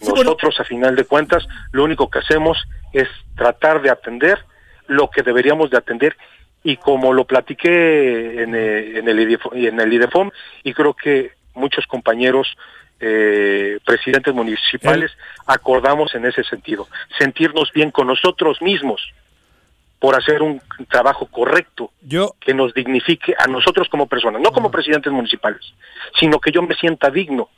Nosotros, 0.00 0.60
a 0.60 0.64
final 0.64 0.94
de 0.94 1.04
cuentas, 1.04 1.46
lo 1.72 1.84
único 1.84 2.10
que 2.10 2.18
hacemos 2.18 2.58
es 2.92 3.08
tratar 3.34 3.80
de 3.80 3.90
atender 3.90 4.38
lo 4.86 5.10
que 5.10 5.22
deberíamos 5.22 5.70
de 5.70 5.78
atender 5.78 6.16
y 6.62 6.76
como 6.76 7.12
lo 7.12 7.24
platiqué 7.24 8.42
en, 8.42 8.54
eh, 8.54 8.98
en, 8.98 9.08
el, 9.08 9.38
en 9.52 9.80
el 9.80 9.92
IDEFOM 9.92 10.30
y 10.64 10.74
creo 10.74 10.94
que 10.94 11.32
muchos 11.54 11.86
compañeros 11.86 12.56
eh, 13.00 13.78
presidentes 13.84 14.34
municipales 14.34 15.12
acordamos 15.46 16.14
en 16.14 16.24
ese 16.24 16.42
sentido, 16.44 16.88
sentirnos 17.18 17.72
bien 17.72 17.90
con 17.90 18.06
nosotros 18.06 18.62
mismos 18.62 19.12
por 19.98 20.14
hacer 20.14 20.42
un 20.42 20.60
trabajo 20.90 21.26
correcto 21.26 21.90
que 22.40 22.54
nos 22.54 22.74
dignifique 22.74 23.34
a 23.38 23.46
nosotros 23.46 23.88
como 23.88 24.06
personas, 24.06 24.40
no 24.40 24.52
como 24.52 24.70
presidentes 24.70 25.12
municipales, 25.12 25.62
sino 26.18 26.38
que 26.38 26.52
yo 26.52 26.62
me 26.62 26.74
sienta 26.74 27.10
digno 27.10 27.48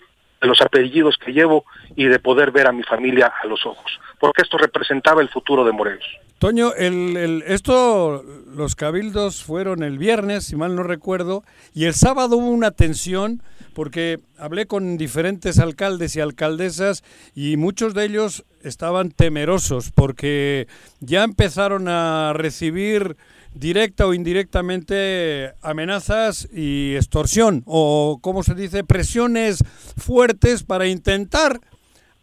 de 0.41 0.47
los 0.47 0.61
apellidos 0.61 1.17
que 1.19 1.33
llevo 1.33 1.65
y 1.97 2.07
de 2.07 2.19
poder 2.21 2.53
ver 2.53 2.69
a 2.69 2.73
mi 2.73 2.83
familia 2.83 3.33
a 3.43 3.47
los 3.47 3.67
ojos, 3.67 4.01
porque 4.21 4.43
esto 4.43 4.57
representaba 4.57 5.21
el 5.21 5.29
futuro 5.29 5.65
de 5.65 5.73
Morelos. 5.73 6.07
Toño, 6.39 6.73
el, 6.75 7.43
esto, 7.49 8.23
los 8.23 8.77
cabildos 8.77 9.43
fueron 9.43 9.83
el 9.83 9.99
viernes, 9.99 10.45
si 10.45 10.55
mal 10.55 10.77
no 10.77 10.85
recuerdo, 10.85 11.43
y 11.75 11.87
el 11.87 11.95
sábado 11.95 12.37
hubo 12.37 12.51
una 12.51 12.71
tensión 12.71 13.43
porque 13.75 14.21
hablé 14.39 14.67
con 14.67 14.99
diferentes 14.99 15.59
alcaldes 15.59 16.15
y 16.15 16.21
alcaldesas 16.21 17.03
y 17.35 17.57
muchos 17.57 17.93
de 17.93 18.05
ellos 18.05 18.45
estaban 18.63 19.11
temerosos 19.11 19.91
porque 19.91 20.69
ya 21.01 21.25
empezaron 21.25 21.89
a 21.89 22.33
recibir 22.35 23.17
directa 23.55 24.07
o 24.07 24.15
indirectamente 24.15 25.55
amenazas 25.61 26.49
y 26.53 26.95
extorsión 26.95 27.65
o, 27.67 28.21
como 28.21 28.45
se 28.45 28.55
dice, 28.55 28.85
presiones 28.85 29.65
fuertes 29.97 30.63
para 30.63 30.87
intentar 30.87 31.61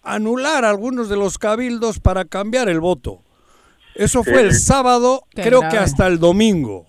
anular 0.04 0.64
algunos 0.64 1.10
de 1.10 1.18
los 1.18 1.38
cabildos 1.38 2.00
para 2.00 2.24
cambiar 2.24 2.70
el 2.70 2.80
voto. 2.80 3.20
Eso 3.96 4.24
fue 4.24 4.42
el 4.42 4.54
sábado, 4.54 5.24
creo 5.34 5.62
que 5.70 5.78
hasta 5.78 6.08
el 6.08 6.20
domingo. 6.20 6.86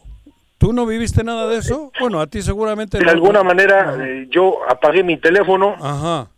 ¿Tú 0.58 0.72
no 0.72 0.86
viviste 0.86 1.22
nada 1.22 1.46
de 1.46 1.58
eso? 1.58 1.92
Bueno, 2.00 2.20
a 2.20 2.26
ti 2.26 2.42
seguramente... 2.42 2.98
De 2.98 3.10
alguna 3.10 3.42
manera 3.42 3.96
eh, 4.00 4.26
yo 4.30 4.58
apagué 4.68 5.02
mi 5.02 5.18
teléfono, 5.18 5.76
Ajá. 5.80 6.28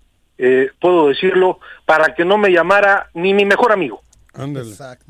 Eh, 0.41 0.71
puedo 0.81 1.09
decirlo, 1.09 1.59
para 1.85 2.15
que 2.15 2.25
no 2.25 2.39
me 2.39 2.51
llamara 2.51 3.09
ni 3.15 3.35
mi 3.35 3.45
mejor 3.45 3.73
amigo. 3.73 4.03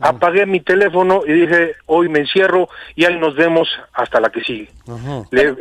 Apagué 0.00 0.46
mi 0.46 0.60
teléfono 0.60 1.22
y 1.26 1.32
dije, 1.32 1.76
hoy 1.86 2.08
me 2.08 2.20
encierro 2.20 2.68
y 2.94 3.04
ahí 3.04 3.18
nos 3.18 3.34
vemos 3.34 3.68
hasta 3.92 4.20
la 4.20 4.30
que 4.30 4.42
sigue. 4.42 4.68
Le, 5.30 5.54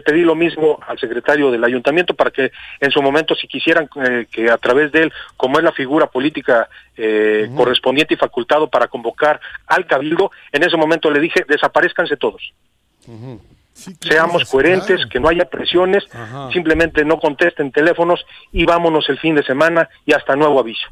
pedí 0.00 0.22
lo 0.22 0.34
mismo 0.34 0.78
al 0.86 0.98
secretario 0.98 1.50
del 1.50 1.64
ayuntamiento 1.64 2.14
para 2.14 2.30
que 2.30 2.52
en 2.80 2.90
su 2.90 3.02
momento, 3.02 3.34
si 3.34 3.48
quisieran 3.48 3.88
eh, 4.04 4.26
que 4.30 4.50
a 4.50 4.58
través 4.58 4.92
de 4.92 5.04
él, 5.04 5.12
como 5.36 5.58
es 5.58 5.64
la 5.64 5.72
figura 5.72 6.06
política 6.06 6.68
correspondiente 7.54 8.14
y 8.14 8.16
facultado 8.16 8.68
para 8.68 8.88
convocar 8.88 9.40
al 9.68 9.86
cabildo, 9.86 10.32
en 10.50 10.64
ese 10.64 10.76
momento 10.76 11.10
le 11.12 11.20
dije, 11.20 11.44
desaparezcanse 11.48 12.16
todos. 12.16 12.52
Seamos 14.00 14.50
coherentes, 14.50 15.06
que 15.06 15.20
no 15.20 15.28
haya 15.28 15.44
presiones, 15.44 16.04
simplemente 16.52 17.04
no 17.04 17.20
contesten 17.20 17.70
teléfonos 17.70 18.24
y 18.50 18.64
vámonos 18.64 19.08
el 19.08 19.18
fin 19.18 19.36
de 19.36 19.44
semana 19.44 19.88
y 20.04 20.12
hasta 20.12 20.34
nuevo 20.34 20.58
aviso. 20.58 20.88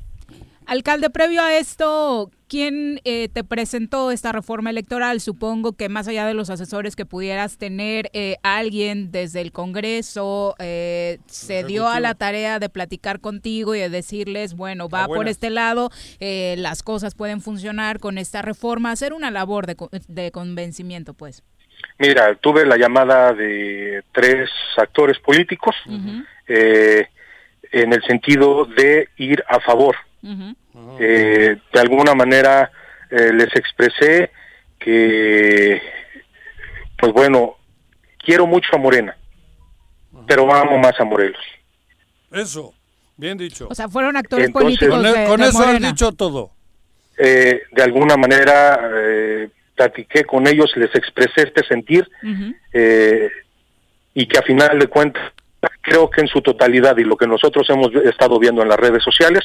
Alcalde, 0.67 1.11
previo 1.11 1.43
a 1.43 1.57
esto, 1.57 2.31
¿quién 2.49 3.01
eh, 3.05 3.29
te 3.29 3.45
presentó 3.45 4.11
esta 4.11 4.33
reforma 4.33 4.71
electoral? 4.71 5.21
Supongo 5.21 5.73
que 5.75 5.89
más 5.89 6.09
allá 6.09 6.27
de 6.27 6.35
los 6.35 6.51
asesores 6.51 6.97
que 6.97 7.07
pudieras 7.07 7.57
tener, 7.57 8.11
eh, 8.13 8.37
alguien 8.43 9.13
desde 9.13 9.41
el 9.41 9.53
Congreso 9.53 10.57
eh, 10.59 11.19
se 11.27 11.63
dio 11.65 11.89
a 11.89 12.01
la 12.01 12.15
tarea 12.15 12.59
de 12.59 12.69
platicar 12.69 13.21
contigo 13.21 13.75
y 13.75 13.79
de 13.79 13.89
decirles, 13.89 14.55
bueno, 14.55 14.89
va 14.89 15.07
por 15.07 15.29
este 15.29 15.51
lado, 15.51 15.91
las 16.21 16.83
cosas 16.83 17.15
pueden 17.15 17.41
funcionar 17.41 18.01
con 18.01 18.19
esta 18.19 18.43
reforma, 18.43 18.91
hacer 18.91 19.13
una 19.13 19.31
labor 19.31 19.67
de, 19.67 19.77
de 20.09 20.31
convencimiento, 20.33 21.15
pues. 21.15 21.45
Mira, 21.99 22.35
tuve 22.37 22.67
la 22.67 22.77
llamada 22.77 23.33
de 23.33 24.03
tres 24.13 24.51
actores 24.77 25.19
políticos 25.19 25.75
eh, 26.47 27.07
en 27.73 27.93
el 27.93 28.03
sentido 28.05 28.67
de 28.67 29.09
ir 29.17 29.43
a 29.49 29.61
favor. 29.61 29.97
Eh, 30.23 31.57
de 31.73 31.81
alguna 31.81 32.15
manera 32.15 32.71
eh, 33.11 33.33
les 33.33 33.55
expresé 33.55 34.31
que, 34.79 35.81
pues 36.99 37.13
bueno, 37.13 37.57
quiero 38.19 38.47
mucho 38.47 38.69
a 38.75 38.79
Morena, 38.79 39.17
pero 40.27 40.53
amo 40.53 40.79
más 40.79 40.99
a 40.99 41.05
Morelos. 41.05 41.41
Eso, 42.33 42.75
bien 43.17 43.39
dicho. 43.39 43.69
O 43.71 43.75
sea, 43.75 43.89
fueron 43.89 44.17
actores 44.17 44.51
políticos. 44.51 44.95
Con, 44.95 45.03
de, 45.05 45.25
con 45.27 45.41
de 45.41 45.49
eso 45.49 45.59
Morena. 45.59 45.89
has 45.89 45.93
dicho 45.95 46.13
todo. 46.13 46.51
Eh, 47.19 47.63
de 47.73 47.83
alguna 47.83 48.17
manera 48.17 48.91
eh, 48.93 49.49
platiqué 49.75 50.25
con 50.25 50.47
ellos, 50.47 50.71
les 50.77 50.95
expresé 50.95 51.43
este 51.45 51.65
sentir 51.67 52.07
eh, 52.73 53.31
y 54.13 54.27
que 54.27 54.39
a 54.39 54.43
final 54.43 54.79
de 54.79 54.87
cuentas 54.87 55.23
creo 55.87 56.11
que 56.11 56.21
en 56.21 56.27
su 56.27 56.43
totalidad 56.43 56.97
y 56.97 57.05
lo 57.05 57.17
que 57.17 57.29
nosotros 57.29 57.71
hemos 57.71 57.95
estado 57.95 58.41
viendo 58.41 58.61
en 58.61 58.69
las 58.69 58.79
redes 58.79 59.05
sociales, 59.05 59.45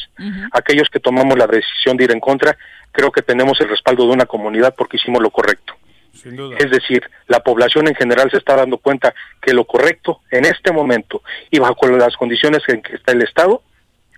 aquellos 0.52 0.90
que 0.90 1.00
tomamos 1.00 1.38
la 1.38 1.46
decisión 1.46 1.96
de 1.96 2.06
ir 2.06 2.12
en 2.12 2.20
contra, 2.20 2.58
creo 2.92 3.12
que 3.12 3.22
tenemos 3.22 3.62
el 3.62 3.70
respaldo 3.70 4.08
de 4.08 4.14
una 4.14 4.26
comunidad 4.26 4.74
porque 4.76 4.98
hicimos 4.98 5.22
lo 5.22 5.30
correcto. 5.30 5.76
Sin 6.14 6.36
duda. 6.36 6.58
Es 6.58 6.72
decir, 6.72 7.04
la 7.28 7.42
población 7.42 7.88
en 7.88 7.96
general 7.96 8.32
se 8.32 8.38
está 8.38 8.56
dando 8.56 8.80
cuenta 8.80 9.14
que 9.40 9.54
lo 9.54 9.66
correcto 9.66 10.22
en 10.32 10.46
este 10.46 10.72
momento 10.72 11.22
y 11.52 11.60
bajo 11.60 11.88
las 11.88 12.18
condiciones 12.18 12.64
en 12.68 12.82
que 12.82 12.96
está 12.96 13.12
el 13.12 13.22
Estado 13.22 13.62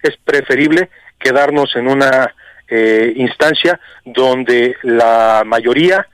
es 0.01 0.15
preferible 0.23 0.89
quedarnos 1.19 1.75
en 1.75 1.87
una 1.89 2.33
eh, 2.69 3.11
instancia 3.17 3.81
donde 4.05 4.77
la 4.83 5.43
mayoría 5.45 6.07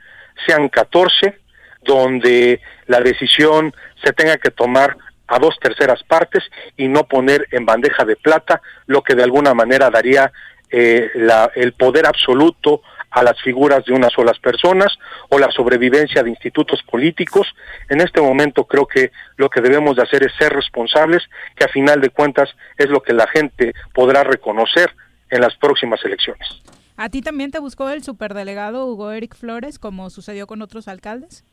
sean 0.44 0.68
14, 0.68 1.38
donde 1.82 2.60
la 2.86 3.00
decisión 3.00 3.72
se 4.02 4.12
tenga 4.12 4.36
que 4.38 4.50
tomar 4.50 4.96
a 5.30 5.38
dos 5.38 5.58
terceras 5.60 6.02
partes 6.02 6.42
y 6.76 6.88
no 6.88 7.04
poner 7.04 7.46
en 7.52 7.64
bandeja 7.64 8.04
de 8.04 8.16
plata 8.16 8.60
lo 8.86 9.02
que 9.02 9.14
de 9.14 9.22
alguna 9.22 9.54
manera 9.54 9.88
daría 9.88 10.32
eh, 10.68 11.10
el 11.54 11.72
poder 11.72 12.06
absoluto 12.06 12.82
a 13.10 13.22
las 13.22 13.40
figuras 13.42 13.84
de 13.84 13.92
unas 13.92 14.12
solas 14.12 14.38
personas 14.38 14.98
o 15.28 15.38
la 15.38 15.50
sobrevivencia 15.50 16.22
de 16.22 16.30
institutos 16.30 16.82
políticos. 16.82 17.46
En 17.88 18.00
este 18.00 18.20
momento 18.20 18.64
creo 18.64 18.86
que 18.86 19.10
lo 19.36 19.48
que 19.48 19.60
debemos 19.60 19.96
de 19.96 20.02
hacer 20.02 20.24
es 20.24 20.32
ser 20.38 20.52
responsables, 20.52 21.22
que 21.56 21.64
a 21.64 21.68
final 21.68 22.00
de 22.00 22.10
cuentas 22.10 22.50
es 22.76 22.88
lo 22.88 23.02
que 23.02 23.12
la 23.12 23.26
gente 23.28 23.72
podrá 23.92 24.24
reconocer 24.24 24.94
en 25.28 25.40
las 25.40 25.56
próximas 25.56 26.04
elecciones. 26.04 26.62
¿A 26.96 27.08
ti 27.08 27.22
también 27.22 27.50
te 27.50 27.58
buscó 27.58 27.88
el 27.90 28.02
superdelegado 28.02 28.86
Hugo 28.86 29.10
Eric 29.10 29.34
Flores, 29.34 29.78
como 29.78 30.10
sucedió 30.10 30.46
con 30.46 30.60
otros 30.60 30.86
alcaldes? 30.86 31.44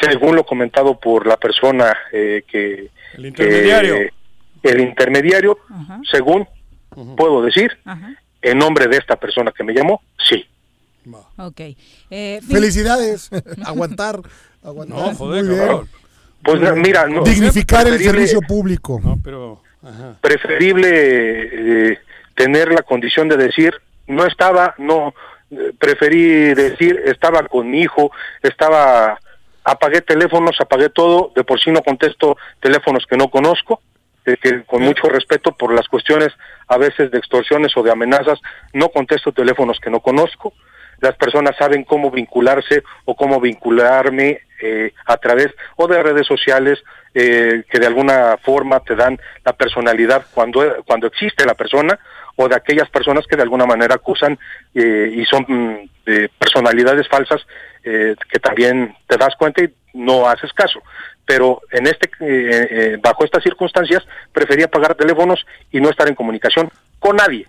Según 0.00 0.36
lo 0.36 0.44
comentado 0.44 0.98
por 0.98 1.26
la 1.26 1.36
persona 1.36 1.96
eh, 2.12 2.42
que 2.46 2.90
El 3.14 3.26
intermediario. 3.26 3.94
que- 3.94 4.10
el 4.70 4.80
intermediario 4.80 5.58
según 6.10 6.46
puedo 7.16 7.42
decir 7.42 7.78
en 8.42 8.58
nombre 8.58 8.88
de 8.88 8.96
esta 8.96 9.16
persona 9.16 9.52
que 9.56 9.62
me 9.64 9.72
llamó 9.72 10.02
sí 10.28 10.44
Ok. 11.36 11.60
Eh, 12.10 12.40
Felicidades. 12.50 13.30
aguantar. 13.64 14.20
aguantar. 14.64 14.98
No, 14.98 15.14
joder, 15.14 15.44
Muy 15.44 15.54
bien. 15.54 15.70
Pues 16.42 16.76
mira, 16.76 17.06
no- 17.06 17.22
dignificar 17.22 17.86
el 17.86 17.98
servicio 18.00 18.40
público. 18.40 19.00
Pero, 19.22 19.62
ajá. 19.82 20.16
preferible 20.20 20.88
eh, 21.92 21.98
tener 22.34 22.72
la 22.72 22.82
condición 22.82 23.28
de 23.28 23.36
decir 23.36 23.72
no 24.08 24.26
estaba 24.26 24.74
no 24.78 25.14
eh, 25.50 25.72
preferí 25.78 26.54
decir 26.54 27.00
estaba 27.04 27.46
con 27.46 27.70
mi 27.70 27.82
hijo 27.82 28.10
estaba 28.42 29.18
apagué 29.66 30.00
teléfonos 30.00 30.56
apagué 30.60 30.88
todo 30.88 31.32
de 31.34 31.44
por 31.44 31.60
sí 31.60 31.70
no 31.70 31.82
contesto 31.82 32.36
teléfonos 32.60 33.04
que 33.06 33.16
no 33.16 33.28
conozco 33.28 33.82
eh, 34.24 34.36
que 34.40 34.64
con 34.64 34.82
mucho 34.82 35.08
respeto 35.08 35.52
por 35.52 35.72
las 35.74 35.88
cuestiones 35.88 36.32
a 36.68 36.78
veces 36.78 37.10
de 37.10 37.18
extorsiones 37.18 37.76
o 37.76 37.82
de 37.82 37.90
amenazas 37.90 38.40
no 38.72 38.88
contesto 38.88 39.32
teléfonos 39.32 39.78
que 39.78 39.88
no 39.88 40.00
conozco. 40.00 40.52
Las 41.00 41.14
personas 41.16 41.54
saben 41.56 41.84
cómo 41.84 42.10
vincularse 42.10 42.82
o 43.04 43.14
cómo 43.14 43.40
vincularme 43.40 44.40
eh, 44.60 44.92
a 45.04 45.16
través 45.18 45.48
o 45.76 45.86
de 45.86 46.02
redes 46.02 46.26
sociales 46.26 46.82
eh, 47.14 47.62
que 47.70 47.78
de 47.78 47.86
alguna 47.86 48.36
forma 48.38 48.80
te 48.80 48.96
dan 48.96 49.18
la 49.44 49.52
personalidad 49.52 50.26
cuando, 50.32 50.82
cuando 50.86 51.06
existe 51.06 51.44
la 51.44 51.54
persona 51.54 51.98
o 52.36 52.48
de 52.48 52.54
aquellas 52.54 52.88
personas 52.90 53.26
que 53.26 53.36
de 53.36 53.42
alguna 53.42 53.66
manera 53.66 53.94
acusan 53.94 54.38
eh, 54.74 55.10
y 55.14 55.24
son 55.24 55.90
de 56.04 56.30
personalidades 56.38 57.08
falsas 57.08 57.44
eh, 57.82 58.14
que 58.30 58.38
también 58.38 58.94
te 59.06 59.16
das 59.16 59.34
cuenta 59.36 59.64
y 59.64 59.72
no 59.94 60.28
haces 60.28 60.52
caso. 60.52 60.80
Pero 61.24 61.60
en 61.72 61.86
este, 61.86 62.08
eh, 62.20 62.68
eh, 62.70 62.98
bajo 63.00 63.24
estas 63.24 63.42
circunstancias, 63.42 64.02
prefería 64.32 64.68
pagar 64.68 64.94
teléfonos 64.94 65.44
y 65.72 65.80
no 65.80 65.90
estar 65.90 66.08
en 66.08 66.14
comunicación 66.14 66.70
con 66.98 67.16
nadie 67.16 67.46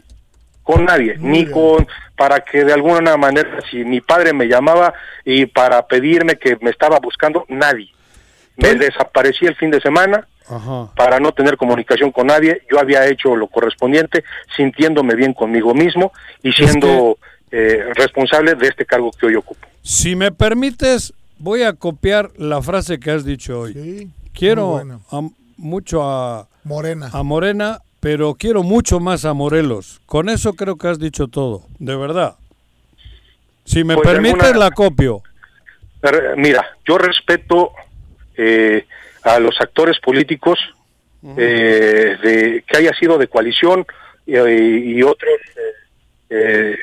con 0.68 0.84
nadie, 0.84 1.15
ni 1.18 1.45
con 1.45 1.88
para 2.18 2.41
que 2.41 2.65
de 2.65 2.73
alguna 2.73 3.15
manera 3.15 3.61
si 3.72 3.85
mi 3.85 4.01
padre 4.01 4.34
me 4.34 4.49
llamaba 4.49 4.93
y 5.23 5.45
para 5.45 5.88
pedirme 5.88 6.35
que 6.35 6.57
me 6.59 6.72
estaba 6.72 6.99
buscando, 6.99 7.45
nadie. 7.47 7.89
Me 8.57 8.76
desaparecí 8.76 9.45
el 9.45 9.55
fin 9.55 9.72
de 9.72 9.80
semana 9.80 10.27
Ajá. 10.49 10.90
para 10.95 11.19
no 11.19 11.32
tener 11.34 11.57
comunicación 11.57 12.11
con 12.11 12.28
nadie. 12.28 12.61
Yo 12.72 12.80
había 12.80 13.06
hecho 13.07 13.36
lo 13.36 13.48
correspondiente, 13.48 14.24
sintiéndome 14.56 15.15
bien 15.15 15.34
conmigo 15.34 15.74
mismo 15.74 16.11
y 16.44 16.52
siendo 16.53 17.18
eh, 17.52 17.86
responsable 17.95 18.56
de 18.56 18.68
este 18.68 18.86
cargo 18.86 19.11
que 19.11 19.26
hoy 19.28 19.36
ocupo. 19.36 19.68
Si 19.82 20.15
me 20.15 20.32
permites, 20.32 21.14
voy 21.40 21.64
a 21.64 21.74
copiar 21.74 22.32
la 22.38 22.61
frase 22.61 22.99
que 22.99 23.11
has 23.11 23.24
dicho 23.26 23.60
hoy. 23.61 24.10
Quiero 24.34 24.78
a- 25.11 25.22
mucho 25.57 26.03
a 26.03 26.48
Morena. 26.64 27.10
a 27.14 27.24
Morena, 27.24 27.80
pero 27.99 28.36
quiero 28.36 28.64
mucho 28.64 28.99
más 28.99 29.26
a 29.26 29.34
Morelos. 29.34 30.02
Con 30.06 30.30
eso 30.30 30.53
creo 30.53 30.78
que 30.78 30.88
has 30.88 30.99
dicho 30.99 31.28
todo, 31.28 31.64
de 31.80 31.95
verdad. 31.95 32.36
Si 33.65 33.84
me 33.84 33.95
Pues 33.95 34.07
permites, 34.07 34.44
alguna- 34.44 34.65
la 34.65 34.72
copio. 34.72 35.24
Mira, 36.38 36.65
yo 36.88 36.98
respeto 36.98 37.72
eh, 38.38 38.86
a 39.36 39.40
los 39.40 39.60
actores 39.62 39.99
políticos 39.99 40.60
eh, 41.38 42.18
de 42.24 42.64
que 42.68 42.78
haya 42.78 42.94
sido 42.94 43.18
de 43.18 43.28
coalición 43.28 43.86
y, 44.26 44.36
y 44.38 45.04
otros 45.04 45.32
eh, 45.56 45.62
eh, 46.30 46.78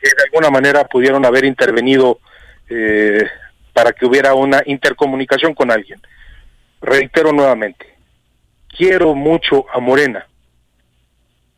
que 0.00 0.08
de 0.08 0.22
alguna 0.26 0.50
manera 0.50 0.84
pudieron 0.84 1.24
haber 1.24 1.44
intervenido 1.44 2.18
eh, 2.68 3.24
para 3.72 3.92
que 3.92 4.06
hubiera 4.06 4.34
una 4.34 4.62
intercomunicación 4.66 5.54
con 5.54 5.70
alguien. 5.70 6.00
Reitero 6.80 7.32
nuevamente, 7.32 7.86
quiero 8.76 9.14
mucho 9.14 9.66
a 9.72 9.78
Morena. 9.80 10.26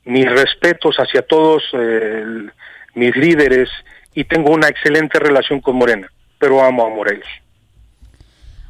Mis 0.05 0.27
respetos 0.31 0.97
hacia 0.97 1.23
todos 1.23 1.63
eh, 1.75 2.21
el- 2.23 2.53
mis 2.95 3.15
líderes 3.17 3.71
y 4.15 4.25
tengo 4.25 4.51
una 4.53 4.69
excelente 4.69 5.19
relación 5.19 5.61
con 5.61 5.77
Morena, 5.77 6.09
pero 6.39 6.61
amo 6.63 6.85
a 6.85 6.91
Morelos. 6.91 7.29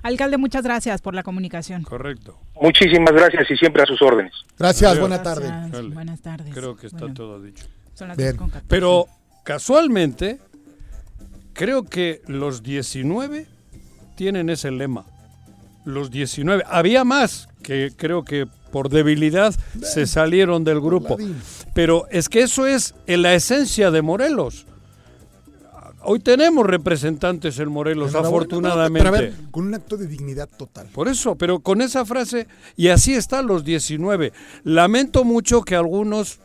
Alcalde, 0.02 0.36
muchas 0.36 0.64
gracias 0.64 1.00
por 1.00 1.14
la 1.14 1.22
comunicación. 1.22 1.82
Correcto. 1.84 2.38
Muchísimas 2.60 3.12
gracias 3.12 3.50
y 3.50 3.56
siempre 3.56 3.82
a 3.82 3.86
sus 3.86 4.00
órdenes. 4.02 4.32
Gracias, 4.58 4.98
buena 4.98 5.22
tarde. 5.22 5.46
Gracias, 5.46 5.94
buenas 5.94 6.20
tardes. 6.20 6.54
Creo 6.54 6.76
que 6.76 6.86
está 6.88 6.98
Bueno, 7.00 7.14
todo 7.14 7.40
dicho. 7.40 7.64
Son 7.94 8.08
las 8.08 8.16
Bien. 8.16 8.30
10 8.30 8.38
con 8.38 8.48
14. 8.50 8.66
Pero 8.68 9.06
casualmente, 9.44 10.40
creo 11.52 11.84
que 11.84 12.22
los 12.26 12.62
19 12.62 13.46
tienen 14.16 14.50
ese 14.50 14.70
lema. 14.70 15.06
Los 15.84 16.10
19. 16.10 16.64
Había 16.66 17.04
más 17.04 17.48
que 17.62 17.92
creo 17.96 18.24
que 18.24 18.46
por 18.72 18.88
debilidad 18.88 19.54
se 19.82 20.06
salieron 20.06 20.64
del 20.64 20.80
grupo. 20.80 21.16
Pero 21.74 22.06
es 22.10 22.28
que 22.28 22.40
eso 22.40 22.66
es 22.66 22.94
en 23.06 23.22
la 23.22 23.34
esencia 23.34 23.90
de 23.90 24.02
Morelos. 24.02 24.66
Hoy 26.04 26.20
tenemos 26.20 26.66
representantes 26.66 27.58
en 27.58 27.70
Morelos, 27.70 28.14
afortunadamente. 28.14 29.08
Pero 29.10 29.16
a 29.16 29.20
ver, 29.20 29.34
con 29.50 29.66
un 29.66 29.74
acto 29.74 29.96
de 29.96 30.06
dignidad 30.06 30.48
total. 30.48 30.88
Por 30.92 31.08
eso, 31.08 31.36
pero 31.36 31.60
con 31.60 31.80
esa 31.80 32.04
frase, 32.04 32.46
y 32.76 32.88
así 32.88 33.14
están 33.14 33.46
los 33.46 33.64
19. 33.64 34.32
Lamento 34.64 35.24
mucho 35.24 35.62
que 35.62 35.76
algunos, 35.76 36.40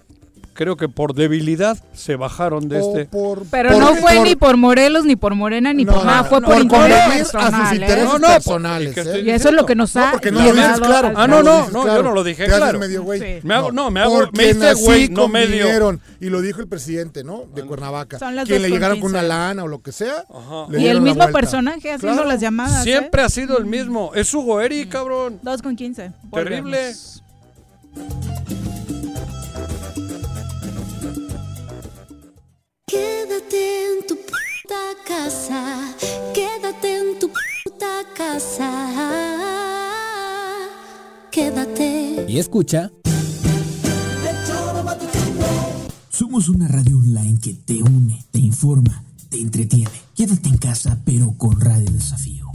creo 0.57 0.75
que 0.75 0.89
por 0.89 1.13
debilidad, 1.13 1.77
se 1.93 2.15
bajaron 2.15 2.67
de 2.67 2.81
O 2.81 2.89
este. 2.89 3.05
por- 3.05 3.43
Pero 3.51 3.69
por- 3.69 3.79
no 3.79 3.95
fue 3.95 4.15
por- 4.15 4.27
ni 4.27 4.35
por 4.35 4.57
Morelos, 4.57 5.05
ni 5.05 5.15
por 5.15 5.35
Morena, 5.35 5.71
ni 5.71 5.85
No, 5.85 5.93
por 5.93 6.05
nada. 6.05 6.23
no, 6.23 6.23
Fue 6.25 6.41
no, 6.41 6.47
por 6.47 6.55
por 6.55 6.63
interés 6.63 6.97
convenir 6.97 7.21
a 7.21 7.25
sus 7.25 7.31
personal. 7.31 7.71
¿eh? 7.71 7.75
intereses 7.75 8.03
No, 8.05 8.19
no, 8.19 8.27
personales. 8.27 8.97
¿eh? 8.97 9.21
Y 9.23 9.29
eso 9.29 9.49
es 9.49 9.53
lo 9.55 9.65
que 9.67 9.75
nos 9.75 9.95
ha 9.95 10.05
No, 10.07 10.11
porque 10.13 10.31
no 10.31 10.39
lo 10.43 10.51
dices 10.53 10.79
claro. 10.79 11.11
Ah, 11.15 11.27
no, 11.27 11.43
no, 11.43 11.69
no, 11.69 11.83
claro. 11.83 11.97
yo 12.01 12.03
no 12.03 12.11
lo 12.13 12.23
dije 12.23 12.45
claro. 12.45 12.79
medio 12.79 13.03
güey. 13.03 13.19
Sí. 13.19 13.39
Me 13.47 13.53
hago- 13.53 13.71
no, 13.71 13.91
me 13.91 13.99
hago- 14.01 14.29
me 14.33 14.49
hice 14.49 14.73
güey, 14.73 15.09
no 15.09 15.27
medio. 15.27 15.67
Y 16.19 16.29
lo 16.29 16.41
dijo 16.41 16.59
el 16.59 16.67
presidente, 16.67 17.23
¿no? 17.23 17.43
De 17.53 17.63
Cuernavaca. 17.63 18.17
Son 18.17 18.35
las 18.35 18.47
Quien 18.47 18.61
le 18.63 18.69
llegaron 18.69 18.99
con 18.99 19.11
una 19.11 19.19
15. 19.19 19.27
lana 19.29 19.63
o 19.63 19.67
lo 19.67 19.79
que 19.81 19.91
sea. 19.91 20.25
Y 20.77 20.87
el 20.87 21.01
mismo 21.01 21.27
personaje 21.31 21.91
haciendo 21.93 22.23
las 22.25 22.41
llamadas. 22.41 22.81
¿eh? 22.81 22.91
Siempre 22.91 23.21
ha 23.21 23.29
sido 23.29 23.57
el 23.59 23.65
mismo. 23.65 24.11
Es 24.15 24.33
Hugo 24.33 24.59
Eri, 24.59 24.87
cabrón. 24.87 25.39
2 25.43 25.61
con 25.61 25.75
15. 25.75 26.11
Terrible. 26.33 26.93
Quédate 32.89 33.85
en 33.85 34.07
tu 34.07 34.15
puta 34.15 34.81
casa, 35.05 35.93
quédate 36.33 36.97
en 36.97 37.19
tu 37.19 37.27
puta 37.27 38.03
casa, 38.15 38.71
quédate. 41.29 42.25
Y 42.29 42.39
escucha. 42.39 42.89
Somos 46.09 46.47
una 46.47 46.69
radio 46.69 46.97
online 46.97 47.37
que 47.41 47.55
te 47.55 47.83
une, 47.83 48.25
te 48.31 48.39
informa, 48.39 49.03
te 49.29 49.41
entretiene. 49.41 49.91
Quédate 50.15 50.47
en 50.47 50.57
casa, 50.57 50.97
pero 51.03 51.33
con 51.37 51.59
Radio 51.59 51.91
Desafío. 51.91 52.47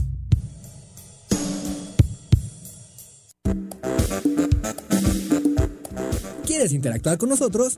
¿Quieres 6.43 6.73
interactuar 6.73 7.19
con 7.19 7.29
nosotros? 7.29 7.77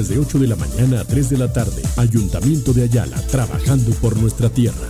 de 0.09 0.19
8 0.19 0.39
de 0.39 0.47
la 0.47 0.55
mañana 0.55 1.01
a 1.01 1.05
3 1.05 1.29
de 1.29 1.37
la 1.37 1.51
tarde. 1.51 1.81
Ayuntamiento 1.97 2.73
de 2.73 2.83
Ayala, 2.83 3.17
trabajando 3.27 3.91
por 3.95 4.17
nuestra 4.17 4.49
tierra. 4.49 4.87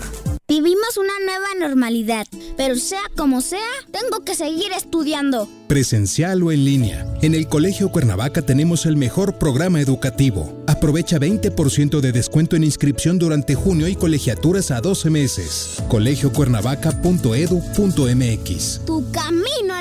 Vivimos 0.51 0.97
una 0.97 1.13
nueva 1.25 1.47
normalidad, 1.57 2.27
pero 2.57 2.75
sea 2.75 2.99
como 3.15 3.39
sea, 3.39 3.69
tengo 3.89 4.25
que 4.25 4.35
seguir 4.35 4.73
estudiando. 4.75 5.47
Presencial 5.69 6.43
o 6.43 6.51
en 6.51 6.65
línea, 6.65 7.07
en 7.21 7.35
el 7.35 7.47
Colegio 7.47 7.89
Cuernavaca 7.89 8.41
tenemos 8.41 8.85
el 8.85 8.97
mejor 8.97 9.37
programa 9.37 9.79
educativo. 9.79 10.61
Aprovecha 10.67 11.19
20% 11.19 12.01
de 12.01 12.11
descuento 12.11 12.57
en 12.57 12.65
inscripción 12.65 13.17
durante 13.17 13.55
junio 13.55 13.87
y 13.87 13.95
colegiaturas 13.95 14.71
a 14.71 14.81
12 14.81 15.09
meses. 15.09 15.81
colegiocuernavaca.edu.mx 15.87 18.81
Tu 18.85 19.09
camino 19.11 19.73
al 19.73 19.80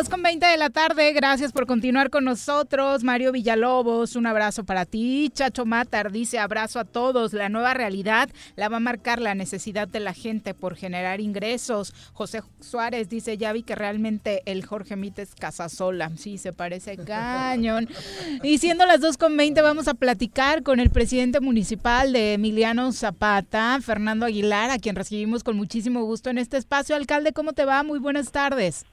Dos 0.00 0.08
con 0.08 0.22
20 0.22 0.46
de 0.46 0.56
la 0.56 0.70
tarde, 0.70 1.12
gracias 1.12 1.52
por 1.52 1.66
continuar 1.66 2.08
con 2.08 2.24
nosotros. 2.24 3.04
Mario 3.04 3.32
Villalobos, 3.32 4.16
un 4.16 4.24
abrazo 4.24 4.64
para 4.64 4.86
ti. 4.86 5.30
Chacho 5.34 5.66
Matar 5.66 6.10
dice 6.10 6.38
abrazo 6.38 6.80
a 6.80 6.86
todos. 6.86 7.34
La 7.34 7.50
nueva 7.50 7.74
realidad 7.74 8.30
la 8.56 8.70
va 8.70 8.78
a 8.78 8.80
marcar 8.80 9.20
la 9.20 9.34
necesidad 9.34 9.86
de 9.88 10.00
la 10.00 10.14
gente 10.14 10.54
por 10.54 10.74
generar 10.74 11.20
ingresos. 11.20 11.92
José 12.14 12.40
Suárez 12.60 13.10
dice, 13.10 13.36
ya 13.36 13.52
vi 13.52 13.62
que 13.62 13.74
realmente 13.74 14.40
el 14.46 14.64
Jorge 14.64 14.96
Mites 14.96 15.34
Casasola. 15.38 16.10
Sí, 16.16 16.38
se 16.38 16.54
parece 16.54 16.96
cañón. 16.96 17.86
Y 18.42 18.56
siendo 18.56 18.86
las 18.86 19.02
dos 19.02 19.18
con 19.18 19.36
20, 19.36 19.60
vamos 19.60 19.86
a 19.86 19.92
platicar 19.92 20.62
con 20.62 20.80
el 20.80 20.88
presidente 20.88 21.40
municipal 21.40 22.14
de 22.14 22.32
Emiliano 22.32 22.90
Zapata, 22.92 23.78
Fernando 23.82 24.24
Aguilar, 24.24 24.70
a 24.70 24.78
quien 24.78 24.96
recibimos 24.96 25.44
con 25.44 25.58
muchísimo 25.58 26.04
gusto 26.04 26.30
en 26.30 26.38
este 26.38 26.56
espacio. 26.56 26.96
Alcalde, 26.96 27.34
¿cómo 27.34 27.52
te 27.52 27.66
va? 27.66 27.82
Muy 27.82 27.98
buenas 27.98 28.32
tardes. 28.32 28.86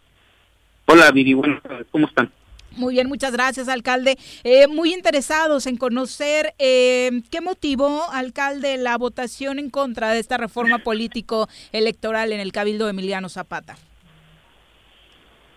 Hola, 0.90 1.12
Viri, 1.12 1.34
buenas 1.34 1.62
tardes, 1.62 1.86
¿cómo 1.92 2.08
están? 2.08 2.32
Muy 2.78 2.94
bien, 2.94 3.10
muchas 3.10 3.34
gracias, 3.34 3.68
alcalde. 3.68 4.16
Eh, 4.46 4.68
muy 4.68 4.94
interesados 4.94 5.68
en 5.68 5.76
conocer 5.76 6.54
eh, 6.60 7.12
qué 7.30 7.42
motivó, 7.42 8.10
alcalde, 8.10 8.78
la 8.78 8.98
votación 8.98 9.60
en 9.60 9.70
contra 9.70 10.14
de 10.14 10.20
esta 10.20 10.38
reforma 10.38 10.78
político-electoral 10.78 12.32
en 12.32 12.40
el 12.40 12.54
Cabildo 12.54 12.86
de 12.86 12.92
Emiliano 12.92 13.28
Zapata. 13.28 13.76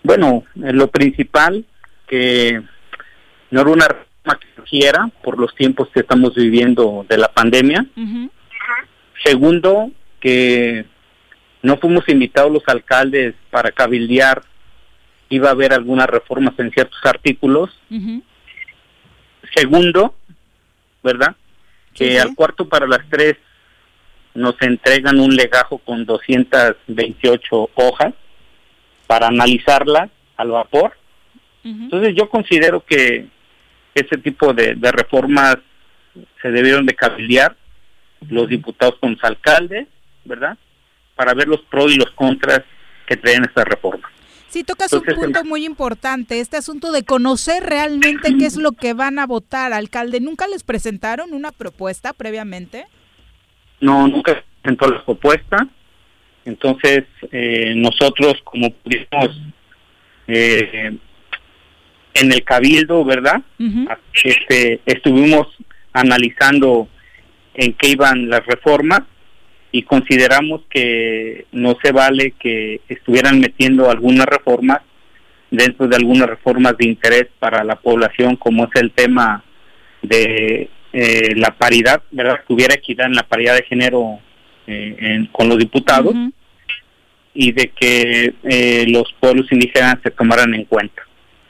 Bueno, 0.02 0.42
eh, 0.56 0.72
lo 0.72 0.88
principal 0.90 1.64
que 2.08 2.60
no 3.52 3.60
era 3.60 3.70
una 3.70 3.86
reforma 3.86 4.40
que 4.40 4.62
quiera 4.64 5.12
por 5.22 5.38
los 5.38 5.54
tiempos 5.54 5.90
que 5.94 6.00
estamos 6.00 6.34
viviendo 6.34 7.06
de 7.08 7.18
la 7.18 7.32
pandemia. 7.32 7.86
Segundo, 9.22 9.92
que 10.18 10.86
no 11.62 11.76
fuimos 11.76 12.08
invitados 12.08 12.50
los 12.50 12.66
alcaldes 12.66 13.36
para 13.50 13.70
cabildear, 13.70 14.42
iba 15.30 15.48
a 15.48 15.52
haber 15.52 15.72
algunas 15.72 16.06
reformas 16.08 16.54
en 16.58 16.70
ciertos 16.70 16.98
artículos. 17.04 17.70
Segundo, 19.54 20.14
¿verdad? 21.02 21.34
Que 21.94 22.20
al 22.20 22.34
cuarto 22.34 22.68
para 22.68 22.86
las 22.86 23.08
tres 23.08 23.36
nos 24.34 24.60
entregan 24.60 25.18
un 25.18 25.34
legajo 25.34 25.78
con 25.78 26.04
228 26.04 27.70
hojas 27.74 28.14
para 29.06 29.28
analizarlas 29.28 30.10
al 30.36 30.50
vapor. 30.50 30.96
Entonces 31.64 32.14
yo 32.14 32.28
considero 32.28 32.84
que 32.84 33.26
ese 33.94 34.18
tipo 34.18 34.52
de, 34.52 34.74
reformas 34.92 35.58
se 36.40 36.50
debieron 36.50 36.86
de 36.86 36.94
cabildear 36.94 37.56
los 38.28 38.48
diputados 38.48 38.96
con 39.00 39.12
los 39.12 39.24
alcaldes, 39.24 39.86
¿verdad? 40.24 40.56
Para 41.14 41.34
ver 41.34 41.48
los 41.48 41.60
pros 41.62 41.92
y 41.92 41.96
los 41.96 42.10
contras 42.12 42.62
que 43.06 43.16
traen 43.16 43.44
esta 43.44 43.64
reforma. 43.64 44.10
Sí, 44.50 44.64
tocas 44.64 44.92
un 44.92 45.04
punto 45.04 45.44
muy 45.44 45.64
importante, 45.64 46.40
este 46.40 46.56
asunto 46.56 46.90
de 46.90 47.04
conocer 47.04 47.62
realmente 47.62 48.36
qué 48.36 48.46
es 48.46 48.56
lo 48.56 48.72
que 48.72 48.94
van 48.94 49.20
a 49.20 49.26
votar, 49.26 49.72
alcalde. 49.72 50.20
¿Nunca 50.20 50.48
les 50.48 50.64
presentaron 50.64 51.32
una 51.32 51.52
propuesta 51.52 52.12
previamente? 52.12 52.86
No, 53.80 54.08
nunca 54.08 54.42
presentó 54.60 54.90
la 54.90 55.04
propuesta. 55.04 55.68
Entonces, 56.44 57.04
eh, 57.30 57.74
nosotros 57.76 58.34
como 58.42 58.70
pudimos 58.70 59.40
eh, 60.26 60.98
en 62.14 62.32
el 62.32 62.42
cabildo, 62.42 63.04
¿verdad? 63.04 63.42
este, 64.24 64.80
estuvimos 64.84 65.46
analizando 65.92 66.88
en 67.54 67.72
qué 67.74 67.90
iban 67.90 68.28
las 68.28 68.44
reformas 68.46 69.02
y 69.72 69.82
consideramos 69.82 70.62
que 70.68 71.46
no 71.52 71.76
se 71.82 71.92
vale 71.92 72.32
que 72.32 72.80
estuvieran 72.88 73.40
metiendo 73.40 73.90
algunas 73.90 74.26
reformas 74.26 74.80
dentro 75.50 75.86
de 75.86 75.96
algunas 75.96 76.28
reformas 76.28 76.76
de 76.76 76.86
interés 76.86 77.26
para 77.38 77.64
la 77.64 77.76
población, 77.76 78.36
como 78.36 78.64
es 78.64 78.70
el 78.74 78.90
tema 78.92 79.44
de 80.02 80.68
eh, 80.92 81.34
la 81.36 81.50
paridad, 81.56 82.02
¿verdad? 82.10 82.40
Que 82.46 82.52
hubiera 82.52 82.74
equidad 82.74 83.06
en 83.06 83.14
la 83.14 83.22
paridad 83.22 83.56
de 83.56 83.62
género 83.62 84.18
eh, 84.66 85.26
con 85.32 85.48
los 85.48 85.58
diputados 85.58 86.14
y 87.32 87.52
de 87.52 87.68
que 87.68 88.34
eh, 88.42 88.84
los 88.88 89.12
pueblos 89.20 89.50
indígenas 89.52 89.98
se 90.02 90.10
tomaran 90.10 90.54
en 90.54 90.64
cuenta. 90.64 91.02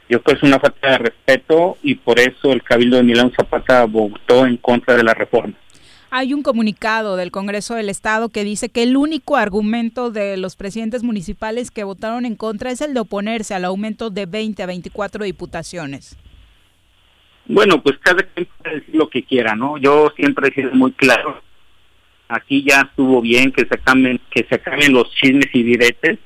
Yo 0.09 0.21
creo 0.21 0.35
que 0.35 0.39
es 0.39 0.43
una 0.43 0.59
falta 0.59 0.91
de 0.91 0.97
respeto 0.97 1.77
y 1.83 1.95
por 1.95 2.19
eso 2.19 2.51
el 2.51 2.63
Cabildo 2.63 2.97
de 2.97 3.03
Milán 3.03 3.31
Zapata 3.35 3.85
votó 3.85 4.45
en 4.45 4.57
contra 4.57 4.95
de 4.95 5.03
la 5.03 5.13
reforma. 5.13 5.53
Hay 6.13 6.33
un 6.33 6.43
comunicado 6.43 7.15
del 7.15 7.31
Congreso 7.31 7.75
del 7.75 7.87
Estado 7.87 8.27
que 8.27 8.43
dice 8.43 8.67
que 8.67 8.83
el 8.83 8.97
único 8.97 9.37
argumento 9.37 10.11
de 10.11 10.35
los 10.35 10.57
presidentes 10.57 11.03
municipales 11.03 11.71
que 11.71 11.85
votaron 11.85 12.25
en 12.25 12.35
contra 12.35 12.69
es 12.69 12.81
el 12.81 12.93
de 12.93 12.99
oponerse 12.99 13.53
al 13.53 13.63
aumento 13.63 14.09
de 14.09 14.25
20 14.25 14.61
a 14.61 14.65
24 14.65 15.23
diputaciones. 15.23 16.17
Bueno, 17.45 17.81
pues 17.81 17.97
cada 17.99 18.23
quien 18.23 18.45
puede 18.57 18.75
decir 18.81 18.93
lo 18.93 19.09
que 19.09 19.23
quiera, 19.23 19.55
¿no? 19.55 19.77
Yo 19.77 20.11
siempre 20.17 20.49
he 20.49 20.53
sido 20.53 20.71
muy 20.73 20.91
claro. 20.91 21.41
Aquí 22.27 22.61
ya 22.67 22.81
estuvo 22.81 23.21
bien 23.21 23.53
que 23.53 23.65
se 23.65 23.77
cambien, 23.77 24.19
que 24.31 24.45
se 24.49 24.59
cambien 24.59 24.91
los 24.91 25.09
chismes 25.15 25.47
y 25.53 25.63
diretes. 25.63 26.19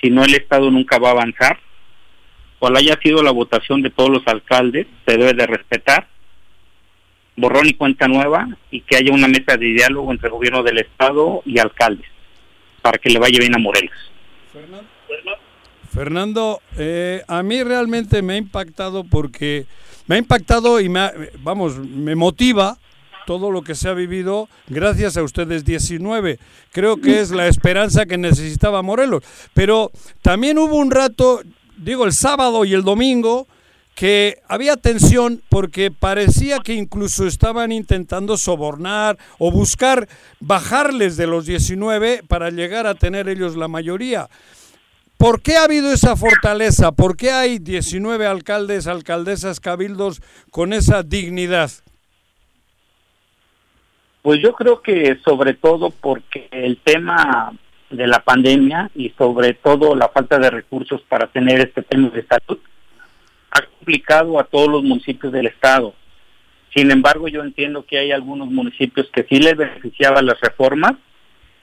Si 0.00 0.08
no, 0.08 0.24
el 0.24 0.34
Estado 0.34 0.70
nunca 0.70 0.98
va 0.98 1.08
a 1.08 1.12
avanzar. 1.12 1.58
Cual 2.58 2.74
haya 2.74 2.98
sido 3.02 3.22
la 3.22 3.32
votación 3.32 3.82
de 3.82 3.90
todos 3.90 4.08
los 4.08 4.26
alcaldes, 4.26 4.86
se 5.06 5.18
debe 5.18 5.34
de 5.34 5.46
respetar 5.46 6.08
borrón 7.40 7.66
y 7.66 7.74
cuenta 7.74 8.06
nueva 8.06 8.48
y 8.70 8.82
que 8.82 8.96
haya 8.96 9.12
una 9.12 9.28
mesa 9.28 9.56
de 9.56 9.66
diálogo 9.66 10.12
entre 10.12 10.28
el 10.28 10.34
gobierno 10.34 10.62
del 10.62 10.78
Estado 10.78 11.42
y 11.44 11.58
alcaldes 11.58 12.06
para 12.82 12.98
que 12.98 13.10
le 13.10 13.18
vaya 13.18 13.38
bien 13.38 13.54
a 13.54 13.58
Morelos. 13.58 13.94
Fernando, 15.92 16.60
eh, 16.78 17.22
a 17.26 17.42
mí 17.42 17.62
realmente 17.62 18.22
me 18.22 18.34
ha 18.34 18.36
impactado 18.36 19.04
porque 19.04 19.66
me 20.06 20.16
ha 20.16 20.18
impactado 20.18 20.80
y 20.80 20.88
me 20.88 21.10
vamos, 21.42 21.78
me 21.78 22.14
motiva 22.14 22.78
todo 23.26 23.50
lo 23.50 23.62
que 23.62 23.74
se 23.74 23.88
ha 23.88 23.94
vivido 23.94 24.48
gracias 24.68 25.16
a 25.16 25.22
ustedes 25.22 25.64
19. 25.64 26.38
Creo 26.72 26.96
que 27.00 27.20
es 27.20 27.30
la 27.30 27.46
esperanza 27.46 28.06
que 28.06 28.18
necesitaba 28.18 28.82
Morelos. 28.82 29.22
Pero 29.54 29.90
también 30.22 30.58
hubo 30.58 30.76
un 30.76 30.90
rato, 30.90 31.42
digo, 31.76 32.06
el 32.06 32.12
sábado 32.12 32.64
y 32.64 32.72
el 32.74 32.82
domingo, 32.82 33.46
que 33.94 34.38
había 34.48 34.76
tensión 34.76 35.42
porque 35.48 35.90
parecía 35.90 36.58
que 36.60 36.74
incluso 36.74 37.26
estaban 37.26 37.70
intentando 37.72 38.36
sobornar 38.36 39.18
o 39.38 39.50
buscar 39.50 40.08
bajarles 40.40 41.16
de 41.16 41.26
los 41.26 41.44
19 41.46 42.22
para 42.26 42.50
llegar 42.50 42.86
a 42.86 42.94
tener 42.94 43.28
ellos 43.28 43.56
la 43.56 43.68
mayoría. 43.68 44.28
¿Por 45.18 45.42
qué 45.42 45.58
ha 45.58 45.64
habido 45.64 45.92
esa 45.92 46.16
fortaleza? 46.16 46.92
¿Por 46.92 47.14
qué 47.14 47.30
hay 47.30 47.58
19 47.58 48.26
alcaldes, 48.26 48.86
alcaldesas, 48.86 49.60
cabildos 49.60 50.22
con 50.50 50.72
esa 50.72 51.02
dignidad? 51.02 51.70
Pues 54.22 54.40
yo 54.40 54.54
creo 54.54 54.80
que 54.80 55.18
sobre 55.22 55.52
todo 55.52 55.90
porque 55.90 56.48
el 56.52 56.78
tema 56.78 57.52
de 57.90 58.06
la 58.06 58.20
pandemia 58.20 58.90
y 58.94 59.10
sobre 59.10 59.52
todo 59.54 59.94
la 59.94 60.08
falta 60.08 60.38
de 60.38 60.48
recursos 60.48 61.02
para 61.02 61.26
tener 61.26 61.60
este 61.60 61.82
tema 61.82 62.08
de 62.08 62.24
salud 62.26 62.58
ha 63.50 63.62
complicado 63.62 64.38
a 64.38 64.44
todos 64.44 64.68
los 64.68 64.82
municipios 64.82 65.32
del 65.32 65.46
estado. 65.46 65.94
Sin 66.74 66.90
embargo, 66.90 67.28
yo 67.28 67.42
entiendo 67.42 67.84
que 67.84 67.98
hay 67.98 68.12
algunos 68.12 68.48
municipios 68.48 69.08
que 69.12 69.26
sí 69.28 69.40
les 69.40 69.56
beneficiaban 69.56 70.26
las 70.26 70.40
reformas 70.40 70.94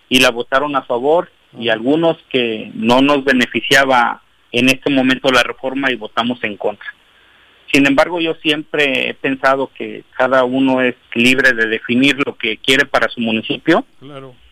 y 0.09 0.19
la 0.19 0.31
votaron 0.31 0.75
a 0.75 0.81
favor 0.83 1.29
y 1.57 1.69
algunos 1.69 2.17
que 2.29 2.71
no 2.73 3.01
nos 3.01 3.23
beneficiaba 3.23 4.21
en 4.51 4.69
este 4.69 4.89
momento 4.89 5.31
la 5.31 5.43
reforma 5.43 5.91
y 5.91 5.95
votamos 5.95 6.43
en 6.43 6.57
contra. 6.57 6.93
Sin 7.71 7.85
embargo, 7.85 8.19
yo 8.21 8.33
siempre 8.35 9.09
he 9.09 9.13
pensado 9.13 9.69
que 9.73 10.03
cada 10.17 10.45
uno 10.45 10.81
es 10.81 10.95
libre 11.13 11.51
de 11.51 11.67
definir 11.67 12.17
lo 12.25 12.37
que 12.37 12.57
quiere 12.57 12.85
para 12.85 13.09
su 13.09 13.19
municipio. 13.19 13.85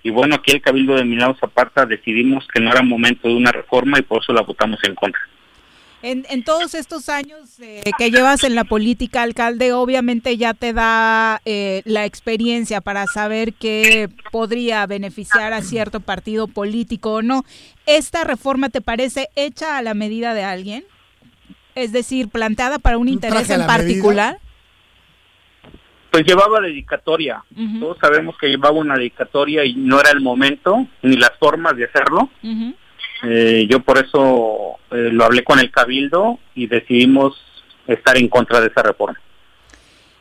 Y 0.03 0.10
bueno, 0.10 0.36
aquí 0.36 0.52
el 0.52 0.62
Cabildo 0.62 0.95
de 0.95 1.06
Milano 1.06 1.36
Zapata 1.40 1.86
decidimos 1.86 2.45
que 2.53 2.60
no 2.60 2.72
era 2.72 2.82
momento 2.82 3.28
de 3.28 3.36
una 3.36 3.52
reforma 3.52 3.99
y 3.99 4.02
por 4.02 4.22
eso 4.22 4.34
la 4.34 4.41
votamos 4.41 4.80
en 4.84 4.95
contra. 4.95 5.22
En, 6.07 6.44
todos 6.44 6.76
estos 6.76 7.10
años 7.10 7.60
eh, 7.60 7.82
que 7.98 8.11
llevas 8.11 8.44
en 8.44 8.53
la 8.53 8.64
política, 8.64 9.23
alcalde, 9.23 9.73
obviamente 9.73 10.38
ya 10.38 10.53
te 10.53 10.72
da 10.72 11.41
eh, 11.45 11.82
la 11.86 12.06
experiencia 12.06 12.80
para 12.80 13.07
saber 13.07 13.53
qué 13.53 14.10
podría 14.32 14.86
beneficiar 14.86 15.52
a 15.53 15.64
cierto 15.64 16.02
partido 16.02 16.48
político 16.48 17.14
o 17.14 17.22
no. 17.23 17.44
¿Esta 17.88 18.23
reforma 18.23 18.69
te 18.69 18.82
parece 18.82 19.30
hecha 19.36 19.80
a 19.80 19.82
la 19.82 19.95
medida 19.95 20.36
de 20.36 20.44
alguien? 20.44 20.86
Es 21.73 21.91
decir, 21.91 22.30
planteada 22.30 22.77
para 22.77 22.99
un 22.99 23.10
interés 23.10 23.49
en 23.49 23.65
particular. 23.65 24.38
Pues 26.11 26.23
llevaba 26.23 26.61
dedicatoria. 26.61 27.44
Todos 27.80 27.98
sabemos 27.99 28.38
que 28.38 28.48
llevaba 28.48 28.77
una 28.77 28.95
dedicatoria 28.95 29.65
y 29.65 29.73
no 29.73 29.99
era 29.99 30.11
el 30.11 30.22
momento 30.22 30.86
ni 31.02 31.18
las 31.18 31.32
formas 31.40 31.76
de 31.76 31.86
hacerlo. 31.86 32.30
Eh, 33.28 33.68
yo 33.70 33.82
por 33.82 33.98
eso 33.98 34.78
eh, 34.92 35.10
lo 35.12 35.26
hablé 35.26 35.44
con 35.44 35.60
el 35.60 35.72
Cabildo 35.72 36.40
y 36.54 36.68
decidimos 36.68 37.36
estar 37.88 38.18
en 38.18 38.28
contra 38.28 38.62
de 38.62 38.68
esa 38.68 38.84
reforma. 38.84 39.20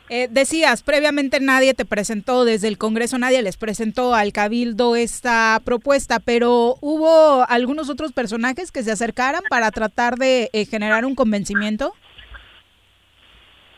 Eh, 0.07 0.27
decías, 0.29 0.83
previamente 0.83 1.39
nadie 1.39 1.73
te 1.73 1.83
presentó, 1.83 2.45
desde 2.45 2.67
el 2.67 2.77
Congreso 2.77 3.17
nadie 3.17 3.41
les 3.41 3.57
presentó 3.57 4.13
al 4.13 4.33
Cabildo 4.33 4.95
esta 4.95 5.59
propuesta, 5.65 6.19
pero 6.19 6.75
¿hubo 6.79 7.43
algunos 7.49 7.89
otros 7.89 8.13
personajes 8.13 8.71
que 8.71 8.83
se 8.83 8.91
acercaran 8.91 9.41
para 9.49 9.71
tratar 9.71 10.17
de 10.17 10.49
generar 10.69 11.05
un 11.05 11.15
convencimiento? 11.15 11.91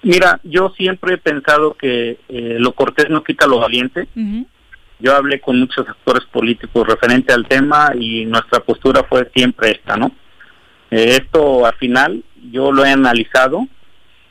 Mira, 0.04 0.42
yo 0.44 0.74
siempre 0.76 1.14
he 1.14 1.18
pensado 1.18 1.76
que 1.76 2.18
lo 2.28 2.74
cortés 2.74 3.10
no 3.10 3.24
quita 3.24 3.48
lo 3.48 3.60
valiente. 3.60 4.08
Yo 5.00 5.16
hablé 5.16 5.40
con 5.40 5.60
muchos 5.60 5.88
actores 5.88 6.26
políticos 6.26 6.88
referente 6.88 7.32
al 7.32 7.48
tema 7.48 7.92
y 7.98 8.26
nuestra 8.26 8.60
postura 8.62 9.04
fue 9.04 9.30
siempre 9.34 9.72
esta, 9.72 9.96
¿no? 9.96 10.12
Eh, 10.90 11.20
esto 11.22 11.66
al 11.66 11.76
final 11.76 12.24
yo 12.52 12.72
lo 12.72 12.84
he 12.84 12.92
analizado, 12.92 13.68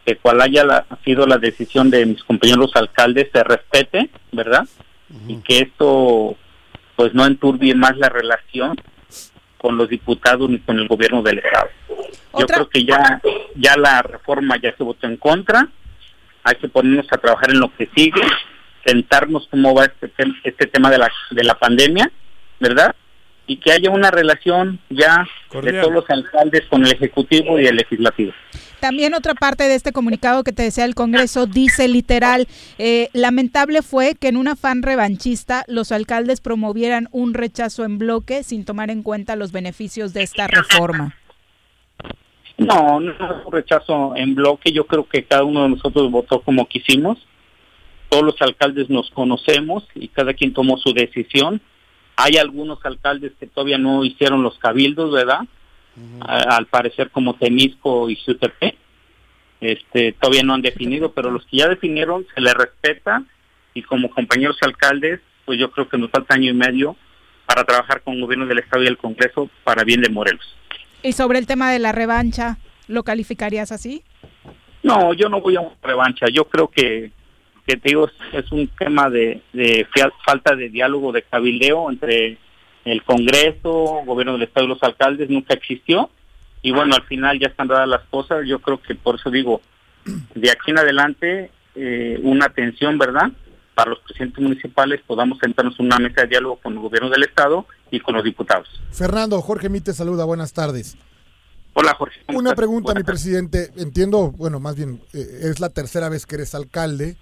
que 0.05 0.17
cual 0.17 0.41
haya 0.41 0.87
sido 1.05 1.27
la 1.27 1.39
decisión 1.39 1.91
de 1.91 2.07
mis 2.07 2.23
compañeros 2.25 2.73
alcaldes 2.75 3.29
se 3.33 3.45
respete, 3.45 4.11
¿verdad? 4.33 4.67
Y 5.29 5.37
que 5.37 5.61
esto 5.61 6.37
pues 6.97 7.15
no 7.15 7.27
enturbie 7.27 7.75
más 7.75 7.97
la 7.97 8.09
relación 8.09 8.77
con 9.59 9.77
los 9.77 9.89
diputados 9.89 10.49
ni 10.51 10.59
con 10.59 10.79
el 10.79 10.89
gobierno 10.89 11.23
del 11.23 11.39
estado. 11.39 11.69
Yo 12.39 12.47
creo 12.47 12.69
que 12.69 12.85
ya 12.85 13.21
ya 13.55 13.77
la 13.77 14.03
reforma 14.03 14.57
ya 14.61 14.75
se 14.77 14.83
votó 14.83 15.07
en 15.07 15.17
contra, 15.17 15.69
hay 16.43 16.57
que 16.57 16.69
ponernos 16.69 17.07
a 17.13 17.19
trabajar 17.19 17.51
en 17.51 17.61
lo 17.61 17.75
que 17.77 17.89
sigue 17.95 18.23
sentarnos 18.87 19.49
cómo 19.51 19.75
va 19.75 19.87
este, 19.87 20.13
este 20.45 20.67
tema 20.67 20.91
de 20.91 20.99
la, 20.99 21.11
de 21.31 21.45
la 21.45 21.59
pandemia, 21.59 22.11
¿verdad? 22.61 22.95
y 23.47 23.59
que 23.59 23.73
haya 23.73 23.91
una 23.91 24.11
relación 24.11 24.81
ya 24.91 25.27
de 25.63 25.73
todos 25.81 25.93
los 25.93 26.11
alcaldes 26.11 26.63
con 26.69 26.85
el 26.85 26.93
Ejecutivo 26.93 27.59
y 27.59 27.67
el 27.67 27.77
Legislativo. 27.77 28.33
También 28.81 29.15
otra 29.15 29.35
parte 29.35 29.65
de 29.65 29.75
este 29.75 29.93
comunicado 29.93 30.45
que 30.45 30.53
te 30.53 30.65
decía 30.65 30.85
el 30.85 30.95
Congreso 30.95 31.47
dice 31.47 31.89
literal, 31.89 32.47
eh, 32.79 33.09
lamentable 33.13 33.83
fue 33.83 34.15
que 34.15 34.29
en 34.29 34.37
un 34.37 34.49
afán 34.49 34.83
revanchista 34.83 35.65
los 35.69 35.93
alcaldes 35.93 36.41
promovieran 36.41 37.09
un 37.13 37.35
rechazo 37.35 37.85
en 37.85 37.99
bloque 37.99 38.43
sin 38.43 38.65
tomar 38.65 38.91
en 38.91 39.03
cuenta 39.03 39.37
los 39.37 39.53
beneficios 39.53 40.13
de 40.13 40.23
esta 40.23 40.47
reforma. 40.47 41.15
No, 42.59 43.01
no 43.01 43.13
es 43.13 43.47
un 43.47 43.53
rechazo 43.53 44.15
en 44.17 44.35
bloque, 44.35 44.73
yo 44.73 44.87
creo 44.87 45.07
que 45.07 45.25
cada 45.25 45.45
uno 45.45 45.65
de 45.65 45.69
nosotros 45.71 46.11
votó 46.11 46.41
como 46.41 46.67
quisimos, 46.67 47.19
todos 48.09 48.25
los 48.25 48.41
alcaldes 48.41 48.91
nos 48.91 49.11
conocemos 49.11 49.85
y 49.95 50.09
cada 50.09 50.35
quien 50.35 50.53
tomó 50.53 50.79
su 50.79 50.93
decisión. 50.93 51.61
Hay 52.17 52.37
algunos 52.37 52.79
alcaldes 52.85 53.33
que 53.39 53.47
todavía 53.47 53.79
no 53.79 54.05
hicieron 54.05 54.43
los 54.43 54.59
cabildos, 54.59 55.13
¿verdad? 55.13 55.41
al 56.21 56.67
parecer 56.67 57.11
como 57.11 57.35
Temisco 57.37 58.11
y 58.11 58.17
Sutepe. 58.17 58.77
Este, 59.61 60.13
todavía 60.13 60.43
no 60.43 60.53
han 60.53 60.63
definido, 60.63 61.13
pero 61.13 61.31
los 61.31 61.47
que 61.47 61.59
ya 61.59 61.69
definieron 61.69 62.27
se 62.35 62.41
les 62.43 62.53
respeta 62.53 63.23
y 63.73 63.83
como 63.83 64.11
compañeros 64.11 64.59
alcaldes, 64.61 65.21
pues 65.45 65.59
yo 65.59 65.71
creo 65.71 65.89
que 65.89 65.97
nos 65.97 66.11
falta 66.11 66.35
año 66.35 66.51
y 66.51 66.55
medio 66.55 66.97
para 67.47 67.65
trabajar 67.65 68.03
con 68.03 68.15
el 68.15 68.21
gobierno 68.23 68.47
del 68.47 68.59
Estado 68.59 68.83
y 68.83 68.87
el 68.87 68.99
Congreso 68.99 69.49
para 69.65 69.85
bien 69.85 70.03
de 70.03 70.11
Morelos. 70.11 70.45
¿Y 71.03 71.13
sobre 71.13 71.39
el 71.39 71.47
tema 71.47 71.71
de 71.71 71.79
la 71.79 71.93
revancha, 71.93 72.59
lo 72.89 73.03
calificarías 73.03 73.73
así? 73.73 74.03
No, 74.83 75.15
yo 75.15 75.29
no 75.29 75.41
voy 75.41 75.57
a 75.57 75.61
una 75.61 75.77
revancha. 75.83 76.27
Yo 76.33 76.45
creo 76.49 76.69
que, 76.69 77.13
que 77.67 77.77
te 77.77 77.89
digo, 77.89 78.09
es 78.33 78.53
un 78.53 78.69
tema 78.69 79.11
de, 79.11 79.43
de 79.53 79.87
falta 80.25 80.55
de 80.55 80.69
diálogo, 80.69 81.13
de 81.13 81.23
cabildeo 81.23 81.91
entre 81.91 82.39
el 82.85 83.03
Congreso, 83.03 84.03
gobierno 84.07 84.35
del 84.35 84.45
Estado 84.45 84.67
y 84.67 84.69
los 84.71 84.83
alcaldes 84.83 85.29
nunca 85.29 85.55
existió. 85.55 86.09
Y 86.63 86.71
bueno, 86.71 86.95
al 86.95 87.03
final 87.03 87.39
ya 87.39 87.49
están 87.49 87.69
dadas 87.69 87.89
las 87.89 88.03
cosas. 88.05 88.47
Yo 88.47 88.61
creo 88.61 88.81
que 88.81 88.95
por 88.95 89.17
eso 89.17 89.31
digo, 89.31 89.61
de 90.35 90.51
aquí 90.51 90.71
en 90.71 90.79
adelante, 90.79 91.51
eh, 91.75 92.19
una 92.23 92.47
atención, 92.47 92.97
¿verdad? 92.99 93.31
Para 93.75 93.91
los 93.91 93.99
presidentes 94.01 94.43
municipales 94.43 95.01
podamos 95.07 95.39
sentarnos 95.39 95.79
en 95.81 95.87
una 95.87 95.99
mesa 95.99 96.23
de 96.23 96.29
diálogo 96.29 96.57
con 96.57 96.75
el 96.75 96.79
gobierno 96.79 97.11
del 97.11 97.25
Estado 97.25 97.67
y 97.91 98.01
con 98.01 98.15
los 98.15 98.25
diputados. 98.25 98.69
Fernando, 98.93 99.41
Jorge 99.43 99.69
Mite 99.69 99.93
saluda, 99.93 100.25
buenas 100.25 100.53
tardes. 100.53 100.97
Hola 101.75 101.93
Jorge. 101.95 102.21
Una 102.29 102.55
pregunta, 102.55 102.95
mi 102.95 103.03
presidente. 103.03 103.71
Entiendo, 103.77 104.31
bueno, 104.31 104.61
más 104.61 104.77
bien, 104.77 105.03
eh, 105.13 105.41
es 105.43 105.61
la 105.61 105.69
tercera 105.69 106.09
vez 106.09 106.25
que 106.25 106.37
eres 106.37 106.55
alcalde. 106.55 107.17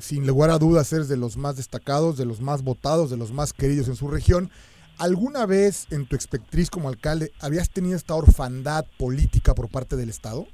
Sin 0.00 0.26
lugar 0.26 0.50
a 0.50 0.58
dudas, 0.58 0.92
eres 0.92 1.08
de 1.08 1.16
los 1.16 1.36
más 1.36 1.56
destacados, 1.56 2.16
de 2.16 2.26
los 2.26 2.40
más 2.40 2.62
votados, 2.62 3.10
de 3.10 3.16
los 3.16 3.32
más 3.32 3.52
queridos 3.52 3.88
en 3.88 3.96
su 3.96 4.08
región. 4.08 4.50
¿Alguna 4.98 5.46
vez 5.46 5.86
en 5.90 6.06
tu 6.06 6.16
expectriz 6.16 6.70
como 6.70 6.88
alcalde 6.88 7.32
habías 7.40 7.70
tenido 7.70 7.96
esta 7.96 8.14
orfandad 8.14 8.86
política 8.98 9.54
por 9.54 9.68
parte 9.68 9.96
del 9.96 10.08
Estado? 10.08 10.46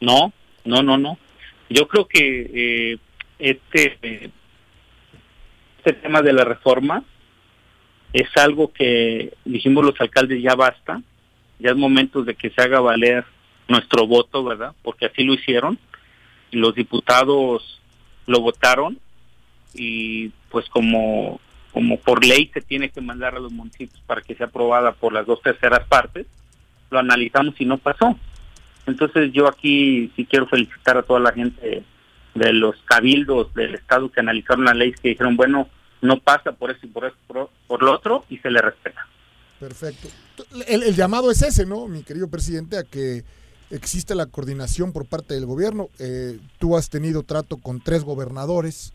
No, 0.00 0.32
no, 0.64 0.82
no, 0.82 0.96
no. 0.96 1.18
Yo 1.70 1.88
creo 1.88 2.06
que 2.06 2.50
eh, 2.92 2.98
este, 3.38 4.30
este 5.78 5.92
tema 5.94 6.22
de 6.22 6.32
la 6.32 6.44
reforma 6.44 7.04
es 8.12 8.28
algo 8.36 8.72
que 8.72 9.34
dijimos 9.44 9.84
los 9.84 10.00
alcaldes 10.00 10.40
ya 10.40 10.54
basta, 10.54 11.02
ya 11.58 11.70
es 11.70 11.76
momento 11.76 12.22
de 12.22 12.34
que 12.34 12.50
se 12.50 12.62
haga 12.62 12.80
valer 12.80 13.24
nuestro 13.66 14.06
voto, 14.06 14.44
¿verdad? 14.44 14.72
Porque 14.82 15.06
así 15.06 15.24
lo 15.24 15.34
hicieron 15.34 15.78
los 16.52 16.74
diputados 16.74 17.80
lo 18.26 18.40
votaron 18.40 18.98
y 19.74 20.28
pues 20.50 20.68
como 20.68 21.40
como 21.72 21.98
por 21.98 22.24
ley 22.24 22.50
se 22.54 22.60
tiene 22.60 22.90
que 22.90 23.00
mandar 23.00 23.34
a 23.34 23.40
los 23.40 23.52
municipios 23.52 24.00
para 24.06 24.22
que 24.22 24.36
sea 24.36 24.46
aprobada 24.46 24.92
por 24.92 25.12
las 25.12 25.26
dos 25.26 25.42
terceras 25.42 25.84
partes, 25.88 26.24
lo 26.90 27.00
analizamos 27.00 27.60
y 27.60 27.64
no 27.64 27.78
pasó. 27.78 28.16
Entonces 28.86 29.32
yo 29.32 29.48
aquí 29.48 30.12
sí 30.14 30.24
quiero 30.24 30.46
felicitar 30.46 30.96
a 30.96 31.02
toda 31.02 31.18
la 31.18 31.32
gente 31.32 31.82
de 32.34 32.52
los 32.52 32.76
cabildos 32.84 33.52
del 33.54 33.74
Estado 33.74 34.10
que 34.10 34.20
analizaron 34.20 34.64
la 34.64 34.74
ley, 34.74 34.92
que 34.92 35.10
dijeron, 35.10 35.36
bueno, 35.36 35.68
no 36.00 36.20
pasa 36.20 36.52
por 36.52 36.70
eso 36.70 36.80
y 36.84 36.88
por 36.88 37.06
eso, 37.06 37.16
por, 37.66 37.82
lo 37.82 37.92
otro, 37.92 38.24
y 38.28 38.38
se 38.38 38.50
le 38.50 38.60
respeta. 38.60 39.06
Perfecto. 39.58 40.08
El, 40.68 40.94
llamado 40.94 41.30
es 41.30 41.42
ese, 41.42 41.64
¿no, 41.64 41.88
mi 41.88 42.02
querido 42.02 42.28
presidente, 42.28 42.78
a 42.78 42.84
que 42.84 43.24
existe 43.70 44.14
la 44.14 44.26
coordinación 44.26 44.92
por 44.92 45.06
parte 45.06 45.34
del 45.34 45.46
gobierno. 45.46 45.88
Eh, 45.98 46.38
tú 46.58 46.76
has 46.76 46.90
tenido 46.90 47.22
trato 47.22 47.56
con 47.56 47.80
tres 47.80 48.04
gobernadores, 48.04 48.92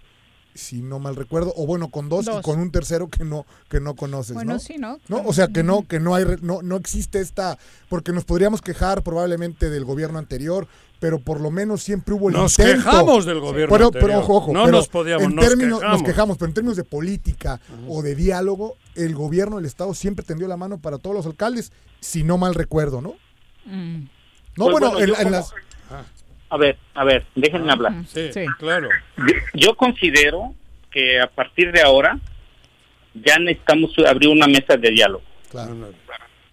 si 0.54 0.82
no 0.82 1.00
mal 1.00 1.16
recuerdo, 1.16 1.54
o 1.56 1.66
bueno, 1.66 1.90
con 1.90 2.10
dos, 2.10 2.28
y 2.28 2.42
con 2.42 2.60
un 2.60 2.72
tercero 2.72 3.08
que 3.10 3.24
no 3.24 3.46
que 3.70 3.80
no 3.80 3.96
conoces, 3.96 4.34
bueno, 4.34 4.54
¿no? 4.54 4.60
sí, 4.60 4.78
¿no? 4.78 5.00
¿no? 5.08 5.22
O 5.26 5.34
sea, 5.34 5.48
que 5.48 5.64
no 5.64 5.88
que 5.88 6.00
no 6.00 6.16
hay 6.16 6.26
no 6.42 6.62
no 6.62 6.76
existe 6.76 7.20
esta 7.20 7.58
porque 7.88 8.12
nos 8.12 8.26
podríamos 8.26 8.62
quejar 8.62 9.04
probablemente 9.04 9.70
del 9.70 9.86
gobierno 9.86 10.20
anterior, 10.20 10.68
pero 11.00 11.20
por 11.20 11.40
lo 11.40 11.52
menos 11.52 11.82
siempre 11.82 12.14
hubo 12.16 12.30
el 12.30 12.36
nos 12.36 12.58
intento. 12.60 12.76
Nos 12.76 12.86
quejamos 12.86 13.26
del 13.26 13.40
gobierno 13.40 13.74
pero, 13.74 13.86
anterior. 13.88 14.10
Pero 14.10 14.20
ojo, 14.22 14.36
ojo, 14.36 14.54
no 14.54 14.68
nos 14.68 14.88
podíamos, 14.88 15.24
en 15.24 15.36
términos, 15.36 15.82
nos 15.82 16.04
quejamos. 16.04 16.38
pero 16.38 16.50
en 16.50 16.54
términos 16.54 16.78
de 16.78 16.84
política 16.84 17.62
o 17.88 18.02
de 18.02 18.16
diálogo, 18.16 18.76
el 18.96 19.16
gobierno 19.16 19.58
del 19.58 19.66
estado 19.66 19.94
siempre 19.94 20.26
tendió 20.26 20.48
la 20.48 20.58
mano 20.58 20.80
para 20.80 20.98
todos 20.98 21.16
los 21.16 21.26
alcaldes, 21.26 21.72
si 22.02 22.24
no 22.24 22.38
mal 22.38 22.54
recuerdo, 22.56 23.02
¿no? 23.02 23.16
Mm. 23.66 24.19
No, 24.60 24.66
Pues 24.66 24.74
bueno, 24.74 24.92
bueno, 24.92 25.00
en, 25.00 25.08
yo 25.08 25.14
en 25.16 25.24
como- 25.24 25.32
las 25.32 25.54
A 26.50 26.58
ver, 26.58 26.78
a 26.96 27.04
ver, 27.06 27.26
déjenme 27.36 27.72
hablar. 27.72 27.94
Sí, 28.08 28.34
Sí. 28.34 28.46
claro. 28.58 28.90
Yo, 29.18 29.34
yo 29.54 29.76
considero 29.76 30.54
que 30.92 31.22
a 31.22 31.28
partir 31.28 31.72
de 31.72 31.82
ahora 31.82 32.18
ya 33.14 33.38
necesitamos 33.40 33.92
abrir 34.06 34.30
una 34.30 34.48
mesa 34.48 34.76
de 34.76 34.90
diálogo, 34.92 35.24
claro. 35.50 35.76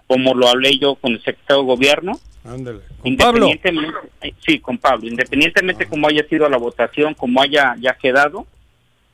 Como 0.07 0.35
lo 0.35 0.47
hablé 0.49 0.79
yo 0.79 0.95
con 0.95 1.13
el 1.15 1.19
secretario 1.23 1.63
de 1.63 1.67
gobierno. 1.69 2.13
ándale. 2.45 2.81
Con 3.01 3.17
Pablo. 3.17 3.49
Eh, 3.51 4.33
sí, 4.47 4.61
con 4.61 4.79
Pablo. 4.79 5.09
Independientemente 5.09 5.87
como 5.87 6.07
haya 6.07 6.23
sido 6.29 6.49
la 6.49 6.59
votación, 6.59 7.15
como 7.15 7.43
haya 7.43 7.75
ya 7.81 7.95
quedado, 7.95 8.47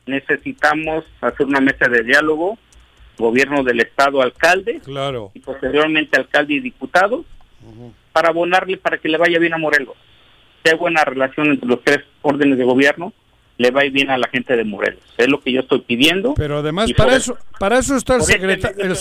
necesitamos 0.05 1.05
hacer 1.21 1.47
una 1.47 1.61
mesa 1.61 1.89
de 1.89 2.03
diálogo, 2.03 2.59
gobierno 3.19 3.63
del 3.63 3.81
estado, 3.81 4.21
alcalde 4.21 4.81
Claro. 4.85 5.31
y 5.33 5.41
posteriormente 5.41 6.19
alcalde 6.19 6.55
y 6.55 6.61
diputados, 6.61 7.25
para 8.13 8.29
abonarle 8.29 8.77
para 8.77 8.99
que 8.99 9.09
le 9.09 9.19
vaya 9.19 9.39
bien 9.39 9.55
a 9.55 9.59
Morelos. 9.59 9.95
Sea 10.65 10.77
buena 10.77 11.05
relación 11.05 11.49
entre 11.49 11.69
los 11.69 11.83
tres 11.83 12.01
órdenes 12.23 12.59
de 12.59 12.65
gobierno, 12.65 13.13
le 13.59 13.71
va 13.71 13.83
a 13.83 13.85
ir 13.85 13.93
bien 13.93 14.11
a 14.11 14.19
la 14.19 14.29
gente 14.29 14.57
de 14.57 14.65
Morelos. 14.65 15.03
Es 15.17 15.29
lo 15.29 15.41
que 15.41 15.53
yo 15.53 15.61
estoy 15.61 15.81
pidiendo. 15.81 16.35
Pero 16.35 16.59
además 16.59 16.89
Y 16.91 16.95
para 16.95 17.17
eso 17.17 17.37
para 17.59 17.79
eso 17.79 17.97
está 17.97 18.17
el 18.17 18.23
secretario 18.23 18.83
el 18.83 18.97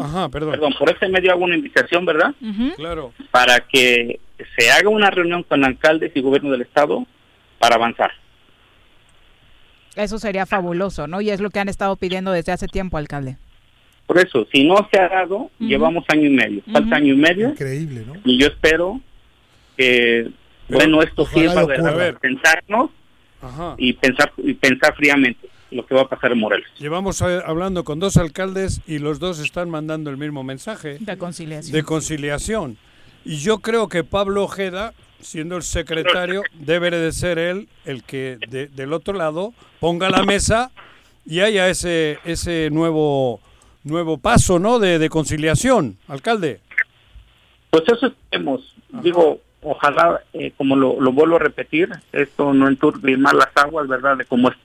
Ajá, 0.00 0.28
perdón. 0.28 0.52
perdón, 0.52 0.74
por 0.78 0.90
ese 0.90 1.08
medio 1.08 1.32
hago 1.32 1.44
una 1.44 1.56
invitación, 1.56 2.04
¿verdad? 2.04 2.34
Ujú. 2.40 2.74
Claro. 2.76 3.12
Para 3.30 3.60
que 3.60 4.20
se 4.56 4.70
haga 4.70 4.88
una 4.88 5.10
reunión 5.10 5.42
con 5.42 5.64
alcaldes 5.64 6.12
y 6.14 6.20
gobierno 6.20 6.50
del 6.50 6.62
estado 6.62 7.06
para 7.58 7.76
avanzar. 7.76 8.12
Eso 9.96 10.18
sería 10.18 10.46
fabuloso, 10.46 11.06
¿no? 11.06 11.20
Y 11.20 11.30
es 11.30 11.40
lo 11.40 11.50
que 11.50 11.58
han 11.58 11.68
estado 11.68 11.96
pidiendo 11.96 12.30
desde 12.32 12.52
hace 12.52 12.66
tiempo, 12.68 12.96
alcalde. 12.96 13.36
Por 14.10 14.18
eso, 14.18 14.44
si 14.52 14.64
no 14.64 14.88
se 14.92 14.98
ha 14.98 15.08
dado, 15.08 15.52
llevamos 15.60 16.04
año 16.08 16.26
y 16.26 16.30
medio. 16.30 16.62
Falta 16.72 16.96
año 16.96 17.14
y 17.14 17.16
medio 17.16 17.50
increíble, 17.50 18.02
¿no? 18.04 18.14
y 18.24 18.40
yo 18.40 18.48
espero 18.48 19.00
que, 19.76 20.28
bueno, 20.68 21.00
esto 21.00 21.24
sirva 21.26 21.64
para 21.64 22.18
pensarnos 22.18 22.90
Ajá. 23.40 23.76
y 23.78 23.92
pensar 23.92 24.32
y 24.38 24.54
pensar 24.54 24.96
fríamente 24.96 25.48
lo 25.70 25.86
que 25.86 25.94
va 25.94 26.00
a 26.02 26.08
pasar 26.08 26.32
en 26.32 26.38
Morelos. 26.40 26.66
Llevamos 26.80 27.20
eh, 27.22 27.38
hablando 27.46 27.84
con 27.84 28.00
dos 28.00 28.16
alcaldes 28.16 28.80
y 28.84 28.98
los 28.98 29.20
dos 29.20 29.38
están 29.38 29.70
mandando 29.70 30.10
el 30.10 30.16
mismo 30.16 30.42
mensaje 30.42 30.96
De 30.98 31.16
conciliación. 31.16 31.72
de 31.72 31.82
conciliación. 31.84 32.76
Y 33.24 33.36
yo 33.36 33.58
creo 33.60 33.88
que 33.88 34.02
Pablo 34.02 34.42
Ojeda, 34.42 34.92
siendo 35.20 35.56
el 35.56 35.62
secretario, 35.62 36.42
debe 36.54 36.90
de 36.90 37.12
ser 37.12 37.38
él 37.38 37.68
el 37.84 38.02
que 38.02 38.38
de- 38.48 38.66
del 38.66 38.92
otro 38.92 39.14
lado 39.14 39.54
ponga 39.78 40.10
la 40.10 40.24
mesa 40.24 40.72
y 41.24 41.38
haya 41.42 41.68
ese 41.68 42.18
ese 42.24 42.70
nuevo 42.72 43.40
nuevo 43.84 44.18
paso, 44.18 44.58
¿no? 44.58 44.78
De, 44.78 44.98
de 44.98 45.08
conciliación, 45.08 45.96
alcalde. 46.08 46.60
Pues 47.70 47.84
eso 47.86 48.06
esperemos. 48.06 48.74
Digo, 49.02 49.40
ojalá, 49.62 50.20
eh, 50.32 50.52
como 50.56 50.76
lo, 50.76 51.00
lo 51.00 51.12
vuelvo 51.12 51.36
a 51.36 51.40
repetir, 51.40 51.90
esto 52.12 52.52
no 52.52 52.68
enturbie 52.68 53.16
más 53.16 53.34
las 53.34 53.50
aguas, 53.54 53.86
¿verdad? 53.88 54.16
De 54.16 54.24
cómo 54.24 54.48
es. 54.50 54.56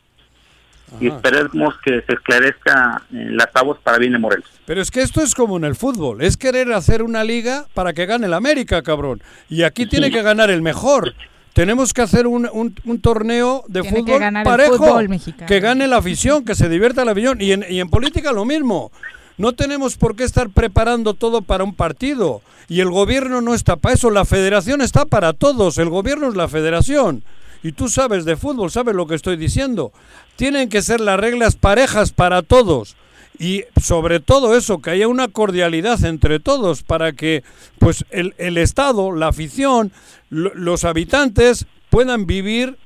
Y 1.00 1.08
esperemos 1.08 1.76
que 1.84 2.02
se 2.02 2.14
esclarezca 2.14 3.02
eh, 3.12 3.28
las 3.32 3.50
aguas 3.56 3.80
para 3.84 3.98
bien 3.98 4.14
de 4.14 4.20
Morelos. 4.20 4.50
Pero 4.66 4.82
es 4.82 4.92
que 4.92 5.02
esto 5.02 5.22
es 5.22 5.34
como 5.34 5.58
en 5.58 5.66
el 5.66 5.76
fútbol, 5.76 6.22
es 6.22 6.38
querer 6.38 6.72
hacer 6.74 7.02
una 7.02 7.24
liga 7.24 7.66
para 7.74 7.94
que 7.94 8.06
gane 8.06 8.28
el 8.28 8.34
América, 8.34 8.82
cabrón. 8.84 9.22
Y 9.50 9.64
aquí 9.64 9.88
tiene 9.88 10.12
que 10.12 10.22
ganar 10.22 10.50
el 10.50 10.62
mejor. 10.62 11.14
Tenemos 11.56 11.94
que 11.94 12.02
hacer 12.02 12.28
un, 12.28 12.50
un- 12.52 12.76
un 12.84 13.00
torneo 13.00 13.64
de 13.70 13.80
Tiene 13.82 14.04
que 14.04 14.12
fútbol 14.12 14.24
el 14.36 14.44
parejo, 14.44 14.76
fútbol 14.76 15.08
mexicano. 15.08 15.48
que 15.48 15.62
gane 15.62 15.88
la 15.88 15.96
afición, 15.98 16.44
que 16.44 16.54
se 16.54 16.68
divierta 16.68 17.06
la 17.06 17.14
afición. 17.14 17.40
Y 17.40 17.54
en, 17.54 17.66
y 17.70 17.80
en 17.80 17.90
política 17.90 18.34
lo 18.34 18.44
mismo. 18.44 18.92
No 19.38 19.54
tenemos 19.54 19.96
por 19.96 20.18
qué 20.18 20.26
estar 20.26 20.50
preparando 20.50 21.14
todo 21.14 21.42
para 21.42 21.64
un 21.64 21.74
partido. 21.74 22.42
Y 22.68 22.82
el 22.82 22.90
gobierno 22.90 23.40
no 23.40 23.54
está 23.54 23.78
para 23.78 23.96
eso, 23.96 24.10
la 24.10 24.26
federación 24.26 24.82
está 24.82 25.06
para 25.06 25.32
todos, 25.32 25.78
el 25.78 25.88
gobierno 25.90 26.28
es 26.28 26.36
la 26.36 26.50
federación. 26.50 27.24
Y 27.64 27.72
tú 27.72 27.88
sabes 27.88 28.26
de 28.26 28.36
fútbol, 28.36 28.70
sabes 28.70 28.94
lo 28.94 29.08
que 29.08 29.16
estoy 29.16 29.38
diciendo. 29.38 29.94
Tienen 30.36 30.68
que 30.68 30.82
ser 30.82 31.00
las 31.00 31.18
reglas 31.18 31.56
parejas 31.56 32.12
para 32.12 32.42
todos. 32.42 32.98
Y 33.40 33.64
sobre 33.82 34.20
todo 34.20 34.56
eso, 34.56 34.82
que 34.82 34.92
haya 34.92 35.08
una 35.08 35.28
cordialidad 35.28 36.04
entre 36.06 36.40
todos 36.40 36.84
para 36.84 37.14
que 37.14 37.44
pues 37.80 38.06
el, 38.10 38.34
el 38.38 38.58
Estado, 38.58 39.12
la 39.12 39.28
afición, 39.28 39.92
los 40.30 40.84
habitantes 40.84 41.66
puedan 41.90 42.26
vivir 42.26 42.78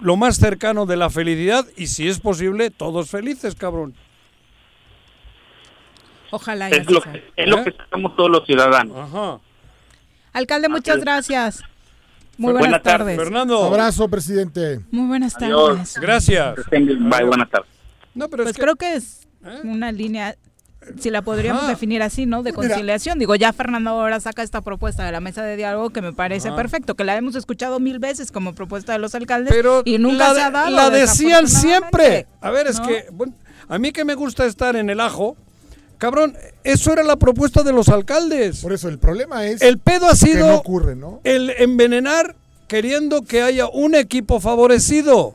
lo 0.00 0.16
más 0.16 0.36
cercano 0.36 0.86
de 0.86 0.96
la 0.96 1.10
felicidad 1.10 1.66
y 1.76 1.86
si 1.86 2.08
es 2.08 2.20
posible, 2.20 2.70
todos 2.70 3.10
felices, 3.10 3.54
cabrón. 3.54 3.94
Ojalá. 6.30 6.68
Es 6.68 6.90
lo, 6.90 7.00
que, 7.00 7.22
es 7.36 7.48
lo 7.48 7.62
que 7.62 7.70
estamos 7.70 8.16
todos 8.16 8.30
los 8.30 8.44
ciudadanos. 8.44 8.96
Ajá. 8.96 9.40
Alcalde, 10.32 10.68
muchas 10.68 10.98
gracias. 11.00 11.62
Muy 12.36 12.52
buenas, 12.52 12.82
tardes. 12.82 13.16
Fernando. 13.16 13.62
Abrazo, 13.62 14.08
presidente. 14.08 14.80
Muy 14.90 15.06
buenas 15.06 15.34
tardes. 15.38 15.96
Gracias. 16.00 16.56
Bye, 16.70 17.24
buenas 17.24 17.48
tardes. 17.48 17.70
No, 18.14 18.28
pero 18.28 18.42
pues 18.42 18.56
es 18.56 18.60
creo 18.60 18.74
que 18.74 18.94
es 18.94 19.23
una 19.64 19.92
línea, 19.92 20.36
si 20.98 21.10
la 21.10 21.22
podríamos 21.22 21.66
definir 21.66 22.02
así, 22.02 22.26
¿no? 22.26 22.42
De 22.42 22.52
conciliación. 22.52 23.18
Digo, 23.18 23.34
ya 23.34 23.52
Fernando 23.52 23.90
ahora 23.90 24.20
saca 24.20 24.42
esta 24.42 24.60
propuesta 24.60 25.04
de 25.04 25.12
la 25.12 25.20
mesa 25.20 25.42
de 25.42 25.56
diálogo 25.56 25.90
que 25.90 26.02
me 26.02 26.12
parece 26.12 26.52
perfecto, 26.52 26.94
que 26.94 27.04
la 27.04 27.16
hemos 27.16 27.34
escuchado 27.36 27.80
mil 27.80 27.98
veces 27.98 28.30
como 28.32 28.54
propuesta 28.54 28.92
de 28.92 28.98
los 28.98 29.14
alcaldes 29.14 29.52
pero 29.54 29.82
y 29.84 29.98
nunca 29.98 30.28
la, 30.28 30.34
se 30.34 30.40
ha 30.42 30.50
dado. 30.50 30.70
La 30.70 30.90
decían 30.90 31.48
siempre. 31.48 32.26
A 32.40 32.50
ver, 32.50 32.66
es 32.66 32.80
¿No? 32.80 32.86
que 32.86 33.06
bueno, 33.12 33.34
a 33.68 33.78
mí 33.78 33.92
que 33.92 34.04
me 34.04 34.14
gusta 34.14 34.44
estar 34.46 34.76
en 34.76 34.90
el 34.90 35.00
ajo, 35.00 35.36
cabrón, 35.98 36.36
eso 36.64 36.92
era 36.92 37.02
la 37.02 37.16
propuesta 37.16 37.62
de 37.62 37.72
los 37.72 37.88
alcaldes. 37.88 38.60
Por 38.60 38.72
eso 38.72 38.88
el 38.88 38.98
problema 38.98 39.46
es 39.46 39.62
El 39.62 39.78
pedo 39.78 40.06
ha 40.06 40.10
que 40.10 40.16
sido 40.16 40.48
no 40.48 40.54
ocurre, 40.56 40.96
¿no? 40.96 41.20
el 41.24 41.50
envenenar 41.50 42.36
queriendo 42.68 43.22
que 43.22 43.42
haya 43.42 43.68
un 43.68 43.94
equipo 43.94 44.40
favorecido. 44.40 45.34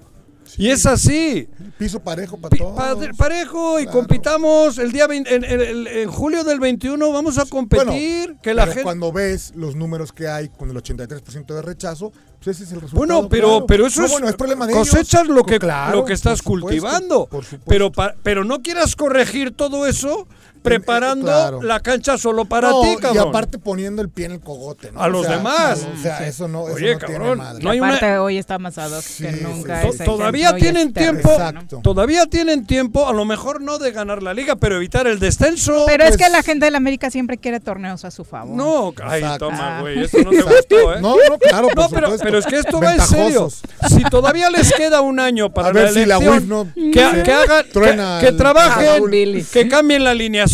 Y 0.57 0.69
es 0.69 0.85
así. 0.85 1.47
Piso 1.77 1.99
parejo 1.99 2.37
para 2.37 2.55
todos. 2.57 2.75
Pa- 2.75 2.95
parejo 3.17 3.79
y 3.79 3.85
compitamos 3.85 4.77
el 4.77 4.91
día 4.91 5.07
20 5.07 5.35
en, 5.35 5.43
en- 5.43 5.61
en- 5.61 5.87
en 5.87 6.09
julio 6.11 6.43
del 6.43 6.59
21 6.59 7.11
vamos 7.11 7.37
a 7.37 7.45
competir 7.45 8.35
que 8.41 8.53
la 8.53 8.63
pero 8.63 8.71
gente 8.73 8.83
cuando 8.83 9.11
ves 9.11 9.53
los 9.55 9.75
números 9.75 10.11
que 10.11 10.27
hay 10.27 10.49
con 10.49 10.69
el 10.69 10.75
83% 10.77 11.53
de 11.53 11.61
rechazo, 11.61 12.11
pues 12.43 12.55
ese 12.57 12.63
es 12.65 12.71
el 12.71 12.81
resultado. 12.81 12.97
Bueno, 13.05 13.29
pero 13.29 13.47
claro. 13.49 13.65
pero 13.67 13.87
eso 13.87 13.99
No, 14.01 14.05
es, 14.07 14.11
bueno, 14.11 14.29
es 14.29 14.35
problema 14.35 14.65
de 14.67 14.73
cosechas 14.73 15.23
ellos. 15.25 15.35
lo 15.35 15.43
que 15.43 15.59
Claro, 15.59 15.97
lo 15.97 16.05
que 16.05 16.13
estás 16.13 16.41
por 16.41 16.59
supuesto, 16.59 16.81
cultivando. 16.81 17.25
por. 17.27 17.45
Pero 17.67 17.91
pero 18.23 18.43
no 18.43 18.61
quieras 18.61 18.95
corregir 18.95 19.51
todo 19.55 19.85
eso 19.87 20.27
preparando 20.61 21.25
claro. 21.25 21.61
la 21.61 21.79
cancha 21.79 22.17
solo 22.17 22.45
para 22.45 22.69
No, 22.69 22.81
ti, 22.81 22.89
Y 22.93 22.95
cabrón. 22.97 23.29
aparte 23.29 23.57
poniendo 23.59 24.01
el 24.01 24.09
pie 24.09 24.25
en 24.25 24.31
el 24.33 24.39
cogote. 24.39 24.91
¿no? 24.91 25.01
A 25.01 25.07
los 25.07 25.21
O 25.21 25.23
sea, 25.27 25.37
demás. 25.37 25.87
O 25.97 26.01
sea, 26.01 26.27
eso 26.27 26.47
no, 26.47 26.67
eso 26.67 26.75
Oye, 26.75 26.93
no 26.93 26.99
tiene 26.99 27.13
cabrón, 27.15 27.37
madre. 27.37 27.63
no 27.63 27.69
hay 27.71 27.79
Aparte, 27.79 28.05
una- 28.05 28.23
hoy 28.23 28.37
está 28.37 28.59
más 28.59 28.77
ad 28.77 28.91
hoc 28.91 29.03
que 29.17 29.31
nunca. 29.31 29.81
sí, 29.91 30.03
Todavía 30.03 30.53
y 30.55 30.61
tienen 30.61 30.93
tiempo, 30.93 31.37
¿no? 31.53 31.81
todavía 31.81 32.25
tienen 32.25 32.65
tiempo, 32.65 33.07
a 33.07 33.13
lo 33.13 33.25
mejor 33.25 33.61
no 33.61 33.77
de 33.79 33.91
ganar 33.91 34.21
la 34.23 34.33
liga, 34.33 34.55
pero 34.55 34.75
evitar 34.77 35.07
el 35.07 35.19
descenso. 35.19 35.83
Pero 35.87 36.03
es 36.03 36.11
pues, 36.11 36.25
que 36.25 36.29
la 36.29 36.43
gente 36.43 36.65
de 36.65 36.71
la 36.71 36.77
América 36.77 37.09
siempre 37.09 37.37
quiere 37.37 37.59
torneos 37.59 38.05
a 38.05 38.11
su 38.11 38.23
favor. 38.25 38.55
No, 38.55 38.93
ay, 39.03 39.21
Exacto. 39.21 39.47
toma, 39.47 39.81
güey, 39.81 40.03
eso 40.03 40.17
no 40.19 40.29
te 40.31 40.41
gustó, 40.41 40.93
¿eh? 40.95 41.01
No, 41.01 41.15
no, 41.29 41.37
claro, 41.37 41.67
por 41.69 41.79
No, 41.79 41.89
pero, 41.89 42.07
supuesto. 42.07 42.23
pero 42.25 42.37
es 42.39 42.45
que 42.45 42.57
esto 42.57 42.79
va 42.81 42.93
en 42.95 43.01
serio. 43.01 43.49
Si 43.49 44.03
todavía 44.09 44.49
les 44.49 44.71
queda 44.73 45.01
un 45.01 45.19
año 45.19 45.49
para 45.53 45.69
A 45.69 45.71
ver 45.71 45.85
la 45.85 45.91
si 45.91 46.05
la 46.05 46.19
UIF 46.19 46.43
no 46.45 46.67
que, 46.93 47.01
hagan, 47.01 47.63
que, 48.19 48.31
trabajen, 48.33 49.45
que 49.51 49.67
cambien 49.67 50.03
la 50.03 50.11
alineación, 50.11 50.48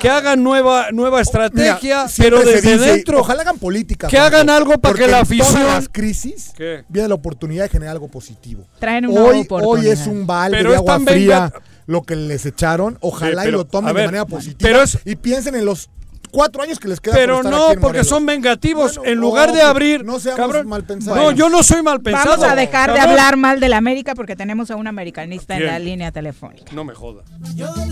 que 0.00 0.08
hagan 0.10 0.42
nueva 0.42 0.86
nueva 0.92 1.20
estrategia, 1.20 2.04
Mira, 2.04 2.10
pero 2.16 2.38
desde 2.42 2.72
dice, 2.76 2.78
dentro. 2.92 3.20
Ojalá 3.20 3.42
hagan 3.42 3.58
política. 3.58 4.08
Que 4.08 4.18
hagan 4.18 4.48
algo 4.50 4.78
para 4.78 4.94
que 4.94 5.06
la 5.06 5.20
en 5.20 5.26
todas 5.28 5.48
afición- 5.50 5.66
las 5.66 5.88
crisis 5.88 6.52
¿Qué? 6.56 6.84
viene 6.88 7.08
la 7.08 7.14
oportunidad 7.14 7.64
de 7.64 7.68
generar 7.70 7.92
algo 7.92 8.08
positivo. 8.08 8.64
Traen 8.78 9.06
una 9.06 9.20
Hoy, 9.20 9.36
hoy 9.36 9.40
oportunidad. 9.42 9.92
es 9.92 10.06
un 10.06 10.26
balde 10.26 10.56
Pero 10.58 10.70
de 10.70 10.74
es 10.76 10.80
agua 10.80 11.00
fría 11.00 11.40
venga- 11.40 11.52
lo 11.86 12.02
que 12.02 12.16
les 12.16 12.46
echaron. 12.46 12.98
Ojalá 13.00 13.42
Sí, 13.42 13.48
y 13.48 13.52
lo 13.52 13.64
tomen 13.66 13.94
ver, 13.94 14.02
de 14.02 14.06
manera 14.08 14.24
positiva. 14.26 14.58
pero 14.60 14.82
es- 14.82 14.98
y 15.04 15.16
piensen 15.16 15.54
en 15.56 15.64
los 15.64 15.90
cuatro 16.30 16.62
años 16.62 16.78
que 16.78 16.86
les 16.86 17.00
queda 17.00 17.14
por 17.14 17.20
Pero 17.20 17.36
estar 17.38 17.50
no, 17.52 17.64
aquí 17.64 17.72
en 17.74 17.80
porque 17.80 18.04
son 18.04 18.24
vengativos. 18.24 18.98
Bueno, 18.98 19.10
en 19.12 19.18
lugar 19.18 19.48
no, 19.48 19.54
de 19.56 19.62
abrir. 19.62 20.04
no 20.04 20.20
seamos 20.20 20.38
cabrón, 20.40 20.68
mal 20.68 20.84
pensados. 20.84 21.18
No, 21.18 21.32
yo 21.32 21.48
no 21.48 21.64
soy 21.64 21.82
mal 21.82 22.00
pensado. 22.00 22.30
Vamos 22.36 22.46
a 22.46 22.54
dejar 22.54 22.92
de 22.92 23.00
hablar 23.00 23.36
mal 23.36 23.58
de 23.58 23.68
la 23.68 23.78
América 23.78 24.14
porque 24.14 24.36
tenemos 24.36 24.70
a 24.70 24.76
un 24.76 24.86
americanista 24.86 25.56
en 25.56 25.66
la 25.66 25.78
línea 25.80 26.12
telefónica. 26.12 26.70
No 26.72 26.84
me 26.84 26.94
joda. 26.94 27.22
Yo 27.56 27.66
de 27.74 27.84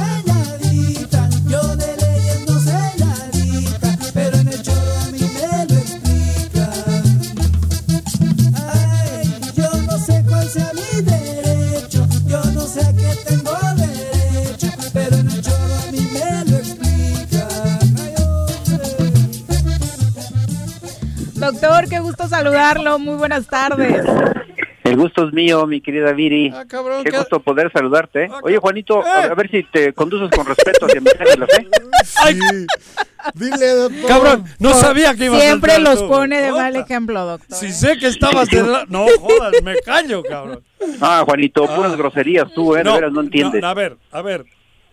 nadita, 0.00 1.28
yo 1.46 1.76
de 1.76 1.96
sé 2.60 2.80
nadita, 2.98 3.98
pero 4.12 4.36
en 4.38 4.48
el 4.48 4.62
choro 4.62 4.92
a 5.02 5.06
mí 5.10 5.20
me 5.20 5.66
lo 5.66 5.74
explican. 5.80 7.02
Ay, 8.54 9.30
yo 9.54 9.70
no 9.86 9.98
sé 9.98 10.24
cuál 10.28 10.48
sea 10.48 10.70
mi 10.74 11.02
derecho, 11.02 12.06
yo 12.26 12.42
no 12.52 12.60
sé 12.62 12.80
a 12.80 12.92
qué 12.92 13.16
tengo 13.26 13.52
derecho, 13.76 14.68
pero 14.92 15.16
en 15.16 15.30
el 15.30 15.42
choro 15.42 15.74
a 15.74 15.92
mí 15.92 16.08
me 16.12 16.44
lo 16.50 16.56
explican. 16.56 17.48
Ay, 18.00 18.14
Doctor, 21.34 21.88
qué 21.88 22.00
gusto 22.00 22.28
saludarlo. 22.28 22.98
Muy 22.98 23.16
buenas 23.16 23.46
tardes. 23.46 24.04
El 24.94 25.00
gusto 25.00 25.26
es 25.26 25.32
mío, 25.32 25.66
mi 25.66 25.80
querida 25.80 26.12
Viri. 26.12 26.52
Ah, 26.54 26.64
cabrón, 26.68 27.02
Qué 27.02 27.10
¿qué- 27.10 27.16
Ah, 27.16 27.20
gusto 27.20 27.40
poder 27.40 27.70
saludarte. 27.72 28.24
¿eh? 28.24 28.28
Oye, 28.42 28.58
Juanito, 28.58 29.00
Eh. 29.00 29.08
a, 29.08 29.22
a 29.24 29.34
ver 29.34 29.50
si 29.50 29.64
te 29.64 29.92
conduces 29.92 30.30
con 30.30 30.46
respeto 30.46 30.86
hacia 30.86 31.00
¿eh? 31.00 31.68
Ay, 32.22 32.38
Dile, 33.34 33.68
doctor. 33.70 34.06
cabrón, 34.06 34.44
no 34.58 34.72
sabía 34.74 35.14
que 35.14 35.24
ibas 35.26 35.40
a 35.40 35.44
Siempre 35.46 35.78
los 35.80 36.02
pone 36.04 36.40
de 36.40 36.52
mal 36.52 36.76
ejemplo, 36.76 37.24
doctor. 37.24 37.58
Si 37.58 37.72
sé 37.72 37.98
que 37.98 38.06
estabas 38.06 38.48
de 38.50 38.62
la- 38.62 38.84
No 38.88 39.06
jodas, 39.18 39.54
me 39.62 39.74
callo, 39.80 40.22
cabrón. 40.22 40.62
Ah, 41.00 41.22
Juanito, 41.26 41.66
puras 41.66 41.96
groserías 41.96 42.52
tú, 42.52 42.76
¿eh? 42.76 42.84
De 42.84 42.92
veras 42.92 43.12
no 43.12 43.22
entiendes. 43.22 43.60
no, 43.62 43.68
a 43.68 43.74
ver, 43.74 43.96
a 44.12 44.22
ver. 44.22 44.44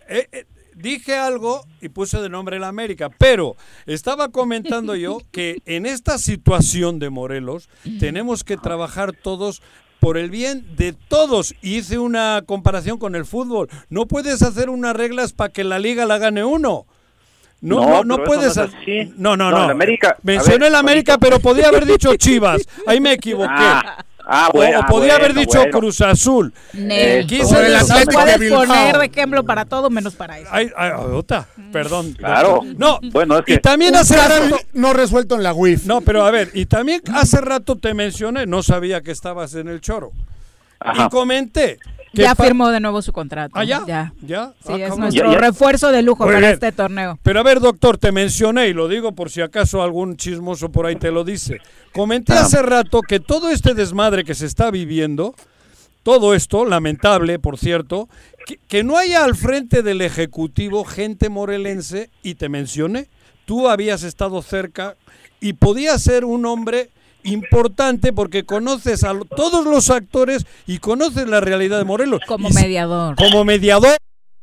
Eh, 0.08 0.26
eh, 0.32 0.46
dije 0.74 1.14
algo 1.16 1.64
y 1.82 1.90
puse 1.90 2.18
de 2.20 2.28
nombre 2.30 2.58
la 2.58 2.68
América, 2.68 3.10
pero 3.18 3.56
estaba 3.86 4.30
comentando 4.30 4.96
yo 4.96 5.18
que 5.30 5.58
en 5.66 5.84
esta 5.86 6.16
situación 6.18 6.98
de 6.98 7.10
Morelos 7.10 7.68
tenemos 8.00 8.42
que 8.42 8.56
trabajar 8.56 9.12
todos 9.12 9.62
por 10.02 10.18
el 10.18 10.30
bien 10.30 10.66
de 10.76 10.92
todos. 10.94 11.54
Y 11.62 11.76
hice 11.76 11.96
una 11.96 12.42
comparación 12.44 12.98
con 12.98 13.14
el 13.14 13.24
fútbol. 13.24 13.68
No 13.88 14.06
puedes 14.06 14.42
hacer 14.42 14.68
unas 14.68 14.96
reglas 14.96 15.32
para 15.32 15.52
que 15.52 15.62
la 15.62 15.78
liga 15.78 16.04
la 16.06 16.18
gane 16.18 16.42
uno. 16.42 16.86
No, 17.60 17.76
No, 17.76 17.88
no, 18.02 18.16
no, 18.18 18.24
puedes. 18.24 18.56
no. 18.56 18.66
No, 19.16 19.36
no, 19.36 19.50
No, 19.52 19.58
América- 19.70 20.16
Mencioné 20.24 20.58
ver, 20.58 20.68
el 20.70 20.74
América, 20.74 21.18
pero 21.18 21.38
podía 21.38 21.68
haber 21.68 21.86
dicho 21.86 22.16
Chivas. 22.16 22.62
Ahí 22.84 23.00
me 23.00 23.12
equivoqué. 23.12 23.46
Ah, 23.54 24.04
ah, 24.32 24.48
O- 24.52 24.56
bueno, 24.56 24.80
o, 24.80 24.86
podía 24.86 25.12
ah, 25.12 25.16
haber 25.16 25.32
bueno, 25.32 25.40
dicho 25.40 25.58
bueno. 25.58 25.78
Cruz 25.78 26.00
Azul. 26.00 26.52
Eso. 26.72 27.26
Quise 27.28 27.66
el 27.66 27.76
Atlético 27.76 28.12
puedes 28.12 28.32
de 28.38 28.38
Bilbao. 28.44 28.66
poner 28.66 28.98
de 28.98 29.04
ejemplo 29.06 29.44
para 29.44 29.64
todo 29.64 29.90
menos 29.90 30.14
para 30.14 30.38
eso. 30.38 30.48
Ay, 30.50 30.70
ay, 30.76 30.90
ota, 30.96 31.46
perdón. 31.72 32.12
Claro. 32.14 32.60
No, 32.76 32.98
Bueno, 33.12 33.36
es 33.38 33.42
y 33.42 33.44
que 33.54 33.58
también 33.58 33.94
Un 33.94 34.00
hace 34.00 34.16
rato. 34.16 34.58
no 34.72 34.92
resuelto 34.92 35.34
en 35.36 35.42
la 35.42 35.52
WIF. 35.52 35.84
No, 35.86 36.00
pero 36.00 36.24
a 36.24 36.30
ver, 36.30 36.50
y 36.54 36.66
también 36.66 37.02
hace 37.14 37.40
rato 37.40 37.76
te 37.76 37.94
mencioné, 37.94 38.46
no 38.46 38.62
sabía 38.62 39.00
que 39.02 39.10
estabas 39.12 39.54
en 39.54 39.68
el 39.68 39.80
choro. 39.80 40.12
Ajá. 40.80 41.06
Y 41.06 41.08
comenté. 41.10 41.78
Ya 42.14 42.34
firmó 42.34 42.68
de 42.70 42.80
nuevo 42.80 43.00
su 43.02 43.12
contrato. 43.12 43.52
¿Ah, 43.56 43.64
ya? 43.64 43.82
Ya. 43.86 44.12
¿Ya? 44.20 44.52
Sí, 44.66 44.72
Ah, 44.72 44.86
es 44.86 44.96
nuestro 44.98 45.26
Ya, 45.32 45.32
ya. 45.32 45.38
refuerzo 45.46 45.90
de 45.90 46.02
lujo 46.02 46.24
Muy 46.24 46.34
para 46.34 46.40
bien. 46.40 46.52
este 46.52 46.72
torneo. 46.72 47.18
Pero 47.22 47.40
a 47.40 47.42
ver, 47.42 47.60
doctor, 47.60 47.96
te 47.98 48.12
mencioné 48.12 48.68
y 48.68 48.74
lo 48.74 48.86
digo 48.88 49.12
por 49.12 49.30
si 49.30 49.40
acaso 49.40 49.82
algún 49.82 50.16
chismoso 50.16 50.70
por 50.70 50.86
ahí 50.86 50.96
te 50.96 51.10
lo 51.10 51.24
dice. 51.24 51.58
Comenté 51.92 52.34
Ah. 52.34 52.42
hace 52.42 52.60
rato 52.62 53.00
que 53.02 53.18
todo 53.20 53.48
este 53.50 53.74
desmadre 53.74 54.24
que 54.24 54.34
se 54.34 54.46
está 54.46 54.70
viviendo, 54.70 55.34
todo 56.02 56.34
esto, 56.34 56.64
lamentable, 56.66 57.38
por 57.38 57.58
cierto, 57.58 58.08
que, 58.46 58.58
que 58.68 58.82
no 58.84 58.96
haya 58.98 59.24
al 59.24 59.36
frente 59.36 59.82
del 59.82 60.00
Ejecutivo 60.02 60.84
gente 60.84 61.28
morelense, 61.30 62.10
y 62.22 62.34
te 62.34 62.48
mencioné, 62.48 63.08
tú 63.46 63.68
habías 63.68 64.02
estado 64.02 64.42
cerca 64.42 64.96
y 65.40 65.54
podías 65.54 66.02
ser 66.02 66.24
un 66.24 66.44
hombre 66.46 66.90
importante 67.24 68.12
porque 68.12 68.44
conoces 68.44 69.04
a 69.04 69.14
todos 69.36 69.64
los 69.64 69.90
actores 69.90 70.46
y 70.66 70.78
conoces 70.78 71.28
la 71.28 71.40
realidad 71.40 71.78
de 71.78 71.84
Morelos. 71.84 72.20
Como 72.26 72.48
Y 72.48 72.52
mediador. 72.52 73.16
como 73.16 73.44
mediador. 73.44 73.96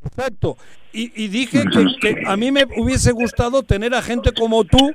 Exacto. 0.06 0.58
Y, 0.94 1.12
y 1.24 1.28
dije 1.28 1.64
que, 1.72 1.86
que 2.02 2.24
a 2.26 2.36
mí 2.38 2.52
me 2.52 2.66
hubiese 2.78 3.12
gustado 3.12 3.64
tener 3.64 3.94
a 3.94 4.02
gente 4.02 4.32
como 4.32 4.64
tú 4.64 4.94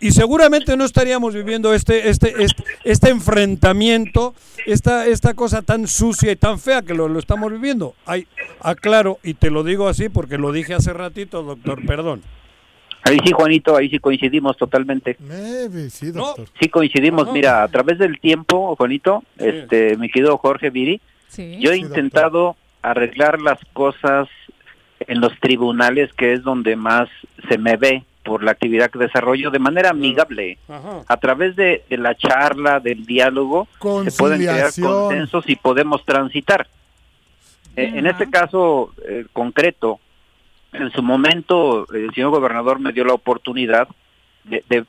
y 0.00 0.12
seguramente 0.12 0.76
no 0.76 0.84
estaríamos 0.84 1.34
viviendo 1.34 1.74
este 1.74 2.08
este 2.08 2.42
este, 2.44 2.62
este 2.84 3.08
enfrentamiento, 3.10 4.34
esta 4.66 5.06
esta 5.06 5.34
cosa 5.34 5.62
tan 5.62 5.86
sucia 5.88 6.30
y 6.30 6.36
tan 6.36 6.58
fea 6.58 6.82
que 6.82 6.94
lo, 6.94 7.08
lo 7.08 7.18
estamos 7.18 7.50
viviendo. 7.50 7.94
Ay, 8.06 8.26
aclaro 8.60 9.18
y 9.22 9.34
te 9.34 9.50
lo 9.50 9.64
digo 9.64 9.88
así 9.88 10.08
porque 10.08 10.38
lo 10.38 10.52
dije 10.52 10.74
hace 10.74 10.92
ratito, 10.92 11.42
doctor, 11.42 11.84
perdón. 11.84 12.22
Ahí 13.08 13.18
sí, 13.24 13.32
Juanito, 13.32 13.76
ahí 13.76 13.88
sí 13.88 13.98
coincidimos 13.98 14.56
totalmente. 14.56 15.16
Maybe, 15.20 15.90
sí, 15.90 16.10
doctor. 16.10 16.46
Sí 16.60 16.68
coincidimos, 16.68 17.24
Ajá. 17.24 17.32
mira, 17.32 17.62
a 17.62 17.68
través 17.68 17.98
del 17.98 18.18
tiempo, 18.20 18.74
Juanito, 18.76 19.22
este, 19.38 19.96
mi 19.96 20.08
querido 20.10 20.36
Jorge 20.38 20.70
Viri, 20.70 21.00
Sí. 21.28 21.58
yo 21.60 21.70
he 21.70 21.74
Sí, 21.76 21.82
doctor. 21.82 21.98
intentado 21.98 22.56
arreglar 22.82 23.40
las 23.40 23.58
cosas 23.72 24.28
en 25.00 25.20
los 25.20 25.38
tribunales, 25.40 26.12
que 26.14 26.32
es 26.32 26.42
donde 26.42 26.76
más 26.76 27.08
se 27.48 27.58
me 27.58 27.76
ve 27.76 28.02
por 28.24 28.42
la 28.42 28.50
actividad 28.50 28.90
que 28.90 28.98
desarrollo 28.98 29.50
de 29.50 29.58
manera 29.58 29.90
amigable. 29.90 30.58
Ajá. 30.68 31.02
A 31.06 31.16
través 31.18 31.56
de, 31.56 31.84
de 31.88 31.96
la 31.96 32.14
charla, 32.14 32.78
del 32.80 33.06
diálogo, 33.06 33.68
se 34.04 34.12
pueden 34.12 34.40
crear 34.40 34.70
consensos 34.80 35.44
y 35.48 35.56
podemos 35.56 36.04
transitar. 36.04 36.66
Eh, 37.76 37.92
en 37.94 38.06
este 38.06 38.28
caso 38.28 38.92
eh, 39.06 39.24
concreto, 39.32 40.00
en 40.72 40.90
su 40.92 41.02
momento 41.02 41.86
el 41.92 42.12
señor 42.14 42.30
gobernador 42.30 42.80
me 42.80 42.92
dio 42.92 43.04
la 43.04 43.14
oportunidad 43.14 43.88
de, 44.44 44.64
de 44.68 44.84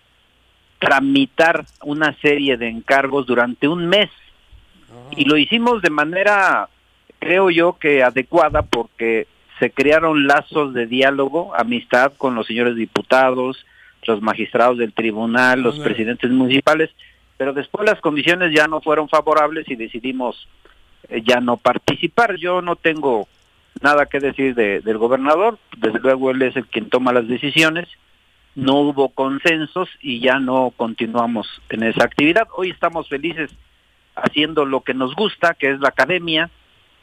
tramitar 0.79 1.65
una 1.83 2.13
serie 2.19 2.57
de 2.57 2.69
encargos 2.69 3.25
durante 3.25 3.67
un 3.67 3.87
mes. 3.87 4.09
Y 5.11 5.25
lo 5.25 5.37
hicimos 5.37 5.81
de 5.81 5.89
manera, 5.89 6.69
creo 7.19 7.49
yo, 7.49 7.77
que 7.77 8.01
adecuada 8.03 8.63
porque 8.63 9.27
se 9.59 9.71
crearon 9.71 10.25
lazos 10.25 10.73
de 10.73 10.87
diálogo, 10.87 11.53
amistad 11.55 12.13
con 12.17 12.33
los 12.33 12.47
señores 12.47 12.75
diputados, 12.75 13.65
los 14.07 14.21
magistrados 14.21 14.77
del 14.77 14.93
tribunal, 14.93 15.61
los 15.61 15.77
presidentes 15.79 16.31
municipales, 16.31 16.89
pero 17.37 17.53
después 17.53 17.85
las 17.85 17.99
condiciones 17.99 18.53
ya 18.53 18.67
no 18.67 18.81
fueron 18.81 19.09
favorables 19.09 19.69
y 19.69 19.75
decidimos 19.75 20.47
eh, 21.09 21.21
ya 21.23 21.41
no 21.41 21.57
participar. 21.57 22.35
Yo 22.37 22.61
no 22.61 22.75
tengo 22.77 23.27
nada 23.81 24.05
que 24.07 24.19
decir 24.19 24.55
de- 24.55 24.81
del 24.81 24.97
gobernador, 24.97 25.57
desde 25.77 25.99
luego 25.99 26.31
él 26.31 26.41
es 26.41 26.55
el 26.55 26.65
quien 26.67 26.89
toma 26.89 27.13
las 27.13 27.27
decisiones, 27.27 27.87
no 28.55 28.75
hubo 28.75 29.09
consensos 29.09 29.89
y 30.01 30.19
ya 30.19 30.39
no 30.39 30.73
continuamos 30.75 31.47
en 31.69 31.83
esa 31.83 32.03
actividad. 32.03 32.47
Hoy 32.55 32.71
estamos 32.71 33.07
felices 33.07 33.51
haciendo 34.15 34.65
lo 34.65 34.81
que 34.81 34.93
nos 34.93 35.15
gusta, 35.15 35.53
que 35.53 35.71
es 35.71 35.79
la 35.79 35.89
academia, 35.89 36.49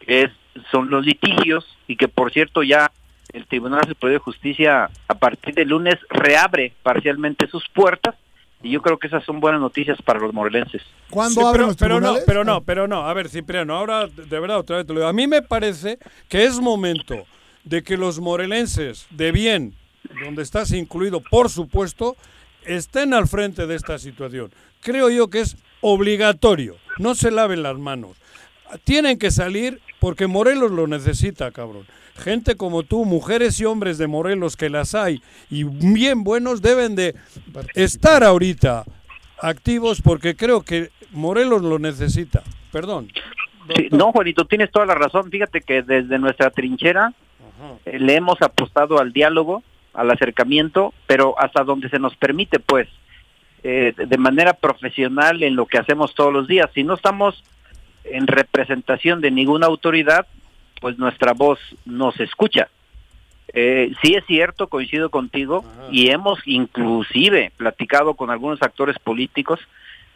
que 0.01 0.23
es, 0.23 0.31
son 0.71 0.91
los 0.91 1.07
litigios 1.07 1.65
y 1.87 1.97
que 1.97 2.09
por 2.09 2.33
cierto 2.33 2.63
ya 2.63 2.91
el 3.33 3.47
Tribunal 3.47 3.87
Superior 3.87 4.21
de 4.21 4.25
Justicia 4.25 4.91
a 5.09 5.15
partir 5.15 5.55
del 5.55 5.69
lunes 5.69 5.97
reabre 6.11 6.73
parcialmente 6.83 7.47
sus 7.47 7.67
puertas 7.69 8.15
y 8.63 8.71
yo 8.71 8.83
creo 8.83 8.99
que 8.99 9.07
esas 9.07 9.25
son 9.25 9.41
buenas 9.41 9.61
noticias 9.61 9.99
para 10.03 10.19
los 10.19 10.33
morelenses. 10.33 10.83
¿Cuándo 11.11 11.41
Sí, 11.41 11.47
abren 11.47 11.53
pero, 11.53 11.67
los 11.67 11.77
pero 11.77 12.01
no, 12.01 12.17
pero 12.27 12.45
no, 12.45 12.61
pero 12.63 12.89
no. 12.89 13.07
A 13.07 13.15
ver, 13.15 13.29
Cipriano, 13.29 13.75
ahora 13.75 14.07
de 14.07 14.41
verdad 14.41 14.59
otra 14.59 14.79
vez 14.79 14.87
te 14.87 14.93
lo 14.93 15.01
digo. 15.01 15.09
A 15.09 15.13
mí 15.13 15.27
me 15.27 15.43
parece 15.43 15.99
que 16.29 16.45
es 16.45 16.59
momento 16.61 17.25
de 17.65 17.83
que 17.83 17.97
los 17.97 18.19
morelenses 18.21 19.07
de 19.11 19.33
bien, 19.33 19.75
donde 20.25 20.43
estás 20.43 20.73
incluido, 20.73 21.21
por 21.21 21.51
supuesto, 21.51 22.17
estén 22.65 23.15
al 23.15 23.29
frente 23.29 23.67
de 23.67 23.75
esta 23.75 23.99
situación. 23.99 24.53
Creo 24.81 25.11
yo 25.11 25.29
que 25.29 25.41
es 25.41 25.57
obligatorio. 25.81 26.77
No 26.99 27.15
se 27.15 27.31
laven 27.31 27.63
las 27.63 27.77
manos. 27.77 28.17
Tienen 28.85 29.19
que 29.19 29.31
salir 29.31 29.81
porque 30.01 30.27
Morelos 30.27 30.73
lo 30.73 30.87
necesita, 30.87 31.51
cabrón. 31.51 31.87
Gente 32.19 32.57
como 32.57 32.83
tú, 32.83 33.05
mujeres 33.05 33.61
y 33.61 33.65
hombres 33.65 33.99
de 33.99 34.07
Morelos 34.07 34.57
que 34.57 34.71
las 34.71 34.95
hay 34.95 35.23
y 35.51 35.65
bien 35.65 36.25
buenos 36.25 36.63
deben 36.63 36.97
de 36.97 37.15
estar 37.75 38.25
ahorita 38.25 38.85
activos 39.41 40.01
porque 40.03 40.35
creo 40.35 40.63
que 40.63 40.91
Morelos 41.13 41.63
lo 41.63 41.79
necesita. 41.79 42.43
Perdón. 42.73 43.09
Sí, 43.75 43.89
no, 43.91 44.13
Juanito, 44.13 44.45
tienes 44.45 44.71
toda 44.71 44.87
la 44.87 44.95
razón. 44.95 45.31
Fíjate 45.31 45.61
que 45.61 45.83
desde 45.83 46.19
nuestra 46.19 46.51
trinchera 46.51 47.13
eh, 47.85 47.99
le 47.99 48.15
hemos 48.15 48.41
apostado 48.43 48.99
al 48.99 49.13
diálogo, 49.13 49.63
al 49.93 50.11
acercamiento, 50.11 50.95
pero 51.07 51.39
hasta 51.39 51.65
donde 51.65 51.89
se 51.89 51.99
nos 51.99 52.17
permite, 52.17 52.61
pues, 52.61 52.89
eh, 53.63 53.93
de 53.97 54.19
manera 54.19 54.53
profesional 54.53 55.43
en 55.43 55.57
lo 55.57 55.67
que 55.67 55.79
hacemos 55.79 56.15
todos 56.15 56.33
los 56.33 56.47
días. 56.47 56.71
Si 56.75 56.85
no 56.85 56.95
estamos 56.95 57.43
en 58.05 58.27
representación 58.27 59.21
de 59.21 59.31
ninguna 59.31 59.67
autoridad, 59.67 60.27
pues 60.87 61.01
nuestra 61.01 61.33
voz 61.33 61.59
no 61.85 62.13
se 62.13 62.23
escucha. 62.23 62.69
Eh, 63.53 63.91
sí 64.01 64.15
es 64.15 64.25
cierto, 64.25 64.69
coincido 64.69 65.11
contigo, 65.11 65.65
y 65.91 66.11
hemos 66.11 66.39
inclusive 66.45 67.51
platicado 67.57 68.15
con 68.15 68.31
algunos 68.31 68.63
actores 68.63 68.97
políticos 69.01 69.59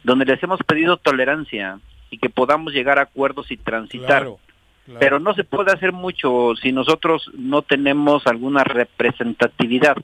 donde 0.04 0.26
les 0.26 0.40
hemos 0.44 0.60
pedido 0.62 0.96
tolerancia 0.96 1.80
y 2.08 2.18
que 2.18 2.30
podamos 2.30 2.72
llegar 2.72 3.00
a 3.00 3.02
acuerdos 3.02 3.50
y 3.50 3.56
transitar. 3.56 4.22
Claro, 4.22 4.38
claro. 4.84 5.00
Pero 5.00 5.18
no 5.18 5.34
se 5.34 5.42
puede 5.42 5.72
hacer 5.72 5.90
mucho 5.90 6.54
si 6.62 6.70
nosotros 6.70 7.28
no 7.36 7.62
tenemos 7.62 8.28
alguna 8.28 8.62
representatividad. 8.62 9.96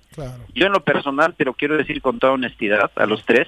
Yo 0.52 0.66
en 0.66 0.72
lo 0.72 0.80
personal, 0.80 1.34
pero 1.36 1.55
quiero 1.55 1.76
decir 1.76 2.02
con 2.02 2.18
toda 2.18 2.32
honestidad 2.32 2.90
a 2.97 3.06
los 3.06 3.24
tres, 3.24 3.47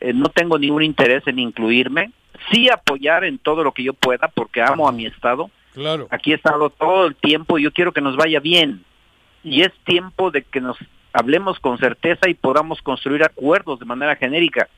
eh, 0.00 0.12
no 0.12 0.28
tengo 0.28 0.60
ningún 0.60 0.84
interés 0.84 1.26
en 1.26 1.40
incluirme, 1.40 2.12
sí 2.52 2.68
apoyar 2.68 3.24
en 3.24 3.38
todo 3.38 3.64
lo 3.64 3.72
que 3.72 3.82
yo 3.82 3.94
pueda 3.94 4.28
porque 4.28 4.62
amo 4.62 4.88
a 4.88 4.92
mi 4.92 5.06
estado. 5.06 5.50
Claro. 5.74 6.06
Aquí 6.10 6.32
he 6.32 6.36
estado 6.36 6.70
todo 6.70 7.06
el 7.06 7.14
tiempo 7.14 7.58
y 7.58 7.62
yo 7.62 7.72
quiero 7.72 7.92
que 7.92 8.00
nos 8.00 8.16
vaya 8.16 8.40
bien. 8.40 8.84
Y 9.44 9.62
es 9.62 9.72
tiempo 9.84 10.30
de 10.30 10.42
que 10.42 10.60
nos 10.60 10.76
hablemos 11.12 11.58
con 11.60 11.78
certeza 11.78 12.28
y 12.28 12.34
podamos 12.34 12.80
construir 12.82 13.24
acuerdos 13.24 13.78
de 13.78 13.84
manera 13.84 14.16
genérica. 14.16 14.68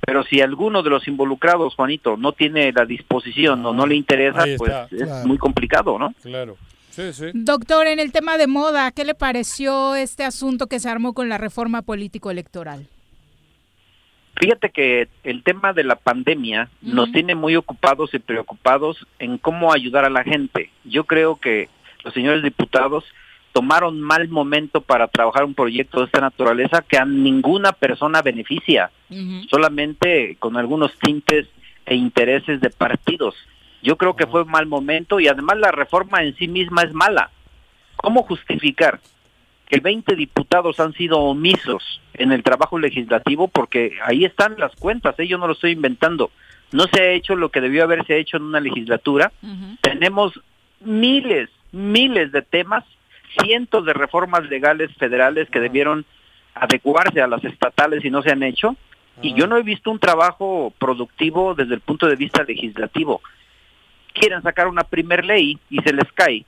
Pero 0.00 0.22
si 0.24 0.40
alguno 0.40 0.82
de 0.82 0.90
los 0.90 1.08
involucrados, 1.08 1.74
Juanito, 1.74 2.16
no 2.16 2.32
tiene 2.32 2.72
la 2.72 2.84
disposición 2.84 3.64
o 3.64 3.72
no 3.72 3.86
le 3.86 3.94
interesa, 3.94 4.44
pues 4.58 4.72
es 4.92 5.24
muy 5.24 5.38
complicado, 5.38 5.98
¿no? 5.98 6.12
Claro. 6.22 6.56
Sí, 6.90 7.12
sí. 7.12 7.26
Doctor, 7.32 7.86
en 7.86 7.98
el 7.98 8.12
tema 8.12 8.36
de 8.36 8.46
moda, 8.46 8.92
¿qué 8.92 9.04
le 9.04 9.14
pareció 9.14 9.94
este 9.94 10.24
asunto 10.24 10.68
que 10.68 10.78
se 10.78 10.88
armó 10.88 11.12
con 11.12 11.28
la 11.28 11.38
reforma 11.38 11.82
político-electoral? 11.82 12.86
Fíjate 14.36 14.70
que 14.70 15.08
el 15.22 15.42
tema 15.42 15.72
de 15.72 15.84
la 15.84 15.96
pandemia 15.96 16.68
nos 16.82 17.12
tiene 17.12 17.34
muy 17.34 17.54
ocupados 17.56 18.12
y 18.14 18.18
preocupados 18.18 19.06
en 19.18 19.38
cómo 19.38 19.72
ayudar 19.72 20.04
a 20.04 20.10
la 20.10 20.24
gente. 20.24 20.70
Yo 20.84 21.04
creo 21.04 21.36
que 21.36 21.68
los 22.02 22.12
señores 22.14 22.42
diputados 22.42 23.04
tomaron 23.52 24.00
mal 24.00 24.28
momento 24.28 24.80
para 24.80 25.06
trabajar 25.06 25.44
un 25.44 25.54
proyecto 25.54 26.00
de 26.00 26.06
esta 26.06 26.20
naturaleza 26.20 26.82
que 26.82 26.98
a 26.98 27.04
ninguna 27.04 27.70
persona 27.72 28.20
beneficia, 28.20 28.90
solamente 29.48 30.36
con 30.40 30.56
algunos 30.56 30.98
tintes 30.98 31.46
e 31.86 31.94
intereses 31.94 32.60
de 32.60 32.70
partidos. 32.70 33.36
Yo 33.82 33.96
creo 33.96 34.16
que 34.16 34.26
fue 34.26 34.44
mal 34.44 34.66
momento 34.66 35.20
y 35.20 35.28
además 35.28 35.58
la 35.58 35.70
reforma 35.70 36.24
en 36.24 36.34
sí 36.34 36.48
misma 36.48 36.82
es 36.82 36.92
mala. 36.92 37.30
¿Cómo 37.96 38.24
justificar 38.24 38.98
que 39.74 39.80
20 39.80 40.14
diputados 40.14 40.78
han 40.78 40.92
sido 40.92 41.18
omisos 41.18 42.00
en 42.14 42.32
el 42.32 42.42
trabajo 42.42 42.78
legislativo? 42.78 43.48
Porque 43.48 43.98
ahí 44.04 44.24
están 44.24 44.54
las 44.58 44.74
cuentas, 44.76 45.18
¿eh? 45.18 45.26
yo 45.26 45.38
no 45.38 45.46
lo 45.46 45.54
estoy 45.54 45.72
inventando. 45.72 46.30
No 46.72 46.84
se 46.92 47.00
ha 47.00 47.10
hecho 47.10 47.34
lo 47.34 47.50
que 47.50 47.60
debió 47.60 47.84
haberse 47.84 48.18
hecho 48.18 48.36
en 48.36 48.44
una 48.44 48.60
legislatura. 48.60 49.32
Tenemos 49.80 50.40
miles, 50.80 51.50
miles 51.72 52.32
de 52.32 52.42
temas, 52.42 52.84
cientos 53.40 53.84
de 53.84 53.92
reformas 53.92 54.48
legales 54.48 54.94
federales 54.96 55.48
que 55.50 55.60
debieron 55.60 56.04
adecuarse 56.54 57.20
a 57.20 57.26
las 57.26 57.44
estatales 57.44 58.04
y 58.04 58.10
no 58.10 58.22
se 58.22 58.30
han 58.30 58.42
hecho. 58.42 58.76
Y 59.22 59.34
yo 59.34 59.46
no 59.46 59.56
he 59.56 59.62
visto 59.62 59.90
un 59.90 59.98
trabajo 59.98 60.72
productivo 60.78 61.54
desde 61.54 61.74
el 61.74 61.80
punto 61.80 62.06
de 62.06 62.16
vista 62.16 62.42
legislativo. 62.42 63.20
Quieren 64.12 64.42
sacar 64.42 64.68
una 64.68 64.84
primer 64.84 65.24
ley 65.24 65.58
y 65.70 65.80
se 65.82 65.92
les 65.92 66.10
cae 66.12 66.44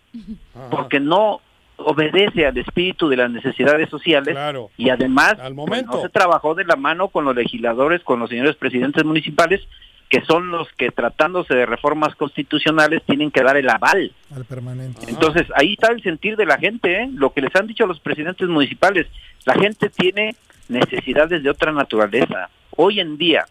porque 0.71 1.01
no 1.01 1.41
obedece 1.77 2.47
al 2.47 2.57
espíritu 2.57 3.09
de 3.09 3.17
las 3.17 3.31
necesidades 3.31 3.89
sociales 3.91 4.37
y 4.77 4.89
además 4.91 5.35
pues, 5.37 5.55
momento. 5.55 5.93
no 5.93 6.03
se 6.03 6.09
trabajó 6.09 6.55
de 6.55 6.65
la 6.65 6.77
mano 6.77 7.09
con 7.09 7.25
los 7.25 7.35
legisladores, 7.35 8.03
con 8.03 8.19
los 8.19 8.31
señores 8.31 8.57
presidentes 8.57 9.05
municipales, 9.05 9.61
que 10.09 10.23
son 10.23 10.51
los 10.51 10.69
que 10.73 10.91
tratándose 10.91 11.55
de 11.55 11.67
reformas 11.67 12.15
constitucionales 12.15 13.03
tienen 13.05 13.31
que 13.31 13.43
dar 13.43 13.57
el 13.57 13.69
aval. 13.69 14.13
Al 14.35 14.45
permanente. 14.45 15.01
Entonces, 15.09 15.47
ahí 15.55 15.73
está 15.73 15.93
el 15.93 16.03
sentir 16.03 16.37
de 16.37 16.47
la 16.47 16.59
gente, 16.59 17.03
¿eh? 17.03 17.09
lo 17.13 17.33
que 17.33 17.41
les 17.41 17.55
han 17.57 17.67
dicho 17.67 17.85
a 17.85 17.89
los 17.89 18.01
presidentes 18.01 18.49
municipales. 18.49 19.07
La 19.45 19.55
gente 19.55 19.91
tiene 19.91 20.37
necesidades 20.69 21.43
de 21.43 21.51
otra 21.51 21.73
naturaleza. 21.73 22.49
Hoy 22.77 23.01
en 23.01 23.19
día, 23.19 23.47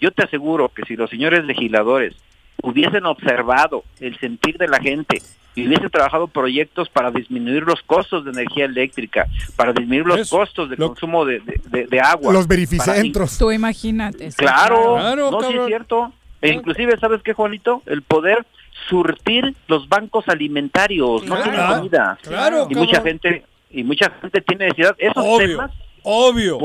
yo 0.00 0.10
te 0.10 0.24
aseguro 0.24 0.68
que 0.70 0.84
si 0.84 0.96
los 0.96 1.10
señores 1.10 1.44
legisladores 1.44 2.16
hubiesen 2.62 3.06
observado 3.06 3.84
el 4.00 4.18
sentir 4.18 4.58
de 4.58 4.68
la 4.68 4.80
gente 4.80 5.22
y 5.54 5.66
hubiesen 5.66 5.90
trabajado 5.90 6.28
proyectos 6.28 6.88
para 6.88 7.10
disminuir 7.10 7.62
los 7.64 7.82
costos 7.82 8.24
de 8.24 8.30
energía 8.30 8.64
eléctrica, 8.66 9.26
para 9.56 9.72
disminuir 9.72 10.06
los 10.06 10.30
costos 10.30 10.70
de 10.70 10.76
consumo 10.76 11.24
de, 11.24 11.40
de- 11.40 11.60
de- 11.66 11.86
de 11.86 12.00
agua. 12.00 12.32
Los 12.32 12.46
verificentros. 12.46 13.36
Tú 13.38 13.50
imagínate. 13.50 14.30
Claro, 14.36 14.96
claro. 14.98 15.30
no, 15.30 15.40
sí 15.42 15.56
es 15.56 15.66
cierto. 15.66 16.12
E 16.42 16.50
inclusive, 16.52 16.96
¿sabes 16.98 17.22
qué, 17.22 17.32
Juanito? 17.34 17.82
El 17.86 18.02
poder 18.02 18.46
surtir 18.88 19.54
los 19.68 19.88
bancos 19.88 20.26
alimentarios, 20.28 21.22
no 21.26 21.34
tienen 21.42 21.54
Claro, 21.60 21.76
comida. 21.76 22.18
claro, 22.22 22.66
y 22.70 22.74
mucha 22.74 22.96
cabrón. 22.98 23.20
gente 23.20 23.44
y 23.70 23.84
mucha 23.84 24.10
gente 24.20 24.40
tiene 24.40 24.64
necesidad. 24.66 24.94
Esos 24.98 25.22
Obvio, 25.24 25.46
temas 25.48 25.70
obvio. 26.02 26.58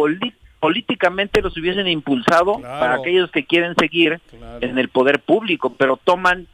políticamente 0.60 1.41
los 1.41 1.56
hubiesen 1.57 1.88
impulsado 1.88 2.60
para 2.62 2.95
aquellos 2.95 3.30
que 3.32 3.45
quieren 3.45 3.76
seguir 3.78 4.20
en 4.62 4.78
el 4.78 4.90
poder 4.90 5.20
público, 5.20 5.74
pero 5.78 5.98
toman 6.03 6.48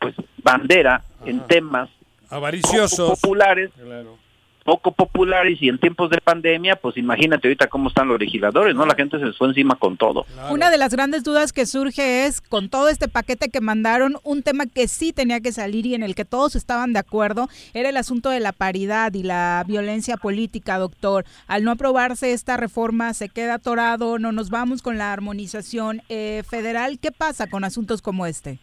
pues 0.00 0.14
bandera 0.42 1.02
en 1.26 1.40
temas 1.46 1.88
Avariciosos. 2.28 3.10
poco 3.10 3.20
populares, 3.20 3.70
Claro. 3.82 4.18
poco 4.64 4.90
populares 4.90 5.58
y 5.62 5.68
en 5.68 5.78
tiempos 5.78 6.10
de 6.10 6.20
pandemia, 6.20 6.74
pues 6.74 6.96
imagínate 6.96 7.46
ahorita 7.46 7.68
cómo 7.68 7.88
están 7.88 8.08
los 8.08 8.18
legisladores, 8.18 8.74
¿no? 8.74 8.84
La 8.84 8.96
gente 8.96 9.16
se 9.20 9.24
les 9.26 9.36
fue 9.36 9.46
encima 9.46 9.76
con 9.76 9.96
todo. 9.96 10.26
Una 10.50 10.70
de 10.70 10.76
las 10.76 10.92
grandes 10.92 11.22
dudas 11.22 11.52
que 11.52 11.66
surge 11.66 12.26
es, 12.26 12.40
con 12.40 12.68
todo 12.68 12.88
este 12.88 13.06
paquete 13.06 13.48
que 13.48 13.60
mandaron, 13.60 14.16
un 14.24 14.42
tema 14.42 14.66
que 14.66 14.88
sí 14.88 15.12
tenía 15.12 15.38
que 15.40 15.52
salir 15.52 15.86
y 15.86 15.94
en 15.94 16.02
el 16.02 16.16
que 16.16 16.24
todos 16.24 16.56
estaban 16.56 16.92
de 16.92 16.98
acuerdo, 16.98 17.48
era 17.74 17.90
el 17.90 17.96
asunto 17.96 18.28
de 18.28 18.40
la 18.40 18.50
paridad 18.50 19.14
y 19.14 19.22
la 19.22 19.62
violencia 19.68 20.16
política, 20.16 20.78
doctor. 20.78 21.24
Al 21.46 21.62
no 21.62 21.70
aprobarse 21.70 22.32
esta 22.32 22.56
reforma, 22.56 23.14
se 23.14 23.28
queda 23.28 23.54
atorado, 23.54 24.18
no 24.18 24.32
nos 24.32 24.50
vamos 24.50 24.82
con 24.82 24.98
la 24.98 25.12
armonización 25.12 26.02
eh, 26.08 26.42
federal. 26.44 26.98
¿Qué 26.98 27.12
pasa 27.12 27.46
con 27.46 27.62
asuntos 27.62 28.02
como 28.02 28.26
este? 28.26 28.58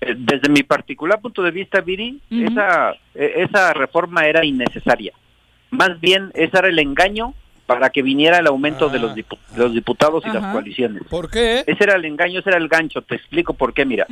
Eh, 0.00 0.14
Desde 0.16 0.48
mi 0.48 0.62
particular 0.62 1.20
punto 1.20 1.42
de 1.42 1.50
vista, 1.50 1.80
Viri, 1.80 2.20
esa, 2.30 2.92
eh, 3.14 3.34
esa 3.36 3.72
reforma 3.74 4.26
era 4.26 4.44
innecesaria. 4.44 5.12
Más 5.70 6.00
bien, 6.00 6.30
ese 6.34 6.56
era 6.58 6.68
el 6.68 6.78
engaño 6.78 7.34
para 7.66 7.90
que 7.90 8.02
viniera 8.02 8.38
el 8.38 8.46
aumento 8.48 8.88
de 8.88 8.98
los, 8.98 9.14
dipu- 9.14 9.38
los 9.56 9.72
diputados 9.72 10.24
y 10.26 10.30
las 10.32 10.52
coaliciones. 10.52 11.02
¿Por 11.08 11.30
qué? 11.30 11.62
Ese 11.66 11.84
era 11.84 11.94
el 11.94 12.04
engaño, 12.04 12.40
ese 12.40 12.50
era 12.50 12.58
el 12.58 12.66
gancho. 12.68 13.02
Te 13.02 13.14
explico 13.14 13.54
por 13.54 13.72
qué. 13.74 13.84
Mira, 13.84 14.06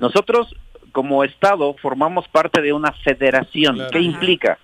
nosotros 0.00 0.54
como 0.92 1.22
Estado 1.24 1.74
formamos 1.82 2.26
parte 2.28 2.62
de 2.62 2.72
una 2.72 2.92
federación. 2.92 3.74
Claro. 3.74 3.90
¿Qué 3.90 3.98
implica? 4.00 4.58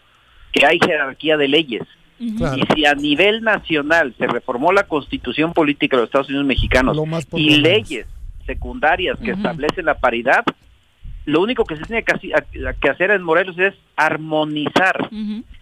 Que 0.52 0.64
hay 0.64 0.78
jerarquía 0.78 1.36
de 1.36 1.48
leyes. 1.48 1.82
Claro. 2.38 2.56
Y 2.56 2.62
si 2.74 2.86
a 2.86 2.94
nivel 2.94 3.42
nacional 3.42 4.14
se 4.16 4.26
reformó 4.26 4.72
la 4.72 4.84
constitución 4.84 5.52
política 5.52 5.96
de 5.96 6.02
los 6.02 6.08
Estados 6.08 6.28
Unidos 6.28 6.46
mexicanos 6.46 6.96
y 7.34 7.56
leyes 7.56 8.06
secundarias 8.54 9.18
que 9.24 9.30
establecen 9.32 9.84
la 9.84 9.94
paridad, 9.98 10.44
lo 11.26 11.40
único 11.40 11.64
que 11.64 11.76
se 11.76 11.84
tiene 11.84 12.02
que, 12.02 12.12
a- 12.34 12.90
hacer 12.90 13.10
en 13.10 13.22
Morelos 13.22 13.58
es 13.58 13.74
armonizar. 13.96 15.08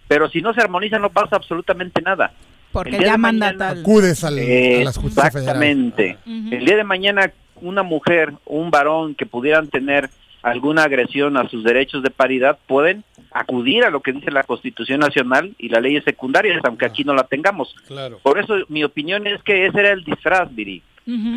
Pero 0.07 0.29
si 0.29 0.41
no 0.41 0.53
se 0.53 0.61
armoniza 0.61 0.97
no 0.99 1.09
pasa 1.09 1.35
absolutamente 1.35 2.01
nada. 2.01 2.31
Porque 2.71 2.99
ya 2.99 3.17
manda 3.17 3.55
tal. 3.57 3.79
Acudes 3.81 4.23
al, 4.23 4.37
a 4.39 4.83
la 4.83 4.91
justicia 4.93 5.31
federal. 5.31 5.63
Exactamente. 5.63 6.17
El 6.25 6.65
día 6.65 6.77
de 6.77 6.83
mañana 6.83 7.31
una 7.61 7.83
mujer, 7.83 8.33
un 8.45 8.71
varón 8.71 9.15
que 9.15 9.25
pudieran 9.25 9.67
tener 9.67 10.09
alguna 10.41 10.83
agresión 10.83 11.35
a 11.35 11.49
sus 11.49 11.63
derechos 11.65 12.01
de 12.03 12.09
paridad 12.11 12.57
pueden 12.67 13.03
acudir 13.31 13.83
a 13.83 13.89
lo 13.89 13.99
que 14.01 14.13
dice 14.13 14.31
la 14.31 14.43
Constitución 14.43 15.01
Nacional 15.01 15.53
y 15.57 15.67
las 15.67 15.81
leyes 15.81 16.03
secundarias, 16.05 16.61
aunque 16.63 16.85
aquí 16.85 17.03
no 17.03 17.13
la 17.13 17.25
tengamos. 17.25 17.75
Claro. 17.87 18.19
Por 18.23 18.39
eso 18.39 18.53
mi 18.69 18.83
opinión 18.85 19.27
es 19.27 19.43
que 19.43 19.65
ese 19.65 19.79
era 19.81 19.91
el 19.91 20.03
disfraz, 20.05 20.47
Viri. 20.55 20.81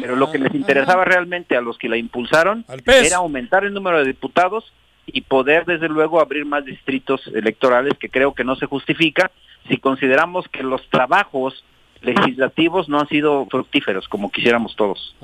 Pero 0.00 0.16
lo 0.16 0.30
que 0.30 0.38
les 0.38 0.54
interesaba 0.54 1.04
realmente 1.04 1.56
a 1.56 1.60
los 1.60 1.78
que 1.78 1.88
la 1.88 1.96
impulsaron 1.96 2.64
era 2.86 3.16
aumentar 3.16 3.64
el 3.64 3.72
número 3.72 3.98
de 3.98 4.04
diputados 4.04 4.72
y 5.06 5.22
poder 5.22 5.64
desde 5.64 5.88
luego 5.88 6.20
abrir 6.20 6.44
más 6.44 6.64
distritos 6.64 7.26
electorales 7.34 7.94
que 7.98 8.08
creo 8.08 8.34
que 8.34 8.44
no 8.44 8.56
se 8.56 8.66
justifica 8.66 9.30
si 9.68 9.78
consideramos 9.78 10.48
que 10.48 10.62
los 10.62 10.86
trabajos 10.88 11.64
legislativos 12.02 12.88
no 12.88 13.00
han 13.00 13.08
sido 13.08 13.46
fructíferos 13.46 14.08
como 14.08 14.30
quisiéramos 14.30 14.76
todos. 14.76 15.14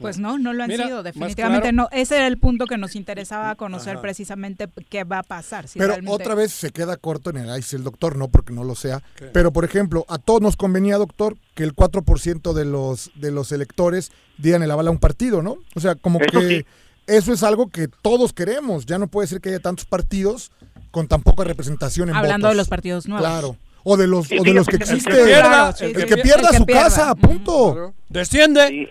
Pues 0.00 0.18
no, 0.18 0.38
no 0.38 0.52
lo 0.52 0.62
han 0.62 0.68
Mira, 0.68 0.86
sido, 0.86 1.02
definitivamente 1.02 1.70
claro. 1.70 1.76
no. 1.76 1.88
Ese 1.92 2.16
era 2.16 2.26
el 2.26 2.38
punto 2.38 2.66
que 2.66 2.78
nos 2.78 2.96
interesaba 2.96 3.54
conocer 3.54 4.00
precisamente 4.00 4.68
qué 4.88 5.04
va 5.04 5.18
a 5.18 5.22
pasar. 5.22 5.68
si 5.68 5.78
Pero 5.78 5.92
realmente- 5.92 6.14
otra 6.14 6.34
vez 6.34 6.52
se 6.52 6.70
queda 6.70 6.96
corto 6.96 7.30
en 7.30 7.36
el 7.36 7.58
ICE 7.58 7.76
el 7.76 7.84
doctor, 7.84 8.16
no 8.16 8.28
porque 8.28 8.52
no 8.52 8.64
lo 8.64 8.74
sea. 8.74 9.02
Pero, 9.32 9.52
por 9.52 9.64
ejemplo, 9.64 10.04
a 10.08 10.18
todos 10.18 10.40
nos 10.40 10.56
convenía, 10.56 10.96
doctor, 10.96 11.36
que 11.54 11.62
el 11.64 11.74
4% 11.74 12.52
de 12.54 12.64
los, 12.64 13.10
de 13.14 13.30
los 13.30 13.52
electores 13.52 14.10
dieran 14.38 14.62
el 14.62 14.70
aval 14.70 14.88
a 14.88 14.90
un 14.90 14.98
partido, 14.98 15.42
¿no? 15.42 15.58
O 15.74 15.80
sea, 15.80 15.94
como 15.94 16.18
Eso 16.20 16.40
que 16.40 16.48
sí. 16.48 16.66
eso 17.06 17.32
es 17.32 17.42
algo 17.42 17.68
que 17.68 17.88
todos 17.88 18.32
queremos. 18.32 18.86
Ya 18.86 18.98
no 18.98 19.06
puede 19.08 19.28
ser 19.28 19.40
que 19.40 19.50
haya 19.50 19.60
tantos 19.60 19.84
partidos 19.84 20.50
con 20.90 21.06
tan 21.08 21.22
poca 21.22 21.44
representación 21.44 22.08
en 22.08 22.16
Hablando 22.16 22.48
de 22.48 22.54
los 22.54 22.68
partidos 22.68 23.06
nuevos. 23.06 23.26
Claro. 23.28 23.56
O 23.82 23.96
de 23.96 24.06
los, 24.06 24.26
Sí, 24.28 24.38
o 24.38 24.42
de 24.42 24.52
los 24.52 24.66
que 24.66 24.76
fíjate, 24.76 24.90
el 24.92 24.96
existe. 24.98 25.18
que 25.18 25.24
pierda, 25.24 25.74
el, 25.80 25.86
el 25.86 25.92
que, 25.96 26.04
que 26.06 26.14
pier- 26.16 26.22
pierda 26.22 26.42
el 26.42 26.50
que 26.50 26.56
su 26.58 26.66
pierda. 26.66 26.82
casa, 26.84 27.14
punto. 27.14 27.94
Desciende. 28.10 28.88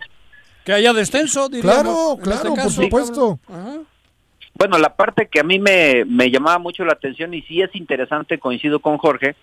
Que 0.63 0.73
haya 0.73 0.93
descenso, 0.93 1.49
diríamos. 1.49 1.81
Claro, 1.81 2.13
en 2.13 2.21
claro, 2.21 2.49
este 2.49 2.63
por 2.63 2.71
supuesto. 2.71 3.39
Bueno, 4.55 4.77
la 4.77 4.95
parte 4.95 5.27
que 5.27 5.39
a 5.39 5.43
mí 5.43 5.57
me, 5.57 6.03
me 6.05 6.29
llamaba 6.29 6.59
mucho 6.59 6.83
la 6.83 6.93
atención 6.93 7.33
y 7.33 7.41
sí 7.43 7.61
es 7.61 7.73
interesante, 7.75 8.39
coincido 8.39 8.79
con 8.79 8.97
Jorge, 8.97 9.35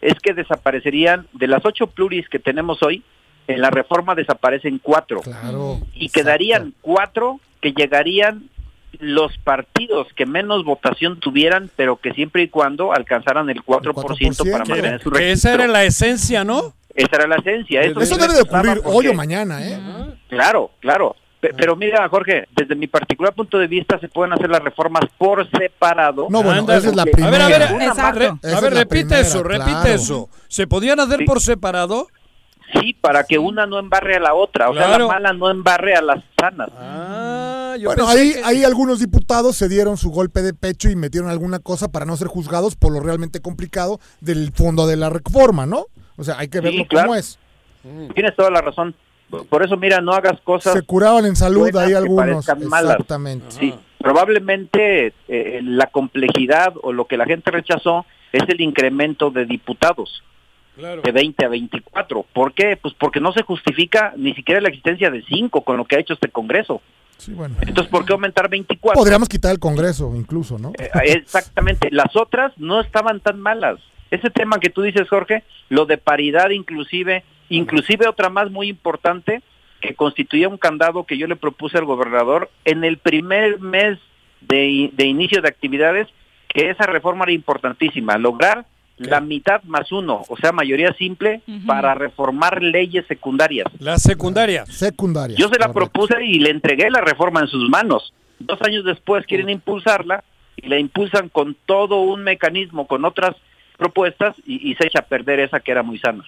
es 0.00 0.14
que 0.14 0.32
desaparecerían 0.34 1.26
de 1.32 1.46
las 1.46 1.64
ocho 1.64 1.86
pluris 1.88 2.28
que 2.28 2.38
tenemos 2.38 2.82
hoy, 2.82 3.02
en 3.46 3.60
la 3.60 3.70
reforma 3.70 4.14
desaparecen 4.14 4.78
cuatro. 4.78 5.20
Claro. 5.20 5.78
Y 5.94 6.08
quedarían 6.08 6.74
cuatro 6.80 7.40
que 7.60 7.72
llegarían 7.72 8.48
los 9.00 9.36
partidos 9.38 10.06
que 10.14 10.26
menos 10.26 10.64
votación 10.64 11.18
tuvieran, 11.20 11.70
pero 11.76 11.96
que 11.96 12.12
siempre 12.12 12.42
y 12.42 12.48
cuando 12.48 12.92
alcanzaran 12.92 13.48
el 13.50 13.62
4%, 13.64 14.50
para 14.50 14.64
Que, 14.64 14.70
mantener 14.70 15.02
su 15.02 15.10
que 15.10 15.18
registro. 15.18 15.50
esa 15.50 15.54
era 15.54 15.66
la 15.66 15.84
esencia, 15.84 16.44
¿no? 16.44 16.72
Esa 16.94 17.16
era 17.16 17.26
la 17.26 17.36
esencia. 17.36 17.80
Eso, 17.82 18.16
debe 18.18 18.34
de 18.34 18.42
ocurrir 18.42 18.82
porque- 18.82 18.96
hoy 18.96 19.08
o 19.08 19.14
mañana, 19.14 19.66
¿eh? 19.66 19.78
Claro, 20.28 20.70
claro. 20.80 21.16
Pe- 21.40 21.52
Pero 21.56 21.74
mira, 21.74 22.08
Jorge, 22.08 22.46
desde 22.54 22.76
mi 22.76 22.86
particular 22.86 23.32
punto 23.34 23.58
de 23.58 23.66
vista 23.66 23.98
se 23.98 24.08
pueden 24.08 24.32
hacer 24.32 24.48
las 24.48 24.62
reformas 24.62 25.02
por 25.18 25.48
separado. 25.50 26.28
No, 26.30 26.40
bueno, 26.42 26.62
esa 26.72 26.88
es 26.90 26.94
la 26.94 27.02
A 27.02 27.04
ver, 27.06 27.14
primera. 27.14 27.46
a 27.46 27.48
ver, 27.48 27.62
Exacto. 27.82 28.18
Re- 28.20 28.32
más- 28.32 28.54
a 28.54 28.60
ver, 28.60 28.74
repite 28.74 29.18
eso, 29.20 29.42
repite 29.42 29.94
eso. 29.94 30.28
¿Se 30.48 30.68
podían 30.68 31.00
hacer 31.00 31.24
por 31.24 31.40
separado? 31.40 32.06
Sí, 32.80 32.94
para 32.94 33.24
que 33.24 33.38
una 33.38 33.66
no 33.66 33.78
embarre 33.80 34.16
a 34.16 34.20
la 34.20 34.34
otra. 34.34 34.70
O 34.70 34.74
sea, 34.74 34.96
la 34.98 35.06
mala 35.06 35.32
no 35.32 35.50
embarre 35.50 35.94
a 35.96 36.00
las 36.02 36.22
sanas. 36.40 36.68
Ah, 36.78 37.51
yo 37.76 37.88
Bueno, 37.88 38.06
ahí, 38.08 38.32
que- 38.34 38.42
ahí 38.44 38.64
algunos 38.64 39.00
diputados 39.00 39.56
se 39.56 39.68
dieron 39.68 39.96
su 39.96 40.10
golpe 40.10 40.42
de 40.42 40.54
pecho 40.54 40.90
y 40.90 40.96
metieron 40.96 41.30
alguna 41.30 41.58
cosa 41.58 41.88
para 41.88 42.04
no 42.06 42.16
ser 42.16 42.28
juzgados 42.28 42.76
por 42.76 42.92
lo 42.92 43.00
realmente 43.00 43.40
complicado 43.40 44.00
del 44.20 44.52
fondo 44.52 44.86
de 44.86 44.96
la 44.96 45.10
reforma, 45.10 45.66
¿no? 45.66 45.86
O 46.16 46.24
sea, 46.24 46.38
hay 46.38 46.48
que 46.48 46.58
Sí, 46.58 46.64
verlo 46.64 46.86
claro. 46.88 47.08
cómo 47.08 47.16
es. 47.18 47.38
Tienes 48.14 48.36
toda 48.36 48.50
la 48.50 48.60
razón. 48.60 48.94
Por 49.48 49.64
eso, 49.64 49.76
mira, 49.78 50.00
no 50.02 50.12
hagas 50.12 50.38
cosas. 50.42 50.74
Se 50.74 50.82
curaban 50.82 51.24
en 51.24 51.36
salud 51.36 51.74
ahí 51.76 51.94
algunos. 51.94 52.46
malas. 52.68 52.92
Exactamente. 52.92 53.46
Sí, 53.50 53.74
probablemente 53.98 55.14
eh, 55.28 55.60
la 55.62 55.86
complejidad 55.86 56.74
o 56.82 56.92
lo 56.92 57.06
que 57.06 57.16
la 57.16 57.24
gente 57.24 57.50
rechazó 57.50 58.04
es 58.32 58.42
el 58.48 58.60
incremento 58.60 59.30
de 59.30 59.46
diputados 59.46 60.22
de 60.76 61.12
20 61.12 61.44
a 61.44 61.48
24. 61.48 62.24
¿Por 62.32 62.54
qué? 62.54 62.78
Pues 62.80 62.94
porque 62.98 63.20
no 63.20 63.32
se 63.32 63.42
justifica 63.42 64.14
ni 64.16 64.32
siquiera 64.34 64.60
la 64.60 64.68
existencia 64.68 65.10
de 65.10 65.22
5 65.28 65.62
con 65.64 65.76
lo 65.76 65.84
que 65.84 65.96
ha 65.96 66.00
hecho 66.00 66.14
este 66.14 66.28
Congreso. 66.28 66.80
Sí, 67.22 67.32
bueno. 67.34 67.54
Entonces, 67.60 67.88
¿por 67.88 68.04
qué 68.04 68.14
aumentar 68.14 68.48
24? 68.50 68.98
Podríamos 68.98 69.28
quitar 69.28 69.52
el 69.52 69.60
Congreso 69.60 70.12
incluso, 70.16 70.58
¿no? 70.58 70.72
Eh, 70.76 70.90
Exactamente. 71.04 71.88
Las 71.92 72.16
otras 72.16 72.52
no 72.56 72.80
estaban 72.80 73.20
tan 73.20 73.40
malas. 73.40 73.78
Ese 74.10 74.28
tema 74.30 74.58
que 74.58 74.70
tú 74.70 74.82
dices, 74.82 75.08
Jorge, 75.08 75.44
lo 75.68 75.86
de 75.86 75.98
paridad 75.98 76.50
inclusive, 76.50 77.22
inclusive 77.48 78.08
otra 78.08 78.28
más 78.28 78.50
muy 78.50 78.68
importante, 78.68 79.40
que 79.80 79.94
constituía 79.94 80.48
un 80.48 80.58
candado 80.58 81.04
que 81.04 81.16
yo 81.16 81.28
le 81.28 81.36
propuse 81.36 81.78
al 81.78 81.84
gobernador 81.84 82.50
en 82.64 82.82
el 82.82 82.98
primer 82.98 83.60
mes 83.60 84.00
de 84.40 84.90
inicio 84.98 85.42
de 85.42 85.48
actividades, 85.48 86.08
que 86.48 86.70
esa 86.70 86.86
reforma 86.86 87.22
era 87.24 87.32
importantísima, 87.32 88.18
lograr 88.18 88.66
la 89.10 89.20
mitad 89.20 89.62
más 89.64 89.90
uno, 89.92 90.22
o 90.28 90.36
sea, 90.36 90.52
mayoría 90.52 90.92
simple, 90.94 91.42
para 91.66 91.94
reformar 91.94 92.62
leyes 92.62 93.06
secundarias. 93.06 93.66
La 93.78 93.98
secundaria. 93.98 94.64
Secundaria. 94.66 95.36
Yo 95.36 95.48
se 95.48 95.58
la 95.58 95.72
propuse 95.72 96.24
y 96.24 96.38
le 96.40 96.50
entregué 96.50 96.90
la 96.90 97.00
reforma 97.00 97.40
en 97.40 97.48
sus 97.48 97.68
manos. 97.68 98.12
Dos 98.38 98.60
años 98.62 98.84
después 98.84 99.24
quieren 99.26 99.48
impulsarla 99.50 100.24
y 100.56 100.68
la 100.68 100.78
impulsan 100.78 101.28
con 101.28 101.56
todo 101.66 102.00
un 102.02 102.22
mecanismo, 102.24 102.86
con 102.86 103.04
otras 103.04 103.36
propuestas 103.78 104.34
y, 104.46 104.70
y 104.70 104.74
se 104.76 104.86
echa 104.86 105.00
a 105.00 105.06
perder 105.06 105.40
esa 105.40 105.60
que 105.60 105.70
era 105.72 105.82
muy 105.82 105.98
sana. 105.98 106.24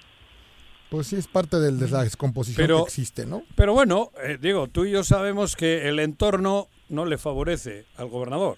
Pues 0.89 1.07
sí, 1.07 1.15
es 1.15 1.27
parte 1.27 1.59
del- 1.59 1.79
de 1.79 1.89
la 1.89 2.03
descomposición 2.03 2.63
Pero- 2.65 2.77
que 2.77 2.89
existe, 2.89 3.25
¿no? 3.25 3.43
Pero 3.55 3.73
bueno, 3.73 4.11
eh, 4.23 4.37
digo, 4.39 4.67
tú 4.67 4.85
y 4.85 4.91
yo 4.91 5.03
sabemos 5.03 5.55
que 5.55 5.87
el 5.89 5.99
entorno 5.99 6.67
no 6.89 7.05
le 7.05 7.17
favorece 7.17 7.85
al 7.97 8.07
gobernador. 8.07 8.57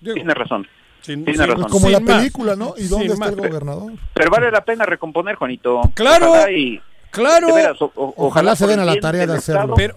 Digo, 0.00 0.14
Tiene 0.14 0.34
razón. 0.34 0.66
Sin- 1.02 1.24
Tiene 1.24 1.44
sin- 1.44 1.52
razón. 1.54 1.68
Como 1.70 1.90
la 1.90 2.00
más. 2.00 2.16
película, 2.18 2.56
¿no? 2.56 2.74
¿Y 2.78 2.84
dónde 2.88 3.10
Sin 3.10 3.12
está 3.22 3.28
el 3.28 3.36
gobernador? 3.36 3.92
Pero 4.14 4.30
vale 4.30 4.50
la 4.50 4.64
pena 4.64 4.86
recomponer, 4.86 5.34
Juanito. 5.36 5.82
Claro, 5.94 6.30
Ojalá 6.30 6.50
y- 6.52 6.80
claro. 7.10 7.48
de 7.48 7.52
veras, 7.52 7.82
o- 7.82 7.92
o- 7.94 8.14
Ojalá 8.16 8.56
se 8.56 8.66
den 8.66 8.80
a 8.80 8.84
la 8.84 8.96
tarea 8.96 9.26
de 9.26 9.34
hacerlo. 9.34 9.74
Pero, 9.76 9.96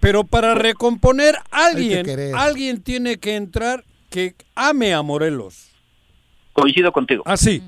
pero 0.00 0.24
para 0.24 0.54
recomponer, 0.54 1.36
alguien, 1.50 2.06
alguien 2.34 2.82
tiene 2.82 3.18
que 3.18 3.36
entrar 3.36 3.84
que 4.10 4.34
ame 4.54 4.94
a 4.94 5.02
Morelos. 5.02 5.70
Coincido 6.52 6.92
contigo. 6.92 7.22
Ah, 7.26 7.36
sí. 7.36 7.62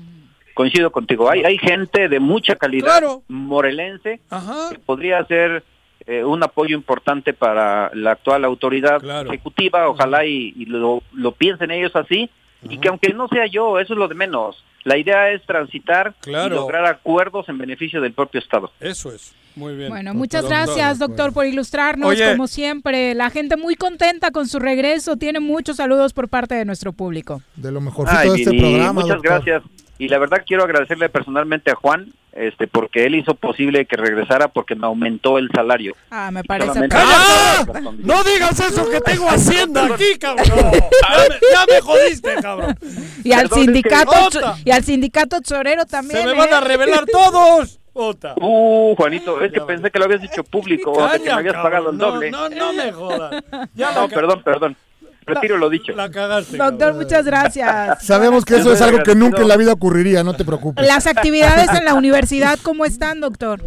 Coincido 0.53 0.91
contigo. 0.91 1.29
Hay, 1.31 1.43
hay 1.45 1.57
gente 1.57 2.09
de 2.09 2.19
mucha 2.19 2.55
calidad 2.57 2.85
Claro. 2.99 3.23
morelense 3.29 4.19
Ajá. 4.29 4.69
que 4.71 4.79
podría 4.79 5.23
ser 5.25 5.63
eh, 6.07 6.23
un 6.25 6.41
apoyo 6.43 6.75
importante 6.75 7.31
para 7.31 7.91
la 7.93 8.11
actual 8.13 8.43
autoridad 8.43 8.99
ejecutiva. 9.27 9.87
Ojalá 9.87 10.25
y, 10.25 10.51
y 10.57 10.65
lo, 10.65 11.03
lo 11.13 11.31
piensen 11.33 11.69
ellos 11.71 11.95
así. 11.95 12.29
Y 12.69 12.77
que 12.77 12.89
aunque 12.89 13.13
no 13.13 13.27
sea 13.27 13.45
yo, 13.47 13.79
eso 13.79 13.93
es 13.93 13.99
lo 13.99 14.07
de 14.07 14.15
menos. 14.15 14.63
La 14.83 14.97
idea 14.97 15.29
es 15.31 15.41
transitar 15.45 16.13
Claro. 16.21 16.55
y 16.55 16.57
lograr 16.57 16.85
acuerdos 16.85 17.47
en 17.49 17.57
beneficio 17.57 18.01
del 18.01 18.13
propio 18.13 18.39
Estado. 18.39 18.71
Eso 18.79 19.11
es. 19.11 19.33
Muy 19.55 19.75
bien. 19.75 19.89
Bueno, 19.89 20.13
muchas 20.13 20.47
gracias, 20.47 20.97
doctor, 20.97 21.33
por 21.33 21.45
ilustrarnos, 21.45 22.09
Oye. 22.09 22.31
como 22.31 22.47
siempre. 22.47 23.13
La 23.15 23.29
gente 23.29 23.57
muy 23.57 23.75
contenta 23.75 24.31
con 24.31 24.47
su 24.47 24.59
regreso. 24.59 25.17
Tiene 25.17 25.39
muchos 25.41 25.75
saludos 25.77 26.13
por 26.13 26.29
parte 26.29 26.55
de 26.55 26.63
nuestro 26.65 26.93
público. 26.93 27.41
De 27.57 27.71
lo 27.71 27.81
mejorcito 27.81 28.17
Ay, 28.19 28.29
de 28.29 28.35
este 28.43 28.57
programa, 28.57 28.93
muchas 28.93 29.17
doctor. 29.21 29.43
gracias. 29.43 29.63
Y 29.99 30.07
la 30.07 30.17
verdad 30.19 30.43
quiero 30.47 30.63
agradecerle 30.63 31.09
personalmente 31.09 31.69
a 31.69 31.75
Juan, 31.75 32.11
este, 32.33 32.67
porque 32.67 33.05
él 33.05 33.15
hizo 33.15 33.35
posible 33.35 33.85
que 33.85 33.97
regresara 33.97 34.47
porque 34.47 34.75
me 34.75 34.85
aumentó 34.87 35.37
el 35.37 35.49
salario. 35.53 35.95
Ah, 36.09 36.31
me 36.31 36.43
parece. 36.43 36.87
¡Ah! 36.91 37.63
No 37.99 38.23
digas 38.23 38.59
eso 38.59 38.89
que 38.89 39.01
tengo 39.01 39.27
hacienda 39.29 39.85
aquí, 39.85 40.17
cabrón. 40.19 40.45
Ya 40.47 41.17
me, 41.29 41.35
ya 41.51 41.65
me 41.73 41.81
jodiste, 41.81 42.35
cabrón. 42.41 42.77
Y 43.23 43.31
al 43.33 43.41
Perdón, 43.43 43.43
es 43.43 43.49
que- 43.49 43.61
sindicato 43.73 44.25
¡Ota! 44.27 44.55
y 44.63 44.71
al 44.71 44.83
sindicato 44.83 45.37
Chorero 45.41 45.85
también. 45.85 46.21
Se 46.21 46.25
me 46.25 46.31
¿eh? 46.31 46.35
van 46.37 46.53
a 46.53 46.61
revelar 46.61 47.05
todos. 47.11 47.77
Ota. 47.93 48.35
Uh, 48.39 48.95
Juanito, 48.95 49.41
es 49.41 49.51
que 49.51 49.59
pensé 49.61 49.91
que 49.91 49.99
lo 49.99 50.05
habías 50.05 50.21
dicho 50.21 50.45
público, 50.45 50.93
o 50.93 51.03
de 51.09 51.17
que 51.17 51.19
me 51.19 51.25
Calla, 51.25 51.35
habías 51.37 51.53
cabrón. 51.55 51.71
pagado 51.71 51.89
el 51.91 51.97
No, 51.97 52.11
doble. 52.11 52.31
No, 52.31 52.47
no 52.49 52.71
me 52.73 52.91
jodas. 52.93 53.43
Ya 53.75 53.91
No, 53.91 54.01
la 54.03 54.07
perdón, 54.07 54.41
perdón. 54.43 54.77
Retiro 55.25 55.57
lo 55.57 55.69
dicho. 55.69 55.93
La 55.93 56.09
cagaste. 56.09 56.57
Doctor, 56.57 56.93
muchas 56.93 57.25
gracias. 57.25 58.05
Sabemos 58.05 58.45
que 58.45 58.55
eso 58.55 58.73
es 58.73 58.81
algo 58.81 59.03
que 59.03 59.15
nunca 59.15 59.41
en 59.41 59.47
la 59.47 59.57
vida 59.57 59.73
ocurriría, 59.73 60.23
no 60.23 60.33
te 60.33 60.45
preocupes. 60.45 60.85
Las 60.85 61.07
actividades 61.07 61.69
en 61.73 61.85
la 61.85 61.93
universidad, 61.93 62.59
¿cómo 62.61 62.85
están, 62.85 63.19
doctor? 63.19 63.61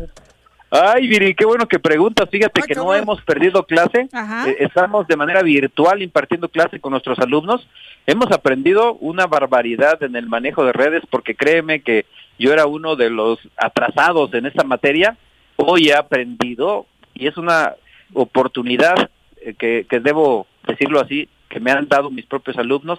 Ay, 0.76 1.06
Viri, 1.06 1.36
qué 1.36 1.44
bueno 1.44 1.68
que 1.68 1.78
preguntas. 1.78 2.28
Fíjate 2.28 2.62
que 2.62 2.74
no 2.74 2.92
hemos 2.92 3.22
perdido 3.22 3.64
clase. 3.64 4.08
Eh, 4.46 4.56
estamos 4.58 5.06
de 5.06 5.16
manera 5.16 5.40
virtual 5.42 6.02
impartiendo 6.02 6.48
clase 6.48 6.80
con 6.80 6.90
nuestros 6.90 7.16
alumnos. 7.20 7.64
Hemos 8.08 8.32
aprendido 8.32 8.94
una 8.94 9.28
barbaridad 9.28 10.02
en 10.02 10.16
el 10.16 10.26
manejo 10.26 10.64
de 10.64 10.72
redes 10.72 11.02
porque 11.08 11.36
créeme 11.36 11.82
que 11.82 12.06
yo 12.40 12.52
era 12.52 12.66
uno 12.66 12.96
de 12.96 13.08
los 13.08 13.38
atrasados 13.56 14.34
en 14.34 14.46
esta 14.46 14.64
materia. 14.64 15.16
Hoy 15.54 15.90
he 15.90 15.94
aprendido 15.94 16.86
y 17.14 17.28
es 17.28 17.36
una 17.36 17.74
oportunidad 18.12 19.10
eh, 19.42 19.54
que, 19.56 19.86
que 19.88 20.00
debo 20.00 20.48
decirlo 20.66 21.00
así, 21.00 21.28
que 21.54 21.60
me 21.60 21.70
han 21.70 21.88
dado 21.88 22.10
mis 22.10 22.26
propios 22.26 22.58
alumnos. 22.58 22.98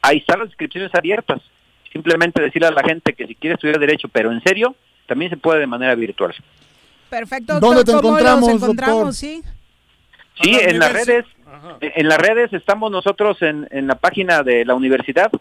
Ahí 0.00 0.18
están 0.18 0.38
las 0.38 0.46
inscripciones 0.48 0.94
abiertas. 0.94 1.42
Simplemente 1.92 2.40
decirle 2.40 2.68
a 2.68 2.70
la 2.70 2.84
gente 2.84 3.14
que 3.14 3.26
si 3.26 3.34
quiere 3.34 3.54
estudiar 3.54 3.80
Derecho, 3.80 4.08
pero 4.08 4.30
en 4.30 4.40
serio, 4.42 4.76
también 5.06 5.30
se 5.30 5.36
puede 5.36 5.58
de 5.60 5.66
manera 5.66 5.94
virtual. 5.96 6.32
Perfecto, 7.10 7.58
¿Dónde 7.58 7.82
te 7.84 7.92
¿Cómo 7.92 8.10
encontramos, 8.10 8.52
los 8.52 8.62
encontramos? 8.62 8.98
doctor? 8.98 9.14
Sí. 9.14 9.42
Sí, 10.40 10.52
la 10.52 10.70
en 10.70 10.78
las 10.78 10.92
redes, 10.92 11.24
en 11.80 12.08
las 12.08 12.18
redes 12.18 12.52
estamos 12.52 12.92
nosotros 12.92 13.42
en, 13.42 13.66
en 13.70 13.86
la 13.86 13.94
página 13.96 14.42
de 14.42 14.66
la 14.66 14.74
universidad 14.74 15.32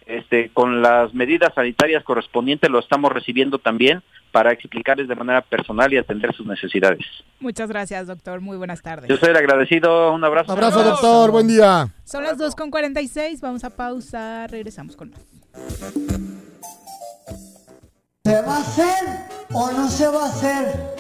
Este, 0.06 0.50
con 0.50 0.82
las 0.82 1.12
medidas 1.14 1.52
sanitarias 1.52 2.04
correspondientes 2.04 2.70
lo 2.70 2.78
estamos 2.78 3.10
recibiendo 3.10 3.58
también 3.58 4.04
para 4.30 4.52
explicarles 4.52 5.08
de 5.08 5.16
manera 5.16 5.42
personal 5.42 5.92
y 5.92 5.96
atender 5.96 6.32
sus 6.32 6.46
necesidades. 6.46 7.04
Muchas 7.40 7.68
gracias, 7.68 8.06
doctor. 8.06 8.40
Muy 8.40 8.56
buenas 8.56 8.82
tardes. 8.82 9.08
Yo 9.10 9.16
soy 9.16 9.30
el 9.30 9.36
agradecido. 9.36 10.12
Un 10.12 10.22
abrazo. 10.22 10.52
Abrazo, 10.52 10.84
doctor. 10.84 11.32
Buen 11.32 11.48
día. 11.48 11.88
Son 12.04 12.22
las 12.22 12.38
2.46, 12.38 13.40
vamos 13.40 13.64
a 13.64 13.70
pausar, 13.70 14.48
regresamos 14.48 14.94
con 14.94 15.10
más. 15.10 15.20
¿Se 18.24 18.42
va 18.42 18.56
a 18.56 18.60
hacer 18.60 19.04
o 19.52 19.72
no 19.72 19.88
se 19.88 20.06
va 20.06 20.24
a 20.24 20.28
hacer 20.28 20.96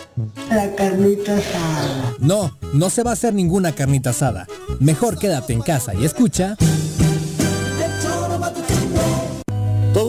la 0.50 0.74
carnita 0.74 1.36
asada? 1.36 2.14
No, 2.18 2.58
no 2.72 2.90
se 2.90 3.04
va 3.04 3.10
a 3.10 3.12
hacer 3.12 3.34
ninguna 3.34 3.72
carnita 3.72 4.10
asada. 4.10 4.46
Mejor 4.80 5.18
quédate 5.18 5.52
en 5.52 5.60
casa 5.60 5.94
y 5.94 6.04
escucha. 6.04 6.56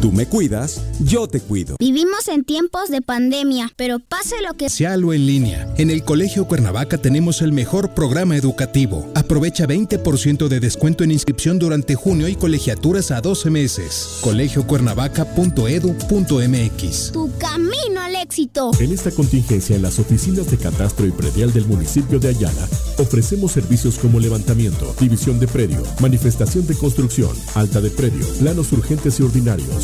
Tú 0.00 0.12
me 0.12 0.26
cuidas, 0.26 0.82
yo 1.00 1.26
te 1.26 1.40
cuido. 1.40 1.76
Vivimos 1.78 2.28
en 2.28 2.44
tiempos 2.44 2.90
de 2.90 3.00
pandemia, 3.00 3.72
pero 3.76 3.98
pase 3.98 4.36
lo 4.42 4.54
que 4.54 4.68
Sealo 4.68 5.12
en 5.12 5.26
línea. 5.26 5.72
En 5.78 5.90
el 5.90 6.04
Colegio 6.04 6.46
Cuernavaca 6.46 6.98
tenemos 6.98 7.42
el 7.42 7.52
mejor 7.52 7.94
programa 7.94 8.36
educativo. 8.36 9.10
Aprovecha 9.14 9.66
20% 9.66 10.48
de 10.48 10.60
descuento 10.60 11.04
en 11.04 11.10
inscripción 11.10 11.58
durante 11.58 11.94
junio 11.94 12.28
y 12.28 12.34
colegiaturas 12.34 13.10
a 13.10 13.20
12 13.20 13.50
meses. 13.50 14.18
colegiocuernavaca.edu.mx. 14.22 17.12
tu 17.12 17.30
camino 17.38 18.00
al 18.00 18.16
éxito. 18.16 18.70
En 18.80 18.92
esta 18.92 19.10
contingencia 19.10 19.76
en 19.76 19.82
las 19.82 19.98
oficinas 19.98 20.50
de 20.50 20.56
catastro 20.58 21.06
y 21.06 21.10
predial 21.12 21.52
del 21.52 21.66
municipio 21.66 22.18
de 22.18 22.28
Ayala, 22.28 22.68
ofrecemos 22.98 23.52
servicios 23.52 23.98
como 23.98 24.20
levantamiento, 24.20 24.94
división 25.00 25.38
de 25.38 25.46
predio, 25.46 25.82
manifestación 26.00 26.66
de 26.66 26.74
construcción, 26.74 27.30
alta 27.54 27.80
de 27.80 27.90
predio, 27.90 28.26
planos 28.38 28.72
urgentes 28.72 29.18
y 29.20 29.22
ordinarios, 29.22 29.83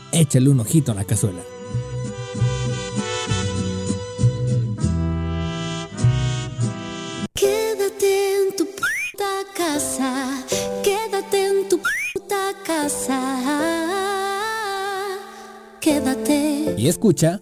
Échale 0.13 0.49
un 0.49 0.59
ojito 0.59 0.91
a 0.91 0.95
la 0.95 1.05
cazuela. 1.05 1.41
Quédate 7.33 8.35
en 8.35 8.55
tu 8.57 8.65
puta 8.65 9.31
casa, 9.55 10.43
quédate 10.83 11.47
en 11.47 11.69
tu 11.69 11.79
puta 12.13 12.53
casa, 12.65 13.19
quédate. 15.79 16.75
Y 16.77 16.87
escucha. 16.89 17.39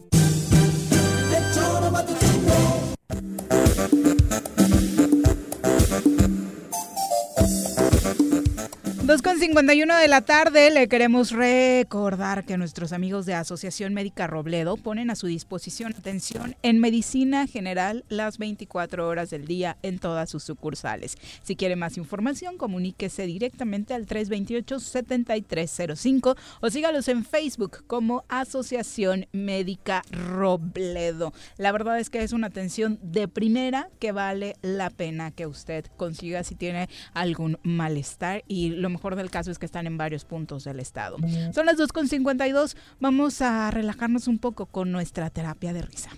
Dos 9.09 9.23
con 9.23 9.39
51 9.39 9.97
de 9.97 10.07
la 10.07 10.21
tarde 10.21 10.69
le 10.69 10.87
queremos 10.87 11.31
recordar 11.31 12.45
que 12.45 12.59
nuestros 12.59 12.93
amigos 12.93 13.25
de 13.25 13.33
Asociación 13.33 13.95
Médica 13.95 14.27
Robledo 14.27 14.77
ponen 14.77 15.09
a 15.09 15.15
su 15.15 15.25
disposición 15.25 15.95
atención 15.97 16.55
en 16.61 16.77
medicina 16.77 17.47
general 17.47 18.05
las 18.07 18.37
24 18.37 19.07
horas 19.07 19.31
del 19.31 19.47
día 19.47 19.77
en 19.81 19.97
todas 19.97 20.29
sus 20.29 20.43
sucursales. 20.43 21.17
Si 21.41 21.55
quiere 21.55 21.75
más 21.75 21.97
información, 21.97 22.59
comuníquese 22.59 23.25
directamente 23.25 23.95
al 23.95 24.05
328-7305 24.05 26.37
o 26.61 26.69
sígalos 26.69 27.07
en 27.07 27.25
Facebook 27.25 27.85
como 27.87 28.25
Asociación 28.29 29.25
Médica 29.31 30.03
Robledo. 30.11 31.33
La 31.57 31.71
verdad 31.71 31.99
es 31.99 32.11
que 32.11 32.21
es 32.21 32.31
una 32.31 32.45
atención 32.45 32.99
de 33.01 33.27
primera 33.27 33.89
que 33.97 34.11
vale 34.11 34.55
la 34.61 34.91
pena 34.91 35.31
que 35.31 35.47
usted 35.47 35.87
consiga 35.97 36.43
si 36.43 36.53
tiene 36.53 36.89
algún 37.15 37.57
malestar 37.63 38.43
y 38.47 38.69
lo 38.69 38.91
mejor 38.91 38.98
del 39.15 39.31
caso 39.31 39.51
es 39.51 39.59
que 39.59 39.65
están 39.65 39.87
en 39.87 39.97
varios 39.97 40.25
puntos 40.25 40.63
del 40.63 40.79
estado. 40.79 41.17
Son 41.53 41.65
las 41.65 41.77
2.52, 41.77 42.75
vamos 42.99 43.41
a 43.41 43.71
relajarnos 43.71 44.27
un 44.27 44.39
poco 44.39 44.65
con 44.65 44.91
nuestra 44.91 45.29
terapia 45.29 45.73
de 45.73 45.81
risa. 45.81 46.09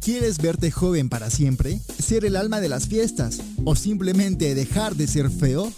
¿Quieres 0.00 0.36
verte 0.36 0.70
joven 0.70 1.08
para 1.08 1.30
siempre? 1.30 1.78
¿Ser 1.78 2.26
el 2.26 2.36
alma 2.36 2.60
de 2.60 2.68
las 2.68 2.88
fiestas? 2.88 3.40
¿O 3.64 3.74
simplemente 3.74 4.54
dejar 4.54 4.96
de 4.96 5.06
ser 5.06 5.30
feo? 5.30 5.72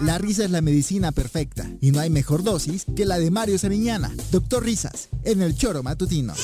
La 0.00 0.18
risa 0.18 0.44
es 0.44 0.50
la 0.50 0.60
medicina 0.60 1.10
perfecta 1.10 1.66
y 1.80 1.90
no 1.90 1.98
hay 1.98 2.10
mejor 2.10 2.44
dosis 2.44 2.84
que 2.94 3.04
la 3.04 3.18
de 3.18 3.30
Mario 3.30 3.58
Sariñana, 3.58 4.12
Doctor 4.30 4.64
Risas, 4.64 5.08
en 5.24 5.42
el 5.42 5.56
Choro 5.56 5.82
Matutino. 5.82 6.34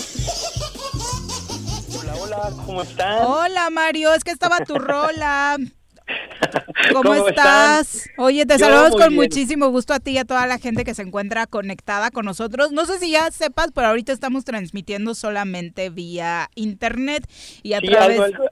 Hola, 2.01 2.17
hola, 2.17 2.53
¿cómo 2.67 2.83
están? 2.83 3.25
Hola 3.25 3.71
Mario, 3.71 4.13
es 4.15 4.25
que 4.25 4.33
estaba 4.33 4.59
tu 4.65 4.75
rola. 4.77 5.59
¿Cómo, 6.89 7.15
¿Cómo 7.15 7.29
estás? 7.29 7.95
están? 7.99 8.13
Oye, 8.17 8.47
te 8.47 8.59
Yo 8.59 8.59
saludamos 8.59 8.97
con 8.97 9.09
bien. 9.09 9.15
muchísimo 9.15 9.69
gusto 9.71 9.95
a 9.95 10.01
ti 10.01 10.13
y 10.13 10.19
a 10.19 10.25
toda 10.25 10.47
la 10.47 10.59
gente 10.59 10.85
que 10.85 10.95
se 10.95 11.03
encuentra 11.03 11.47
conectada 11.47 12.11
con 12.11 12.25
nosotros. 12.25 12.73
No 12.73 12.87
sé 12.87 12.99
si 12.99 13.11
ya 13.13 13.31
sepas, 13.31 13.69
pero 13.75 13.89
ahorita 13.89 14.13
estamos 14.13 14.45
transmitiendo 14.45 15.15
solamente 15.15 15.91
vía 15.91 16.51
internet 16.55 17.29
y 17.63 17.75
a 17.75 17.81
Sí, 17.81 17.87
través... 17.87 18.21
algo, 18.21 18.23
algo, 18.23 18.45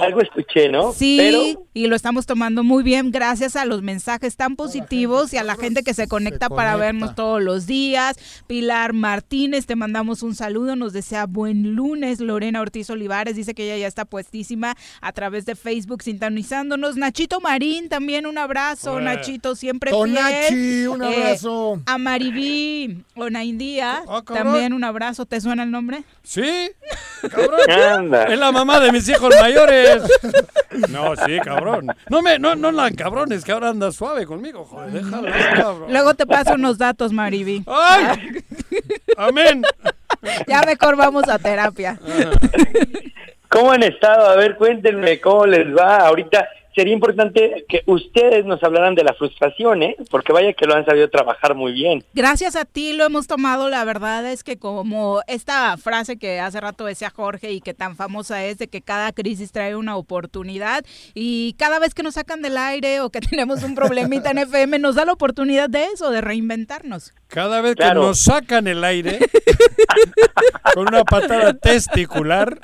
algo 0.00 0.20
escuché, 0.20 0.68
¿no? 0.68 0.92
Sí, 0.92 1.16
Pero 1.18 1.66
y 1.74 1.86
lo 1.86 1.96
estamos 1.96 2.26
tomando 2.26 2.62
muy 2.62 2.82
bien 2.82 3.10
gracias 3.10 3.56
a 3.56 3.64
los 3.64 3.82
mensajes 3.82 4.36
tan 4.36 4.56
positivos 4.56 5.32
y 5.32 5.38
a 5.38 5.42
la 5.44 5.56
gente 5.56 5.82
que 5.82 5.94
se 5.94 6.06
conecta 6.08 6.48
para 6.48 6.72
conecta. 6.72 6.76
vernos 6.86 7.14
todos 7.14 7.42
los 7.42 7.66
días. 7.66 8.16
Pilar 8.46 8.92
Martínez, 8.92 9.66
te 9.66 9.76
mandamos 9.76 10.22
un 10.22 10.34
saludo, 10.34 10.76
nos 10.76 10.92
desea 10.92 11.26
buen 11.26 11.74
lunes. 11.74 12.20
Lorena 12.20 12.60
Ortiz 12.60 12.90
Olivares 12.90 13.36
dice 13.36 13.54
que 13.54 13.64
ella 13.64 13.76
ya 13.78 13.86
está 13.86 14.04
puestísima 14.04 14.76
a 15.00 15.12
través 15.12 15.46
de 15.46 15.56
Facebook 15.56 16.02
sintonizándonos. 16.02 16.96
Nachito 16.96 17.40
Marín, 17.40 17.88
también 17.88 18.26
un 18.26 18.38
abrazo. 18.38 19.00
Nachito, 19.00 19.54
siempre 19.56 19.90
Tonachi, 19.90 20.54
fiel. 20.54 20.88
un 20.88 21.02
Eh, 21.02 21.06
abrazo. 21.06 21.80
a 21.86 21.98
Maribí 21.98 23.02
Onaindía, 23.16 24.02
Ah, 24.08 24.22
cabrón. 24.24 24.52
también 24.52 24.72
un 24.72 24.84
abrazo. 24.84 25.24
¿Te 25.26 25.40
suena 25.40 25.62
el 25.62 25.70
nombre? 25.70 26.04
Sí, 26.22 26.42
cabrón. 27.30 27.70
Anda. 27.70 28.24
Es 28.24 28.38
la 28.38 28.52
mamá 28.52 28.78
de 28.80 28.92
mis 28.92 29.08
hijos 29.08 29.34
mayores. 29.40 29.61
No, 30.88 31.14
sí, 31.16 31.38
cabrón. 31.44 31.88
No 32.08 32.22
me, 32.22 32.38
no, 32.38 32.54
no 32.54 32.72
la 32.72 32.90
cabrones, 32.90 33.44
que 33.44 33.52
ahora 33.52 33.68
anda 33.68 33.92
suave 33.92 34.26
conmigo, 34.26 34.64
joder, 34.64 34.90
déjalo, 34.90 35.28
cabrón. 35.54 35.92
Luego 35.92 36.14
te 36.14 36.26
paso 36.26 36.54
unos 36.54 36.78
datos, 36.78 37.12
Maribí. 37.12 37.64
¡Ay! 37.66 38.42
Amén. 39.16 39.62
Ya 40.46 40.62
mejor 40.62 40.96
vamos 40.96 41.28
a 41.28 41.38
terapia. 41.38 41.98
¿Cómo 43.48 43.72
han 43.72 43.82
estado? 43.82 44.30
A 44.30 44.36
ver, 44.36 44.56
cuéntenme 44.56 45.20
cómo 45.20 45.46
les 45.46 45.66
va. 45.76 45.98
Ahorita 46.06 46.48
sería 46.74 46.94
importante 46.94 47.64
que 47.68 47.82
ustedes 47.86 48.44
nos 48.44 48.62
hablaran 48.62 48.94
de 48.94 49.04
la 49.04 49.14
frustración, 49.14 49.82
¿eh? 49.82 49.96
Porque 50.10 50.32
vaya 50.32 50.52
que 50.52 50.66
lo 50.66 50.74
han 50.74 50.84
sabido 50.84 51.08
trabajar 51.08 51.54
muy 51.54 51.72
bien. 51.72 52.04
Gracias 52.14 52.56
a 52.56 52.64
ti 52.64 52.92
lo 52.92 53.04
hemos 53.04 53.26
tomado, 53.26 53.68
la 53.68 53.84
verdad 53.84 54.30
es 54.30 54.44
que 54.44 54.58
como 54.58 55.20
esta 55.26 55.76
frase 55.76 56.18
que 56.18 56.40
hace 56.40 56.60
rato 56.60 56.84
decía 56.84 57.10
Jorge 57.10 57.52
y 57.52 57.60
que 57.60 57.74
tan 57.74 57.96
famosa 57.96 58.44
es 58.44 58.58
de 58.58 58.68
que 58.68 58.82
cada 58.82 59.12
crisis 59.12 59.52
trae 59.52 59.76
una 59.76 59.96
oportunidad 59.96 60.84
y 61.14 61.54
cada 61.58 61.78
vez 61.78 61.94
que 61.94 62.02
nos 62.02 62.14
sacan 62.14 62.42
del 62.42 62.56
aire 62.56 63.00
o 63.00 63.10
que 63.10 63.20
tenemos 63.30 63.62
un 63.62 63.74
problemita 63.74 64.30
en 64.30 64.38
FM 64.38 64.78
nos 64.78 64.94
da 64.94 65.04
la 65.04 65.12
oportunidad 65.12 65.68
de 65.68 65.84
eso, 65.84 66.10
de 66.10 66.20
reinventarnos. 66.20 67.12
Cada 67.32 67.60
vez 67.62 67.76
Claro. 67.76 68.00
que 68.02 68.06
nos 68.08 68.18
sacan 68.20 68.66
el 68.66 68.84
aire 68.84 69.18
con 70.74 70.88
una 70.88 71.02
patada 71.04 71.54
testicular. 71.54 72.58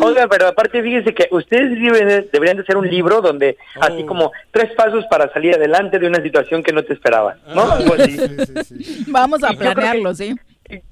Oiga, 0.00 0.26
pero 0.28 0.48
aparte 0.48 0.82
fíjense 0.82 1.14
que 1.14 1.28
ustedes 1.30 1.72
deben- 1.72 2.28
deberían 2.32 2.56
de 2.56 2.62
hacer 2.62 2.76
un 2.76 2.88
libro 2.88 3.20
donde 3.20 3.56
así 3.80 4.04
como 4.04 4.32
tres 4.50 4.72
pasos 4.74 5.04
para 5.10 5.32
salir 5.32 5.54
adelante 5.54 5.98
de 5.98 6.06
una 6.06 6.22
situación 6.22 6.62
que 6.62 6.72
no 6.72 6.82
te 6.82 6.94
esperaban, 6.94 7.38
¿no? 7.54 7.62
Así. 7.62 9.04
Vamos 9.08 9.42
a 9.44 9.50
planearlo, 9.52 10.10
que- 10.10 10.14
¿sí? 10.16 10.34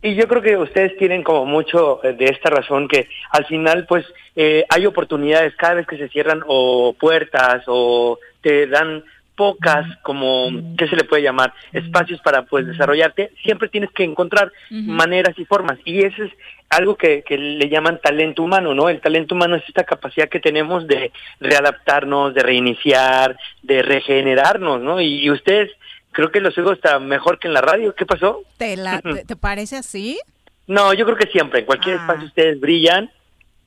Y 0.02 0.14
yo 0.14 0.26
creo 0.26 0.40
que 0.40 0.56
ustedes 0.56 0.96
tienen 0.96 1.22
como 1.22 1.44
mucho 1.44 2.02
eh, 2.02 2.14
de 2.14 2.26
esta 2.26 2.48
razón 2.48 2.88
que 2.88 3.08
al 3.30 3.44
final 3.46 3.84
pues 3.86 4.06
eh, 4.34 4.64
hay 4.70 4.86
oportunidades 4.86 5.54
cada 5.56 5.74
vez 5.74 5.86
que 5.86 5.98
se 5.98 6.08
cierran 6.08 6.40
o 6.46 6.94
puertas 6.98 7.62
o 7.66 8.18
te 8.42 8.66
dan 8.68 9.04
pocas 9.36 9.86
como 10.02 10.48
qué 10.78 10.88
se 10.88 10.96
le 10.96 11.04
puede 11.04 11.22
llamar 11.22 11.52
espacios 11.72 12.20
para 12.22 12.42
pues 12.46 12.66
desarrollarte. 12.66 13.30
Siempre 13.42 13.68
tienes 13.68 13.90
que 13.90 14.02
encontrar 14.04 14.50
maneras 14.70 15.38
y 15.38 15.44
formas. 15.44 15.78
Y 15.84 16.02
eso 16.04 16.24
es 16.24 16.32
algo 16.70 16.96
que, 16.96 17.22
que 17.22 17.38
le 17.38 17.68
llaman 17.68 18.00
talento 18.02 18.42
humano 18.42 18.74
no 18.74 18.88
el 18.88 19.00
talento 19.00 19.36
humano 19.36 19.54
es 19.54 19.62
esta 19.68 19.84
capacidad 19.84 20.28
que 20.28 20.40
tenemos 20.40 20.88
de 20.88 21.12
readaptarnos 21.38 22.34
de 22.34 22.42
reiniciar 22.42 23.36
de 23.62 23.82
regenerarnos 23.82 24.80
no 24.80 25.00
y, 25.00 25.22
y 25.24 25.30
ustedes 25.30 25.70
creo 26.10 26.32
que 26.32 26.40
los 26.40 26.56
oigo 26.58 26.72
está 26.72 26.98
mejor 26.98 27.38
que 27.38 27.46
en 27.46 27.54
la 27.54 27.60
radio. 27.60 27.94
Qué 27.94 28.04
pasó 28.06 28.42
¿Te, 28.56 28.76
la- 28.76 29.00
te, 29.02 29.24
te 29.24 29.36
parece 29.36 29.76
así? 29.76 30.18
no, 30.66 30.92
yo 30.92 31.04
creo 31.04 31.16
que 31.16 31.28
siempre, 31.30 31.60
en 31.60 31.66
cualquier 31.66 31.96
espacio 31.96 32.26
ustedes 32.26 32.58
brillan 32.58 33.08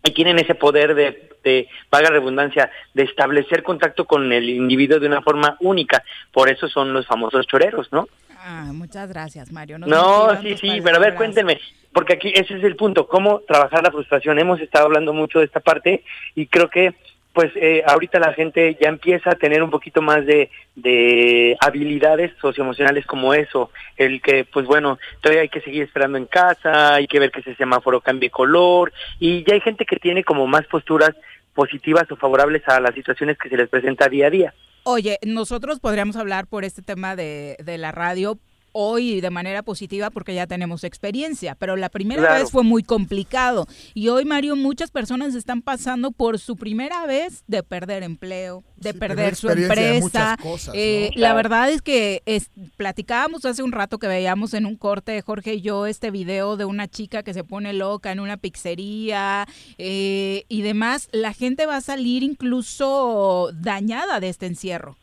y 0.03 0.11
tienen 0.11 0.39
ese 0.39 0.55
poder 0.55 0.95
de, 0.95 1.29
de, 1.43 1.67
vaga 1.91 2.09
redundancia, 2.09 2.71
de 2.93 3.03
establecer 3.03 3.63
contacto 3.63 4.05
con 4.05 4.31
el 4.31 4.49
individuo 4.49 4.99
de 4.99 5.07
una 5.07 5.21
forma 5.21 5.57
única. 5.59 6.03
Por 6.31 6.49
eso 6.49 6.67
son 6.67 6.93
los 6.93 7.05
famosos 7.05 7.45
choreros, 7.47 7.91
¿no? 7.91 8.07
Ah, 8.41 8.71
muchas 8.73 9.09
gracias, 9.09 9.51
Mario. 9.51 9.79
Nos 9.79 9.89
No, 9.89 10.41
sí, 10.41 10.55
sí, 10.57 10.79
pero 10.81 10.97
a 10.97 10.99
ver, 10.99 11.15
cuéntenme, 11.15 11.59
porque 11.93 12.13
aquí 12.13 12.31
ese 12.33 12.57
es 12.57 12.63
el 12.63 12.77
punto, 12.77 13.07
cómo 13.07 13.41
trabajar 13.41 13.83
la 13.83 13.91
frustración. 13.91 14.39
Hemos 14.39 14.61
estado 14.61 14.85
hablando 14.85 15.13
mucho 15.13 15.39
de 15.39 15.45
esta 15.45 15.59
parte 15.59 16.03
y 16.35 16.47
creo 16.47 16.69
que 16.69 16.95
pues 17.33 17.51
eh, 17.55 17.83
ahorita 17.85 18.19
la 18.19 18.33
gente 18.33 18.77
ya 18.81 18.89
empieza 18.89 19.31
a 19.31 19.35
tener 19.35 19.61
un 19.61 19.69
poquito 19.69 20.01
más 20.01 20.25
de, 20.25 20.49
de 20.75 21.55
habilidades 21.59 22.31
socioemocionales 22.41 23.05
como 23.05 23.33
eso, 23.33 23.71
el 23.97 24.21
que 24.21 24.45
pues 24.45 24.65
bueno, 24.65 24.97
todavía 25.21 25.43
hay 25.43 25.49
que 25.49 25.61
seguir 25.61 25.83
esperando 25.83 26.17
en 26.17 26.25
casa, 26.25 26.95
hay 26.95 27.07
que 27.07 27.19
ver 27.19 27.31
que 27.31 27.41
ese 27.41 27.55
semáforo 27.55 28.01
cambie 28.01 28.29
color 28.29 28.91
y 29.19 29.43
ya 29.43 29.53
hay 29.53 29.61
gente 29.61 29.85
que 29.85 29.97
tiene 29.97 30.23
como 30.23 30.47
más 30.47 30.65
posturas 30.65 31.11
positivas 31.53 32.11
o 32.11 32.15
favorables 32.15 32.67
a 32.67 32.79
las 32.79 32.95
situaciones 32.95 33.37
que 33.37 33.49
se 33.49 33.57
les 33.57 33.69
presenta 33.69 34.09
día 34.09 34.27
a 34.27 34.31
día. 34.31 34.53
Oye, 34.83 35.19
nosotros 35.23 35.79
podríamos 35.79 36.15
hablar 36.15 36.47
por 36.47 36.63
este 36.63 36.81
tema 36.81 37.15
de, 37.15 37.57
de 37.63 37.77
la 37.77 37.91
radio 37.91 38.39
hoy 38.71 39.21
de 39.21 39.29
manera 39.29 39.63
positiva 39.63 40.09
porque 40.09 40.33
ya 40.33 40.47
tenemos 40.47 40.83
experiencia, 40.83 41.55
pero 41.55 41.75
la 41.75 41.89
primera 41.89 42.33
vez 42.33 42.51
fue 42.51 42.63
muy 42.63 42.83
complicado. 42.83 43.67
Y 43.93 44.09
hoy, 44.09 44.25
Mario, 44.25 44.55
muchas 44.55 44.91
personas 44.91 45.35
están 45.35 45.61
pasando 45.61 46.11
por 46.11 46.39
su 46.39 46.55
primera 46.55 47.05
vez 47.05 47.43
de 47.47 47.63
perder 47.63 48.03
empleo, 48.03 48.63
de 48.77 48.93
perder 48.93 49.35
su 49.35 49.49
empresa. 49.49 50.37
Eh, 50.73 51.11
la 51.15 51.33
verdad 51.33 51.69
es 51.69 51.81
que 51.81 52.21
es, 52.25 52.49
platicábamos 52.77 53.45
hace 53.45 53.63
un 53.63 53.71
rato 53.71 53.99
que 53.99 54.07
veíamos 54.07 54.53
en 54.53 54.65
un 54.65 54.75
corte, 54.75 55.21
Jorge 55.21 55.55
y 55.55 55.61
yo, 55.61 55.85
este 55.85 56.11
video 56.11 56.57
de 56.57 56.65
una 56.65 56.87
chica 56.87 57.23
que 57.23 57.33
se 57.33 57.43
pone 57.43 57.73
loca 57.73 58.11
en 58.11 58.19
una 58.19 58.37
pizzería 58.37 59.47
eh, 59.77 60.45
y 60.47 60.61
demás. 60.61 61.09
La 61.11 61.33
gente 61.33 61.65
va 61.65 61.77
a 61.77 61.81
salir 61.81 62.23
incluso 62.23 63.51
dañada 63.53 64.19
de 64.19 64.29
este 64.29 64.45
encierro. 64.45 64.97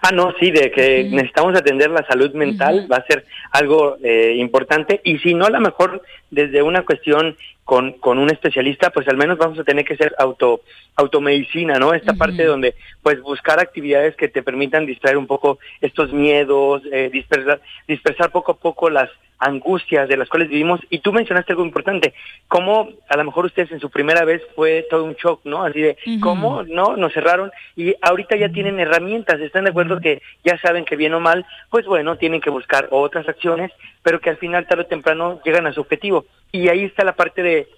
Ah, 0.00 0.10
no, 0.12 0.32
sí, 0.38 0.50
de 0.50 0.70
que 0.70 1.04
necesitamos 1.10 1.56
atender 1.56 1.90
la 1.90 2.06
salud 2.06 2.32
mental 2.34 2.86
va 2.90 2.96
a 2.96 3.06
ser 3.06 3.24
algo 3.52 3.96
eh, 4.02 4.34
importante 4.36 5.00
y 5.04 5.18
si 5.18 5.34
no, 5.34 5.46
a 5.46 5.50
lo 5.50 5.60
mejor 5.60 6.02
desde 6.30 6.62
una 6.62 6.82
cuestión 6.84 7.36
con, 7.64 7.92
con 7.92 8.18
un 8.18 8.30
especialista, 8.30 8.90
pues 8.90 9.06
al 9.08 9.16
menos 9.16 9.36
vamos 9.36 9.58
a 9.58 9.64
tener 9.64 9.84
que 9.84 9.96
ser 9.96 10.14
auto 10.18 10.62
automedicina, 10.96 11.78
¿no? 11.78 11.94
Esta 11.94 12.14
parte 12.14 12.44
donde 12.44 12.74
pues 13.02 13.20
buscar 13.20 13.60
actividades 13.60 14.16
que 14.16 14.28
te 14.28 14.42
permitan 14.42 14.84
distraer 14.84 15.16
un 15.16 15.26
poco 15.26 15.58
estos 15.80 16.12
miedos, 16.12 16.82
eh, 16.90 17.08
dispersar, 17.12 17.60
dispersar 17.86 18.30
poco 18.32 18.52
a 18.52 18.56
poco 18.56 18.90
las 18.90 19.10
angustias 19.38 20.08
de 20.08 20.16
las 20.16 20.28
cuales 20.28 20.48
vivimos. 20.48 20.80
Y 20.90 20.98
tú 20.98 21.12
mencionaste 21.12 21.52
algo 21.52 21.64
importante, 21.64 22.14
cómo 22.48 22.88
a 23.08 23.16
lo 23.16 23.24
mejor 23.24 23.46
ustedes 23.46 23.70
en 23.72 23.80
su 23.80 23.90
primera 23.90 24.24
vez 24.24 24.42
fue 24.54 24.86
todo 24.90 25.04
un 25.04 25.14
shock, 25.14 25.40
¿no? 25.44 25.62
Así 25.62 25.80
de, 25.80 25.96
¿cómo? 26.20 26.64
No, 26.64 26.96
nos 26.96 27.12
cerraron 27.12 27.50
y 27.76 27.94
ahorita 28.02 28.36
ya 28.36 28.48
tienen 28.48 28.80
herramientas, 28.80 29.40
están 29.40 29.64
de 29.64 29.70
acuerdo 29.70 30.00
que 30.00 30.22
ya 30.44 30.58
saben 30.58 30.84
que 30.84 30.96
bien 30.96 31.14
o 31.14 31.20
mal, 31.20 31.46
pues 31.70 31.86
bueno, 31.86 32.16
tienen 32.16 32.40
que 32.40 32.50
buscar 32.50 32.88
otras 32.90 33.28
acciones, 33.28 33.70
pero 34.02 34.20
que 34.20 34.30
al 34.30 34.38
final 34.38 34.66
tarde 34.66 34.82
o 34.82 34.86
temprano 34.86 35.40
llegan 35.44 35.66
a 35.66 35.72
su 35.72 35.80
objetivo. 35.80 36.17
Y 36.52 36.68
ahí 36.68 36.84
está 36.84 37.04
la 37.04 37.14
parte 37.14 37.42
de 37.42 37.68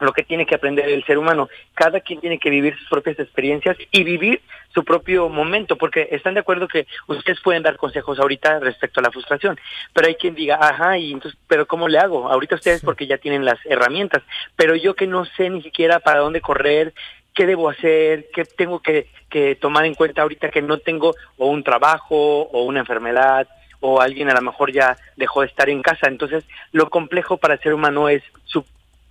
lo 0.00 0.12
que 0.12 0.22
tiene 0.22 0.46
que 0.46 0.54
aprender 0.54 0.88
el 0.88 1.04
ser 1.04 1.18
humano. 1.18 1.48
Cada 1.74 2.00
quien 2.00 2.20
tiene 2.20 2.38
que 2.38 2.50
vivir 2.50 2.76
sus 2.76 2.88
propias 2.88 3.18
experiencias 3.18 3.76
y 3.90 4.04
vivir 4.04 4.42
su 4.74 4.84
propio 4.84 5.28
momento, 5.28 5.76
porque 5.76 6.08
están 6.10 6.34
de 6.34 6.40
acuerdo 6.40 6.68
que 6.68 6.86
ustedes 7.06 7.40
pueden 7.40 7.62
dar 7.62 7.76
consejos 7.76 8.18
ahorita 8.18 8.60
respecto 8.60 9.00
a 9.00 9.02
la 9.02 9.10
frustración, 9.10 9.58
pero 9.94 10.08
hay 10.08 10.16
quien 10.16 10.34
diga, 10.34 10.58
ajá, 10.60 10.98
y 10.98 11.12
entonces, 11.12 11.40
pero 11.48 11.66
¿cómo 11.66 11.88
le 11.88 11.98
hago? 11.98 12.28
Ahorita 12.28 12.56
ustedes 12.56 12.82
porque 12.82 13.06
ya 13.06 13.16
tienen 13.16 13.44
las 13.44 13.58
herramientas, 13.64 14.22
pero 14.54 14.74
yo 14.74 14.94
que 14.94 15.06
no 15.06 15.24
sé 15.24 15.48
ni 15.48 15.62
siquiera 15.62 16.00
para 16.00 16.20
dónde 16.20 16.42
correr, 16.42 16.92
qué 17.34 17.46
debo 17.46 17.70
hacer, 17.70 18.26
qué 18.34 18.44
tengo 18.44 18.80
que, 18.80 19.08
que 19.30 19.54
tomar 19.54 19.86
en 19.86 19.94
cuenta 19.94 20.22
ahorita 20.22 20.50
que 20.50 20.62
no 20.62 20.78
tengo 20.78 21.14
o 21.38 21.46
un 21.46 21.62
trabajo 21.62 22.42
o 22.42 22.62
una 22.64 22.80
enfermedad 22.80 23.48
o 23.80 24.00
alguien 24.00 24.30
a 24.30 24.34
lo 24.34 24.42
mejor 24.42 24.72
ya 24.72 24.96
dejó 25.16 25.40
de 25.42 25.48
estar 25.48 25.68
en 25.68 25.82
casa. 25.82 26.08
Entonces, 26.08 26.44
lo 26.72 26.90
complejo 26.90 27.36
para 27.36 27.54
el 27.54 27.60
ser 27.60 27.74
humano 27.74 28.08
es 28.08 28.22
su 28.44 28.64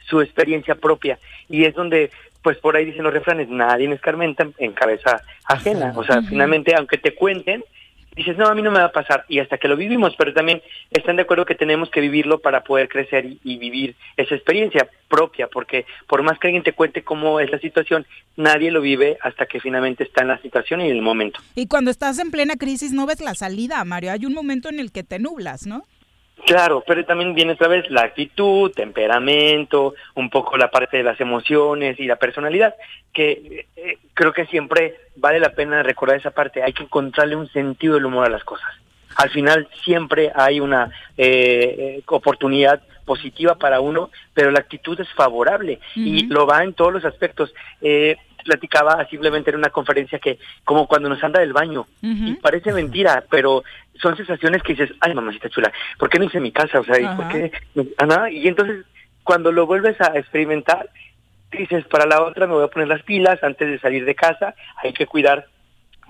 su 0.07 0.21
experiencia 0.21 0.75
propia. 0.75 1.19
Y 1.49 1.65
es 1.65 1.73
donde, 1.73 2.11
pues 2.41 2.57
por 2.57 2.75
ahí 2.75 2.85
dicen 2.85 3.03
los 3.03 3.13
refranes, 3.13 3.49
nadie 3.49 3.87
me 3.87 3.95
escarmenta 3.95 4.47
en 4.57 4.73
cabeza 4.73 5.21
ajena. 5.45 5.93
O 5.95 6.03
sea, 6.03 6.21
finalmente, 6.21 6.75
aunque 6.75 6.97
te 6.97 7.15
cuenten, 7.15 7.63
dices, 8.15 8.37
no, 8.37 8.47
a 8.47 8.55
mí 8.55 8.61
no 8.61 8.71
me 8.71 8.79
va 8.79 8.85
a 8.85 8.91
pasar. 8.91 9.25
Y 9.27 9.39
hasta 9.39 9.57
que 9.57 9.67
lo 9.67 9.75
vivimos, 9.75 10.15
pero 10.17 10.33
también 10.33 10.61
están 10.91 11.15
de 11.15 11.23
acuerdo 11.23 11.45
que 11.45 11.55
tenemos 11.55 11.89
que 11.89 12.01
vivirlo 12.01 12.39
para 12.39 12.63
poder 12.63 12.87
crecer 12.87 13.25
y, 13.43 13.57
vivir 13.57 13.95
esa 14.17 14.35
experiencia 14.35 14.89
propia, 15.07 15.47
porque 15.47 15.85
por 16.07 16.21
más 16.23 16.37
que 16.39 16.47
alguien 16.47 16.63
te 16.63 16.73
cuente 16.73 17.03
cómo 17.03 17.39
es 17.39 17.49
la 17.51 17.59
situación, 17.59 18.05
nadie 18.35 18.71
lo 18.71 18.81
vive 18.81 19.17
hasta 19.21 19.45
que 19.45 19.59
finalmente 19.59 20.03
está 20.03 20.21
en 20.21 20.27
la 20.29 20.41
situación 20.41 20.81
y 20.81 20.85
en 20.85 20.95
el 20.95 21.01
momento. 21.01 21.39
Y 21.55 21.67
cuando 21.67 21.91
estás 21.91 22.19
en 22.19 22.31
plena 22.31 22.55
crisis 22.55 22.91
no 22.91 23.05
ves 23.05 23.21
la 23.21 23.35
salida, 23.35 23.83
Mario. 23.85 24.11
Hay 24.11 24.25
un 24.25 24.33
momento 24.33 24.69
en 24.69 24.79
el 24.79 24.91
que 24.91 25.03
te 25.03 25.19
nublas, 25.19 25.65
¿no? 25.65 25.83
Claro, 26.43 26.83
pero 26.85 27.05
también 27.05 27.33
viene 27.33 27.53
otra 27.53 27.67
vez 27.67 27.89
la 27.89 28.01
actitud, 28.01 28.71
temperamento, 28.71 29.95
un 30.15 30.29
poco 30.29 30.57
la 30.57 30.69
parte 30.69 30.97
de 30.97 31.03
las 31.03 31.19
emociones 31.19 31.99
y 31.99 32.05
la 32.05 32.17
personalidad, 32.17 32.75
que 33.13 33.65
eh, 33.75 33.97
creo 34.13 34.33
que 34.33 34.45
siempre 34.45 34.95
vale 35.15 35.39
la 35.39 35.53
pena 35.53 35.81
recordar 35.81 36.17
esa 36.17 36.31
parte. 36.31 36.61
Hay 36.61 36.73
que 36.73 36.83
encontrarle 36.83 37.35
un 37.35 37.49
sentido 37.49 37.95
del 37.95 38.05
humor 38.05 38.25
a 38.25 38.29
las 38.29 38.43
cosas. 38.43 38.69
Al 39.15 39.29
final 39.29 39.67
siempre 39.83 40.31
hay 40.35 40.59
una 40.59 40.91
eh, 41.17 41.75
eh, 41.97 42.03
oportunidad 42.07 42.81
positiva 43.05 43.55
para 43.55 43.79
uno, 43.79 44.09
pero 44.33 44.51
la 44.51 44.59
actitud 44.59 44.99
es 44.99 45.11
favorable 45.13 45.79
y 45.95 46.25
lo 46.25 46.45
va 46.45 46.63
en 46.63 46.73
todos 46.73 46.91
los 46.91 47.05
aspectos. 47.05 47.53
Eh, 47.81 48.17
platicaba 48.43 49.03
simplemente 49.09 49.49
en 49.49 49.57
una 49.57 49.71
conferencia 49.71 50.19
que 50.19 50.37
como 50.63 50.87
cuando 50.87 51.09
nos 51.09 51.21
anda 51.23 51.39
del 51.39 51.51
baño 51.51 51.87
y 52.01 52.35
parece 52.35 52.71
mentira, 52.71 53.23
pero 53.29 53.63
son 53.99 54.15
sensaciones 54.15 54.61
que 54.61 54.73
dices, 54.73 54.91
ay 55.01 55.15
mamacita 55.15 55.49
chula, 55.49 55.73
¿por 55.97 56.09
qué 56.09 56.19
no 56.19 56.25
hice 56.25 56.39
mi 56.39 56.51
casa? 56.51 56.79
O 56.79 56.83
sea, 56.83 57.15
¿por 57.15 57.27
qué? 57.29 57.51
Ah, 57.97 58.29
y 58.29 58.47
entonces 58.47 58.85
cuando 59.23 59.51
lo 59.51 59.65
vuelves 59.65 59.99
a 59.99 60.17
experimentar, 60.17 60.89
dices, 61.51 61.85
para 61.85 62.05
la 62.05 62.21
otra 62.21 62.45
me 62.45 62.53
voy 62.53 62.63
a 62.63 62.69
poner 62.69 62.87
las 62.87 63.01
pilas 63.01 63.43
antes 63.43 63.67
de 63.67 63.79
salir 63.79 64.05
de 64.05 64.13
casa, 64.13 64.53
hay 64.83 64.93
que 64.93 65.07
cuidar 65.07 65.47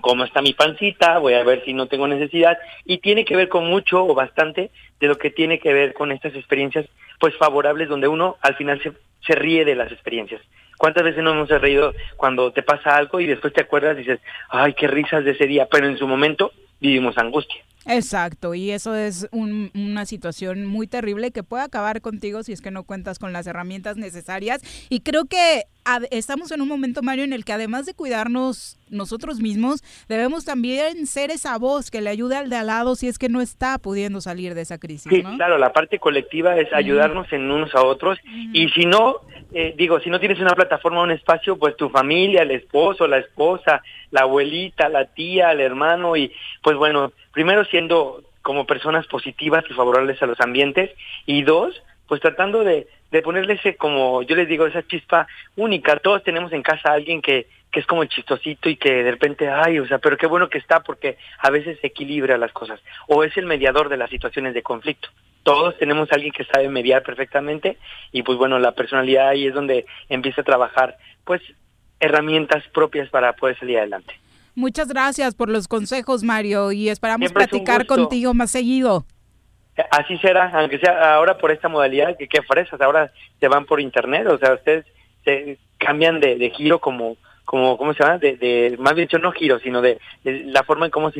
cómo 0.06 0.22
está 0.22 0.40
mi 0.40 0.52
pancita, 0.52 1.18
voy 1.18 1.34
a 1.34 1.42
ver 1.42 1.64
si 1.64 1.72
no 1.74 1.86
tengo 1.86 2.06
necesidad 2.06 2.56
y 2.84 2.98
tiene 2.98 3.24
que 3.24 3.34
ver 3.34 3.48
con 3.48 3.66
mucho 3.66 4.04
o 4.04 4.14
bastante 4.14 4.70
de 5.00 5.08
lo 5.08 5.18
que 5.18 5.30
tiene 5.30 5.58
que 5.58 5.72
ver 5.72 5.94
con 5.94 6.12
estas 6.12 6.32
experiencias 6.36 6.86
pues 7.18 7.34
favorables 7.36 7.88
donde 7.88 8.06
uno 8.06 8.36
al 8.40 8.54
final 8.54 8.80
se, 8.80 8.92
se 9.26 9.34
ríe 9.34 9.64
de 9.64 9.74
las 9.74 9.90
experiencias. 9.90 10.40
¿Cuántas 10.78 11.02
veces 11.02 11.24
no 11.24 11.32
hemos 11.32 11.48
reído 11.48 11.92
cuando 12.16 12.52
te 12.52 12.62
pasa 12.62 12.96
algo 12.96 13.18
y 13.18 13.26
después 13.26 13.52
te 13.52 13.62
acuerdas 13.62 13.96
y 13.96 14.00
dices, 14.00 14.20
ay, 14.48 14.74
qué 14.74 14.86
risas 14.86 15.24
de 15.24 15.32
ese 15.32 15.48
día, 15.48 15.66
pero 15.68 15.88
en 15.88 15.98
su 15.98 16.06
momento 16.06 16.52
vivimos 16.80 17.16
angustia? 17.18 17.62
Exacto, 17.88 18.54
y 18.54 18.72
eso 18.72 18.96
es 18.96 19.28
una 19.30 20.06
situación 20.06 20.66
muy 20.66 20.88
terrible 20.88 21.30
que 21.30 21.44
puede 21.44 21.62
acabar 21.62 22.00
contigo 22.00 22.42
si 22.42 22.52
es 22.52 22.60
que 22.60 22.72
no 22.72 22.82
cuentas 22.82 23.18
con 23.20 23.32
las 23.32 23.46
herramientas 23.46 23.96
necesarias. 23.96 24.60
Y 24.88 25.00
creo 25.00 25.26
que 25.26 25.64
estamos 26.10 26.50
en 26.50 26.60
un 26.60 26.68
momento, 26.68 27.02
Mario, 27.02 27.22
en 27.22 27.32
el 27.32 27.44
que 27.44 27.52
además 27.52 27.86
de 27.86 27.94
cuidarnos 27.94 28.80
nosotros 28.90 29.38
mismos, 29.38 29.82
debemos 30.08 30.44
también 30.44 31.06
ser 31.06 31.30
esa 31.30 31.56
voz 31.58 31.90
que 31.92 32.00
le 32.00 32.10
ayude 32.10 32.36
al 32.36 32.50
de 32.50 32.56
al 32.56 32.66
lado 32.66 32.96
si 32.96 33.06
es 33.06 33.18
que 33.18 33.28
no 33.28 33.40
está 33.40 33.78
pudiendo 33.78 34.20
salir 34.20 34.54
de 34.54 34.62
esa 34.62 34.78
crisis. 34.78 35.10
Sí, 35.12 35.22
claro, 35.22 35.58
la 35.58 35.72
parte 35.72 36.00
colectiva 36.00 36.56
es 36.56 36.72
ayudarnos 36.72 37.32
en 37.32 37.50
unos 37.50 37.72
a 37.74 37.82
otros 37.84 38.18
y 38.52 38.68
si 38.70 38.84
no, 38.84 39.20
eh, 39.52 39.74
digo, 39.76 40.00
si 40.00 40.10
no 40.10 40.18
tienes 40.18 40.40
una 40.40 40.54
plataforma, 40.54 41.02
un 41.02 41.12
espacio, 41.12 41.56
pues 41.56 41.76
tu 41.76 41.88
familia, 41.88 42.42
el 42.42 42.50
esposo, 42.50 43.06
la 43.06 43.18
esposa, 43.18 43.82
la 44.16 44.22
abuelita, 44.22 44.88
la 44.88 45.04
tía, 45.04 45.52
el 45.52 45.60
hermano 45.60 46.16
y 46.16 46.32
pues 46.62 46.74
bueno, 46.76 47.12
primero 47.32 47.66
siendo 47.66 48.22
como 48.40 48.64
personas 48.64 49.06
positivas 49.08 49.62
y 49.68 49.74
favorables 49.74 50.22
a 50.22 50.26
los 50.26 50.40
ambientes 50.40 50.90
y 51.26 51.42
dos, 51.42 51.82
pues 52.08 52.22
tratando 52.22 52.64
de, 52.64 52.86
de 53.10 53.20
ponerle 53.20 53.54
ese, 53.54 53.76
como 53.76 54.22
yo 54.22 54.34
les 54.34 54.48
digo, 54.48 54.66
esa 54.66 54.86
chispa 54.86 55.26
única. 55.56 55.96
Todos 55.98 56.22
tenemos 56.22 56.50
en 56.54 56.62
casa 56.62 56.88
a 56.88 56.94
alguien 56.94 57.20
que, 57.20 57.46
que 57.70 57.80
es 57.80 57.86
como 57.86 58.06
chistosito 58.06 58.70
y 58.70 58.76
que 58.76 59.02
de 59.02 59.10
repente, 59.10 59.50
ay, 59.50 59.80
o 59.80 59.86
sea, 59.86 59.98
pero 59.98 60.16
qué 60.16 60.26
bueno 60.26 60.48
que 60.48 60.56
está 60.56 60.80
porque 60.80 61.18
a 61.40 61.50
veces 61.50 61.78
equilibra 61.82 62.38
las 62.38 62.52
cosas. 62.52 62.80
O 63.06 63.22
es 63.22 63.36
el 63.36 63.44
mediador 63.44 63.90
de 63.90 63.98
las 63.98 64.08
situaciones 64.08 64.54
de 64.54 64.62
conflicto. 64.62 65.10
Todos 65.42 65.76
tenemos 65.76 66.10
a 66.10 66.14
alguien 66.14 66.32
que 66.32 66.44
sabe 66.44 66.70
mediar 66.70 67.02
perfectamente 67.02 67.76
y 68.12 68.22
pues 68.22 68.38
bueno, 68.38 68.58
la 68.58 68.72
personalidad 68.72 69.28
ahí 69.28 69.46
es 69.46 69.52
donde 69.52 69.84
empieza 70.08 70.40
a 70.40 70.44
trabajar 70.44 70.96
pues 71.24 71.42
herramientas 72.00 72.62
propias 72.72 73.08
para 73.08 73.32
poder 73.34 73.58
salir 73.58 73.78
adelante. 73.78 74.14
Muchas 74.54 74.88
gracias 74.88 75.34
por 75.34 75.50
los 75.50 75.68
consejos, 75.68 76.22
Mario, 76.22 76.72
y 76.72 76.88
esperamos 76.88 77.32
platicar 77.32 77.86
contigo 77.86 78.32
más 78.32 78.50
seguido. 78.50 79.04
Así 79.90 80.16
será, 80.18 80.50
aunque 80.54 80.78
sea 80.78 81.14
ahora 81.14 81.36
por 81.36 81.50
esta 81.50 81.68
modalidad, 81.68 82.16
que 82.16 82.28
qué 82.28 82.40
fresas, 82.42 82.80
ahora 82.80 83.12
se 83.38 83.48
van 83.48 83.66
por 83.66 83.80
internet, 83.80 84.26
o 84.26 84.38
sea, 84.38 84.54
ustedes 84.54 84.86
se 85.24 85.58
cambian 85.76 86.20
de, 86.20 86.36
de 86.36 86.50
giro 86.50 86.78
como, 86.78 87.18
como, 87.44 87.76
¿cómo 87.76 87.92
se 87.92 88.02
llama? 88.02 88.16
De, 88.16 88.36
de, 88.36 88.76
más 88.78 88.94
bien 88.94 89.08
no 89.20 89.32
giro, 89.32 89.58
sino 89.58 89.82
de, 89.82 89.98
la 90.24 90.62
forma 90.64 90.86
en 90.86 90.90
cómo 90.90 91.12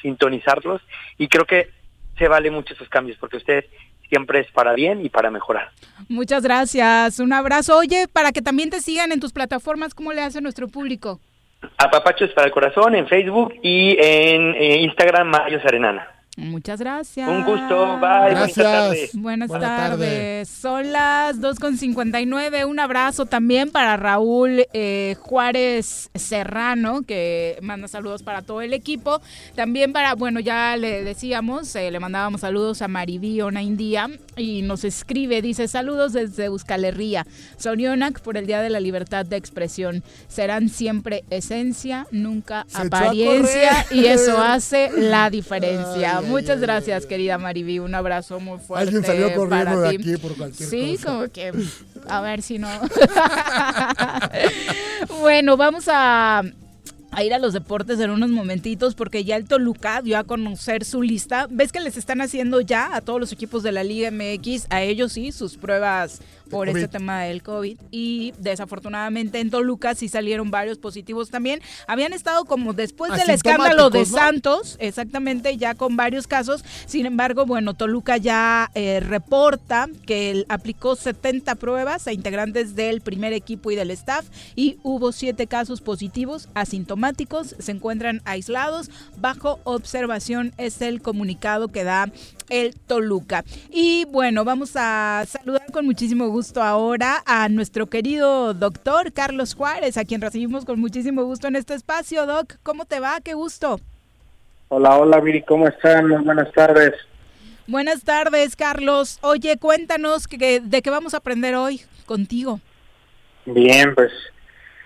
sintonizarlos, 0.00 0.80
y 1.18 1.26
creo 1.26 1.44
que 1.44 1.70
se 2.16 2.28
vale 2.28 2.52
mucho 2.52 2.74
esos 2.74 2.88
cambios, 2.88 3.18
porque 3.18 3.38
ustedes 3.38 3.64
siempre 4.12 4.40
es 4.40 4.50
para 4.52 4.74
bien 4.74 5.02
y 5.02 5.08
para 5.08 5.30
mejorar. 5.30 5.70
Muchas 6.10 6.42
gracias, 6.42 7.18
un 7.18 7.32
abrazo. 7.32 7.78
Oye, 7.78 8.08
para 8.12 8.30
que 8.30 8.42
también 8.42 8.68
te 8.68 8.82
sigan 8.82 9.10
en 9.10 9.20
tus 9.20 9.32
plataformas, 9.32 9.94
¿cómo 9.94 10.12
le 10.12 10.20
hace 10.20 10.42
nuestro 10.42 10.68
público? 10.68 11.18
A 11.78 11.90
Papachos 11.90 12.30
para 12.32 12.48
el 12.48 12.52
Corazón 12.52 12.94
en 12.94 13.08
Facebook 13.08 13.54
y 13.62 13.96
en 13.98 14.54
eh, 14.54 14.82
Instagram 14.82 15.28
Mario 15.28 15.62
Serenana. 15.62 16.06
Muchas 16.38 16.80
gracias. 16.80 17.28
Un 17.28 17.44
gusto, 17.44 17.98
bye. 18.00 18.30
Gracias. 18.30 19.10
Buenas, 19.12 19.50
tardes. 19.50 20.48
Son 20.48 20.90
las 20.90 21.38
2.59. 21.38 22.66
Un 22.66 22.80
abrazo 22.80 23.26
también 23.26 23.70
para 23.70 23.98
Raúl 23.98 24.64
eh, 24.72 25.14
Juárez 25.20 26.08
Serrano, 26.14 27.02
que 27.02 27.58
manda 27.60 27.86
saludos 27.86 28.22
para 28.22 28.40
todo 28.40 28.62
el 28.62 28.72
equipo. 28.72 29.20
También 29.54 29.92
para, 29.92 30.14
bueno, 30.14 30.40
ya 30.40 30.74
le 30.78 31.04
decíamos, 31.04 31.76
eh, 31.76 31.90
le 31.90 32.00
mandábamos 32.00 32.40
saludos 32.40 32.80
a 32.80 32.88
Maribí 32.88 33.42
Ona 33.42 33.62
India 33.62 34.08
y 34.34 34.62
nos 34.62 34.84
escribe, 34.84 35.42
dice 35.42 35.68
saludos 35.68 36.14
desde 36.14 36.46
Euskal 36.46 36.86
Herria. 36.86 37.26
Sonionak 37.58 38.20
por 38.20 38.38
el 38.38 38.46
Día 38.46 38.62
de 38.62 38.70
la 38.70 38.80
Libertad 38.80 39.26
de 39.26 39.36
Expresión. 39.36 40.02
Serán 40.28 40.70
siempre 40.70 41.24
esencia, 41.28 42.06
nunca 42.10 42.64
apariencia 42.72 43.84
y 43.90 44.06
eso 44.06 44.38
hace 44.38 44.90
la 44.96 45.28
diferencia. 45.28 46.21
Muchas 46.26 46.60
gracias, 46.60 47.06
querida 47.06 47.38
Mariví. 47.38 47.78
Un 47.78 47.94
abrazo 47.94 48.40
muy 48.40 48.58
fuerte. 48.58 48.86
Alguien 48.86 49.04
salió 49.04 49.34
corriendo 49.34 49.80
de 49.80 49.88
aquí 49.88 50.16
por 50.16 50.36
cualquier 50.36 50.68
Sí, 50.68 50.96
cosa. 50.96 51.08
como 51.08 51.28
que. 51.32 51.52
A 52.08 52.20
ver 52.20 52.42
si 52.42 52.58
no. 52.58 52.68
bueno, 55.20 55.56
vamos 55.56 55.84
a 55.88 56.42
a 57.14 57.24
ir 57.24 57.34
a 57.34 57.38
los 57.38 57.52
deportes 57.52 58.00
en 58.00 58.10
unos 58.10 58.30
momentitos 58.30 58.94
porque 58.94 59.22
ya 59.22 59.36
el 59.36 59.44
Toluca 59.46 60.00
dio 60.00 60.16
a 60.16 60.24
conocer 60.24 60.82
su 60.82 61.02
lista. 61.02 61.46
¿Ves 61.50 61.70
que 61.70 61.80
les 61.80 61.98
están 61.98 62.22
haciendo 62.22 62.62
ya 62.62 62.96
a 62.96 63.02
todos 63.02 63.20
los 63.20 63.32
equipos 63.32 63.62
de 63.62 63.70
la 63.70 63.84
Liga 63.84 64.10
MX, 64.10 64.66
a 64.70 64.80
ellos 64.80 65.12
sí, 65.12 65.30
sus 65.30 65.58
pruebas 65.58 66.22
por 66.52 66.68
este 66.68 66.86
tema 66.86 67.22
del 67.22 67.42
COVID? 67.42 67.78
Y 67.90 68.34
desafortunadamente 68.38 69.40
en 69.40 69.50
Toluca 69.50 69.94
sí 69.94 70.08
salieron 70.08 70.50
varios 70.50 70.78
positivos 70.78 71.30
también. 71.30 71.60
Habían 71.88 72.12
estado 72.12 72.44
como 72.44 72.72
después 72.72 73.12
del 73.16 73.30
escándalo 73.30 73.90
de. 73.90 74.02
Santos, 74.12 74.76
exactamente, 74.78 75.56
ya 75.56 75.74
con 75.74 75.96
varios 75.96 76.26
casos. 76.26 76.64
Sin 76.86 77.06
embargo, 77.06 77.46
bueno, 77.46 77.74
Toluca 77.74 78.18
ya 78.18 78.70
eh, 78.74 79.00
reporta 79.00 79.88
que 80.06 80.30
él 80.30 80.46
aplicó 80.48 80.96
70 80.96 81.54
pruebas 81.54 82.06
a 82.06 82.12
integrantes 82.12 82.74
del 82.76 83.00
primer 83.00 83.32
equipo 83.32 83.70
y 83.70 83.76
del 83.76 83.90
staff 83.90 84.26
y 84.54 84.78
hubo 84.82 85.12
siete 85.12 85.46
casos 85.46 85.80
positivos 85.80 86.48
asintomáticos. 86.54 87.56
Se 87.58 87.72
encuentran 87.72 88.20
aislados. 88.24 88.90
Bajo 89.18 89.60
observación 89.64 90.52
es 90.58 90.82
el 90.82 91.00
comunicado 91.00 91.68
que 91.68 91.84
da 91.84 92.10
el 92.52 92.78
Toluca. 92.78 93.44
Y 93.70 94.04
bueno, 94.04 94.44
vamos 94.44 94.74
a 94.76 95.24
saludar 95.26 95.72
con 95.72 95.86
muchísimo 95.86 96.28
gusto 96.28 96.62
ahora 96.62 97.22
a 97.24 97.48
nuestro 97.48 97.86
querido 97.86 98.52
doctor 98.52 99.12
Carlos 99.12 99.54
Juárez, 99.54 99.96
a 99.96 100.04
quien 100.04 100.20
recibimos 100.20 100.66
con 100.66 100.78
muchísimo 100.78 101.24
gusto 101.24 101.48
en 101.48 101.56
este 101.56 101.72
espacio. 101.72 102.26
Doc, 102.26 102.56
¿cómo 102.62 102.84
te 102.84 103.00
va? 103.00 103.20
Qué 103.24 103.32
gusto. 103.32 103.80
Hola, 104.68 104.98
hola 104.98 105.18
Viri, 105.20 105.42
¿cómo 105.42 105.66
están? 105.66 106.08
Muy 106.08 106.22
buenas 106.22 106.52
tardes. 106.52 106.92
Buenas 107.66 108.04
tardes, 108.04 108.54
Carlos. 108.54 109.18
Oye, 109.22 109.56
cuéntanos 109.56 110.28
que, 110.28 110.60
de 110.60 110.82
qué 110.82 110.90
vamos 110.90 111.14
a 111.14 111.18
aprender 111.18 111.54
hoy 111.54 111.80
contigo. 112.04 112.60
Bien, 113.46 113.94
pues 113.94 114.12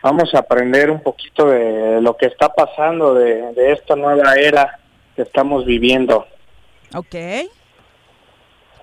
vamos 0.02 0.32
a 0.34 0.38
aprender 0.38 0.88
un 0.90 1.02
poquito 1.02 1.46
de 1.46 2.00
lo 2.00 2.16
que 2.16 2.26
está 2.26 2.48
pasando, 2.48 3.14
de, 3.14 3.52
de 3.54 3.72
esta 3.72 3.96
nueva 3.96 4.34
era 4.34 4.78
que 5.16 5.22
estamos 5.22 5.66
viviendo. 5.66 6.26
Ok. 6.96 7.14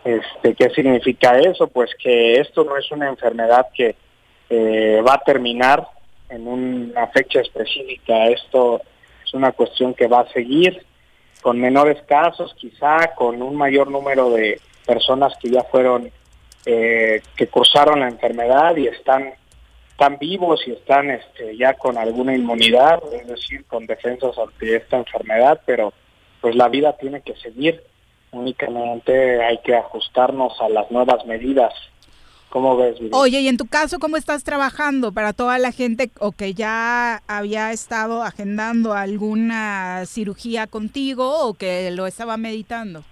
Este, 0.05 0.53
¿Qué 0.55 0.69
significa 0.75 1.39
eso? 1.39 1.67
Pues 1.67 1.89
que 1.95 2.39
esto 2.39 2.63
no 2.63 2.77
es 2.77 2.91
una 2.91 3.09
enfermedad 3.09 3.67
que 3.73 3.95
eh, 4.49 5.01
va 5.01 5.15
a 5.15 5.23
terminar 5.23 5.87
en 6.29 6.47
una 6.47 7.07
fecha 7.07 7.41
específica. 7.41 8.27
Esto 8.27 8.81
es 9.25 9.33
una 9.33 9.51
cuestión 9.51 9.95
que 9.95 10.07
va 10.07 10.21
a 10.21 10.31
seguir 10.31 10.85
con 11.41 11.59
menores 11.59 12.03
casos, 12.03 12.53
quizá 12.53 13.15
con 13.15 13.41
un 13.41 13.55
mayor 13.55 13.89
número 13.89 14.29
de 14.29 14.61
personas 14.85 15.33
que 15.41 15.49
ya 15.49 15.63
fueron, 15.63 16.11
eh, 16.67 17.21
que 17.35 17.47
cursaron 17.47 18.01
la 18.01 18.09
enfermedad 18.09 18.75
y 18.77 18.87
están, 18.87 19.33
están 19.89 20.19
vivos 20.19 20.61
y 20.67 20.71
están 20.71 21.09
este, 21.09 21.57
ya 21.57 21.73
con 21.73 21.97
alguna 21.97 22.35
inmunidad, 22.35 23.01
es 23.11 23.27
decir, 23.27 23.65
con 23.65 23.87
defensas 23.87 24.37
ante 24.37 24.75
esta 24.75 24.97
enfermedad, 24.97 25.61
pero 25.65 25.93
pues 26.41 26.55
la 26.55 26.69
vida 26.69 26.95
tiene 26.97 27.21
que 27.21 27.35
seguir. 27.37 27.83
Únicamente 28.33 29.43
hay 29.43 29.59
que 29.59 29.75
ajustarnos 29.75 30.59
a 30.59 30.67
las 30.67 30.89
nuevas 30.91 31.25
medidas. 31.25 31.71
¿Cómo 32.49 32.75
ves, 32.77 32.99
Viri? 32.99 33.11
Oye, 33.13 33.41
y 33.41 33.47
en 33.47 33.57
tu 33.57 33.67
caso, 33.67 33.99
¿cómo 33.99 34.17
estás 34.17 34.43
trabajando 34.43 35.11
para 35.11 35.33
toda 35.33 35.57
la 35.59 35.71
gente 35.71 36.11
o 36.19 36.31
que 36.31 36.53
ya 36.53 37.21
había 37.27 37.71
estado 37.71 38.23
agendando 38.23 38.93
alguna 38.93 40.03
cirugía 40.05 40.67
contigo 40.67 41.47
o 41.47 41.53
que 41.53 41.89
lo 41.91 42.07
estaba 42.07 42.37
meditando? 42.37 43.03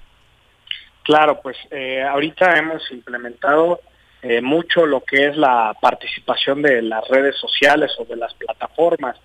Claro, 1.04 1.40
pues 1.42 1.58
eh, 1.70 2.04
ahorita 2.04 2.58
hemos 2.58 2.82
implementado 2.92 3.80
eh, 4.24 4.42
mucho 4.42 4.86
lo 4.86 5.02
que 5.02 5.28
es 5.28 5.38
la 5.38 5.76
participación 5.80 6.62
de 6.62 6.82
las 6.82 7.08
redes 7.08 7.36
sociales 7.38 7.92
o 8.00 8.06
de 8.06 8.16
las 8.16 8.34
plataformas. 8.36 9.18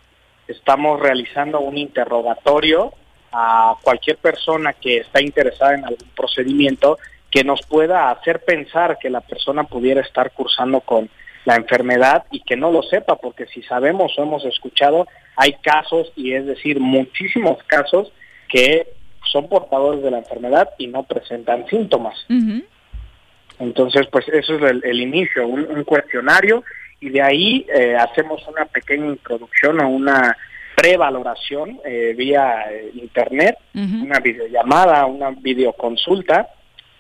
Estamos 0.46 1.00
realizando 1.00 1.60
un 1.60 1.76
interrogatorio 1.76 2.92
a 3.38 3.76
cualquier 3.82 4.16
persona 4.16 4.72
que 4.72 4.96
está 4.96 5.20
interesada 5.20 5.74
en 5.74 5.84
algún 5.84 6.08
procedimiento 6.16 6.98
que 7.30 7.44
nos 7.44 7.60
pueda 7.66 8.10
hacer 8.10 8.42
pensar 8.42 8.96
que 8.98 9.10
la 9.10 9.20
persona 9.20 9.64
pudiera 9.64 10.00
estar 10.00 10.30
cursando 10.30 10.80
con 10.80 11.10
la 11.44 11.56
enfermedad 11.56 12.24
y 12.30 12.40
que 12.40 12.56
no 12.56 12.70
lo 12.72 12.82
sepa, 12.82 13.16
porque 13.16 13.44
si 13.46 13.62
sabemos 13.62 14.18
o 14.18 14.22
hemos 14.22 14.42
escuchado, 14.46 15.06
hay 15.36 15.52
casos, 15.62 16.10
y 16.16 16.32
es 16.32 16.46
decir, 16.46 16.80
muchísimos 16.80 17.62
casos 17.64 18.10
que 18.48 18.88
son 19.30 19.50
portadores 19.50 20.02
de 20.02 20.12
la 20.12 20.18
enfermedad 20.18 20.70
y 20.78 20.86
no 20.86 21.02
presentan 21.02 21.66
síntomas. 21.66 22.16
Entonces, 23.58 24.06
pues 24.10 24.26
eso 24.28 24.54
es 24.54 24.62
el, 24.62 24.82
el 24.82 25.00
inicio, 25.00 25.46
un, 25.46 25.60
un 25.60 25.84
cuestionario, 25.84 26.64
y 27.00 27.10
de 27.10 27.20
ahí 27.20 27.66
eh, 27.68 27.96
hacemos 27.96 28.48
una 28.48 28.64
pequeña 28.64 29.08
introducción 29.08 29.78
o 29.82 29.90
una 29.90 30.34
prevaloración 30.76 31.80
eh, 31.84 32.14
vía 32.16 32.66
eh, 32.70 32.90
internet, 32.94 33.56
una 34.04 34.20
videollamada, 34.20 35.06
una 35.06 35.30
videoconsulta 35.30 36.48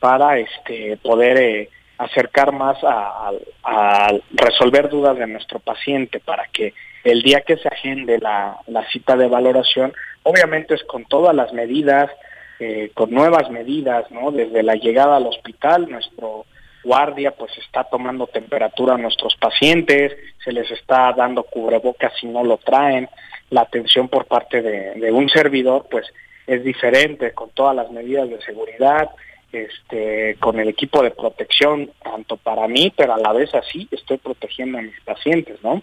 para 0.00 0.38
este 0.38 0.96
poder 0.96 1.36
eh, 1.38 1.68
acercar 1.98 2.52
más 2.52 2.82
a, 2.82 3.28
a- 3.28 3.32
a 3.64 4.12
resolver 4.32 4.88
dudas 4.88 5.16
de 5.18 5.26
nuestro 5.26 5.58
paciente 5.60 6.18
para 6.20 6.46
que 6.52 6.74
el 7.04 7.22
día 7.22 7.42
que 7.42 7.56
se 7.56 7.68
agende 7.68 8.18
la, 8.18 8.58
la 8.66 8.84
cita 8.90 9.16
de 9.16 9.28
valoración, 9.28 9.92
obviamente 10.24 10.74
es 10.74 10.82
con 10.84 11.04
todas 11.04 11.34
las 11.34 11.52
medidas, 11.52 12.10
eh, 12.58 12.90
con 12.94 13.10
nuevas 13.10 13.48
medidas, 13.50 14.10
¿no? 14.10 14.32
Desde 14.32 14.62
la 14.62 14.74
llegada 14.74 15.16
al 15.16 15.26
hospital, 15.26 15.88
nuestro 15.88 16.46
guardia 16.86 17.32
pues 17.32 17.50
está 17.58 17.84
tomando 17.84 18.28
temperatura 18.28 18.94
a 18.94 18.98
nuestros 18.98 19.34
pacientes, 19.36 20.16
se 20.42 20.52
les 20.52 20.70
está 20.70 21.12
dando 21.12 21.42
cubrebocas 21.42 22.12
si 22.20 22.28
no 22.28 22.44
lo 22.44 22.58
traen, 22.58 23.08
la 23.50 23.62
atención 23.62 24.08
por 24.08 24.26
parte 24.26 24.62
de, 24.62 25.10
un 25.12 25.28
servidor 25.28 25.86
pues 25.90 26.06
es 26.46 26.62
diferente 26.62 27.32
con 27.32 27.50
todas 27.50 27.74
las 27.74 27.90
medidas 27.90 28.30
de 28.30 28.40
seguridad, 28.42 29.10
este, 29.52 30.36
con 30.38 30.60
el 30.60 30.68
equipo 30.68 31.02
de 31.02 31.10
protección, 31.10 31.90
tanto 32.02 32.36
para 32.36 32.68
mí, 32.68 32.92
pero 32.96 33.14
a 33.14 33.18
la 33.18 33.32
vez 33.32 33.52
así 33.54 33.88
estoy 33.90 34.18
protegiendo 34.18 34.78
a 34.78 34.82
mis 34.82 35.00
pacientes, 35.00 35.62
¿no? 35.62 35.82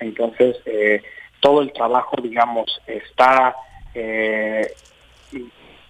Entonces, 0.00 0.56
eh, 0.66 1.02
todo 1.40 1.62
el 1.62 1.72
trabajo, 1.72 2.16
digamos, 2.20 2.80
está 2.86 3.56
eh, 3.94 4.66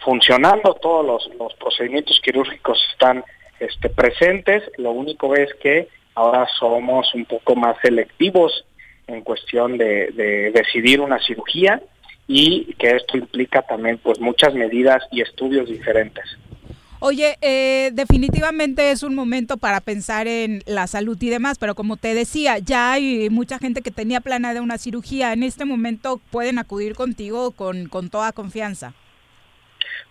funcionando, 0.00 0.74
todos 0.74 1.28
los 1.38 1.54
procedimientos 1.54 2.20
quirúrgicos 2.20 2.78
están 2.92 3.24
este, 3.60 3.88
presentes, 3.88 4.62
lo 4.78 4.92
único 4.92 5.34
es 5.34 5.52
que 5.54 5.88
ahora 6.14 6.46
somos 6.58 7.14
un 7.14 7.24
poco 7.24 7.56
más 7.56 7.76
selectivos 7.82 8.64
en 9.06 9.22
cuestión 9.22 9.76
de, 9.78 10.10
de 10.12 10.50
decidir 10.52 11.00
una 11.00 11.18
cirugía 11.18 11.82
y 12.26 12.74
que 12.74 12.90
esto 12.96 13.18
implica 13.18 13.62
también 13.62 13.98
pues 13.98 14.18
muchas 14.20 14.54
medidas 14.54 15.02
y 15.10 15.20
estudios 15.20 15.68
diferentes. 15.68 16.24
Oye, 17.00 17.36
eh, 17.42 17.90
definitivamente 17.92 18.90
es 18.90 19.02
un 19.02 19.14
momento 19.14 19.58
para 19.58 19.80
pensar 19.80 20.26
en 20.26 20.62
la 20.64 20.86
salud 20.86 21.18
y 21.20 21.28
demás, 21.28 21.58
pero 21.58 21.74
como 21.74 21.98
te 21.98 22.14
decía, 22.14 22.56
ya 22.58 22.92
hay 22.92 23.28
mucha 23.28 23.58
gente 23.58 23.82
que 23.82 23.90
tenía 23.90 24.22
planeada 24.22 24.62
una 24.62 24.78
cirugía. 24.78 25.34
En 25.34 25.42
este 25.42 25.66
momento 25.66 26.18
pueden 26.30 26.58
acudir 26.58 26.94
contigo 26.94 27.50
con, 27.50 27.88
con 27.90 28.08
toda 28.08 28.32
confianza. 28.32 28.94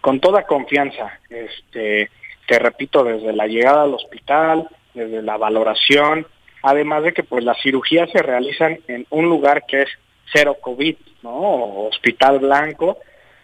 con 0.02 0.20
toda 0.20 0.45
confianza. 0.45 1.20
Este, 1.32 2.11
te 2.48 2.60
repito, 2.60 3.03
desde 3.03 3.34
la 3.34 3.48
llegada 3.48 3.84
al 3.84 3.94
hospital, 3.94 4.68
desde 4.94 5.22
la 5.22 5.38
valoración, 5.38 6.28
además 6.61 7.03
de 7.03 7.14
que 7.14 7.24
pues 7.24 7.44
las 7.44 7.61
cirugías 7.61 8.10
se 8.11 8.22
realizan 8.22 8.80
en 8.88 9.06
un 9.10 9.26
lugar 9.26 9.65
que 9.68 9.84
es 9.84 9.90
cero 10.32 10.57
COVID, 10.60 10.95
¿no? 11.22 11.88
Hospital 11.88 12.40
blanco, 12.40 12.98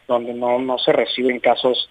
donde 0.07 0.33
no, 0.33 0.59
no 0.59 0.77
se 0.79 0.91
reciben 0.91 1.39
casos 1.39 1.89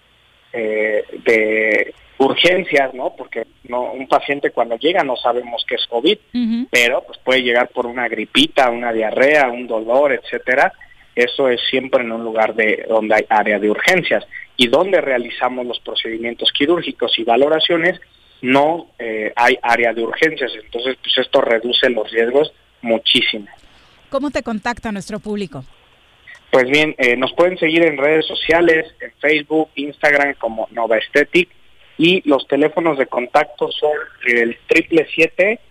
eh, 0.51 1.03
de 1.25 1.93
urgencias, 2.17 2.93
¿no? 2.93 3.15
Porque 3.15 3.47
no, 3.63 3.93
un 3.93 4.07
paciente 4.07 4.51
cuando 4.51 4.77
llega 4.77 5.03
no 5.03 5.15
sabemos 5.15 5.65
que 5.67 5.75
es 5.75 5.87
COVID, 5.87 6.17
pero 6.69 7.03
pues 7.03 7.17
puede 7.19 7.43
llegar 7.43 7.69
por 7.69 7.85
una 7.85 8.07
gripita, 8.09 8.69
una 8.69 8.91
diarrea, 8.91 9.47
un 9.47 9.67
dolor, 9.67 10.11
etcétera. 10.11 10.73
Eso 11.15 11.47
es 11.47 11.61
siempre 11.69 12.03
en 12.03 12.11
un 12.11 12.23
lugar 12.23 12.55
de 12.55 12.85
donde 12.87 13.15
hay 13.15 13.25
área 13.29 13.59
de 13.59 13.69
urgencias 13.69 14.25
y 14.59 14.67
donde 14.67 14.99
realizamos 14.99 15.65
los 15.65 15.79
procedimientos 15.79 16.51
quirúrgicos 16.51 17.17
y 17.17 17.23
valoraciones 17.23 17.97
no 18.41 18.87
eh, 18.99 19.31
hay 19.33 19.57
área 19.61 19.93
de 19.93 20.03
urgencias. 20.03 20.51
Entonces, 20.61 20.97
pues 21.01 21.17
esto 21.17 21.39
reduce 21.39 21.89
los 21.89 22.11
riesgos 22.11 22.51
muchísimo. 22.81 23.47
¿Cómo 24.09 24.31
te 24.31 24.43
contacta 24.43 24.91
nuestro 24.91 25.19
público? 25.19 25.63
Pues 26.51 26.69
bien, 26.69 26.93
eh, 26.97 27.15
nos 27.15 27.31
pueden 27.31 27.57
seguir 27.57 27.85
en 27.85 27.97
redes 27.97 28.25
sociales, 28.25 28.93
en 28.99 29.13
Facebook, 29.21 29.69
Instagram 29.75 30.33
como 30.33 30.67
Nova 30.71 30.97
Aesthetic 30.97 31.47
y 31.97 32.27
los 32.27 32.45
teléfonos 32.45 32.97
de 32.97 33.05
contacto 33.05 33.71
son 33.71 33.93
el 34.25 34.57
triple 34.67 35.07
siete 35.15 35.61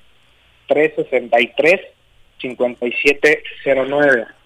363 0.66 1.80
5709. 2.40 4.37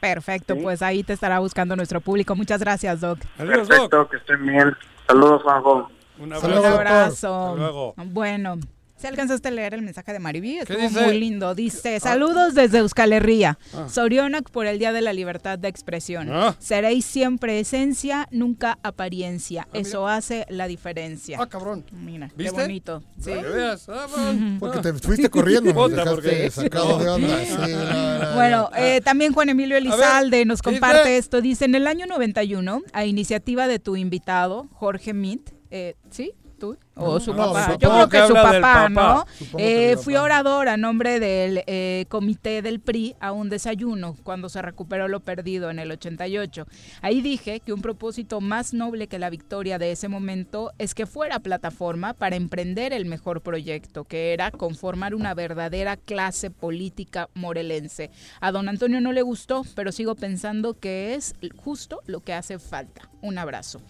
Perfecto, 0.00 0.56
pues 0.56 0.80
ahí 0.80 1.02
te 1.02 1.12
estará 1.12 1.38
buscando 1.38 1.76
nuestro 1.76 2.00
público. 2.00 2.34
Muchas 2.34 2.60
gracias, 2.60 3.00
Doc. 3.00 3.18
Perfecto, 3.36 4.08
que 4.08 4.16
estén 4.16 4.46
bien. 4.46 4.74
Saludos, 5.06 5.42
Juanjo. 5.42 5.90
Un 6.18 6.32
Un 6.32 6.64
abrazo. 6.66 7.94
Bueno. 8.06 8.56
¿Se 9.00 9.08
alcanzaste 9.08 9.48
a 9.48 9.50
leer 9.50 9.72
el 9.72 9.80
mensaje 9.80 10.12
de 10.12 10.18
Mariví? 10.18 10.58
Estuvo 10.58 10.90
muy 10.90 11.18
lindo. 11.18 11.54
Dice, 11.54 11.98
saludos 12.00 12.54
desde 12.54 12.78
Euskal 12.78 13.14
Herria. 13.14 13.58
Ah. 13.72 13.88
Sorionac 13.88 14.50
por 14.50 14.66
el 14.66 14.78
Día 14.78 14.92
de 14.92 15.00
la 15.00 15.14
Libertad 15.14 15.58
de 15.58 15.68
Expresión. 15.68 16.28
Ah. 16.30 16.54
Seréis 16.58 17.06
siempre 17.06 17.58
esencia, 17.60 18.28
nunca 18.30 18.78
apariencia. 18.82 19.66
Eso 19.72 20.06
hace 20.06 20.44
la 20.50 20.66
diferencia. 20.66 21.38
Ah, 21.40 21.46
cabrón. 21.46 21.84
Mira, 21.92 22.28
qué 22.28 22.34
¿Viste? 22.42 22.60
bonito. 22.60 23.02
Sí. 23.18 23.30
Ah. 23.32 24.34
Porque 24.58 24.80
te 24.80 24.92
fuiste 24.92 25.30
corriendo, 25.30 25.72
porque- 25.72 26.50
sacado 26.50 26.98
de 26.98 27.08
onda. 27.08 27.44
Sí, 27.46 27.52
no, 27.56 28.18
no, 28.18 28.34
Bueno, 28.34 28.68
no. 28.70 28.76
eh, 28.76 29.00
también 29.00 29.32
Juan 29.32 29.48
Emilio 29.48 29.78
Elizalde 29.78 30.44
nos 30.44 30.60
¿qué 30.60 30.72
comparte 30.72 31.00
dice? 31.08 31.16
esto. 31.16 31.40
Dice, 31.40 31.64
en 31.64 31.74
el 31.74 31.86
año 31.86 32.04
91, 32.04 32.82
a 32.92 33.06
iniciativa 33.06 33.66
de 33.66 33.78
tu 33.78 33.96
invitado, 33.96 34.68
Jorge 34.72 35.14
Mint, 35.14 35.50
eh, 35.70 35.94
¿sí? 36.10 36.32
¿Tú? 36.60 36.76
¿O 36.94 37.14
No, 37.14 37.20
su 37.20 37.34
papá? 37.34 37.78
Yo 37.78 37.90
creo 37.90 38.08
que 38.10 38.18
que 38.18 38.26
su 38.26 38.34
papá, 38.34 38.60
papá. 38.60 38.90
¿no? 38.90 39.24
Eh, 39.58 39.96
fui 39.96 40.12
papá. 40.12 40.24
orador 40.24 40.68
a 40.68 40.76
nombre 40.76 41.18
del 41.18 41.64
eh, 41.66 42.04
comité 42.10 42.60
del 42.60 42.80
PRI 42.80 43.16
a 43.18 43.32
un 43.32 43.48
desayuno 43.48 44.14
cuando 44.22 44.50
se 44.50 44.60
recuperó 44.60 45.08
lo 45.08 45.20
perdido 45.20 45.70
en 45.70 45.78
el 45.78 45.90
88. 45.90 46.66
Ahí 47.00 47.22
dije 47.22 47.60
que 47.60 47.72
un 47.72 47.80
propósito 47.80 48.42
más 48.42 48.74
noble 48.74 49.06
que 49.06 49.18
la 49.18 49.30
victoria 49.30 49.78
de 49.78 49.92
ese 49.92 50.08
momento 50.08 50.72
es 50.76 50.94
que 50.94 51.06
fuera 51.06 51.40
plataforma 51.40 52.12
para 52.12 52.36
emprender 52.36 52.92
el 52.92 53.06
mejor 53.06 53.40
proyecto, 53.40 54.04
que 54.04 54.34
era 54.34 54.50
conformar 54.50 55.14
una 55.14 55.32
verdadera 55.32 55.96
clase 55.96 56.50
política 56.50 57.30
morelense. 57.32 58.10
A 58.42 58.52
don 58.52 58.68
Antonio 58.68 59.00
no 59.00 59.12
le 59.12 59.22
gustó, 59.22 59.64
pero 59.74 59.92
sigo 59.92 60.14
pensando 60.14 60.78
que 60.78 61.14
es 61.14 61.34
justo 61.56 62.02
lo 62.04 62.20
que 62.20 62.34
hace 62.34 62.58
falta. 62.58 63.08
Un 63.22 63.38
abrazo. 63.38 63.80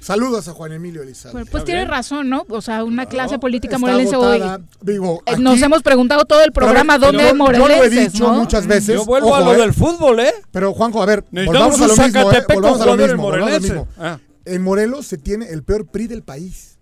Saludos 0.00 0.48
a 0.48 0.52
Juan 0.52 0.72
Emilio 0.72 1.02
Elizalde. 1.02 1.44
Pues 1.46 1.64
tiene 1.64 1.84
razón, 1.84 2.28
¿no? 2.30 2.44
O 2.48 2.60
sea, 2.62 2.84
una 2.84 3.06
clase 3.06 3.38
política 3.38 3.78
morelense 3.78 4.16
hoy. 4.16 4.40
Digo, 4.80 5.22
Eh, 5.26 5.32
aquí- 5.32 5.42
Nos 5.42 5.60
hemos 5.60 5.82
preguntado 5.82 6.24
todo 6.24 6.42
el 6.44 6.52
programa 6.52 6.94
Pero, 6.98 7.06
dónde 7.06 7.24
yo- 7.24 7.28
Yo 7.30 7.34
lo 7.36 7.50
he 7.50 7.58
morelenses, 7.58 8.12
dicho 8.12 8.28
¿no? 8.32 8.38
muchas 8.38 8.66
veces. 8.66 8.94
Yo 8.94 9.04
vuelvo 9.04 9.34
a 9.34 9.40
lo 9.40 9.54
eh. 9.54 9.58
del 9.58 9.74
fútbol, 9.74 10.20
¿eh? 10.20 10.32
Pero 10.52 10.72
Juanjo, 10.72 11.02
a 11.02 11.06
ver, 11.06 11.24
Necesitamos 11.30 11.78
volvamos 11.78 11.80
a 11.80 11.86
lo 11.86 12.02
mismo, 12.04 12.32
¿eh? 12.32 12.44
Volvamos 12.54 12.80
a 12.80 12.84
lo 12.86 12.92
jugadores 12.92 13.06
mismo, 13.12 13.22
volvamos 13.22 13.32
a 13.32 13.50
lo 13.50 13.60
morelenses. 13.60 13.70
mismo. 13.70 13.88
Ah. 13.98 14.18
En 14.44 14.62
Morelos 14.62 15.06
se 15.06 15.18
tiene 15.18 15.46
el 15.50 15.62
peor 15.62 15.86
PRI 15.86 16.06
del 16.06 16.22
país, 16.22 16.78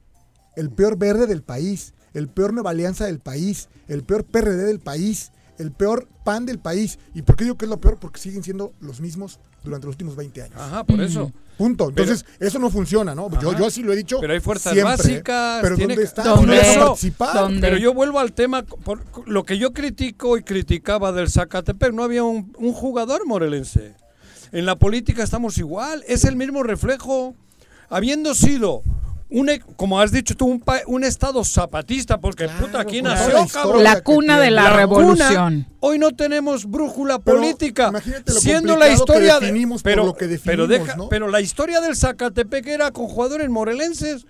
el 0.54 0.70
peor 0.70 0.96
verde 0.96 1.26
del 1.26 1.42
país, 1.42 1.94
el 2.14 2.28
peor 2.28 2.52
Nueva 2.52 2.70
Alianza 2.70 3.06
del 3.06 3.18
país, 3.18 3.68
el 3.88 4.04
peor 4.04 4.24
PRD 4.24 4.64
del 4.64 4.78
país, 4.78 5.32
el 5.58 5.72
peor 5.72 6.08
PAN 6.24 6.46
del 6.46 6.58
país. 6.58 6.98
¿Y 7.14 7.22
por 7.22 7.36
qué 7.36 7.44
digo 7.44 7.56
que 7.56 7.64
es 7.64 7.68
lo 7.68 7.80
peor? 7.80 7.98
Porque 7.98 8.20
siguen 8.20 8.42
siendo 8.42 8.72
los 8.80 9.00
mismos 9.00 9.40
durante 9.64 9.86
los 9.86 9.94
últimos 9.94 10.16
20 10.16 10.42
años. 10.42 10.56
Ajá, 10.58 10.84
por 10.84 11.00
eso. 11.00 11.32
Punto. 11.56 11.88
Entonces, 11.88 12.24
eso 12.38 12.58
no 12.58 12.70
funciona, 12.70 13.14
¿no? 13.14 13.30
Yo, 13.40 13.56
yo 13.56 13.66
así 13.66 13.82
lo 13.82 13.92
he 13.92 13.96
dicho. 13.96 14.18
Pero 14.20 14.34
hay 14.34 14.40
fuerzas 14.40 14.74
siempre, 14.74 14.96
básicas. 14.96 15.62
Pero 15.62 15.76
tiene 15.76 15.94
¿dónde 15.94 16.06
está? 16.06 16.22
¿Dónde 16.24 16.60
eso, 16.60 16.80
participar? 16.80 17.50
Pero 17.60 17.76
yo 17.78 17.94
vuelvo 17.94 18.18
al 18.18 18.32
tema, 18.32 18.62
por 18.62 19.02
lo 19.26 19.44
que 19.44 19.58
yo 19.58 19.72
critico 19.72 20.36
y 20.36 20.42
criticaba 20.42 21.12
del 21.12 21.30
Zacatepec, 21.30 21.92
no 21.92 22.02
había 22.02 22.24
un, 22.24 22.54
un 22.58 22.72
jugador 22.72 23.26
morelense. 23.26 23.94
En 24.52 24.66
la 24.66 24.76
política 24.76 25.22
estamos 25.22 25.58
igual, 25.58 26.04
es 26.06 26.24
el 26.24 26.36
mismo 26.36 26.62
reflejo. 26.62 27.34
Habiendo 27.88 28.34
sido, 28.34 28.82
un, 29.28 29.48
e- 29.48 29.60
como 29.76 30.00
has 30.00 30.12
dicho 30.12 30.36
tú, 30.36 30.60
un, 30.86 31.04
estado 31.04 31.42
zapatista, 31.44 32.18
porque 32.20 32.48
puta, 32.48 32.80
aquí 32.80 33.02
nació, 33.02 33.46
cabrón. 33.52 33.82
La 33.82 34.00
cuna 34.00 34.38
de 34.38 34.50
la, 34.52 34.70
revolución. 34.76 35.66
Hoy 35.80 35.98
no 35.98 36.12
tenemos 36.12 36.64
brújula 36.66 37.18
Pero 37.18 37.38
política. 37.38 37.88
imagínate 37.88 38.32
lo 38.32 38.40
siendo 38.40 38.76
la 38.76 38.88
historia 38.88 39.38
que 39.40 39.52
de- 39.52 39.66
por 39.66 39.82
pero, 39.82 40.06
lo 40.06 40.14
que 40.14 40.26
pero, 40.44 40.66
definimos, 40.66 40.68
deja- 40.88 40.96
¿no? 40.96 41.08
pero 41.08 41.28
la 41.28 41.40
historia 41.40 41.80
del 41.80 41.96
Zacatepec 41.96 42.66
era 42.68 42.90
con 42.92 43.06
jugadores 43.08 43.48
morelenses. 43.50 44.26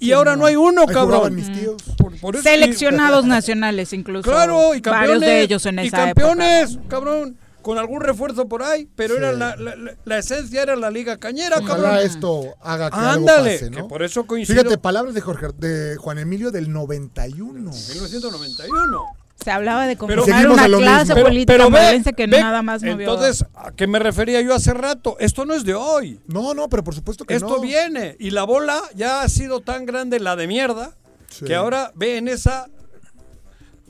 Y 0.00 0.06
Sí, 0.06 0.12
ahora 0.12 0.32
no. 0.32 0.38
no, 0.42 0.46
hay 0.46 0.54
uno, 0.56 0.82
Ahí 0.82 0.94
cabrón. 0.94 1.34
mis 1.34 1.52
tíos. 1.52 1.82
Por- 1.96 2.16
por 2.20 2.36
eso- 2.36 2.44
Seleccionados 2.44 3.24
nacionales 3.26 3.92
incluso. 3.92 4.30
Claro, 4.30 4.74
y 4.74 4.80
campeones. 4.80 5.08
Varios 5.08 5.20
de 5.20 5.40
ellos 5.42 5.66
en 5.66 5.78
y 5.80 5.86
esa 5.88 5.96
campeones, 5.96 6.72
época. 6.74 6.88
cabrón. 6.88 7.36
Con 7.68 7.76
algún 7.76 8.00
refuerzo 8.00 8.48
por 8.48 8.62
ahí, 8.62 8.88
pero 8.96 9.18
era 9.18 9.30
la, 9.32 9.54
la- 9.56 9.76
la- 9.76 9.92
la 10.02 10.18
esencia 10.18 10.62
era 10.62 10.74
la 10.74 10.90
liga 10.90 11.18
cañera, 11.18 11.56
cabrón. 11.56 11.80
Ojalá 11.80 12.00
esto 12.00 12.54
haga 12.62 12.88
que 12.90 12.96
algo 12.96 13.10
Ándale, 13.28 13.52
pase, 13.58 13.68
¿no? 13.70 13.76
que 13.76 13.84
por 13.84 14.02
eso 14.02 14.26
coincido. 14.26 14.58
Fíjate, 14.62 14.78
palabras 14.78 15.12
de 15.12 15.20
Jorge, 15.20 15.48
de 15.58 15.96
Juan 15.98 16.16
Emilio 16.18 16.50
del 16.50 16.72
91. 16.72 17.70
1991. 17.70 19.02
Se 19.44 19.50
hablaba 19.50 19.86
de 19.86 19.96
Pero- 19.96 20.22
conformar 20.24 20.48
una 20.48 20.66
clase 20.66 21.02
mismo. 21.02 21.14
Pero- 21.14 21.26
política 21.26 21.52
pero 21.52 21.64
ve- 21.66 21.70
morelense 21.70 22.12
que 22.14 22.26
ve, 22.26 22.40
nada 22.40 22.62
más 22.62 22.82
no 22.82 22.96
vio. 22.96 23.06
Entonces, 23.12 23.44
¿a 23.54 23.70
qué 23.72 23.86
me 23.86 23.98
refería 23.98 24.40
yo 24.40 24.54
hace 24.54 24.72
rato? 24.72 25.16
Esto 25.20 25.44
no 25.44 25.52
es 25.52 25.64
de 25.64 25.74
hoy. 25.74 26.18
No, 26.26 26.54
no, 26.54 26.70
pero 26.70 26.82
por 26.82 26.94
supuesto 26.94 27.26
que 27.26 27.34
Esto 27.34 27.56
no. 27.56 27.60
viene. 27.60 28.16
Y 28.18 28.30
la 28.30 28.44
bola 28.44 28.80
ya 28.94 29.20
ha 29.20 29.28
sido 29.28 29.60
tan 29.60 29.84
grande, 29.84 30.20
la 30.20 30.36
de 30.36 30.46
mierda, 30.46 30.92
Sí. 31.28 31.44
que 31.44 31.54
ahora 31.54 31.92
ve 31.94 32.16
en 32.16 32.28
esa. 32.28 32.66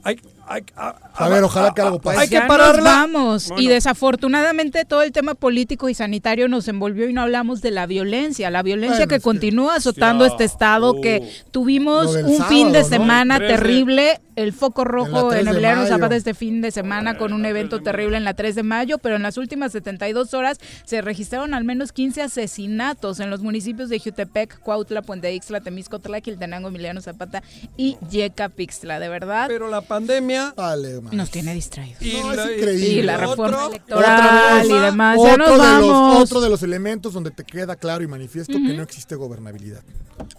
Hay, 0.02 0.20
hay- 0.48 0.64
a, 0.76 0.94
A 1.14 1.28
ver, 1.28 1.42
ojalá 1.44 1.72
que 1.74 1.80
algo 1.82 2.00
pase. 2.00 2.20
Hay 2.20 2.28
que 2.28 2.40
pararla. 2.42 2.76
nos 2.76 2.84
vamos. 2.84 3.48
Bueno. 3.48 3.62
Y 3.62 3.66
desafortunadamente 3.68 4.84
todo 4.84 5.02
el 5.02 5.12
tema 5.12 5.34
político 5.34 5.88
y 5.88 5.94
sanitario 5.94 6.48
nos 6.48 6.68
envolvió 6.68 7.08
y 7.08 7.12
no 7.12 7.22
hablamos 7.22 7.60
de 7.60 7.70
la 7.70 7.86
violencia. 7.86 8.50
La 8.50 8.62
violencia 8.62 8.98
Bueno, 9.06 9.08
que 9.10 9.20
continúa 9.20 9.76
azotando 9.76 10.24
este 10.24 10.44
estado, 10.44 10.92
uh. 10.92 11.00
que 11.00 11.28
tuvimos 11.50 12.06
Lo 12.06 12.12
del 12.12 12.26
un 12.26 12.44
fin 12.44 12.72
de 12.72 12.84
semana 12.84 13.34
El 13.36 13.40
3 13.46 13.50
de- 13.50 13.56
terrible. 13.56 14.20
El 14.38 14.52
foco 14.52 14.84
rojo 14.84 15.32
en 15.32 15.40
3 15.40 15.44
de 15.44 15.50
Emiliano. 15.50 15.86
Zapata 15.86 16.14
este 16.16 16.32
fin 16.34 16.60
de 16.60 16.70
semana 16.70 17.18
con 17.18 17.32
un 17.32 17.44
evento 17.44 17.80
terrible 17.82 18.16
en 18.16 18.24
la 18.24 18.34
3 18.34 18.54
de 18.54 18.62
mayo, 18.62 18.98
pero 18.98 19.16
en 19.16 19.22
las 19.22 19.36
últimas 19.36 19.72
72 19.72 20.32
horas 20.34 20.58
se 20.84 21.00
registraron 21.02 21.54
al 21.54 21.64
menos 21.64 21.92
15 21.92 22.22
asesinatos 22.22 23.20
en 23.20 23.30
los 23.30 23.40
municipios 23.40 23.88
de 23.88 23.98
Jutepec, 23.98 24.60
Cuautla, 24.60 25.02
Puente 25.02 25.32
Ixtla, 25.34 25.60
Temisco, 25.60 25.98
Tlaquiltenango, 25.98 26.68
Emiliano 26.68 27.00
Zapata 27.00 27.42
y 27.76 27.96
Yecapixtla. 28.10 29.00
De 29.00 29.08
verdad, 29.08 29.46
Pero 29.48 29.68
la 29.68 29.80
pandemia. 29.80 30.54
Vale, 30.56 31.00
nos 31.12 31.30
tiene 31.30 31.54
distraídos. 31.54 32.00
Y, 32.02 32.12
No, 32.20 32.32
es 32.32 32.36
la. 32.36 32.72
Y 32.72 33.02
la 33.02 33.14
otro- 33.16 33.28
reforma 33.30 33.56
Otra 33.66 33.68
electoral 33.68 34.66
y 34.70 34.78
demás. 34.78 35.18
Ya 35.22 35.32
Otro, 35.32 35.36
nos 35.36 35.50
de 35.50 35.56
los, 35.58 35.90
vamos. 35.90 36.22
otro 36.24 36.40
de 36.40 36.48
los 36.50 36.62
elementos 36.62 37.12
donde 37.12 37.30
te 37.30 37.44
queda 37.44 37.76
claro 37.76 38.04
y 38.04 38.06
manifiesto 38.06 38.52
que 38.54 38.74
no 38.74 38.82
existe 38.82 39.14
gobernabilidad. 39.14 39.82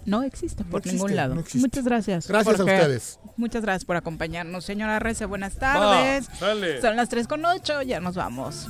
No 0.06 0.24
existe 0.24 0.64
por 0.64 0.80
existe, 0.80 0.96
ningún 0.98 1.16
lado. 1.16 1.36
no 1.36 1.42
existe. 1.42 1.60
Muchas 1.60 1.86
gracias. 1.86 2.28
Gracias 2.28 2.60
a 2.60 2.64
ustedes. 2.64 3.20
Muchas 3.38 3.62
gracias 3.62 3.86
por 3.90 3.96
acompañarnos. 3.96 4.66
Señora 4.66 5.00
Rece, 5.00 5.26
buenas 5.26 5.56
tardes. 5.56 6.30
Va, 6.40 6.50
dale. 6.50 6.80
Son 6.80 6.96
las 6.96 7.10
3 7.10 7.28
con 7.28 7.44
8, 7.44 7.82
ya 7.82 8.00
nos 8.00 8.14
vamos. 8.14 8.68